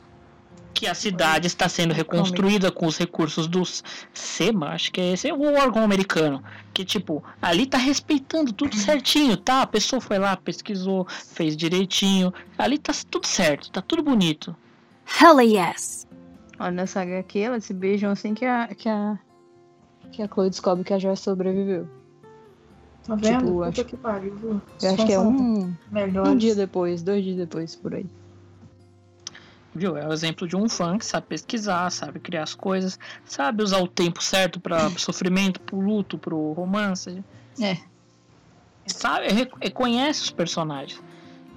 Que 0.74 0.88
a 0.88 0.94
cidade 0.94 1.48
está 1.48 1.70
sendo 1.70 1.94
reconstruída 1.94 2.70
com 2.70 2.86
os 2.86 2.98
recursos 2.98 3.48
dos 3.48 3.82
SEMA, 4.14 4.72
acho 4.72 4.92
que 4.92 5.00
é 5.00 5.14
esse 5.14 5.30
é 5.30 5.34
o 5.34 5.42
órgão 5.58 5.82
americano. 5.82 6.44
Que 6.74 6.84
tipo, 6.84 7.24
ali 7.42 7.66
tá 7.66 7.78
respeitando 7.78 8.52
tudo 8.52 8.76
certinho, 8.76 9.38
tá? 9.38 9.62
A 9.62 9.68
pessoa 9.68 10.02
foi 10.02 10.20
lá, 10.20 10.36
pesquisou, 10.36 11.08
fez 11.08 11.56
direitinho. 11.56 12.34
Ali 12.58 12.78
tá 12.78 12.92
tudo 13.10 13.26
certo, 13.26 13.72
tá 13.72 13.82
tudo 13.82 14.04
bonito. 14.04 14.54
Hell 15.22 15.40
yes. 15.40 16.06
Olha, 16.60 16.72
nessa 16.72 17.02
HQ 17.02 17.40
elas 17.40 17.65
se 17.65 17.73
beijam 17.73 18.11
assim 18.11 18.34
que 18.34 18.45
a, 18.45 18.68
que 18.68 18.88
a, 18.88 19.19
que 20.11 20.22
a 20.22 20.27
Chloe 20.27 20.49
descobre 20.49 20.84
que 20.84 20.94
a 20.94 20.99
Joyce 20.99 21.23
sobreviveu. 21.23 21.88
Tá 23.06 23.15
vendo? 23.15 23.40
Tipo, 23.40 23.53
Puta 23.53 23.68
acho- 23.69 23.86
que 23.86 23.98
pariu, 23.98 24.36
viu? 24.36 24.61
Eu 24.82 24.94
acho 24.94 25.06
que 25.06 25.14
é 25.14 25.19
um, 25.19 25.73
Melhores. 25.91 26.32
um 26.32 26.38
dia 26.38 26.56
depois, 26.56 27.03
dois 27.03 27.23
dias 27.23 27.38
depois, 27.38 27.76
por 27.76 27.94
aí. 27.94 28.06
Viu? 29.76 29.98
É 29.98 30.07
o 30.07 30.14
exemplo 30.14 30.48
de 30.48 30.56
um 30.56 30.69
fã 30.69 30.98
que 30.98 31.06
sabe 31.06 31.27
pesquisar, 31.27 31.90
sabe 31.91 32.19
criar 32.19 32.44
as 32.44 32.56
coisas, 32.56 32.98
sabe 33.26 33.61
usar 33.61 33.80
o 33.80 33.88
tempo 33.88 34.23
certo 34.23 34.60
para 34.60 34.90
sofrimento, 34.98 35.60
pro 35.60 35.80
luto, 35.80 36.18
pro 36.18 36.53
romance. 36.53 37.22
É. 37.61 37.77
Sabe, 38.88 39.27
re- 39.27 39.52
reconhece 39.61 40.22
os 40.22 40.32
personagens. 40.32 41.02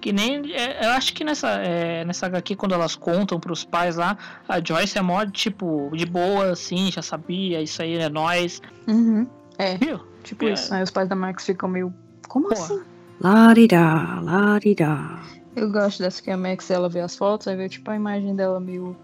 Que 0.01 0.13
nem. 0.13 0.53
é, 0.53 0.87
eu 0.87 0.91
acho 0.91 1.13
que 1.13 1.25
nessa, 1.25 1.49
é, 1.49 2.05
nessa 2.05 2.27
HQ, 2.27 2.57
quando 2.57 2.75
elas 2.75 2.95
contam 2.95 3.41
pros 3.41 3.65
pais 3.65 3.97
lá, 3.97 4.17
a 4.49 4.61
Joyce 4.63 4.97
é 4.97 5.03
mó, 5.03 5.25
tipo, 5.27 5.91
de 5.95 6.07
boa, 6.07 6.53
assim, 6.53 6.91
já 6.93 7.03
sabia, 7.03 7.61
isso 7.61 7.83
aí 7.83 7.97
é 7.97 8.09
nós. 8.09 8.63
Uhum. 8.87 9.27
É. 9.59 9.77
Viu? 9.77 10.01
Tipo 10.23 10.49
isso. 10.49 10.73
Aí 10.73 10.83
os 10.83 10.91
pais 10.91 11.09
da 11.09 11.17
Max 11.17 11.45
ficam 11.45 11.69
meio. 11.69 11.93
Como 12.29 12.53
assim? 12.53 12.81
La-di-da, 13.21 14.21
la-di-da. 14.21 15.19
Eu 15.57 15.73
gosto 15.73 16.01
dessa 16.01 16.23
que 16.23 16.31
a 16.31 16.37
Max 16.37 16.71
ela 16.71 16.89
vê 16.89 17.01
as 17.01 17.17
fotos, 17.17 17.49
aí 17.49 17.57
vê 17.57 17.69
tipo 17.69 17.91
a 17.91 17.97
imagem 17.97 18.37
dela 18.37 18.61
meio 18.61 18.97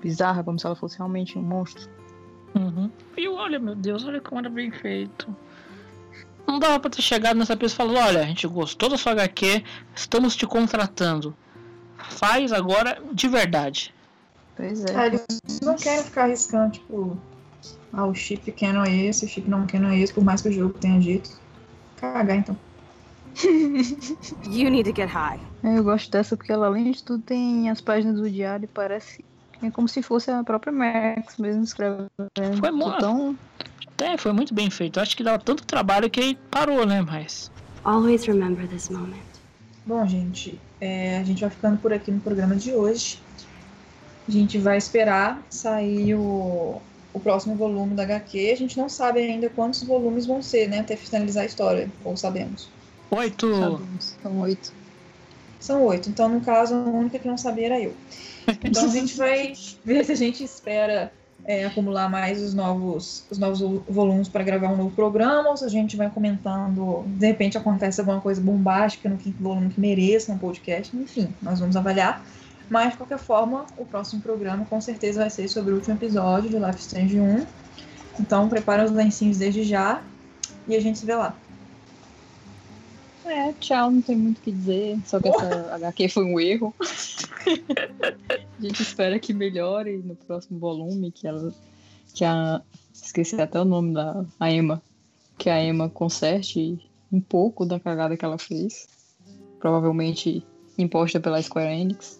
bizarra, 0.00 0.44
como 0.44 0.58
se 0.58 0.66
ela 0.66 0.76
fosse 0.76 0.96
realmente 0.98 1.36
um 1.36 1.42
monstro. 1.42 1.88
Uhum. 2.54 2.90
E 3.16 3.28
olha, 3.28 3.58
meu 3.58 3.74
Deus, 3.74 4.04
olha 4.04 4.20
como 4.20 4.40
era 4.40 4.48
bem 4.48 4.70
feito. 4.70 5.34
Não 6.48 6.58
dava 6.58 6.80
pra 6.80 6.88
ter 6.90 7.02
chegado 7.02 7.36
nessa 7.36 7.54
pessoa 7.54 7.84
e 7.84 7.88
falado, 7.88 8.08
olha, 8.08 8.20
a 8.22 8.24
gente 8.24 8.46
gostou 8.48 8.88
da 8.88 8.96
sua 8.96 9.12
HQ, 9.12 9.62
estamos 9.94 10.34
te 10.34 10.46
contratando. 10.46 11.36
Faz 11.98 12.52
agora 12.52 12.98
de 13.12 13.28
verdade. 13.28 13.94
Pois 14.56 14.82
Ah, 14.86 15.06
eles 15.06 15.26
não 15.62 15.76
querem 15.76 16.02
ficar 16.02 16.24
arriscando, 16.24 16.72
tipo, 16.72 17.18
ah, 17.92 18.06
o 18.06 18.14
chip 18.14 18.50
canon 18.52 18.82
é 18.84 18.96
esse, 18.96 19.26
o 19.26 19.28
chip 19.28 19.48
não 19.48 19.66
canon 19.66 19.90
é 19.90 19.98
esse, 19.98 20.12
por 20.14 20.24
mais 20.24 20.40
que 20.40 20.48
o 20.48 20.52
jogo 20.52 20.78
tenha 20.78 20.98
dito. 20.98 21.30
Cagar 21.96 22.36
então. 22.36 22.56
You 24.50 24.70
need 24.70 24.90
to 24.90 24.96
get 24.96 25.10
high. 25.10 25.38
É, 25.62 25.78
Eu 25.78 25.84
gosto 25.84 26.10
dessa 26.10 26.34
porque 26.34 26.50
ela, 26.50 26.66
além 26.66 26.90
de 26.92 27.04
tudo, 27.04 27.22
tem 27.22 27.68
as 27.68 27.80
páginas 27.82 28.16
do 28.18 28.30
diário 28.30 28.64
e 28.64 28.68
parece 28.68 29.22
é 29.62 29.70
como 29.70 29.88
se 29.88 30.02
fosse 30.02 30.30
a 30.30 30.42
própria 30.44 30.72
Max 30.72 31.36
mesmo 31.38 31.62
escrevendo. 31.62 32.08
Foi 32.58 32.70
mo- 32.70 32.92
Então, 32.96 33.36
É, 34.00 34.16
foi 34.16 34.32
muito 34.32 34.54
bem 34.54 34.70
feito. 34.70 35.00
Acho 35.00 35.16
que 35.16 35.24
dava 35.24 35.38
tanto 35.40 35.64
trabalho 35.64 36.08
que 36.08 36.20
aí 36.20 36.36
parou, 36.52 36.86
né? 36.86 37.02
Mas. 37.02 37.50
Always 37.82 38.24
remember 38.26 38.68
this 38.68 38.88
moment. 38.88 39.22
Bom, 39.84 40.06
gente, 40.06 40.60
é, 40.80 41.18
a 41.18 41.24
gente 41.24 41.40
vai 41.40 41.50
ficando 41.50 41.78
por 41.78 41.92
aqui 41.92 42.10
no 42.12 42.20
programa 42.20 42.54
de 42.54 42.72
hoje. 42.72 43.20
A 44.28 44.30
gente 44.30 44.56
vai 44.58 44.76
esperar 44.76 45.42
sair 45.50 46.14
o, 46.14 46.80
o 47.12 47.18
próximo 47.18 47.56
volume 47.56 47.94
da 47.94 48.04
HQ. 48.04 48.50
A 48.52 48.56
gente 48.56 48.76
não 48.78 48.88
sabe 48.88 49.18
ainda 49.20 49.48
quantos 49.48 49.82
volumes 49.82 50.26
vão 50.26 50.40
ser, 50.42 50.68
né? 50.68 50.80
Até 50.80 50.94
finalizar 50.96 51.42
a 51.42 51.46
história, 51.46 51.90
ou 52.04 52.16
sabemos. 52.16 52.68
Oito. 53.10 53.52
sabemos, 53.52 54.14
são 54.22 54.40
oito. 54.40 54.72
São 55.58 55.82
oito. 55.86 56.08
Então, 56.08 56.28
no 56.28 56.40
caso, 56.40 56.74
a 56.74 56.84
única 56.84 57.18
que 57.18 57.26
não 57.26 57.38
sabia 57.38 57.66
era 57.66 57.80
eu. 57.80 57.94
Então 58.64 58.84
a 58.84 58.88
gente 58.88 59.16
vai 59.16 59.54
ver 59.84 60.04
se 60.04 60.12
a 60.12 60.16
gente 60.16 60.42
espera 60.44 61.12
é, 61.44 61.64
acumular 61.64 62.08
mais 62.10 62.42
os 62.42 62.54
novos, 62.54 63.24
os 63.30 63.38
novos 63.38 63.60
vo- 63.60 63.82
volumes 63.88 64.28
para 64.28 64.42
gravar 64.44 64.68
um 64.68 64.76
novo 64.76 64.90
programa, 64.90 65.50
ou 65.50 65.56
se 65.56 65.64
a 65.64 65.68
gente 65.68 65.96
vai 65.96 66.10
comentando, 66.10 67.04
de 67.06 67.26
repente 67.26 67.56
acontece 67.56 68.00
alguma 68.00 68.20
coisa 68.20 68.40
bombástica 68.40 69.08
no 69.08 69.16
quinto 69.16 69.42
volume 69.42 69.70
que 69.70 69.80
mereça 69.80 70.32
um 70.32 70.38
podcast, 70.38 70.94
enfim, 70.96 71.32
nós 71.40 71.60
vamos 71.60 71.76
avaliar. 71.76 72.24
Mas, 72.70 72.90
de 72.90 72.98
qualquer 72.98 73.18
forma, 73.18 73.64
o 73.78 73.86
próximo 73.86 74.20
programa 74.20 74.66
com 74.66 74.78
certeza 74.78 75.20
vai 75.20 75.30
ser 75.30 75.48
sobre 75.48 75.72
o 75.72 75.76
último 75.76 75.94
episódio 75.94 76.50
de 76.50 76.58
Life 76.58 76.80
Strange 76.80 77.18
1. 77.18 77.46
Então, 78.20 78.46
prepara 78.48 78.84
os 78.84 78.90
lencinhos 78.90 79.38
desde 79.38 79.62
já 79.62 80.02
e 80.66 80.76
a 80.76 80.80
gente 80.80 80.98
se 80.98 81.06
vê 81.06 81.14
lá. 81.14 81.34
É, 83.24 83.52
tchau, 83.60 83.90
não 83.90 84.02
tem 84.02 84.16
muito 84.16 84.38
o 84.38 84.40
que 84.42 84.52
dizer. 84.52 84.98
Só 85.06 85.18
que 85.18 85.28
essa 85.28 85.70
HQ 85.76 86.08
foi 86.10 86.24
um 86.24 86.38
erro. 86.38 86.74
a 87.46 88.62
gente 88.62 88.82
espera 88.82 89.18
que 89.18 89.32
melhore 89.32 89.98
no 89.98 90.14
próximo 90.14 90.58
volume, 90.58 91.10
que 91.10 91.26
ela. 91.26 91.52
Que 92.14 92.24
a. 92.24 92.62
Esqueci 92.92 93.40
até 93.40 93.60
o 93.60 93.64
nome 93.64 93.94
da 93.94 94.24
a 94.38 94.50
Emma. 94.50 94.82
Que 95.36 95.48
a 95.48 95.62
Emma 95.62 95.88
conserte 95.88 96.78
um 97.12 97.20
pouco 97.20 97.64
da 97.64 97.78
cagada 97.78 98.16
que 98.16 98.24
ela 98.24 98.38
fez. 98.38 98.88
Provavelmente 99.60 100.44
imposta 100.76 101.20
pela 101.20 101.40
Square 101.40 101.80
Enix. 101.80 102.18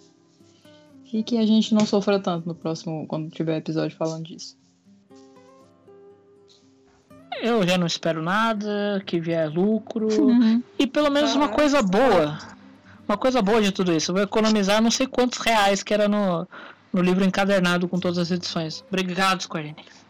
E 1.12 1.22
que 1.22 1.38
a 1.38 1.46
gente 1.46 1.74
não 1.74 1.86
sofra 1.86 2.20
tanto 2.20 2.46
no 2.46 2.54
próximo, 2.54 3.06
quando 3.06 3.30
tiver 3.30 3.56
episódio 3.56 3.96
falando 3.96 4.24
disso. 4.24 4.56
Eu 7.40 7.66
já 7.66 7.78
não 7.78 7.86
espero 7.86 8.22
nada, 8.22 9.02
que 9.06 9.20
vier 9.20 9.48
lucro. 9.48 10.08
Uhum. 10.08 10.62
E 10.78 10.86
pelo 10.86 11.10
menos 11.10 11.34
uma 11.34 11.48
coisa 11.48 11.82
boa. 11.82 12.38
Uma 13.08 13.16
coisa 13.16 13.40
boa 13.40 13.62
de 13.62 13.72
tudo 13.72 13.92
isso. 13.92 14.10
Eu 14.10 14.16
vou 14.16 14.22
economizar 14.22 14.82
não 14.82 14.90
sei 14.90 15.06
quantos 15.06 15.38
reais 15.38 15.82
que 15.82 15.94
era 15.94 16.06
no, 16.06 16.46
no 16.92 17.00
livro 17.00 17.24
encadernado 17.24 17.88
com 17.88 17.98
todas 17.98 18.18
as 18.18 18.30
edições. 18.30 18.84
Obrigado, 18.88 19.42
Square 19.42 19.68
Enix. 19.68 20.06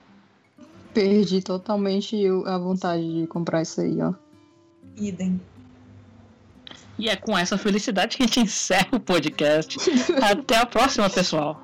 Perdi 0.92 1.40
totalmente 1.40 2.16
a 2.44 2.58
vontade 2.58 3.20
de 3.20 3.26
comprar 3.28 3.62
isso 3.62 3.80
aí, 3.80 4.02
ó. 4.02 4.12
Idem. 4.96 5.40
E 6.98 7.08
é 7.08 7.14
com 7.14 7.38
essa 7.38 7.56
felicidade 7.56 8.16
que 8.16 8.24
a 8.24 8.26
gente 8.26 8.40
encerra 8.50 8.88
o 8.92 9.00
podcast. 9.00 9.78
Até 10.20 10.56
a 10.56 10.66
próxima, 10.66 11.08
pessoal. 11.08 11.62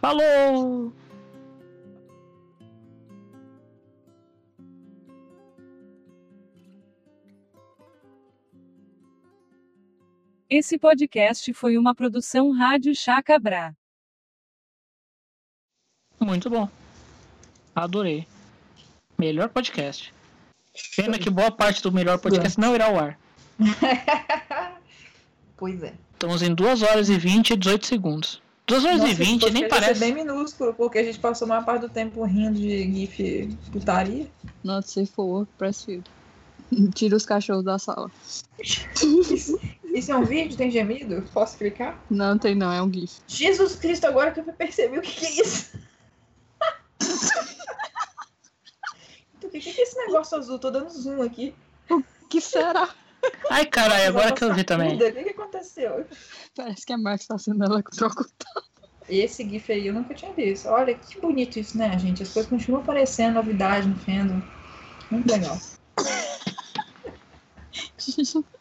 Falou! 0.00 0.92
Esse 10.50 10.76
podcast 10.76 11.54
foi 11.54 11.78
uma 11.78 11.94
produção 11.94 12.50
Rádio 12.50 12.92
Chacabra. 12.92 13.72
Muito 16.18 16.50
bom. 16.50 16.68
Adorei. 17.72 18.26
Melhor 19.16 19.48
podcast. 19.50 20.12
Pena 20.96 21.20
que 21.20 21.30
boa 21.30 21.52
parte 21.52 21.80
do 21.80 21.92
melhor 21.92 22.18
podcast 22.18 22.58
não 22.58 22.74
irá 22.74 22.86
ao 22.86 22.98
ar. 22.98 23.20
Pois 25.56 25.82
é. 25.82 25.92
Estamos 26.14 26.40
em 26.40 26.54
2 26.54 26.82
horas 26.82 27.10
e 27.10 27.18
20 27.18 27.50
e 27.50 27.56
18 27.56 27.86
segundos. 27.86 28.42
2 28.66 28.84
horas 28.86 29.00
Nossa, 29.00 29.12
e 29.12 29.14
20, 29.14 29.42
esse 29.42 29.52
nem 29.52 29.68
parece. 29.68 30.00
ser 30.00 30.06
bem 30.06 30.14
minúsculo, 30.14 30.72
porque 30.72 30.98
a 30.98 31.04
gente 31.04 31.18
passou 31.18 31.44
a 31.44 31.48
maior 31.50 31.66
parte 31.66 31.82
do 31.82 31.90
tempo 31.90 32.24
rindo 32.24 32.58
de 32.58 32.90
GIF 32.90 33.58
putaria. 33.70 34.26
Not 34.64 34.90
safe 34.90 35.12
for 35.12 35.26
work, 35.26 35.52
press 35.58 35.84
field. 35.84 36.10
Tira 36.94 37.14
os 37.14 37.26
cachorros 37.26 37.62
da 37.62 37.78
sala. 37.78 38.10
Isso, 39.92 40.12
é 40.12 40.16
um 40.16 40.24
vídeo? 40.24 40.56
Tem 40.56 40.70
gemido? 40.70 41.22
Posso 41.32 41.58
clicar? 41.58 42.00
Não 42.08 42.38
tem 42.38 42.54
não, 42.54 42.72
é 42.72 42.80
um 42.80 42.92
GIF. 42.92 43.20
Jesus 43.26 43.76
Cristo, 43.76 44.06
agora 44.06 44.30
que 44.30 44.40
eu 44.40 44.44
percebi 44.44 44.98
o 44.98 45.02
que, 45.02 45.12
que 45.12 45.26
é 45.26 45.42
isso. 45.42 45.76
o 49.42 49.48
que, 49.48 49.58
que 49.58 49.80
é 49.80 49.82
esse 49.82 49.96
negócio 49.96 50.38
azul? 50.38 50.58
Tô 50.58 50.70
dando 50.70 50.90
zoom 50.90 51.22
aqui. 51.22 51.54
O 51.90 52.02
que 52.28 52.40
será? 52.40 52.88
Ai, 53.50 53.66
caralho, 53.66 54.08
agora 54.08 54.32
que 54.32 54.44
eu 54.44 54.54
vi 54.54 54.62
também. 54.62 54.94
O 54.94 54.98
que, 54.98 55.24
que 55.24 55.30
aconteceu? 55.30 56.06
Parece 56.54 56.86
que 56.86 56.92
a 56.92 56.98
Max 56.98 57.26
tá 57.26 57.36
sendo 57.36 57.64
eletrocutada. 57.64 58.30
Esse 59.08 59.48
GIF 59.48 59.72
aí 59.72 59.88
eu 59.88 59.94
nunca 59.94 60.14
tinha 60.14 60.32
visto. 60.32 60.68
Olha 60.68 60.94
que 60.94 61.20
bonito 61.20 61.58
isso, 61.58 61.76
né, 61.76 61.98
gente? 61.98 62.22
As 62.22 62.32
coisas 62.32 62.48
continuam 62.48 62.82
aparecendo, 62.82 63.34
novidade 63.34 63.88
no 63.88 63.96
fandom. 63.96 64.40
Muito 65.10 65.30
legal. 65.30 65.58